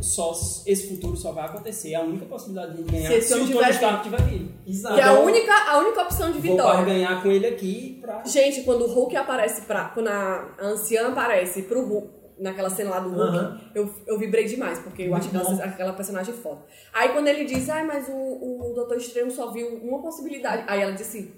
só, 0.02 0.32
esse 0.66 0.88
futuro 0.90 1.16
só 1.16 1.32
vai 1.32 1.46
acontecer. 1.46 1.92
É 1.92 1.96
a 1.96 2.02
única 2.02 2.26
possibilidade 2.26 2.78
de 2.78 2.84
ganhar 2.92 3.12
Se 3.12 3.22
se 3.22 3.34
o 3.34 3.52
Tony 3.52 3.70
Stark 3.72 4.04
tiver 4.04 4.22
vivo. 4.24 4.52
Exato. 4.66 4.96
Que 4.96 5.02
é 5.02 5.04
a 5.04 5.14
única, 5.20 5.54
a 5.54 5.78
única 5.80 6.02
opção 6.02 6.32
de 6.32 6.40
Vou 6.40 6.56
para 6.58 6.66
vitória. 6.72 6.86
ganhar 6.94 7.22
com 7.22 7.30
ele 7.30 7.46
aqui 7.46 8.00
pra... 8.02 8.24
Gente, 8.26 8.64
quando 8.64 8.86
o 8.86 8.88
Hulk 8.94 9.16
aparece 9.16 9.62
pra. 9.62 9.90
Quando 9.90 10.08
a 10.08 10.56
anciã 10.62 11.10
aparece 11.10 11.62
pro 11.64 11.86
Hulk, 11.86 12.10
naquela 12.40 12.70
cena 12.70 12.90
lá 12.90 13.00
do 13.00 13.10
Hulk, 13.10 13.38
Aham. 13.38 13.62
eu, 13.76 13.94
eu 14.08 14.18
vibrei 14.18 14.46
demais, 14.46 14.80
porque 14.80 15.04
eu 15.04 15.14
acho 15.16 15.28
aquela, 15.28 15.64
aquela 15.66 15.94
personagem 15.94 16.34
foda. 16.34 16.62
Aí 16.94 17.10
quando 17.10 17.28
ele 17.28 17.46
diz, 17.46 17.70
ai, 17.70 17.86
mas 17.86 18.08
o, 18.10 18.14
o 18.14 18.74
Doutor 18.74 18.98
Estranho 18.98 19.30
só 19.32 19.52
viu 19.52 19.68
uma 19.84 20.02
possibilidade. 20.02 20.64
Aí 20.68 20.82
ela 20.82 20.92
disse 20.94 21.18
assim, 21.20 21.32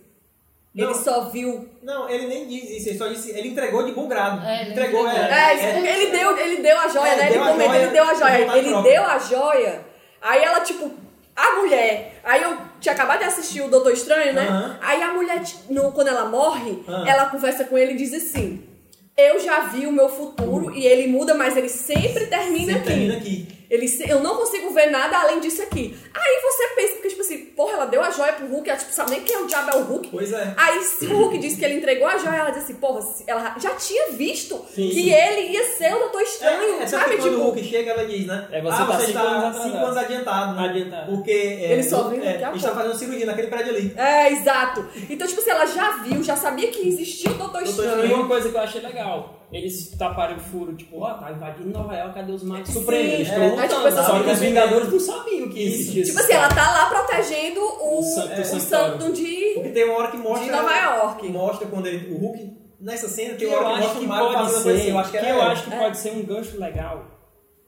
Não. 0.78 0.91
ele 0.91 0.99
só 0.99 1.22
viu. 1.30 1.70
Não, 1.84 2.10
ele 2.10 2.28
nem 2.28 2.48
diz 2.48 2.70
isso, 2.70 2.90
ele 2.90 2.98
só 2.98 3.08
disse, 3.08 3.32
ele 3.32 3.49
entregou 3.49 3.84
de 3.86 3.91
bom 3.94 4.08
grado. 4.08 4.45
É, 4.45 4.62
ele 4.62 4.72
entregou, 4.72 5.08
entregou. 5.08 5.28
é. 5.30 5.54
É, 5.70 5.74
porque 5.74 5.88
ele 5.90 6.12
deu, 6.12 6.38
ele 6.38 6.58
deu 6.62 6.80
a 6.80 6.88
joia, 6.88 7.10
É, 7.12 7.16
né? 7.16 7.26
Ele 7.26 7.34
deu 7.34 7.44
a 7.44 7.48
comenta, 7.48 7.70
joia, 7.74 7.82
ele 7.84 7.91
deu 7.91 8.04
a 8.04 8.14
joia. 8.14 8.58
Ele 8.58 8.70
própria. 8.70 8.91
deu 8.94 9.04
a 9.04 9.20
joia. 9.20 9.86
Aí 10.22 10.44
ela, 10.44 10.60
tipo, 10.62 10.91
a 11.36 11.56
mulher. 11.58 12.20
Aí 12.24 12.41
eu 12.41 12.58
tinha 12.80 12.94
acabado 12.94 13.20
de 13.20 13.26
assistir 13.26 13.62
o 13.62 13.70
Doutor 13.70 13.91
Estranho, 13.94 14.34
né? 14.34 14.78
Aí 14.82 15.02
a 15.02 15.14
mulher, 15.14 15.41
no, 15.70 15.91
quando 15.91 16.08
ela 16.10 16.26
morre, 16.26 16.84
Ah. 16.88 17.04
ela 17.08 17.26
conversa 17.28 17.64
com 17.66 17.78
ele 17.78 17.94
e 17.94 17.98
diz 17.98 18.14
assim: 18.14 18.64
Eu 19.18 19.40
já 19.40 19.62
vi 19.62 19.88
o 19.88 19.91
meu 19.91 20.10
futuro 20.10 20.72
e 20.76 20.86
ele 20.86 21.08
muda, 21.08 21.34
mas 21.34 21.56
ele 21.58 21.70
sempre 21.70 22.26
termina 22.28 22.74
Sempre 22.74 22.80
aqui. 22.80 22.84
termina 22.88 23.18
aqui. 23.18 23.56
Ele, 23.69 23.85
eu 24.07 24.22
não 24.22 24.35
consigo 24.38 24.69
ver 24.73 24.88
nada 24.89 25.18
além 25.19 25.39
disso 25.39 25.61
aqui. 25.61 25.98
Aí 26.14 26.41
você 26.41 26.68
pensa, 26.76 26.94
porque, 26.94 27.10
tipo 27.10 27.22
assim, 27.22 27.38
porra, 27.56 27.73
ela 27.73 27.85
deu 27.85 28.02
a 28.02 28.10
joia 28.10 28.34
pro 28.34 28.48
Hulk, 28.48 28.69
ela 28.69 28.80
tipo, 28.80 28.91
sabe 28.94 29.11
nem 29.11 29.22
quem 29.22 29.35
é 29.35 29.39
o 29.39 29.45
diabo 29.45 29.72
é 29.72 29.76
o 29.76 29.84
Hulk. 29.84 30.07
Pois 30.10 30.31
é. 30.31 30.53
Aí, 30.56 30.81
se 30.84 31.06
o 31.06 31.18
Hulk 31.18 31.38
disse 31.39 31.57
que 31.57 31.65
ele 31.65 31.76
entregou 31.76 32.07
a 32.07 32.18
joia, 32.18 32.38
ela 32.38 32.49
disse 32.52 32.64
assim, 32.72 32.76
porra, 32.76 33.02
ela 33.27 33.56
já 33.60 33.72
tinha 33.76 34.11
visto 34.14 34.56
Sim, 34.73 34.89
que 34.89 34.94
sim. 35.03 35.10
ele 35.14 35.52
ia 35.52 35.64
ser 35.76 35.94
o 35.95 35.99
Doutor 35.99 36.22
Estranho, 36.22 36.80
É, 36.80 36.84
é 36.84 36.88
sabe? 36.88 37.03
que 37.11 37.18
quando 37.18 37.30
Tipo, 37.30 37.35
o 37.41 37.44
Hulk 37.45 37.64
chega, 37.64 37.91
ela 37.91 38.06
diz, 38.06 38.26
né? 38.26 38.48
É, 38.52 38.61
você 38.61 38.73
ah, 38.81 38.85
tá 38.85 38.85
você 38.85 39.06
cinco 39.07 39.07
está 39.10 39.22
anos 39.22 39.44
atrasado. 39.44 39.64
cinco 39.72 39.77
anos 39.85 39.98
adiantado, 39.98 40.56
né? 40.61 40.69
Adiantado. 40.69 41.11
Porque 41.11 41.31
é, 41.31 41.72
Ele 41.73 41.84
só 41.84 42.03
vem 42.03 42.19
é, 42.22 42.34
daqui 42.34 42.44
a 42.44 42.49
a 42.49 42.52
gente 42.53 42.61
tá 42.61 42.68
pouco. 42.69 42.84
fazendo 42.84 42.99
cirurgia 42.99 43.26
naquele 43.26 43.48
prédio 43.48 43.76
ali. 43.76 43.94
É, 43.98 44.31
exato. 44.31 44.85
Então, 45.10 45.27
tipo 45.27 45.41
assim, 45.41 45.49
ela 45.52 45.65
já 45.65 45.91
viu, 46.03 46.23
já 46.23 46.35
sabia 46.35 46.68
que 46.69 46.88
existia 46.88 47.31
o 47.31 47.34
Doutor 47.34 47.64
Doutor 47.64 47.84
E 47.84 47.88
Estranho. 47.89 48.15
uma 48.15 48.27
coisa 48.27 48.49
que 48.49 48.56
eu 48.56 48.61
achei 48.61 48.81
legal, 48.81 49.36
eles 49.52 49.91
taparam 49.98 50.36
o 50.36 50.40
furo, 50.40 50.76
tipo, 50.76 50.99
ó, 50.99 51.14
tá 51.14 51.32
invadindo 51.32 51.69
Nova 51.69 51.95
York, 51.95 52.14
cadê 52.15 52.32
os 52.34 52.44
magos 52.44 52.69
supremos? 52.69 53.14
Eles 53.14 53.30
é, 53.30 53.32
estão 53.32 53.44
é, 53.44 53.49
lutando. 53.49 53.68
tipo, 53.69 53.88
essas 53.88 54.06
Só 54.06 54.24
que 54.24 54.30
os 54.30 54.40
Vingadores 54.40 54.91
não 54.91 54.99
sabiam 54.99 55.49
que 55.49 55.60
Isso. 55.64 55.76
existia 55.76 56.03
Tipo 56.03 56.19
assim, 56.19 56.34
ela 56.34 56.49
tá 56.49 56.72
lá 56.72 56.86
protegendo 56.88 57.60
o, 57.61 57.99
O 57.99 58.03
santo- 58.03 58.38
o 58.38 58.41
o 58.41 58.45
santuário. 58.45 58.99
santo 58.99 59.14
de... 59.14 59.52
Porque 59.56 59.69
tem 59.69 59.86
uma 59.86 59.98
hora 59.99 60.11
que 60.11 60.18
mostra. 60.18 60.45
De 60.45 60.52
Nova 60.52 60.76
York. 60.76 61.28
Mostra 61.30 61.68
quando 61.68 61.88
ele. 61.88 62.14
O 62.14 62.18
Hulk. 62.18 62.57
Nessa 62.80 63.07
cena 63.07 63.32
Que 63.32 63.38
tem 63.40 63.48
uma 63.48 63.56
eu 63.56 63.60
hora 63.64 63.68
que 63.68 63.74
acho 63.74 63.82
mostra 63.84 63.99
que 63.99 64.06
o 64.06 64.10
Mario 64.10 64.28
pode 64.28 64.52
fazendo 64.53 64.76
assim. 64.78 64.90
Eu 64.90 64.99
acho 64.99 65.11
que, 65.11 65.18
que 65.18 65.26
era 65.26 65.36
eu 65.36 65.41
acho 65.41 65.64
que 65.64 65.72
pode 65.78 65.98
ser 65.98 66.11
um 66.11 66.24
gancho 66.26 66.60
legal 66.60 67.06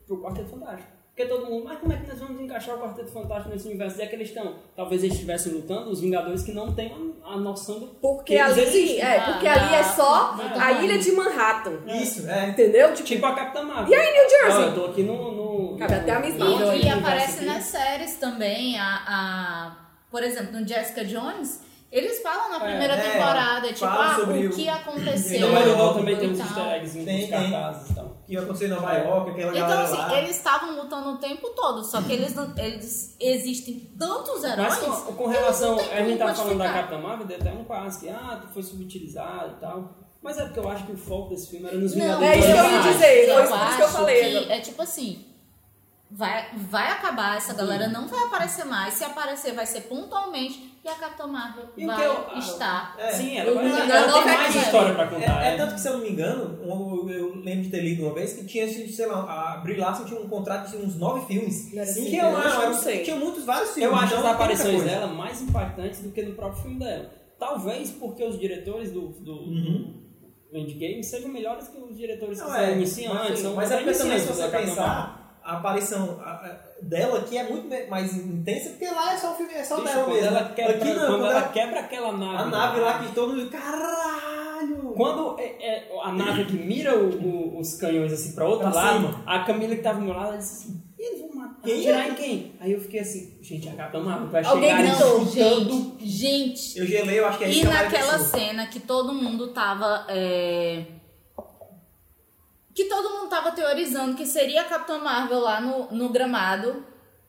pro 0.06 0.22
Quarteto 0.22 0.50
Fantástico. 0.50 0.99
Porque 1.20 1.34
todo 1.34 1.50
mundo, 1.50 1.66
mas 1.66 1.78
como 1.80 1.92
é 1.92 1.98
que 1.98 2.08
nós 2.08 2.18
vamos 2.18 2.40
encaixar 2.40 2.76
o 2.76 2.80
Quarteto 2.80 3.12
Fantástico 3.12 3.50
nesse 3.50 3.68
universo? 3.68 4.00
E 4.00 4.04
é 4.04 4.08
que 4.08 4.16
eles 4.16 4.30
estão, 4.30 4.56
talvez 4.74 5.04
eles 5.04 5.16
estivessem 5.16 5.52
lutando, 5.52 5.90
os 5.90 6.00
Vingadores 6.00 6.44
que 6.44 6.54
não 6.54 6.74
têm 6.74 6.94
a, 7.26 7.34
a 7.34 7.38
noção 7.38 7.78
do 7.78 7.88
Porque 7.88 8.38
ali, 8.38 8.62
existem. 8.62 9.02
é, 9.02 9.20
porque 9.20 9.46
Ah, 9.46 9.54
ali 9.66 9.76
é 9.76 9.84
só 9.84 10.34
ah, 10.40 10.66
a 10.66 10.72
ilha 10.82 10.98
de 10.98 11.12
Manhattan. 11.12 11.80
Isso, 11.88 12.26
é. 12.30 12.48
Entendeu? 12.48 12.94
Tipo, 12.94 13.06
Tipo 13.10 13.26
a 13.26 13.36
Capitã 13.36 13.64
Marvel. 13.64 13.92
e 13.92 13.96
aí, 14.00 14.14
New 14.14 14.30
Jersey? 14.30 14.64
eu 14.64 14.74
tô 14.76 14.86
aqui 14.86 15.04
no... 15.04 15.32
no 15.74 15.78
Cabe 15.78 15.94
no- 15.96 16.00
até 16.00 16.12
a 16.14 16.20
no 16.22 16.74
E, 16.74 16.86
e 16.86 16.90
aparece 16.90 17.44
nas 17.44 17.64
séries 17.66 18.16
também, 18.16 18.80
a, 18.80 18.86
a- 19.06 19.76
por 20.10 20.24
exemplo, 20.24 20.58
no 20.58 20.66
Jessica 20.66 21.04
Jones, 21.04 21.60
eles 21.92 22.22
falam 22.22 22.50
na 22.50 22.62
primeira 22.62 22.94
é, 22.94 22.98
temporada, 23.12 23.68
tipo, 23.68 23.80
fala 23.80 24.16
ah, 24.16 24.20
o 24.22 24.50
que 24.52 24.70
aconteceu. 24.70 25.38
Em 25.38 25.42
No 25.42 25.52
Marvel 25.52 25.94
também 25.96 26.16
tem 26.16 26.30
e 26.30 26.32
uns 26.32 26.40
easter 26.40 26.66
eggs 26.76 27.04
tem. 27.04 27.28
cartazes 27.30 27.90
e 27.90 27.96
tal. 27.96 28.19
Que 28.30 28.36
ia 28.36 28.42
acontecer 28.42 28.66
em 28.66 28.70
Nova 28.70 28.94
York, 28.94 29.32
aquela 29.32 29.52
Então, 29.52 29.68
galera 29.68 29.82
assim, 29.88 29.98
lá. 29.98 30.18
eles 30.20 30.36
estavam 30.38 30.76
lutando 30.76 31.10
o 31.14 31.18
tempo 31.18 31.50
todo, 31.50 31.84
só 31.84 32.00
que 32.04 32.14
eles, 32.14 32.36
não- 32.36 32.54
eles 32.58 33.16
existem 33.20 33.92
tantos 33.98 34.44
heróis. 34.44 34.78
Mas 34.88 35.02
com, 35.02 35.14
com 35.14 35.28
relação, 35.28 35.78
não 35.78 35.84
a 35.92 36.04
gente 36.04 36.18
tá 36.20 36.26
como 36.26 36.36
falando 36.38 36.58
da. 36.60 36.72
Capitã 36.74 36.98
Marvel, 37.00 37.26
deu 37.26 37.38
até 37.38 37.52
um 37.52 37.64
quase 37.64 38.00
que, 38.02 38.10
ah, 38.10 38.38
tu 38.40 38.54
foi 38.54 38.62
subutilizado 38.62 39.56
e 39.58 39.60
tal. 39.60 39.96
Mas 40.22 40.38
é 40.38 40.44
porque 40.46 40.60
eu 40.60 40.70
acho 40.70 40.86
que 40.86 40.92
o 40.92 40.98
foco 40.98 41.30
desse 41.30 41.50
filme 41.50 41.68
era 41.70 41.78
nos 41.78 41.96
Não, 41.96 42.02
Vingadores. 42.20 42.30
É 42.30 42.38
isso 42.38 42.48
que 42.48 42.54
eu 42.60 42.72
ia 42.72 42.82
dizer, 42.82 43.26
foi 43.26 43.34
eu 43.36 43.44
isso 43.44 43.52
por 43.58 43.68
isso 43.68 43.76
que 43.78 43.82
eu 43.82 43.90
falei 43.90 44.46
que 44.46 44.52
é 44.52 44.60
tipo 44.60 44.82
assim, 44.84 45.26
vai, 46.12 46.50
vai 46.56 46.92
acabar, 46.92 47.38
essa 47.38 47.54
galera 47.54 47.88
não 47.88 48.08
vai 48.08 48.24
aparecer 48.26 48.66
mais. 48.66 48.94
Se 48.94 49.04
aparecer, 49.04 49.54
vai 49.54 49.66
ser 49.66 49.82
pontualmente 49.82 50.69
e 50.90 50.94
a 50.94 50.96
Capitã 50.98 51.28
Marvel 51.28 51.66
E 51.78 51.84
o 51.84 51.88
vai 51.88 51.96
que 51.98 52.04
eu- 52.04 52.38
estar. 52.40 52.96
É. 52.98 53.12
Sim, 53.12 53.38
ela, 53.38 53.54
vai, 53.54 53.70
Não, 53.70 53.78
ela 53.80 54.08
não, 54.08 54.24
tem 54.24 54.34
mais 54.38 54.56
história 54.56 54.94
pra 54.96 55.08
contar. 55.08 55.46
É, 55.46 55.54
é 55.54 55.58
tanto 55.58 55.74
que, 55.76 55.80
se 55.82 55.88
eu 55.88 55.94
não 55.94 56.00
me 56.02 56.10
engano, 56.12 56.60
eu, 56.64 57.10
eu 57.10 57.36
lembro 57.36 57.64
de 57.64 57.70
ter 57.70 57.82
lido 57.82 58.04
uma 58.06 58.14
vez 58.14 58.34
que 58.34 58.46
tinha, 58.46 58.68
sei 58.68 59.06
lá, 59.06 59.54
a 59.54 59.58
Brie 59.58 59.78
Larson 59.78 60.06
tinha 60.06 60.20
um 60.20 60.28
contrato 60.28 60.70
de 60.72 60.78
uns 60.78 60.96
nove 60.98 61.26
filmes. 61.28 61.56
Sim, 61.56 62.06
que 62.10 62.18
eu 62.18 62.26
eu 62.26 62.38
acho, 62.38 62.62
não 62.62 62.74
sei. 62.74 63.04
tinha 63.04 63.16
muitos, 63.16 63.44
vários 63.46 63.74
filmes. 63.74 63.90
Eu 63.92 63.96
acho 63.96 64.06
então 64.08 64.18
as 64.20 64.24
muita 64.24 64.36
aparições 64.44 64.84
dela 64.84 65.08
mais 65.08 65.42
impactantes 65.42 66.02
do 66.02 66.12
que 66.12 66.22
no 66.24 66.36
próprio 66.36 66.62
filme 66.64 66.80
dela. 66.80 67.10
Talvez 67.40 67.92
porque 67.92 68.24
os 68.24 68.38
diretores 68.40 68.92
do, 68.92 69.10
do, 69.10 69.32
Uhum. 69.34 69.94
do 70.52 70.58
Endgame 70.58 71.04
sejam 71.04 71.30
melhores 71.30 71.68
que 71.70 71.78
os 71.78 71.96
diretores 71.98 72.38
que 72.40 72.44
Não, 72.48 72.54
são 72.54 72.62
é, 72.62 72.72
iniciantes. 72.74 73.30
mas, 73.30 73.40
são 73.40 73.56
mas 73.56 73.72
é 73.72 73.78
porque 73.78 73.98
também, 73.98 74.20
se 74.20 74.28
você 74.28 74.48
pensar, 74.50 75.19
a 75.50 75.58
aparição 75.58 76.20
a- 76.24 76.30
a- 76.32 76.58
dela 76.82 77.20
aqui 77.20 77.38
é 77.38 77.50
muito 77.50 77.68
mais 77.90 78.16
intensa, 78.16 78.70
porque 78.70 78.86
lá 78.86 79.14
é 79.14 79.18
só 79.18 79.32
o 79.34 79.36
filme, 79.36 79.54
é 79.54 79.64
só 79.64 79.76
Bicho, 79.82 79.94
dela 79.94 80.08
mesmo. 80.08 80.28
ela 80.28 80.50
quebra, 80.50 80.76
aqui 80.76 80.86
não, 80.86 80.94
quando 80.96 81.08
quando 81.08 81.24
ela 81.26 81.32
ela- 81.40 81.48
quebra 81.50 81.80
aquela 81.80 82.12
nave. 82.12 82.38
a 82.44 82.46
nave 82.46 82.80
lá 82.80 83.00
que 83.00 83.12
todo 83.14 83.34
mundo. 83.36 83.50
Caralho! 83.50 84.94
Quando 84.96 85.40
é, 85.40 85.46
é 85.62 85.90
a 86.04 86.12
nave 86.12 86.46
que 86.46 86.54
mira 86.54 86.98
o- 86.98 87.10
o- 87.10 87.60
os 87.60 87.76
canhões 87.76 88.12
assim 88.12 88.34
pra 88.34 88.46
outro 88.46 88.70
Pra 88.70 88.82
lado, 88.82 89.08
cima. 89.08 89.24
a 89.26 89.40
Camila 89.40 89.76
que 89.76 89.82
tava 89.82 90.00
do 90.00 90.06
meu 90.06 90.14
lado, 90.14 90.28
ela 90.30 90.38
disse 90.38 90.64
assim, 90.68 90.84
"E 90.98 91.08
eles 91.10 91.22
vão 91.22 91.36
matar, 91.36 91.62
Quem 91.64 91.80
atirar 91.80 92.06
é? 92.08 92.10
em 92.10 92.14
quem? 92.16 92.56
Aí 92.60 92.72
eu 92.74 92.82
fiquei 92.82 93.00
assim, 93.00 93.38
gente, 93.42 93.70
a 93.70 93.74
Capitã 93.74 94.00
Marvel 94.02 94.28
vai 94.30 94.44
Alguém 94.44 94.70
chegar 94.70 94.84
gritou. 94.96 95.26
Gente, 95.26 96.06
gente. 96.06 96.80
Eu 96.80 96.86
gelei, 96.86 97.20
eu 97.20 97.26
acho 97.28 97.38
que 97.38 97.44
é 97.46 97.50
isso 97.50 97.66
E 97.66 97.68
a 97.68 97.84
naquela 97.84 98.20
cena 98.20 98.68
que 98.68 98.80
todo 98.82 99.14
mundo 99.14 99.48
tava. 99.54 100.06
é, 100.10 100.86
Que 102.80 102.86
todo 102.86 103.10
mundo 103.10 103.28
tava 103.30 103.52
teorizando 103.52 104.16
que 104.16 104.26
seria 104.26 104.62
a 104.62 104.64
Capitã 104.64 104.98
Marvel 105.00 105.40
lá 105.42 105.60
no, 105.60 105.92
no 105.92 106.08
gramado. 106.08 106.86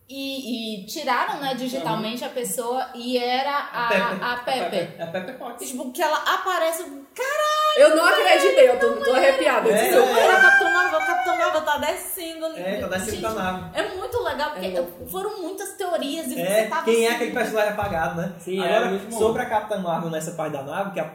E, 0.08 0.82
e 0.82 0.86
tiraram, 0.86 1.40
né, 1.40 1.54
digitalmente 1.54 2.24
a 2.24 2.28
pessoa 2.28 2.88
e 2.94 3.16
era 3.18 3.58
a, 3.72 3.88
Pepper. 3.88 4.24
a 4.24 4.36
Pepper. 4.36 4.94
É 4.98 5.06
Pepper 5.06 5.38
Potts. 5.38 5.68
Tipo, 5.68 5.90
que 5.92 6.00
ela 6.00 6.16
aparece. 6.18 6.84
Caralho! 7.14 7.78
Eu 7.78 7.96
não 7.96 8.04
acreditei, 8.06 8.68
eu 8.68 8.78
tô, 8.78 8.92
tô 9.04 9.12
arrepiada. 9.12 9.68
Eu 9.68 9.74
É, 9.74 9.92
eu- 9.92 10.16
era 10.16 10.36
a 10.36 10.40
Capitã 10.40 10.70
Marvel, 10.72 11.00
a 11.00 11.06
Capitã 11.06 11.36
Marvel 11.36 11.60
tá 11.62 11.78
descendo 11.78 12.46
ali. 12.46 12.60
É, 12.60 12.80
tá 12.80 12.86
descendo 12.88 13.22
da 13.22 13.30
nave. 13.30 13.78
É 13.80 13.88
muito 13.96 14.22
legal, 14.22 14.50
porque 14.52 14.66
É 14.66 14.86
foram 15.10 15.42
muitas 15.42 15.72
teorias 15.74 16.26
e 16.28 16.40
É, 16.40 16.62
você 16.64 16.68
tava 16.68 16.84
quem 16.84 17.04
é 17.04 17.06
assim, 17.08 17.16
aquele 17.16 17.32
personagem 17.32 17.72
apagado, 17.72 18.20
né? 18.20 18.32
Sim, 18.38 18.62
é 18.64 18.76
Agora, 18.76 18.98
bom. 18.98 19.18
sobre 19.18 19.42
a 19.42 19.46
Capitã 19.46 19.78
Marvel 19.80 20.10
nessa 20.10 20.30
parte 20.32 20.52
da 20.52 20.62
nave, 20.62 20.92
que 20.92 21.00
a, 21.00 21.12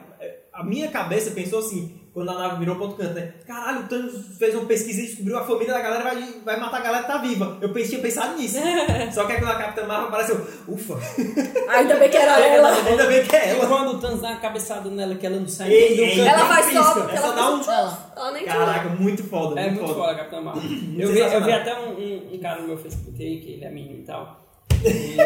a 0.53 0.63
minha 0.63 0.89
cabeça 0.89 1.31
pensou 1.31 1.59
assim, 1.59 2.01
quando 2.15 2.29
a 2.31 2.33
nave 2.39 2.59
virou 2.59 2.75
pro 2.75 2.85
outro 2.85 2.97
canto, 3.03 3.13
né? 3.13 3.33
Caralho, 3.45 3.81
o 3.81 3.87
Thanos 3.89 4.37
fez 4.39 4.55
uma 4.55 4.65
pesquisa 4.65 5.01
e 5.01 5.05
descobriu 5.05 5.37
a 5.37 5.43
família 5.43 5.73
da 5.73 5.81
galera 5.81 6.01
vai, 6.03 6.15
vai 6.45 6.57
matar 6.59 6.77
a 6.77 6.81
galera 6.81 7.03
que 7.03 7.11
tá 7.11 7.17
viva. 7.17 7.57
Eu 7.61 7.69
pensei, 7.73 7.89
tinha 7.89 8.01
pensado 8.01 8.37
nisso. 8.37 8.57
Só 9.13 9.25
que 9.25 9.33
aí 9.33 9.39
quando 9.39 9.51
a 9.51 9.55
Capitã 9.55 9.85
Marvel 9.85 10.07
apareceu, 10.07 10.47
ufa, 10.67 10.95
Ainda 11.69 11.95
bem 11.97 12.09
que 12.09 12.15
era 12.17 12.39
ela. 12.39 12.71
ainda 12.73 13.05
bem 13.05 13.25
que 13.25 13.35
é 13.35 13.47
E 13.47 13.49
ela. 13.59 13.67
quando 13.67 13.89
o 13.91 13.99
Thanos 13.99 14.21
dá 14.21 14.29
uma 14.29 14.39
cabeçada 14.39 14.89
nela 14.89 15.13
que 15.15 15.25
ela 15.25 15.35
não 15.37 15.47
sai 15.47 15.69
Ei, 15.71 15.95
do 15.97 16.01
ei, 16.03 16.15
canto. 16.15 16.29
Ela 16.29 16.45
faz 16.45 16.65
só- 16.73 17.09
é 17.09 17.15
ela 17.15 17.27
só 17.27 17.31
dá 17.33 17.49
um... 17.51 17.61
Ela- 17.63 18.11
Ela 18.15 18.31
nem 18.31 18.45
Caraca, 18.45 18.89
muito 18.89 19.23
foda, 19.25 19.59
É 19.59 19.65
muito, 19.69 19.81
foda. 19.81 19.93
foda 19.93 20.11
a 20.11 20.15
Capitã 20.15 20.41
Marvel. 20.41 20.63
Eu 20.97 21.09
vi, 21.11 21.19
eu 21.19 21.43
vi 21.43 21.51
até 21.51 21.77
um, 21.77 21.89
um- 21.91 22.29
um 22.33 22.39
cara 22.39 22.61
no 22.61 22.67
meu 22.69 22.77
Facebook 22.77 23.21
aí, 23.21 23.41
que 23.41 23.51
ele 23.55 23.65
é 23.65 23.69
menino 23.69 23.99
e 23.99 24.05
tal. 24.05 24.41
E 24.85 25.17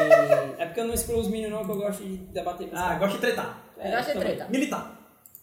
é 0.58 0.66
porque 0.66 0.80
eu 0.80 0.86
não 0.88 0.94
excluo 0.94 1.20
os 1.20 1.28
meninos 1.28 1.52
não, 1.52 1.66
que 1.66 1.72
eu 1.72 1.76
gosto 1.78 2.02
de 2.04 2.18
debater 2.18 2.70
Ah, 2.74 2.96
gosta 2.96 3.16
de 3.16 3.22
tretar. 3.22 3.58
Eu 3.78 3.92
gosto 3.92 4.08
de 4.08 4.14
também. 4.14 4.28
treta. 4.36 4.48
Militar. 4.50 4.99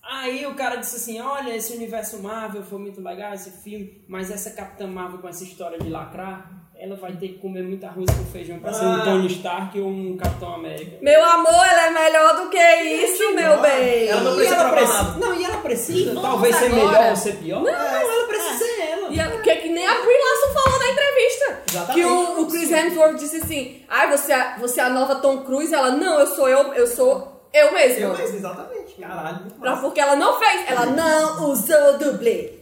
Aí 0.09 0.47
o 0.47 0.55
cara 0.55 0.77
disse 0.77 0.97
assim, 0.97 1.21
olha, 1.21 1.55
esse 1.57 1.73
universo 1.75 2.23
Marvel 2.23 2.63
foi 2.63 2.79
muito 2.79 3.01
legal, 3.03 3.35
esse 3.35 3.51
filme, 3.63 4.05
mas 4.09 4.31
essa 4.31 4.51
Capitã 4.51 4.87
Marvel 4.87 5.19
com 5.19 5.29
essa 5.29 5.43
história 5.43 5.79
de 5.79 5.89
lacrar, 5.91 6.49
ela 6.79 6.95
vai 6.95 7.13
ter 7.17 7.29
que 7.29 7.39
comer 7.39 7.63
muito 7.65 7.85
arroz 7.85 8.07
com 8.17 8.25
feijão 8.27 8.59
pra 8.61 8.73
ser 8.73 8.85
um 8.85 8.93
Ah. 8.95 9.05
Tony 9.05 9.27
Stark 9.29 9.81
ou 9.81 9.89
um 9.89 10.17
Capitão 10.17 10.55
América. 10.55 10.99
Meu 11.01 11.25
amor, 11.25 11.55
ela 11.67 11.87
é 11.87 11.91
melhor 11.91 12.37
do 12.45 12.51
que 12.51 12.59
isso, 12.83 13.35
meu 13.35 13.61
bem. 13.61 14.07
Ela 14.09 14.21
não 14.21 14.33
E 14.33 14.37
precisa 14.37 14.55
ela 14.61 14.69
provar 14.71 14.87
precisa, 15.05 15.19
não, 15.19 15.35
e 15.41 15.45
ela 15.45 15.57
precisa, 15.59 15.99
E 15.99 16.05
vamos 16.15 16.23
talvez 16.23 16.57
ser 16.57 16.67
agora- 16.67 16.87
melhor 16.87 17.11
ou 17.11 17.17
ser 17.17 17.37
pior. 17.37 17.63
Não, 17.63 17.71
ela 17.71 18.27
precisa 18.29 18.59
ser 18.59 18.81
ela. 18.83 19.09
E 19.11 19.19
ela, 19.19 19.41
que, 19.41 19.57
que 19.57 19.69
nem 19.71 19.87
a 19.87 19.95
Brie 19.95 20.19
Larson 20.19 20.61
falou 20.63 20.79
na 20.79 20.89
entrevista. 20.91 21.63
Exatamente. 21.71 21.95
Que 22.01 22.05
o, 22.07 22.41
o 22.43 22.47
Chris 22.47 22.71
Hemsworth 22.71 23.17
disse 23.19 23.37
assim, 23.39 23.83
ai, 23.89 24.11
você, 24.17 24.33
é- 24.33 24.57
você 24.59 24.81
é 24.81 24.85
a 24.85 24.91
nova 24.91 25.17
Tom 25.17 25.39
Cruise? 25.45 25.75
Ela, 25.75 25.91
não, 25.93 26.21
eu 26.21 26.27
sou 26.29 26.49
eu, 26.49 26.75
eu 26.75 26.87
sou 26.87 27.36
eu 27.57 27.73
mesma. 27.73 28.01
Eu 28.01 28.17
mesmo, 28.17 28.37
exatamente. 28.37 28.95
Caralho, 28.95 29.41
muito 29.41 29.55
Pra, 29.61 29.71
massa. 29.71 29.83
porque 29.83 30.01
ela 30.01 30.17
não 30.17 30.39
fez, 30.39 30.69
ela 30.71 30.87
não 30.87 31.51
usou 31.51 31.99
dublê. 31.99 32.53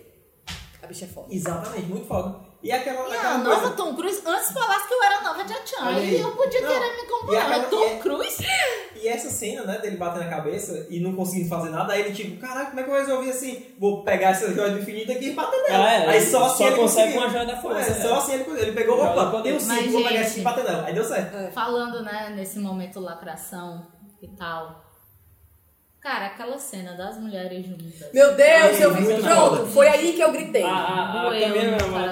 A 0.82 0.86
bicha 0.86 1.04
é 1.06 1.08
foda. 1.08 1.28
Exatamente, 1.30 1.86
muito 1.86 2.06
foda. 2.06 2.44
E 2.62 2.72
aquela, 2.72 3.06
E 3.08 3.12
aquela 3.14 3.34
a 3.34 3.38
nova 3.38 3.60
coisa... 3.60 3.74
Tom 3.76 3.94
Cruise, 3.94 4.22
antes 4.24 4.50
falasse 4.52 4.88
que 4.88 4.94
eu 4.94 5.02
era 5.02 5.20
nova 5.20 5.44
Tia 5.44 5.56
Chan. 5.66 5.84
Olha 5.86 5.96
aí. 5.98 6.16
E 6.16 6.20
eu 6.20 6.30
podia 6.32 6.60
Não, 6.62 6.68
querer 6.72 6.96
me 6.96 7.06
comparar. 7.08 7.46
aquela- 7.46 7.64
Tom 7.64 7.84
e 7.84 7.90
é- 7.90 7.98
Cruise? 7.98 8.46
E 9.02 9.08
essa 9.08 9.28
cena, 9.28 9.64
né, 9.64 9.78
dele 9.78 9.98
batendo 9.98 10.22
a 10.24 10.28
cabeça 10.30 10.86
e 10.88 10.98
não 10.98 11.14
conseguindo 11.14 11.46
fazer 11.50 11.68
nada, 11.68 11.92
aí 11.92 12.00
ele 12.00 12.12
tipo, 12.14 12.40
caralho, 12.40 12.68
como 12.68 12.80
é 12.80 12.82
que 12.84 12.90
eu 12.90 12.94
resolvi 12.94 13.28
assim? 13.30 13.66
Vou 13.78 14.02
pegar 14.02 14.30
essa 14.30 14.50
joia 14.54 14.70
do 14.70 14.78
infinito 14.78 15.12
aqui 15.12 15.26
e 15.28 15.32
bater 15.34 15.62
nela. 15.62 15.92
É, 15.92 16.08
aí 16.08 16.20
só 16.26 16.44
assim 16.46 16.56
só 16.64 16.66
ele 16.68 16.76
consegue 16.76 17.12
conseguiu. 17.12 17.20
com 17.20 17.26
a 17.26 17.28
joia 17.30 17.46
da 17.54 17.60
força, 17.60 17.90
É, 17.90 17.98
é. 17.98 18.02
só 18.08 18.14
assim 18.14 18.32
ele, 18.32 18.60
ele 18.62 18.72
pegou, 18.72 18.98
opa, 18.98 19.24
um 19.36 19.60
cinco, 19.60 19.90
vou 19.92 20.02
pegar 20.04 20.20
esse 20.22 20.40
e 20.40 20.42
bater 20.42 20.64
nela. 20.64 20.86
Aí 20.86 20.94
deu 20.94 21.04
certo. 21.04 21.52
Falando, 21.52 22.02
né, 22.02 22.32
nesse 22.34 22.58
momento 22.58 22.98
lacração 22.98 23.86
e 24.24 24.36
tal. 24.36 24.82
Cara, 26.00 26.26
aquela 26.26 26.58
cena 26.58 26.92
das 26.92 27.18
mulheres 27.18 27.64
juntas. 27.64 28.12
Meu 28.12 28.34
Deus, 28.34 28.78
eu 28.80 28.92
vi. 28.94 29.22
Pronto, 29.22 29.66
foi 29.68 29.88
aí 29.88 30.12
que 30.12 30.20
eu 30.20 30.32
gritei. 30.32 30.62
A, 30.62 30.68
a, 30.68 31.20
a 31.20 31.22
Doeu 31.30 31.48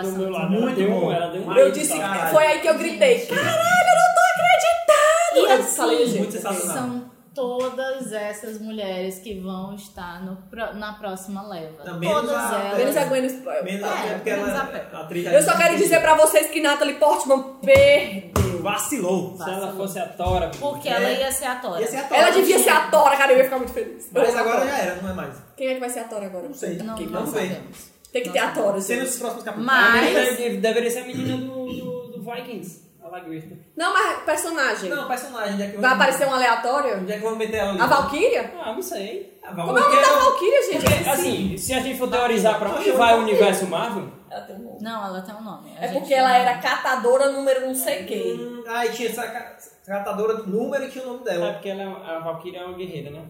do 0.03 0.13
meu 0.19 0.31
lado, 0.31 0.51
Muito 0.51 0.81
ela 0.81 0.91
bom. 0.91 1.13
ela 1.13 1.27
deu 1.31 1.43
um 1.43 1.53
Eu 1.59 1.71
disse, 1.71 1.93
foi 2.31 2.47
aí 2.47 2.61
que 2.61 2.69
eu 2.69 2.79
gritei. 2.79 3.19
Gente. 3.19 3.35
Caralho, 3.35 3.89
eu 3.89 3.95
não 3.95 4.15
tô 4.15 4.21
acreditando! 4.33 5.35
E 5.35 5.39
Eu 5.41 5.61
assim, 5.61 5.77
falei, 5.77 6.07
gente. 6.07 6.39
São 6.39 7.11
todas 7.35 8.13
essas 8.13 8.59
mulheres 8.63 9.19
que 9.19 9.39
vão 9.41 9.75
estar 9.75 10.23
no, 10.25 10.39
na 10.75 10.95
próxima 10.95 11.47
leva. 11.47 11.85
Não, 11.85 11.99
menos 11.99 12.21
todas 12.23 12.37
a- 12.53 12.59
elas. 12.65 12.79
Menos 12.79 12.97
a 12.97 13.05
Gwen. 13.05 13.23
Menos 13.23 13.33
É, 13.43 14.15
porque 14.15 14.31
menos 14.31 14.49
ela 14.49 14.63
a 14.63 14.67
pé. 14.67 14.87
a 14.91 15.01
atriz 15.01 15.27
Eu 15.27 15.43
só 15.43 15.57
quero 15.59 15.77
dizer 15.77 16.01
pra 16.01 16.15
vocês 16.15 16.47
que 16.51 16.63
Natalie 16.63 16.95
Portman 16.95 17.43
perdeu. 17.63 18.52
Vacilou. 18.63 19.37
Se 19.37 19.51
ela 19.51 19.73
fosse 19.75 19.99
a 19.99 20.07
Tora, 20.09 20.51
Porque 20.59 20.89
É. 20.89 20.93
ela 20.93 21.11
ia 21.11 21.33
ser 21.33 21.47
a 21.47 21.57
Tora. 21.57 21.81
Ia 21.81 21.87
ser 21.89 21.97
a 21.97 22.03
Tora. 22.05 22.21
Ela 22.21 22.31
devia 22.31 22.59
ser 22.59 22.71
a 22.71 22.81
Tora, 22.89 23.17
cara, 23.17 23.33
eu 23.33 23.39
ia 23.39 23.45
ficar 23.45 23.59
muito 23.59 23.73
feliz. 23.73 24.09
Mas 24.13 24.35
a 24.35 24.41
agora 24.41 24.67
já 24.67 24.79
era, 24.79 25.03
não 25.03 25.11
é 25.11 25.13
mais. 25.15 25.35
Quem 25.57 25.69
é 25.69 25.75
que 25.75 25.81
vai 25.81 25.91
ser 25.91 26.01
a 26.01 26.05
Tora 26.05 26.27
agora? 26.27 26.47
Não 26.49 26.55
sei. 26.55 26.77
Não, 26.79 26.95
Quem- 26.95 27.07
não. 27.09 27.27
Tem 28.13 28.23
que 28.23 28.31
ter 28.31 28.39
a 28.39 28.51
Tora. 28.51 28.81
Cenas 28.81 29.09
dos 29.09 29.19
próximos 29.19 29.45
capítulos. 29.45 29.67
Mas- 29.73 30.13
Mas 30.15 30.37
deveria 30.61 30.91
ser 30.91 30.99
a 30.99 31.05
menina 31.07 31.37
do, 31.39 31.67
do, 31.67 32.09
do 32.19 32.31
Vikings, 32.31 32.82
a. 33.19 33.57
Não, 33.77 33.93
mas 33.93 34.23
personagem. 34.25 34.91
Não, 34.91 35.09
personagem. 35.09 35.59
Já 35.59 35.67
que 35.71 35.77
Vai 35.79 35.93
aparecer 35.93 36.27
um 36.27 36.33
aleatório? 36.35 36.99
Onde 36.99 37.13
é 37.13 37.17
que 37.17 37.23
vamos 37.23 37.39
meter 37.39 37.57
ela 37.59 37.71
ali? 37.71 37.81
A 37.81 37.87
Valkyria? 37.87 38.55
Ah, 38.61 38.73
não 38.73 38.83
sei. 38.83 39.39
Ah, 39.43 39.49
Como 39.55 39.61
é 39.79 39.81
o 39.81 39.85
nome 39.91 40.03
da 40.03 40.13
Valkyria, 40.19 40.63
gente? 40.73 40.85
Porque, 40.85 41.09
assim, 41.11 41.57
se 41.59 41.75
a 41.75 41.81
gente 41.81 41.99
for 41.99 42.09
teorizar 42.11 42.59
pra 42.59 42.71
onde 42.71 42.91
vai 42.93 43.15
o 43.19 43.23
universo 43.23 43.67
Marvel, 43.67 44.09
Ela 44.31 44.41
tem 44.43 44.57
um 44.57 44.61
nome. 44.61 44.79
Não, 44.81 45.07
ela 45.07 45.21
tem 45.23 45.35
um 45.35 45.43
nome. 45.43 45.77
A 45.79 45.85
É 45.85 45.89
porque 45.93 46.15
ela 46.15 46.37
era 46.37 46.59
catadora 46.59 47.31
número 47.33 47.67
não 47.67 47.75
sei 47.75 48.05
quê. 48.05 48.37
Hum, 48.39 48.65
ah, 48.67 48.87
e 48.87 48.91
tinha 48.93 49.09
essa 49.11 49.27
ca- 49.27 49.57
catadora 49.87 50.35
do 50.37 50.47
número 50.47 50.85
e 50.85 50.89
tinha 50.91 51.05
o 51.05 51.09
nome 51.09 51.21
é 51.21 51.25
dela. 51.33 51.53
porque 51.55 51.69
ela, 51.69 51.85
a 52.17 52.19
Valkyria 52.21 52.61
é 52.61 52.65
uma 52.65 52.77
guerreira, 52.77 53.11
né? 53.11 53.25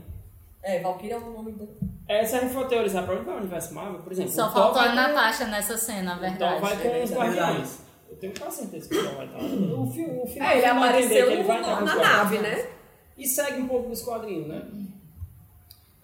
É, 0.63 0.81
Valkyria 0.81 1.15
é 1.17 1.19
o 1.19 1.31
nome 1.33 1.53
dela. 1.53 1.71
É, 2.09 2.25
se 2.25 2.37
a 2.37 2.41
gente 2.41 2.53
for 2.53 2.67
teorizar 2.69 3.05
pra 3.05 3.15
onde 3.15 3.25
vai 3.25 3.35
o 3.35 3.39
universo 3.39 3.75
Marvel, 3.75 4.01
por 4.01 4.13
exemplo, 4.13 4.31
Só 4.33 4.43
o 4.43 4.51
Thor 4.51 4.63
faltou 4.63 4.81
a 4.83 4.85
vai 4.87 4.91
com- 4.91 5.13
Natasha 5.13 5.45
nessa 5.47 5.77
cena, 5.77 6.13
a 6.13 6.15
O 6.15 6.19
Thor 6.21 6.29
verdade. 6.29 6.61
vai 6.61 6.77
com 6.77 6.89
os 7.03 7.11
verdade. 7.11 7.15
Guardiões. 7.37 7.82
Eu 8.13 8.19
tenho 8.19 8.35
quase 8.39 8.59
certeza 8.59 8.89
que 8.89 8.95
o 8.97 9.15
vai 9.17 9.27
estar. 9.27 9.39
O 9.39 9.91
filme, 9.91 10.21
o 10.23 10.27
filme 10.27 10.41
É, 10.47 10.59
ele 10.59 10.67
apareceu 10.67 11.31
ele 11.31 11.43
vai 11.45 11.61
no- 11.61 11.69
estar 11.69 11.81
na 11.85 11.95
nave, 11.97 12.39
né? 12.39 12.67
E 13.17 13.27
segue 13.27 13.63
um 13.63 13.69
pouco 13.69 13.89
dos 13.89 14.03
quadrinhos, 14.03 14.49
né? 14.49 14.63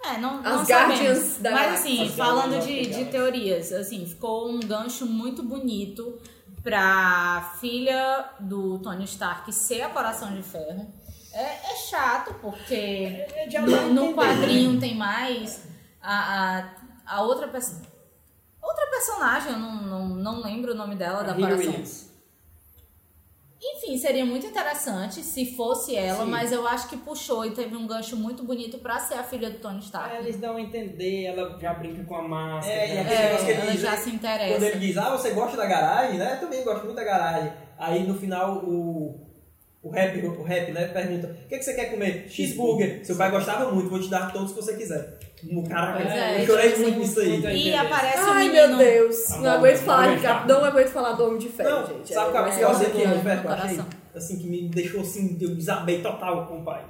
É, 0.05 0.17
não, 0.19 0.39
As 0.39 0.45
não 0.45 0.65
Guardians 0.65 1.19
sabemos. 1.19 1.39
da 1.39 1.51
Mas 1.51 1.81
assim, 1.81 2.05
As 2.07 2.13
falando 2.15 2.65
de, 2.65 2.87
de 2.87 3.05
teorias, 3.07 3.73
assim, 3.73 4.07
ficou 4.07 4.49
um 4.49 4.61
gancho 4.61 5.05
muito 5.07 5.43
bonito 5.43 6.19
pra 6.63 7.55
filha 7.61 8.31
do 8.41 8.79
Tony 8.79 9.05
Stark 9.05 9.53
ser 9.53 9.83
a 9.83 9.89
Coração 9.91 10.35
de 10.35 10.43
Ferro. 10.43 10.87
É, 11.33 11.43
é 11.73 11.77
chato, 11.91 12.35
porque 12.41 13.27
dá 13.53 13.59
a 13.59 13.67
no, 13.67 13.93
no 14.09 14.15
quadrinho 14.15 14.79
tem 14.81 14.95
mais 14.97 15.63
a, 16.01 16.59
a, 16.59 17.17
a 17.17 17.23
outra 17.23 17.49
pessoa. 17.49 17.83
Outra 18.63 18.87
personagem, 18.91 19.53
eu 19.53 19.59
não, 19.59 19.83
não, 19.83 20.09
não 20.09 20.43
lembro 20.43 20.73
o 20.73 20.75
nome 20.75 20.97
dela, 20.97 21.23
da 21.23 21.33
Riri 21.33 21.49
Coração. 21.49 21.67
Williams. 21.67 22.09
Enfim, 23.61 23.99
seria 23.99 24.25
muito 24.25 24.47
interessante 24.47 25.21
se 25.21 25.57
fosse 25.57 25.97
ela, 25.97 26.25
Sim. 26.25 26.31
mas 26.31 26.53
eu 26.53 26.67
acho 26.67 26.89
que 26.89 26.97
puxou 26.97 27.45
e 27.45 27.51
teve 27.51 27.75
um 27.77 27.89
gancho 27.89 28.17
muito 28.17 28.45
bonito 28.45 28.79
pra 28.79 29.01
ser 29.01 29.15
a 29.15 29.25
filha 29.25 29.51
do 29.51 29.59
Tony 29.59 29.81
Stark. 29.81 30.15
Aí 30.15 30.23
eles 30.23 30.37
dão 30.37 30.57
a 30.57 30.61
entender, 30.61 31.25
ela 31.25 31.59
já 31.59 31.75
brinca 31.75 32.05
com 32.05 32.15
a 32.15 32.23
máscara. 32.23 32.73
É, 32.73 32.91
e 32.91 32.95
né? 32.95 33.01
aquele 33.01 33.23
negócio 33.23 33.47
que 33.47 33.51
ele 33.51 33.61
ela 33.61 33.73
diz, 33.73 33.81
já 33.81 33.91
né? 33.91 33.97
se 33.97 34.05
Quando 34.05 34.15
interessa. 34.15 34.65
ele 34.65 34.79
diz, 34.79 34.97
ah, 34.97 35.11
você 35.11 35.31
gosta 35.31 35.57
da 35.57 35.67
garagem, 35.67 36.19
né? 36.19 36.35
Eu 36.35 36.41
também 36.41 36.63
gosto 36.63 36.85
muito 36.85 36.97
da 36.97 37.05
garagem. 37.05 37.53
Aí 37.77 38.07
no 38.07 38.15
final 38.15 38.59
o, 38.59 39.27
o 39.83 39.91
rap, 39.91 40.25
o 40.25 40.43
rap, 40.45 40.71
né, 40.71 40.87
pergunta, 40.89 41.37
o 41.45 41.49
que, 41.49 41.59
que 41.59 41.63
você 41.63 41.75
quer 41.75 41.87
comer? 41.87 42.29
Cheeseburger. 42.29 43.05
Seu 43.05 43.17
pai 43.17 43.29
gostava 43.31 43.73
muito, 43.73 43.91
vou 43.91 44.01
te 44.01 44.09
dar 44.09 44.33
todos 44.33 44.53
que 44.53 44.63
você 44.63 44.77
quiser. 44.77 45.19
Caraca, 45.69 46.03
é, 46.03 46.43
eu 46.43 46.47
chorei 46.47 46.77
muito 46.77 46.89
assim, 46.89 46.99
nisso 46.99 47.21
aí. 47.21 47.69
E 47.69 47.75
aparece 47.75 48.19
o 48.25 48.31
Ai, 48.31 48.49
menino. 48.49 48.69
meu 48.69 48.77
Deus. 48.79 49.17
Tá 49.25 49.37
não 49.37 49.43
bom, 49.43 49.49
aguento 49.51 49.79
tá 49.79 49.85
falar 49.85 50.09
bom, 50.09 50.17
de 50.17 50.23
tá. 50.23 50.45
Não 50.49 50.65
aguento 50.65 50.89
falar 50.89 51.13
do 51.13 51.25
Homem 51.27 51.39
de 51.39 51.49
Ferro, 51.49 51.71
Não, 51.71 51.87
gente. 51.87 52.15
sabe 52.15 52.29
É, 52.29 52.31
qual 52.33 52.35
é 52.35 52.39
a 52.39 52.49
mas 52.49 52.57
pior 52.59 52.71
é 52.71 52.75
cena 52.75 52.91
que 52.91 53.03
é. 53.03 53.05
Homem 53.07 53.19
de 53.19 53.25
Ferro 53.25 53.41
que 53.41 53.47
eu 53.47 53.53
achei? 53.53 53.81
Assim, 54.17 54.39
que 54.39 54.47
me 54.49 54.69
deixou 54.69 55.01
assim, 55.01 55.39
eu 55.41 55.55
desabei 55.55 56.03
total 56.03 56.47
com 56.47 56.59
o 56.61 56.65
pai. 56.65 56.83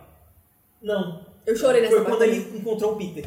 Não. 0.83 1.21
Eu 1.47 1.57
chorei 1.57 1.83
nessa 1.83 1.97
Foi 1.97 2.05
quando 2.05 2.23
ele 2.23 2.57
encontrou 2.59 2.93
o 2.93 2.97
Peter. 2.97 3.25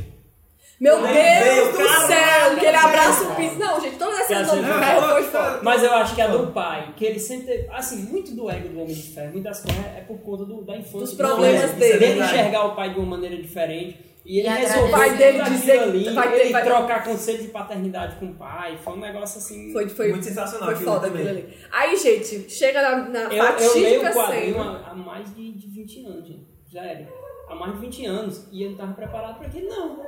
Meu 0.80 1.00
Deus 1.00 1.14
Deus, 1.14 1.70
do 1.74 1.78
caralho, 1.78 2.08
céu, 2.08 2.56
que 2.60 2.66
ele 2.66 2.78
cara. 2.78 2.88
abraça 2.88 3.24
o 3.24 3.36
piso. 3.36 3.60
Não, 3.60 3.80
gente, 3.80 3.98
todas 3.98 4.20
essas 4.22 4.38
Que 4.38 4.44
do 4.44 4.52
Homem 4.52 4.64
de 4.64 4.72
assim, 4.72 4.80
Ferro 4.84 5.02
foi 5.02 5.22
não, 5.22 5.30
foda. 5.30 5.60
Mas 5.62 5.84
eu 5.84 5.94
acho 5.94 6.16
que 6.16 6.22
a 6.22 6.28
do 6.28 6.48
pai, 6.48 6.94
que 6.98 7.06
ele 7.06 7.20
sempre. 7.20 7.68
Assim, 7.72 7.98
muito 7.98 8.32
do 8.36 8.50
ego 8.50 8.70
do 8.70 8.80
Homem 8.82 8.96
de 8.96 9.04
Ferro, 9.14 9.32
muitas 9.34 9.60
coisas 9.62 9.86
é 9.86 10.02
por 10.08 10.18
conta 10.22 10.46
do, 10.46 10.64
da 10.64 10.76
infância. 10.76 11.00
Dos 11.02 11.12
do 11.12 11.18
problemas 11.18 11.72
dele. 11.74 12.00
Dele 12.00 12.20
enxergar 12.22 12.66
o 12.66 12.76
pai 12.76 12.92
de 12.94 13.00
uma 13.00 13.06
maneira 13.16 13.38
diferente. 13.38 14.11
E 14.32 14.40
ele 14.40 14.48
E 14.48 14.52
resolver 14.52 14.94
agradecer. 14.94 14.98
Vai 14.98 15.18
dele 15.18 15.44
dizer 15.44 15.80
ali, 15.80 16.14
vai 16.14 16.32
ter- 16.32 16.40
ele 16.40 16.54
vai- 16.54 16.64
trocar 16.64 17.04
conselho 17.04 17.42
de 17.44 17.48
paternidade 17.50 18.16
com 18.16 18.28
o 18.28 18.34
pai. 18.36 18.78
Foi 18.82 18.94
um 18.94 19.00
negócio 19.02 19.40
assim. 19.40 19.74
Foi, 19.74 19.90
foi, 19.90 20.10
Muito 20.12 20.24
sensacional 20.26 20.74
Foi 20.74 20.86
foda 20.86 21.08
aquilo 21.08 21.30
ali. 21.30 21.58
Aí, 21.70 21.98
gente, 21.98 22.50
chega 22.50 22.82
na, 22.82 23.10
na 23.10 23.20
Eu, 23.34 23.44
eu 23.44 23.74
leio 23.74 24.02
o 24.08 24.14
quadrinho 24.14 24.62
há, 24.62 24.88
há 24.90 24.96
mais 24.96 25.36
de, 25.36 25.52
de 25.52 25.68
20 25.68 26.06
anos, 26.06 26.28
gente. 26.28 26.48
Já 26.72 26.82
era. 26.82 27.10
Há 27.50 27.56
mais 27.56 27.74
de 27.74 27.80
20 27.80 28.06
anos. 28.06 28.48
E 28.54 28.64
ele 28.64 28.76
tava 28.76 28.94
preparado 28.94 29.38
pra 29.38 29.48
aquilo, 29.48 29.68
não. 29.68 30.00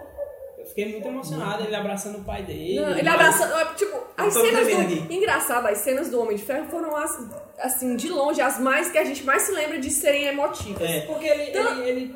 Eu 0.57 0.65
fiquei 0.67 0.89
muito 0.93 1.05
emocionado, 1.05 1.65
ele 1.65 1.75
abraçando 1.75 2.19
o 2.19 2.23
pai 2.23 2.43
dele. 2.43 2.79
Não, 2.79 2.91
ele 2.91 3.03
mas- 3.03 3.13
abraçando. 3.15 3.75
Tipo, 3.75 3.97
as 4.15 4.33
cenas 4.33 4.67
do. 4.69 4.81
aqui. 4.81 5.13
Engraçado, 5.13 5.67
as 5.67 5.79
cenas 5.79 6.09
do 6.09 6.21
Homem 6.21 6.37
de 6.37 6.43
Ferro 6.43 6.67
foram 6.69 6.95
as, 6.95 7.29
assim, 7.59 7.97
de 7.97 8.07
longe, 8.07 8.39
as 8.39 8.57
mais 8.57 8.89
que 8.89 8.97
a 8.97 9.03
gente 9.03 9.25
mais 9.25 9.41
se 9.41 9.51
lembra 9.51 9.77
de 9.79 9.89
serem 9.89 10.23
emotivas. 10.27 10.81
É. 10.89 11.01
Porque 11.01 11.25
ele, 11.25 11.49
Então- 11.49 11.81
ele, 11.81 11.89
ele- 11.89 12.15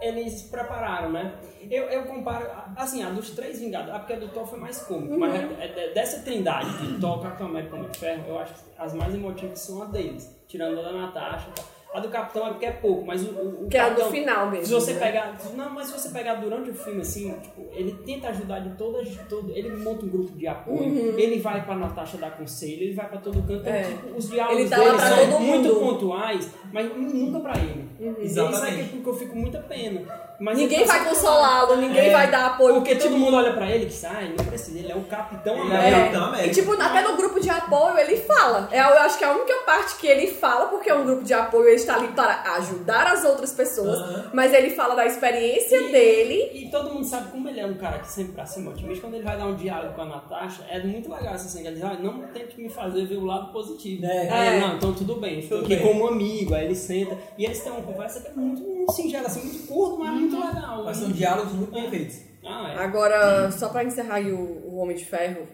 eles 0.00 0.32
se 0.34 0.48
prepararam, 0.50 1.10
né? 1.10 1.34
Eu, 1.70 1.84
eu 1.84 2.04
comparo, 2.04 2.46
assim, 2.76 3.02
a 3.02 3.10
dos 3.10 3.30
três 3.30 3.58
Vingadores, 3.60 3.94
a 3.94 3.98
porque 3.98 4.12
a 4.12 4.18
do 4.18 4.28
Thor 4.28 4.46
foi 4.46 4.58
mais 4.58 4.78
cômico, 4.82 5.14
Uhum. 5.14 5.18
mas 5.18 5.34
é- 5.34 5.84
é 5.88 5.94
dessa 5.94 6.22
trindade 6.22 6.70
de 6.78 7.00
Thor, 7.00 7.22
Capitão 7.22 7.46
América 7.46 7.76
e 7.78 7.84
de 7.86 7.98
Ferro, 7.98 8.24
eu 8.28 8.38
acho 8.38 8.54
que 8.54 8.60
as 8.78 8.92
mais 8.94 9.14
emotivas 9.14 9.58
são 9.60 9.82
as 9.82 9.90
deles, 9.90 10.36
tirando 10.46 10.78
a 10.80 10.82
da 10.82 10.92
Natasha. 10.92 11.48
e 11.50 11.52
tal. 11.54 11.64
A 11.96 12.00
do 12.00 12.08
Capitão 12.08 12.46
é 12.46 12.50
porque 12.50 12.66
é 12.66 12.72
pouco, 12.72 13.06
mas 13.06 13.22
o, 13.26 13.30
o, 13.30 13.64
o 13.64 13.68
Que 13.68 13.76
é 13.76 13.80
a 13.80 13.84
do 13.88 13.96
Capitão- 13.96 14.10
final 14.10 14.50
mesmo, 14.50 14.66
Se 14.66 14.72
você 14.74 14.92
né? 14.92 15.00
pegar. 15.00 15.38
Não, 15.56 15.70
mas 15.70 15.86
se 15.86 15.92
você 15.98 16.08
pegar 16.10 16.34
durante 16.34 16.70
o 16.70 16.74
filme, 16.74 17.00
assim, 17.00 17.32
tipo, 17.40 17.66
ele 17.72 17.92
tenta 18.04 18.28
ajudar 18.28 18.58
de 18.60 18.70
todas. 18.76 19.08
Todo, 19.28 19.50
ele 19.52 19.70
monta 19.76 20.04
um 20.04 20.08
grupo 20.08 20.32
de 20.36 20.46
apoio, 20.46 21.18
ele 21.18 21.38
vai 21.40 21.64
pra 21.64 21.74
Natasha 21.74 22.18
dar 22.18 22.36
conselho, 22.36 22.82
ele 22.82 22.94
vai 22.94 23.08
pra 23.08 23.18
todo 23.18 23.42
canto. 23.42 23.60
Então, 23.60 23.72
Uhum. 23.72 23.78
É. 23.78 23.82
tipo, 23.84 24.16
os 24.18 24.28
diálogos 24.28 24.70
tá 24.70 24.76
dele 24.78 24.98
são 25.30 25.40
muito 25.40 25.74
pontuais, 25.76 26.50
mas 26.72 26.96
nunca 26.96 27.40
pra 27.40 27.54
ele. 27.58 27.88
Uhum. 27.98 28.14
E 28.20 28.26
Isso 28.26 28.40
é 28.40 28.48
Exatamente. 28.48 28.88
que 28.98 29.06
eu 29.08 29.14
fico 29.14 29.34
muita 29.36 29.58
pena. 29.60 30.02
Mas 30.38 30.58
Ninguém 30.58 30.84
tá 30.84 30.92
vai 30.98 31.04
consolá-lo, 31.08 31.70
lá. 31.74 31.76
ninguém 31.76 32.08
É, 32.08 32.12
vai 32.12 32.30
dar 32.30 32.46
apoio. 32.46 32.74
Porque 32.76 32.94
tipo, 32.96 33.08
todo 33.08 33.18
mundo 33.18 33.36
olha 33.36 33.52
pra 33.54 33.70
ele 33.70 33.84
e 33.84 33.86
diz, 33.88 34.04
ai, 34.04 34.34
não 34.36 34.44
precisa, 34.44 34.78
ele 34.78 34.92
é 34.92 34.94
o 34.94 35.02
Capitão 35.04 35.54
Ele 35.54 35.62
é 35.62 35.64
o 35.64 35.76
América. 35.76 36.00
Capitão 36.00 36.24
América. 36.24 36.46
E 36.46 36.54
tipo, 36.54 36.72
até 36.82 37.02
no 37.02 37.16
grupo 37.16 37.40
de 37.40 37.50
apoio 37.50 37.98
ele 37.98 38.16
fala. 38.18 38.68
É, 38.70 38.80
eu 38.80 38.98
acho 39.00 39.18
que 39.18 39.24
é 39.24 39.28
a 39.28 39.32
única 39.32 39.54
parte 39.64 39.96
que 39.96 40.06
ele 40.06 40.26
fala, 40.28 40.66
porque 40.66 40.90
é 40.90 40.94
um 40.94 41.04
grupo 41.04 41.22
de 41.24 41.32
apoio, 41.32 41.66
ele 41.68 41.76
está 41.76 41.94
ali 41.96 42.08
para 42.08 42.42
ajudar 42.56 43.06
as 43.06 43.24
outras 43.24 43.52
pessoas. 43.52 44.26
Mas 44.32 44.52
ele 44.52 44.70
fala 44.70 44.94
da 44.94 45.06
experiência 45.06 45.80
dele. 45.88 46.50
E 46.54 46.68
todo 46.70 46.90
mundo 46.92 47.04
sabe 47.06 47.30
como 47.30 47.48
ele 47.48 47.60
é 47.60 47.66
um 47.66 47.74
cara 47.74 47.98
que 48.00 48.08
sempre 48.10 48.32
pra 48.32 48.44
cima 48.46 48.70
otimista. 48.70 49.00
Quando 49.06 49.14
ele 49.14 49.24
vai 49.24 49.36
dar 49.36 49.46
um 49.46 49.54
diálogo 49.54 49.94
com 49.94 50.02
a 50.02 50.06
Natasha, 50.06 50.64
é 50.68 50.80
muito 50.82 51.10
legal 51.12 51.34
essa 51.34 51.48
cena. 51.48 51.68
Ele 51.68 51.76
diz, 51.76 51.84
ah, 51.84 51.96
não 52.00 52.22
tente 52.28 52.60
me 52.60 52.68
fazer 52.68 53.06
ver 53.06 53.16
o 53.16 53.24
lado 53.24 53.52
positivo. 53.52 54.04
É. 54.04 54.26
É. 54.56 54.60
não, 54.60 54.76
então 54.76 54.92
tudo 54.92 55.16
bem, 55.16 55.38
estou 55.40 55.58
Tudo 55.62 55.66
aqui 55.72 55.76
bem. 55.82 55.86
como 55.92 56.04
um 56.04 56.08
amigo. 56.08 56.54
Aí 56.54 56.64
ele 56.66 56.74
senta 56.74 57.16
e 57.38 57.44
eles 57.44 57.60
têm 57.60 57.72
uma 57.72 57.82
conversa 57.82 58.20
que 58.20 58.28
é 58.28 58.32
muito, 58.34 58.62
muito 58.86 58.92
singela, 59.02 59.26
assim, 59.26 59.40
muito 59.44 59.66
curto, 59.66 59.98
mas 59.98 60.10
muito 60.12 60.36
legal. 60.38 60.84
Mas 60.84 60.96
são 60.96 61.10
diálogos 61.12 61.52
muito 61.52 61.72
bem 61.72 61.90
feitos. 61.90 62.20
Ah, 62.44 62.72
é. 62.72 62.78
Agora, 62.78 63.50
só 63.50 63.68
pra 63.68 63.82
encerrar 63.84 64.16
aí 64.16 64.30
o, 64.32 64.38
o 64.38 64.76
Homem 64.76 64.96
de 64.96 65.04
Ferro, 65.04 65.46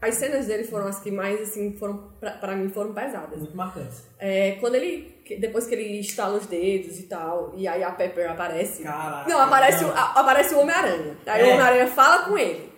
as 0.00 0.14
cenas 0.16 0.46
dele 0.46 0.64
foram 0.64 0.86
as 0.86 1.00
que 1.00 1.10
mais, 1.10 1.40
assim, 1.40 1.74
foram, 1.78 2.10
pra, 2.20 2.32
pra 2.32 2.54
mim, 2.54 2.68
foram 2.68 2.92
pesadas. 2.92 3.38
Muito 3.38 3.56
marcantes. 3.56 4.04
É, 4.18 4.52
quando 4.60 4.74
ele, 4.74 5.22
depois 5.40 5.66
que 5.66 5.74
ele 5.74 5.98
estala 6.00 6.36
os 6.36 6.46
dedos 6.46 6.98
e 7.00 7.04
tal, 7.04 7.54
e 7.56 7.66
aí 7.66 7.82
a 7.82 7.90
Pepper 7.92 8.30
aparece. 8.30 8.82
Caraca. 8.82 9.28
Não, 9.28 9.40
aparece, 9.40 9.84
o- 9.84 9.88
Não. 9.88 9.96
a- 9.96 10.12
aparece 10.20 10.54
o 10.54 10.58
Homem-Aranha. 10.60 11.16
Aí 11.26 11.40
É. 11.40 11.44
o 11.46 11.48
Homem-Aranha 11.54 11.86
fala 11.86 12.24
com 12.24 12.36
ele. 12.36 12.70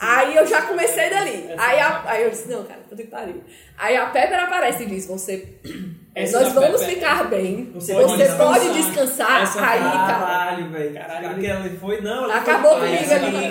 Aí 0.00 0.34
eu 0.36 0.46
já 0.46 0.62
comecei 0.62 1.10
dali. 1.10 1.46
Aí, 1.58 1.78
a- 1.78 2.02
aí 2.10 2.22
eu 2.24 2.30
disse, 2.30 2.48
não, 2.48 2.64
cara, 2.64 2.80
puta 2.88 3.02
que 3.02 3.08
pariu. 3.08 3.42
Aí 3.76 3.96
a 3.96 4.06
Pepper 4.06 4.42
aparece 4.44 4.82
e 4.84 4.86
diz, 4.86 5.06
você... 5.06 5.60
Essa 6.14 6.40
nós 6.40 6.52
da 6.52 6.60
vamos 6.60 6.84
ficar 6.84 7.24
bem. 7.24 7.70
Você 7.74 7.92
Você, 7.92 8.02
pode 8.24 8.36
pode 8.36 8.72
descansar. 8.72 9.40
descansar. 9.40 9.42
Essa- 9.42 9.66
aí, 9.66 9.80
cara... 9.80 10.06
Caralho, 10.06 10.68
velho. 10.70 10.94
Caralho. 10.94 11.30
Aquela 11.30 11.70
foi, 11.80 12.00
não. 12.02 12.30
Acabou 12.30 12.78
foi- 12.78 12.88
comigo 12.88 13.12
ali. 13.14 13.44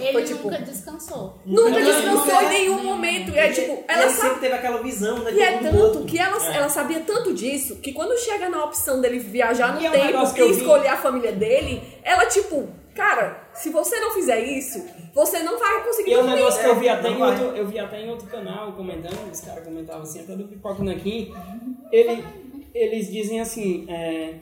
Ele 0.00 0.12
Foi 0.12 0.22
tipo- 0.24 0.50
nunca 0.50 0.62
descansou. 0.62 1.38
Nunca 1.46 1.70
Não, 1.70 1.80
descansou 1.80 2.26
não, 2.26 2.40
em 2.40 2.42
não. 2.44 2.48
nenhum 2.50 2.84
momento. 2.84 3.30
E 3.30 3.38
é 3.38 3.48
tipo, 3.52 3.84
ela 3.86 4.02
ele 4.02 4.10
sabe 4.10 4.22
sempre 4.28 4.40
teve 4.40 4.54
aquela 4.54 4.82
visão, 4.82 5.18
né? 5.20 5.32
E 5.32 5.40
é 5.40 5.50
de 5.50 5.54
um 5.66 5.70
tanto 5.70 5.78
outro. 5.82 6.04
que 6.06 6.18
ela, 6.18 6.54
ela 6.54 6.68
sabia 6.68 7.00
tanto 7.00 7.32
disso 7.32 7.76
que 7.76 7.92
quando 7.92 8.18
chega 8.18 8.48
na 8.48 8.64
opção 8.64 9.00
dele 9.00 9.20
viajar 9.20 9.72
no 9.74 9.80
E 9.80 9.86
é 9.86 9.88
um 9.88 9.92
tempo 9.92 10.06
negócio 10.06 10.34
que 10.34 10.42
e 10.42 10.50
escolher 10.50 10.88
a 10.88 10.96
família 10.96 11.30
dele, 11.32 11.80
ela 12.02 12.26
tipo, 12.26 12.68
cara, 12.96 13.47
se 13.58 13.70
você 13.70 14.00
não 14.00 14.10
fizer 14.12 14.40
isso, 14.40 14.84
você 15.14 15.42
não 15.42 15.58
vai 15.58 15.84
conseguir 15.84 16.10
E 16.10 16.14
é 16.14 16.18
um 16.18 16.22
dormir. 16.22 16.36
negócio 16.36 16.60
que 16.62 16.68
eu 16.68 16.76
vi 16.80 16.88
É, 16.88 16.90
até 16.92 17.08
não 17.10 17.16
em 17.16 17.18
vai. 17.18 17.30
outro, 17.30 17.56
eu 17.56 17.66
vi 17.66 17.78
até 17.78 18.00
em 18.02 18.10
outro 18.10 18.26
canal 18.28 18.72
comentando, 18.72 19.30
os 19.30 19.40
caras 19.40 19.64
comentavam 19.64 20.02
assim, 20.02 20.20
até 20.20 20.34
do 20.36 20.44
Pipoca 20.44 20.82
Nanquim, 20.82 21.32
ele, 21.92 22.24
eles 22.74 23.10
dizem 23.10 23.40
assim, 23.40 23.86
é, 23.88 24.34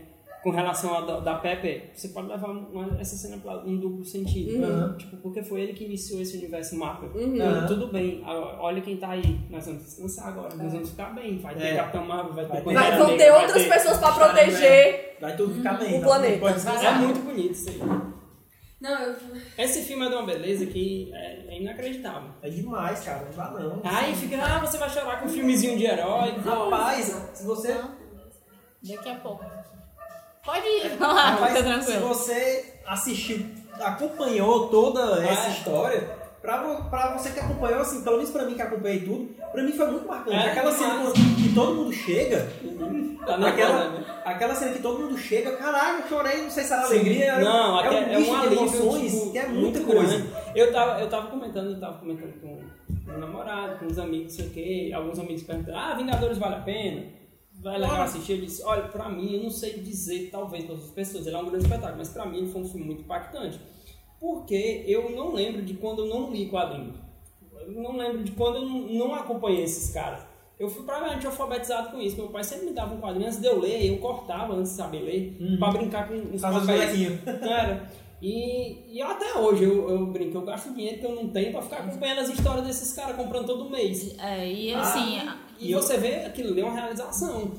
com 0.43 0.51
relação 0.51 0.95
a 0.97 1.01
da, 1.01 1.19
da 1.21 1.35
Pepe, 1.37 1.91
você 1.93 2.09
pode 2.11 2.29
levar 2.29 2.49
uma- 2.51 3.01
essa 3.01 3.17
cena 3.17 3.37
para 3.39 3.59
um 3.65 3.77
duplo 3.79 4.05
sentido. 4.05 4.63
Uhum. 4.65 4.97
Tipo, 4.97 5.17
porque 5.17 5.43
foi 5.43 5.63
ele 5.63 5.73
que 5.73 5.85
iniciou 5.85 6.21
esse 6.21 6.37
universo 6.37 6.77
Marvel. 6.77 7.11
Uhum. 7.17 7.35
Então, 7.35 7.67
tudo 7.67 7.89
bem, 7.89 8.23
olha 8.25 8.81
quem 8.81 8.97
tá 8.97 9.11
aí, 9.11 9.41
nós 9.51 9.67
vamos 9.67 9.83
descansar 9.83 10.29
agora, 10.29 10.55
nós 10.55 10.73
vamos 10.73 10.91
ficar 10.91 11.13
bem, 11.17 11.39
vai 11.39 11.53
ter 11.57 11.65
É. 11.65 11.75
Capitão 11.77 12.05
Marvel, 12.07 12.33
vai 12.33 12.45
ter 12.47 12.63
Vai 12.63 12.75
Vai, 12.75 12.97
vão 12.97 13.09
Negra, 13.09 13.25
ter 13.25 13.33
vai 13.33 13.43
outras 13.43 13.63
ter- 13.65 13.69
pessoas 13.73 13.99
pra 13.99 14.13
Cara, 14.13 14.33
proteger. 14.35 15.17
Vai 15.21 15.37
tudo 15.37 15.55
ficar 15.55 15.73
bem. 15.79 15.99
O 15.99 16.03
planeta. 16.03 16.39
Pode 16.39 16.53
É 16.53 16.57
descansar. 16.57 17.01
muito 17.03 17.21
bonito 17.21 17.51
isso 17.53 17.71
aí. 17.71 17.81
Não, 18.81 19.03
eu... 19.03 19.17
Esse 19.57 19.83
filme 19.83 20.05
é 20.05 20.09
de 20.11 20.15
uma 20.15 20.27
beleza 20.27 20.67
que 20.67 21.11
é, 21.15 21.47
é 21.49 21.61
inacreditável. 21.61 22.31
É 22.43 22.51
demais, 22.51 23.01
cara. 23.01 23.25
Não 23.25 23.33
dá 23.33 23.51
não. 23.51 23.81
Aí 23.85 24.15
fica, 24.15 24.37
ah, 24.43 24.59
você 24.59 24.77
vai 24.77 24.91
chorar 24.91 25.21
com 25.21 25.27
um 25.27 25.31
filmezinho 25.31 25.79
de 25.79 25.87
herói. 25.87 26.37
Rapaz, 26.45 27.07
se 27.33 27.45
você... 27.47 27.75
Daqui 28.83 29.09
a 29.09 29.15
pouco. 29.17 29.45
Pode 30.45 30.67
ir. 30.67 30.97
Não, 31.01 31.13
Rapaz, 31.15 31.57
fica 31.59 31.81
se 31.81 31.87
tranquilo. 31.87 32.09
você 32.09 32.81
assistiu, 32.87 33.47
acompanhou 33.81 34.69
toda 34.69 35.27
essa 35.27 35.49
história, 35.49 36.16
pra 36.55 37.17
você 37.19 37.31
que 37.31 37.41
acompanhou, 37.41 37.81
assim, 37.81 38.03
pelo 38.03 38.17
menos 38.17 38.31
pra 38.31 38.45
mim 38.45 38.55
que 38.55 38.63
acompanhei 38.63 39.01
tudo, 39.01 39.29
pra 39.53 39.63
mim 39.63 39.73
foi 39.73 39.87
muito 39.91 40.07
marcante. 40.07 40.37
É, 40.37 40.51
aquela 40.51 40.73
cena 40.73 40.97
demais. 40.97 41.13
que 41.13 41.55
todo 41.55 41.75
mundo 41.75 41.93
chega, 41.93 42.49
Tá 43.27 43.37
na 43.39 43.49
aquela, 43.49 43.73
moda, 43.87 43.99
né? 43.99 44.05
aquela 44.25 44.55
cena 44.55 44.73
que 44.73 44.79
todo 44.83 45.01
mundo 45.01 45.19
chega, 45.19 45.57
caralho, 45.57 46.03
eu 46.05 46.09
chorei, 46.09 46.43
não 46.43 46.51
sei 46.51 46.63
se 46.65 46.73
era 46.73 46.85
alegria, 46.85 47.25
era- 47.25 47.45
Não, 47.45 47.81
é 47.81 47.91
um 47.91 47.95
é 47.95 48.19
um 48.19 48.35
alívio, 48.37 48.59
emoções, 48.59 49.13
tipo, 49.13 49.33
que 49.33 49.39
é 49.39 49.49
muita 49.49 49.81
coisa. 49.81 50.17
grande. 50.19 50.29
Eu 50.55 50.73
tava, 50.73 51.01
eu 51.01 51.09
tava 51.09 51.27
comentando, 51.29 51.71
eu 51.73 51.81
tava 51.81 51.99
comentando 51.99 52.41
com 52.41 52.61
meu 53.05 53.19
namorado, 53.19 53.79
com 53.79 53.87
os 53.87 53.99
amigos, 53.99 54.37
não 54.37 54.45
sei 54.45 54.47
o 54.47 54.51
quê. 54.51 54.93
Alguns 54.95 55.19
amigos 55.19 55.43
perguntaram, 55.43 55.79
ah, 55.79 55.95
Vingadores 55.95 56.39
vale 56.39 56.55
a 56.55 56.61
pena? 56.61 57.05
Vai 57.63 57.79
legal 57.79 58.03
assistir? 58.03 58.33
Eu 58.35 58.41
disse, 58.43 58.63
olha, 58.63 58.83
pra 58.83 59.09
mim, 59.09 59.35
eu 59.37 59.43
não 59.43 59.51
sei 59.51 59.79
dizer, 59.81 60.29
talvez, 60.31 60.65
para 60.65 60.75
outras 60.75 60.91
pessoas, 60.93 61.27
ele 61.27 61.35
é 61.35 61.39
um 61.39 61.47
grande 61.47 61.65
espetáculo, 61.65 61.99
mas 61.99 62.09
pra 62.11 62.27
mim 62.27 62.39
ele 62.39 62.53
foi 62.53 62.61
um 62.63 62.69
filme 62.69 62.85
muito 62.87 63.03
impactante. 63.03 63.59
Porque 64.21 64.85
eu 64.87 65.11
não 65.11 65.33
lembro 65.35 65.63
de 65.63 65.75
quando 65.75 66.05
eu 66.05 66.07
não 66.09 66.31
li 66.31 66.49
quadrinho. 66.49 66.95
Eu 67.67 67.83
não 67.83 67.97
lembro 67.97 68.23
de 68.25 68.33
quando 68.33 68.57
eu 68.59 68.65
não, 68.65 69.15
acompanhei 69.15 69.63
esses 69.65 69.93
caras. 69.93 70.21
Eu 70.59 70.69
fui 70.71 70.85
praticamente 70.85 71.27
alfabetizado 71.27 71.91
com 71.91 72.01
isso. 72.01 72.17
Meu 72.17 72.29
pai 72.29 72.43
sempre 72.43 72.67
me 72.67 72.73
dava 72.73 72.95
um 72.95 73.01
quadrinho 73.01 73.27
antes 73.27 73.41
de 73.41 73.47
eu 73.47 73.61
ler, 73.61 73.85
eu 73.85 73.99
cortava 73.99 74.55
antes 74.55 74.71
de 74.73 74.77
saber 74.79 75.01
ler, 75.01 75.37
Uhum. 75.41 75.59
pra 75.59 75.71
brincar 75.71 76.09
com 76.09 76.15
os 76.35 76.41
Faz 76.41 76.57
os 76.57 76.61
papéis. 76.67 76.91
bonequinhos. 76.91 77.21
Era. 77.43 77.91
E, 78.23 78.97
e 78.97 79.03
até 79.03 79.35
hoje 79.39 79.65
eu, 79.65 79.91
eu 79.91 80.07
brinco, 80.07 80.39
eu 80.39 80.43
gasto 80.43 80.73
dinheiro 80.73 80.99
que 80.99 81.05
eu 81.05 81.15
não 81.15 81.29
tenho 81.29 81.53
pra 81.53 81.61
ficar 81.61 81.81
acompanhando 81.81 82.21
as 82.21 82.31
histórias 82.31 82.65
desses 82.67 82.93
caras 82.95 83.15
comprando 83.17 83.45
todo 83.47 83.69
mês. 83.69 84.17
É, 84.19 84.51
e 84.51 84.73
assim, 84.73 85.19
E, 85.61 85.69
E 85.69 85.73
eu- 85.73 85.83
você 85.83 85.99
vê 85.99 86.15
aquilo 86.25 86.51
ali 86.53 86.63
é 86.63 86.65
uma 86.65 86.73
realização. 86.75 87.53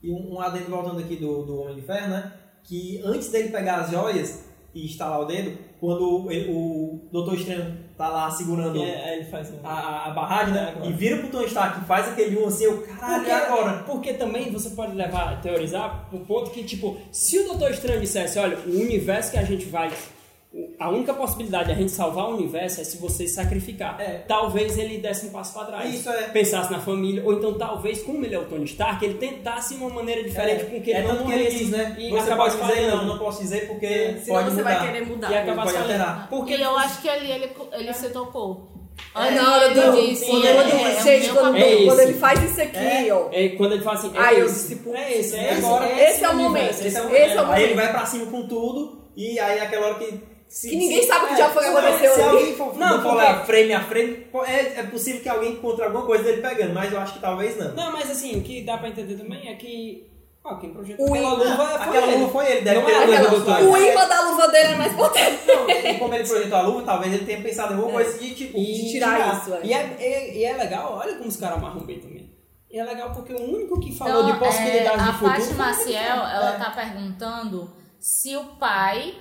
E 0.00 0.08
um, 0.12 0.34
um 0.34 0.40
adendo 0.40 0.70
voltando 0.70 1.00
aqui 1.00 1.16
do, 1.16 1.42
do 1.44 1.60
Homem 1.62 1.74
de 1.74 1.82
Ferro, 1.82 2.08
né? 2.10 2.32
Que 2.62 3.00
antes 3.04 3.30
dele 3.30 3.48
pegar 3.48 3.78
as 3.80 3.90
joias 3.90 4.47
e 4.74 4.86
estalar 4.86 5.20
o 5.20 5.24
dedo, 5.24 5.56
quando 5.80 6.30
ele- 6.30 6.52
o 6.52 7.00
Doutor 7.10 7.34
Estranho 7.34 7.76
tá 7.96 8.08
lá 8.08 8.30
segurando 8.30 8.80
É, 8.82 9.26
um... 9.62 9.66
a, 9.66 10.06
a- 10.06 10.10
barragem, 10.10 10.54
né? 10.54 10.68
Agora. 10.74 10.86
E 10.86 10.92
vira 10.92 11.16
pro 11.18 11.28
Tony 11.30 11.46
Stark 11.46 11.80
e 11.82 11.84
faz 11.86 12.08
aquele 12.08 12.38
um 12.38 12.46
assim, 12.46 12.64
eu, 12.64 12.82
caralho, 12.82 13.16
Porque, 13.24 13.30
agora? 13.30 13.82
porque 13.84 14.12
também 14.14 14.50
você 14.52 14.70
pode 14.70 14.94
levar, 14.94 15.40
teorizar, 15.40 16.06
pro 16.10 16.20
ponto 16.20 16.50
que, 16.50 16.62
tipo, 16.64 16.96
se 17.10 17.38
o 17.40 17.44
Doutor 17.48 17.70
Estranho 17.70 18.00
dissesse, 18.00 18.38
olha, 18.38 18.58
o 18.66 18.70
universo 18.80 19.32
que 19.32 19.38
a 19.38 19.44
gente 19.44 19.64
vai. 19.66 19.90
A 20.78 20.88
única 20.90 21.12
possibilidade 21.14 21.66
de 21.66 21.72
a 21.72 21.74
gente 21.74 21.90
salvar 21.92 22.26
o 22.26 22.34
universo 22.34 22.80
é 22.80 22.84
se 22.84 22.96
você 22.98 23.26
sacrificar. 23.26 24.00
É. 24.00 24.24
Talvez 24.26 24.76
ele 24.78 24.98
desse 24.98 25.26
um 25.26 25.30
passo 25.30 25.52
para 25.54 25.66
trás. 25.66 25.94
Isso 25.94 26.08
é. 26.10 26.22
Pensasse 26.28 26.70
na 26.72 26.80
família, 26.80 27.22
ou 27.24 27.32
então 27.34 27.54
talvez, 27.54 28.02
como 28.02 28.24
ele 28.24 28.34
é 28.34 28.38
o 28.38 28.44
Tony 28.44 28.64
Stark, 28.64 29.04
ele 29.04 29.14
tentasse 29.14 29.74
uma 29.74 29.88
maneira 29.90 30.22
diferente 30.22 30.64
com 30.66 30.80
que 30.80 30.90
ele 30.90 30.98
é 30.98 31.02
não 31.02 31.16
tanto 31.16 31.24
que 31.26 31.32
ele 31.32 31.50
diz, 31.50 31.70
né? 31.70 31.96
E 31.98 32.10
Você 32.10 32.34
pode 32.34 32.56
dizer, 32.56 32.90
não, 32.90 33.04
não 33.06 33.18
posso 33.18 33.40
dizer 33.42 33.66
porque 33.68 34.16
Senão 34.22 34.36
pode 34.42 34.50
você 34.50 34.56
mudar. 34.62 34.74
vai 34.78 34.86
querer 34.86 35.06
mudar. 35.06 35.30
E 35.32 35.36
acabar 35.36 35.64
Pode 35.64 35.76
alterar. 35.76 36.28
Porque 36.28 36.54
e 36.56 36.62
eu 36.62 36.78
acho 36.78 37.00
que 37.02 37.08
ali 37.08 37.30
ele, 37.30 37.50
ele 37.72 37.92
se 37.92 38.08
tocou. 38.10 38.68
Ali 39.14 39.36
na 39.36 39.54
hora 39.54 39.68
do. 39.74 39.92
disse, 40.00 40.26
quando 40.26 40.44
é, 40.44 40.50
ele- 40.50 40.72
é, 40.72 40.92
é 40.96 41.02
gente, 41.02 41.28
quando, 41.30 41.52
papel. 41.52 41.66
É 41.82 41.84
quando 41.84 42.00
ele 42.00 42.14
faz 42.14 42.42
isso 42.42 42.60
aqui, 42.60 43.10
ó. 43.12 43.28
É, 43.32 43.48
quando 43.50 43.72
ele 43.72 43.82
fala 43.82 43.98
assim, 43.98 44.12
é 44.14 44.18
Aí 44.20 44.38
eu 44.40 44.46
esse, 44.46 44.54
disse, 44.68 44.76
putz, 44.82 44.98
é 44.98 45.18
esse, 45.18 45.36
é 45.36 45.52
esse- 45.52 45.64
agora. 45.64 46.02
esse 46.02 46.24
é 46.24 46.28
o 46.28 46.36
momento, 46.36 46.70
esse 46.70 46.96
é 46.96 47.02
o 47.02 47.14
esse 47.14 47.36
é 47.36 47.40
o 47.40 47.46
momento. 47.46 47.52
Aí 47.52 47.62
ele 47.64 47.74
vai 47.74 47.90
pra 47.92 48.04
cima 48.06 48.26
com 48.26 48.46
tudo 48.48 49.08
e 49.16 49.38
aí 49.38 49.60
aquela 49.60 49.86
hora 49.86 49.94
que... 49.98 50.20
se- 50.48 50.70
Que 50.70 50.76
ninguém 50.76 51.02
se- 51.02 51.08
sabe 51.08 51.26
o 51.26 51.28
que 51.28 51.36
já 51.36 51.50
foi 51.50 51.62
se- 51.64 51.68
aconteceu 51.70 52.14
Se 52.14 52.22
alguém 52.22 52.54
for, 52.56 52.76
Não, 52.78 52.96
não, 52.96 53.02
for 53.02 53.14
lá 53.14 53.44
frame 53.44 53.72
a 53.74 53.84
frame, 53.84 54.26
é, 54.46 54.80
é 54.80 54.82
possível 54.84 55.20
que 55.20 55.28
alguém 55.28 55.52
encontre 55.52 55.84
alguma 55.84 56.04
coisa 56.06 56.24
dele 56.24 56.40
pegando, 56.42 56.72
mas 56.74 56.92
eu 56.92 56.98
acho 57.00 57.14
que 57.14 57.20
talvez 57.20 57.56
não. 57.58 57.74
Não, 57.74 57.92
mas 57.92 58.10
assim, 58.10 58.38
o 58.38 58.42
que 58.42 58.62
dá 58.62 58.78
pra 58.78 58.88
entender 58.88 59.14
também 59.16 59.48
é 59.48 59.54
que. 59.54 60.06
Ó, 60.44 60.54
quem 60.56 60.70
projetou 60.72 61.06
O 61.06 61.12
aquela 61.14 61.32
luva 61.34 61.56
foi 61.66 61.74
Aquela 61.88 62.06
ele. 62.06 62.16
luva 62.16 62.32
foi 62.32 62.46
ele, 62.52 62.60
deve 62.62 62.78
Não 62.80 62.86
ter 62.86 62.92
é 62.92 62.96
a 63.16 63.20
luva. 63.30 63.60
O 63.64 63.76
imã 63.76 64.08
da 64.08 64.20
luva 64.30 64.48
dele 64.48 64.68
é 64.72 64.76
mais 64.76 64.92
potente. 64.94 65.38
Não, 65.46 65.68
e 65.70 65.98
como 65.98 66.14
ele 66.14 66.24
projetou 66.26 66.58
a 66.58 66.62
luva, 66.62 66.82
talvez 66.82 67.12
ele 67.12 67.26
tenha 67.26 67.42
pensado 67.42 67.72
em 67.74 67.76
alguma 67.76 67.92
coisa 67.94 68.18
de 68.18 68.34
tipo. 68.34 68.56
de 68.58 68.90
tirar 68.90 69.36
isso, 69.36 69.52
é. 69.54 69.60
E 69.64 69.72
é, 69.74 69.96
é- 70.00 70.36
e 70.38 70.44
é 70.44 70.52
legal, 70.54 70.94
olha 70.98 71.16
como 71.16 71.28
os 71.28 71.36
caras 71.36 71.58
amarram 71.58 71.80
bem 71.80 71.98
também. 71.98 72.32
E 72.70 72.78
é 72.78 72.84
legal 72.84 73.10
porque 73.12 73.32
o 73.34 73.42
único 73.42 73.78
que 73.80 73.94
falou 73.94 74.22
Então, 74.22 74.32
de 74.32 74.38
possibilidades 74.38 74.92
é, 75.00 75.04
de 75.04 75.08
a 75.08 75.12
futuro. 75.12 75.30
Paty 75.32 75.42
foi 75.46 75.54
Maciel, 75.56 76.16
ela 76.16 76.54
É. 76.54 76.58
tá 76.58 76.70
perguntando 76.70 77.70
se 78.00 78.36
o 78.36 78.44
pai 78.58 79.14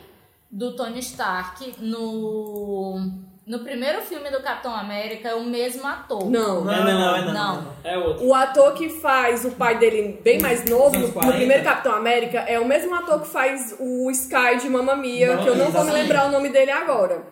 do 0.50 0.76
Tony 0.76 1.00
Stark 1.00 1.76
no, 1.80 3.12
no 3.46 3.60
primeiro 3.60 4.02
filme 4.02 4.30
do 4.30 4.42
Capitão 4.42 4.74
América 4.74 5.30
é 5.30 5.36
o 5.36 5.44
mesmo 5.44 5.86
ator. 5.86 6.30
Não. 6.30 6.64
Não, 6.64 6.74
É, 6.74 6.84
não, 6.84 7.00
não, 7.00 7.16
é 7.16 7.22
não. 7.26 7.34
não. 7.34 7.74
É 7.84 7.98
outro. 7.98 8.26
O 8.26 8.34
ator 8.34 8.74
que 8.74 8.90
faz 8.90 9.46
o 9.46 9.52
pai 9.52 9.78
dele 9.78 10.20
bem 10.24 10.40
mais 10.40 10.66
novo, 10.66 10.92
no, 10.92 10.98
anos 10.98 11.12
40. 11.12 11.36
primeiro 11.38 11.64
Capitão 11.64 11.94
América, 11.96 12.40
é 12.40 12.60
o 12.60 12.66
mesmo 12.66 12.94
ator 12.96 13.22
que 13.22 13.28
faz 13.28 13.76
o 13.80 14.10
Sky 14.12 14.58
de 14.62 14.70
Mamma 14.70 14.96
Mia, 14.96 15.30
Mamma 15.30 15.44
que 15.44 15.50
eu 15.50 15.56
não 15.56 15.72
vou 15.72 15.84
me 15.84 15.92
lembrar 15.92 16.28
o 16.28 16.32
nome 16.32 16.50
dele 16.50 16.72
agora. 16.72 17.24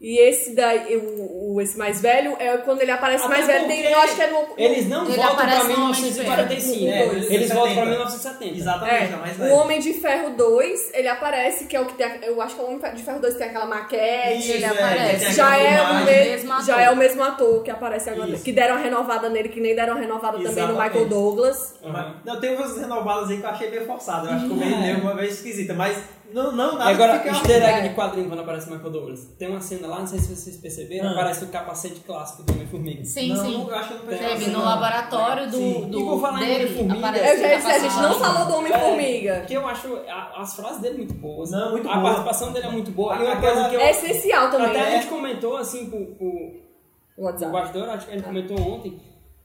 E 0.00 0.16
esse 0.16 0.54
daí, 0.54 0.96
o, 0.96 1.54
o- 1.54 1.60
esse 1.60 1.76
mais 1.76 2.00
velho, 2.00 2.36
é 2.38 2.56
quando 2.58 2.80
ele 2.82 2.90
aparece 2.92 3.24
Até 3.24 3.34
mais 3.34 3.46
velho. 3.48 3.66
Tem, 3.66 3.80
eu 3.84 3.98
acho 3.98 4.14
que 4.14 4.22
é 4.22 4.26
no. 4.30 4.44
Eles 4.56 4.88
não 4.88 5.04
Ele 5.04 5.16
voltam 5.16 5.36
pra 5.36 5.46
no 5.46 5.52
Homem 5.64 5.92
de 5.92 6.00
1945. 6.02 6.78
Ferro. 6.78 7.12
É, 7.12 7.34
eles 7.34 7.48
voltam 7.52 7.74
pra 7.74 7.84
70. 7.84 7.86
1970. 7.90 8.56
Exatamente, 8.56 8.94
É, 8.94 9.04
é, 9.12 9.16
mais 9.16 9.34
o 9.36 9.38
velho. 9.40 9.54
Homem 9.56 9.80
de 9.80 9.92
Ferro 9.94 10.30
2, 10.36 10.90
ele 10.94 11.08
aparece, 11.08 11.64
que 11.64 11.74
é 11.76 11.80
o 11.80 11.86
que 11.86 11.94
tem. 11.94 12.06
a- 12.06 12.16
Eu 12.22 12.40
acho 12.40 12.54
que 12.54 12.60
o 12.60 12.64
Homem 12.66 12.78
de 12.94 13.02
Ferro 13.02 13.18
2 13.20 13.34
tem 13.34 13.48
aquela 13.48 13.66
maquete. 13.66 14.38
Isso, 14.38 14.52
ele 14.52 14.64
é, 14.64 14.68
aparece. 14.68 15.32
Já 15.32 15.58
é, 15.58 15.82
o 15.82 16.04
Mesmo 16.04 16.52
ator. 16.52 16.64
já 16.66 16.80
é 16.80 16.90
o 16.90 16.96
mesmo 16.96 17.22
ator 17.24 17.62
que 17.64 17.70
aparece 17.72 18.10
agora. 18.10 18.30
Isso. 18.30 18.44
Que 18.44 18.52
deram 18.52 18.76
uma 18.76 18.84
renovada 18.84 19.28
nele, 19.28 19.48
que 19.48 19.60
nem 19.60 19.74
deram 19.74 19.96
renovada 19.96 20.36
também 20.38 20.44
no 20.52 20.58
Exatamente. 20.60 20.84
Michael 20.90 21.08
Douglas. 21.08 21.74
Aham. 21.84 22.14
Não, 22.24 22.40
tem 22.40 22.54
umas 22.54 22.76
renovadas 22.78 23.30
aí 23.30 23.38
que 23.38 23.44
eu 23.44 23.48
achei 23.50 23.68
meio 23.70 23.84
forçado. 23.84 24.28
Eu 24.28 24.32
acho 24.34 24.46
que 24.46 24.52
eu 24.52 24.62
É. 24.62 24.64
meio, 24.64 24.78
meio 24.78 24.98
uma 25.00 25.14
vez 25.16 25.34
esquisita, 25.34 25.74
mas 25.74 25.96
não, 26.32 26.52
não 26.52 26.74
E 26.74 26.78
nada 26.78 26.90
agora, 26.90 27.12
que 27.18 27.24
fica 27.24 27.36
easter 27.36 27.62
egg 27.62 27.78
É. 27.86 27.88
de 27.88 27.94
quadrinho 27.94 28.28
quando 28.28 28.40
aparece 28.40 28.68
o 28.68 28.72
Michael 28.72 28.90
Douglas. 28.90 29.24
Tem 29.38 29.48
uma 29.48 29.60
cena 29.60 29.86
lá, 29.88 29.98
não 30.00 30.06
sei 30.06 30.18
se 30.18 30.34
vocês 30.34 30.56
perceberam, 30.56 31.08
Ah. 31.08 31.12
aparece 31.12 31.44
o 31.44 31.48
capacete 31.48 32.00
clássico 32.00 32.42
do 32.42 32.52
Homem-Formiga. 32.52 33.04
Sim, 33.04 33.28
não, 33.34 33.44
sim. 33.44 33.66
eu 33.68 33.74
acho 33.74 33.88
que 33.88 33.94
não 33.94 34.18
Teve 34.18 34.50
no 34.50 34.62
laboratório 34.64 35.50
do, 35.50 35.56
Sim. 35.56 35.88
do 35.90 36.00
E 36.00 36.04
por 36.04 36.20
falar 36.20 36.42
em 36.42 36.46
dele, 36.46 36.64
Homem-Formiga, 36.64 36.98
aparece 37.08 37.24
Eu 37.28 37.36
já 37.50 37.56
dizer, 37.56 37.70
a 37.70 37.78
gente 37.78 37.94
não 37.96 38.02
capacete. 38.02 38.20
falou 38.34 38.46
do 38.46 38.54
Homem-Formiga. 38.58 39.34
Porque 39.38 39.56
eu 39.56 39.66
acho 39.68 39.96
a- 40.08 40.40
as 40.42 40.54
frases 40.56 40.80
dele 40.80 40.98
muito 40.98 41.14
boas. 41.14 41.50
Não, 41.50 41.70
muito 41.72 41.88
a 41.88 41.92
boa. 41.94 42.02
participação 42.04 42.52
dele 42.52 42.66
é 42.66 42.70
muito 42.70 42.90
boa. 42.90 43.16
E 43.16 43.22
uma 43.22 43.36
coisa 43.36 43.68
que 43.68 43.74
eu. 43.76 43.80
É 43.80 43.90
essencial 43.90 44.50
também, 44.50 44.66
Até 44.68 44.80
a 44.80 44.84
né? 44.84 44.90
gente 45.00 45.06
comentou 45.08 45.56
assim 45.56 45.88
pro, 45.90 46.04
pro, 46.16 46.26
O 46.26 47.22
o 47.22 47.24
WhatsApp. 47.24 47.52
bastidor, 47.52 47.88
acho 47.88 48.06
que 48.06 48.12
ele 48.12 48.22
comentou 48.22 48.58
ontem, 48.60 49.00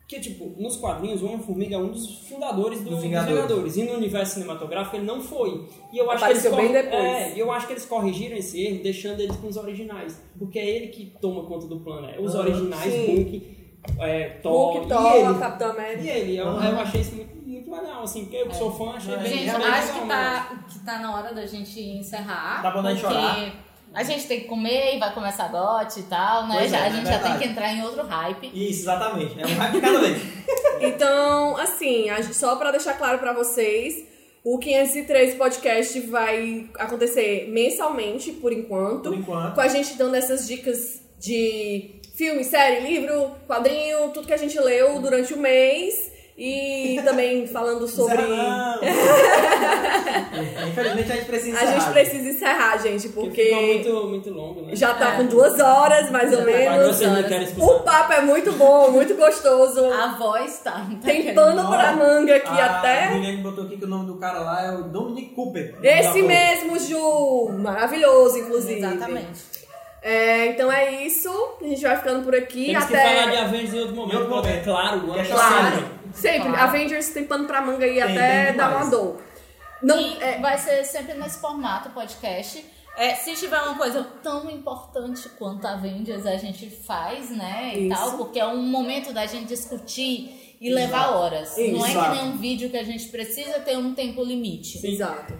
que, 0.07 0.19
tipo, 0.19 0.53
nos 0.61 0.75
quadrinhos, 0.77 1.21
o 1.21 1.25
Homem-Formiga 1.25 1.75
é 1.75 1.77
um 1.80 1.88
dos 1.89 2.27
fundadores 2.27 2.80
do- 2.80 2.85
Dos 2.85 2.93
dos 2.95 3.03
Vingadores. 3.03 3.35
Vingadores. 3.41 3.77
E 3.77 3.84
no 3.84 3.93
universo 3.93 4.34
cinematográfico 4.35 4.95
ele 4.97 5.05
não 5.05 5.21
foi. 5.21 5.67
E 5.91 5.97
eu 5.97 6.11
acho 6.11 6.23
Apareceu 6.23 6.51
que 6.53 6.59
eles 6.61 6.71
bem 6.71 6.84
depois. 6.84 7.03
É, 7.03 7.34
e 7.35 7.39
eu 7.39 7.51
acho 7.51 7.67
que 7.67 7.73
eles 7.73 7.85
corrigiram 7.85 8.35
esse 8.38 8.61
erro, 8.61 8.84
deixando 8.84 9.21
eles 9.21 9.35
com 9.38 9.47
os 9.47 9.57
originais. 9.57 10.21
Porque 10.38 10.59
é 10.59 10.65
ele 10.67 10.88
que 10.88 11.13
toma 11.21 11.43
conta 11.45 11.67
do 11.67 11.80
plano. 11.80 12.07
É 12.09 12.19
os 12.19 12.35
Ah, 12.35 12.39
originais, 12.39 12.91
sim. 12.93 13.05
Hulk, 13.15 13.57
é, 13.99 14.30
Thor, 14.41 14.73
Hulk, 14.73 14.85
e 14.85 14.89
Thor, 14.89 15.15
ele. 15.15 15.39
Capitão 15.39 15.71
América. 15.71 16.01
E 16.03 16.09
ele, 16.09 16.38
eu, 16.38 16.47
Aham. 16.47 16.69
eu 16.69 16.80
achei 16.80 17.01
isso 17.01 17.15
muito, 17.15 17.35
muito 17.47 17.71
legal, 17.71 18.03
assim, 18.03 18.21
porque 18.23 18.38
eu 18.38 18.47
que 18.49 18.55
sou 18.55 18.71
fã, 18.71 18.91
achei 18.91 19.15
bem 19.17 19.25
Gente, 19.31 19.43
realmente 19.45 19.69
acho 19.71 19.93
que 20.01 20.07
tá, 20.07 20.63
que 20.69 20.80
tá 20.85 20.99
na 20.99 21.15
hora 21.15 21.34
da 21.34 21.45
gente 21.45 21.80
encerrar. 21.81 22.61
Tá 22.61 22.71
bom 22.71 22.81
gente 22.89 23.01
porque 23.01 23.13
chorar. 23.15 23.53
A 23.94 24.03
gente 24.03 24.26
tem 24.28 24.41
que 24.41 24.48
comer 24.48 24.95
e 24.95 24.99
vai 24.99 25.14
começar 25.14 25.48
GOT 25.49 25.99
e 25.99 26.03
tal, 26.03 26.48
né? 26.48 26.56
Pois 26.60 26.72
Já- 26.72 26.78
é, 26.78 26.82
a 26.82 26.88
é 26.88 26.91
gente 26.91 27.06
já 27.07 27.20
tem 27.20 27.38
que 27.38 27.45
entrar 27.45 27.72
em 27.74 27.84
outro 27.84 28.06
hype. 28.06 28.52
Isso, 28.53 28.82
exatamente. 28.82 29.40
É 29.40 29.45
um 29.45 29.56
hype 29.56 29.72
de 29.74 29.82
cada 29.82 29.99
vez. 29.99 30.22
Então, 30.82 31.56
assim, 31.57 32.10
a 32.10 32.20
gente- 32.22 32.36
só 32.36 32.56
pra 32.57 32.70
deixar 32.72 32.95
claro 32.95 33.18
pra 33.20 33.32
vocês, 33.32 34.03
o 34.44 34.57
503 34.60 35.36
podcast 35.36 35.98
vai 36.02 36.68
acontecer 36.78 37.48
mensalmente, 37.49 38.32
por 38.34 38.52
enquanto. 38.52 39.03
Por 39.10 39.14
enquanto. 39.18 39.56
Com 39.56 39.61
a 39.61 39.68
gente 39.70 39.94
dando 39.95 40.15
essas 40.15 40.45
dicas 40.45 41.02
de 41.18 42.02
filme, 42.15 42.44
série, 42.44 42.82
livro, 42.86 43.32
quadrinho, 43.48 44.10
tudo 44.10 44.28
que 44.28 44.34
a 44.34 44.38
gente 44.38 44.60
leu 44.60 44.99
durante 44.99 45.34
o 45.34 45.38
mês. 45.38 46.11
E 46.35 46.99
também 47.05 47.45
falando 47.45 47.88
sobre. 47.88 48.18
Infelizmente 50.68 51.11
a 51.11 51.15
gente 51.15 51.26
precisa 51.26 51.57
A 51.57 51.65
gente 51.65 51.76
encerrar. 51.77 51.91
precisa 51.93 52.30
encerrar, 52.30 52.77
gente, 52.77 53.10
Porque 53.10 53.51
muito, 53.53 54.07
muito 54.07 54.30
longo, 54.31 54.61
né? 54.61 54.76
já 54.76 54.93
tá 54.95 55.14
É. 55.14 55.18
com 55.18 55.26
duas 55.27 55.60
horas, 55.60 56.10
mais 56.10 56.31
ou 56.31 56.39
Já 56.39 56.45
tá 56.45 56.51
menos. 56.51 57.57
O 57.57 57.80
papo 57.81 58.14
é 58.14 58.22
muito 58.22 58.51
bom, 58.53 58.89
muito 58.91 59.15
gostoso. 59.15 59.85
A 59.93 60.15
voz 60.18 60.60
tá. 60.60 60.72
tá 60.72 60.88
Tem 61.05 61.34
pano 61.35 61.68
pra 61.69 61.93
manga 61.93 62.35
aqui 62.35 62.47
A 62.61 62.65
até. 62.80 63.11
Juliane 63.14 63.38
botou 63.38 63.65
aqui 63.65 63.77
que 63.77 63.85
o 63.85 63.88
nome 63.88 64.07
do 64.07 64.15
cara 64.15 64.39
lá 64.39 64.65
é 64.65 64.72
o 64.72 64.84
Dominic 64.84 65.35
Cooper. 65.35 65.76
Esse 65.84 66.22
mesmo, 66.23 66.80
Ju! 66.80 67.49
Maravilhoso, 67.60 68.39
inclusive. 68.39 68.80
Exatamente. 68.80 69.53
É, 70.01 70.47
então 70.47 70.72
é 70.72 71.03
isso. 71.05 71.30
A 71.61 71.64
gente 71.65 71.81
vai 71.81 71.95
ficando 71.95 72.23
por 72.26 72.35
aqui. 72.35 72.65
Temos 72.68 72.85
que 72.85 72.95
até. 72.95 73.15
falar 73.22 73.31
de 73.31 73.38
Avengers 73.38 73.73
em 73.73 73.80
outro 73.80 73.95
momento. 73.95 74.14
Em 74.14 74.18
outro 74.18 74.34
porque, 74.34 74.47
momento. 74.49 74.64
Claro, 74.65 74.99
Que 74.99 75.19
é 75.19 75.22
ano 75.22 75.30
claro. 75.30 75.85
Sempre. 76.14 76.49
Claro. 76.49 76.69
Avengers 76.69 77.10
tem 77.10 77.26
pano 77.26 77.45
pra 77.45 77.61
manga 77.61 77.85
aí 77.85 77.94
Tem, 77.94 78.03
até 78.03 78.45
tem 78.48 78.57
dar 78.57 78.76
uma 78.76 78.90
dor. 78.90 79.22
Não, 79.81 79.99
e 79.99 80.22
é, 80.22 80.40
vai 80.40 80.57
ser 80.57 80.84
sempre 80.85 81.14
nesse 81.15 81.40
formato 81.40 81.90
podcast. 81.90 82.64
É, 82.95 83.15
se 83.15 83.34
tiver 83.34 83.60
uma 83.60 83.76
coisa 83.76 84.03
tão 84.22 84.49
importante 84.52 85.27
quanto 85.30 85.65
a 85.65 85.73
Avengers, 85.73 86.26
a 86.26 86.38
gente 86.38 86.69
faz, 86.69 87.31
né? 87.31 87.73
E 87.76 87.88
Isso. 87.88 87.98
tal, 87.98 88.18
porque 88.18 88.40
é 88.40 88.45
um 88.45 88.61
momento 88.61 89.11
da 89.11 89.26
gente 89.26 89.48
discutir 89.48 90.56
e 90.61 90.72
levar 90.72 91.15
horas. 91.15 91.57
Não 91.57 91.85
é 91.85 91.91
Exato. 91.91 92.11
que 92.11 92.22
nem 92.22 92.31
um 92.31 92.38
vídeo 92.38 92.69
que 92.69 92.77
a 92.77 92.84
gente 92.84 93.10
precisa 93.10 93.60
ter 93.60 93.77
um 93.77 93.94
tempo 93.94 94.23
limite. 94.23 94.85
Exato. 94.85 95.34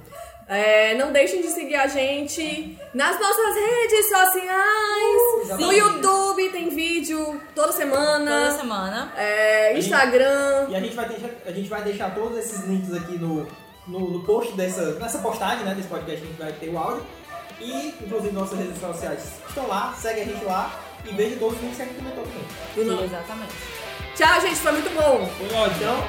É, 0.54 0.94
não 0.96 1.12
deixem 1.12 1.42
de 1.42 1.48
seguir 1.48 1.76
a 1.76 1.88
gente 1.88 2.78
nas 2.94 3.20
nossas 3.20 3.56
redes 3.56 4.10
sociais. 4.10 5.60
no 5.60 5.74
YouTube 5.74 6.50
tem 6.50 6.70
vídeo 6.70 7.42
toda 7.56 7.72
semana. 7.72 8.50
Toda 8.50 8.60
semana. 8.60 9.14
É, 9.18 9.78
Instagram. 9.78 10.68
E 10.70 10.76
a 10.76 10.80
gente 10.80 10.96
vai 10.96 11.08
deixar, 11.08 11.30
a 11.46 11.52
gente 11.52 11.70
vai 11.70 11.82
deixar 11.82 12.14
todos 12.14 12.38
esses 12.38 12.66
links 12.66 12.94
aqui 12.94 13.18
no, 13.18 13.48
no, 13.88 14.12
no 14.12 14.24
post 14.24 14.54
dessa, 14.54 14.94
nessa 15.00 15.20
postagem, 15.20 15.66
né, 15.66 15.74
desse 15.74 15.88
podcast, 15.88 16.22
a 16.22 16.26
gente 16.28 16.40
vai 16.40 16.52
ter 16.52 16.70
o 16.70 16.78
áudio. 16.78 17.04
E, 17.60 17.96
inclusive, 18.02 18.34
nossas 18.34 18.60
redes 18.60 18.80
sociais 18.80 19.24
estão 19.48 19.68
lá, 19.68 19.94
segue 20.00 20.22
a 20.22 20.26
gente 20.26 20.44
lá 20.46 20.80
e 21.06 21.14
veja 21.14 21.36
todos 21.38 21.56
os 21.56 21.62
links 21.64 21.78
que 21.78 21.84
a 21.84 21.86
gente 21.86 21.98
comentou 21.98 22.24
também. 22.76 23.06
Exatamente. 23.06 23.54
Tchau, 24.16 24.42
gente. 24.42 24.56
Foi 24.56 24.72
muito 24.72 24.94
bom. 24.94 25.28
Foi 25.38 25.58
ótimo. 25.58 25.76
Então, 25.78 26.04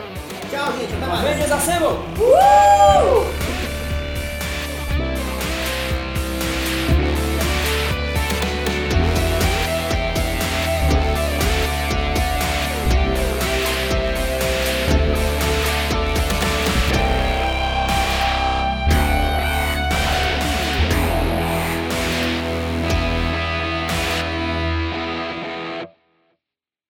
tchau, 0.50 0.72
gente. 0.78 0.94
Até 0.94 1.06
mais. 1.06 1.20
Avengers 1.20 1.52
Assemble! 1.52 1.86
Uh! 2.20 3.73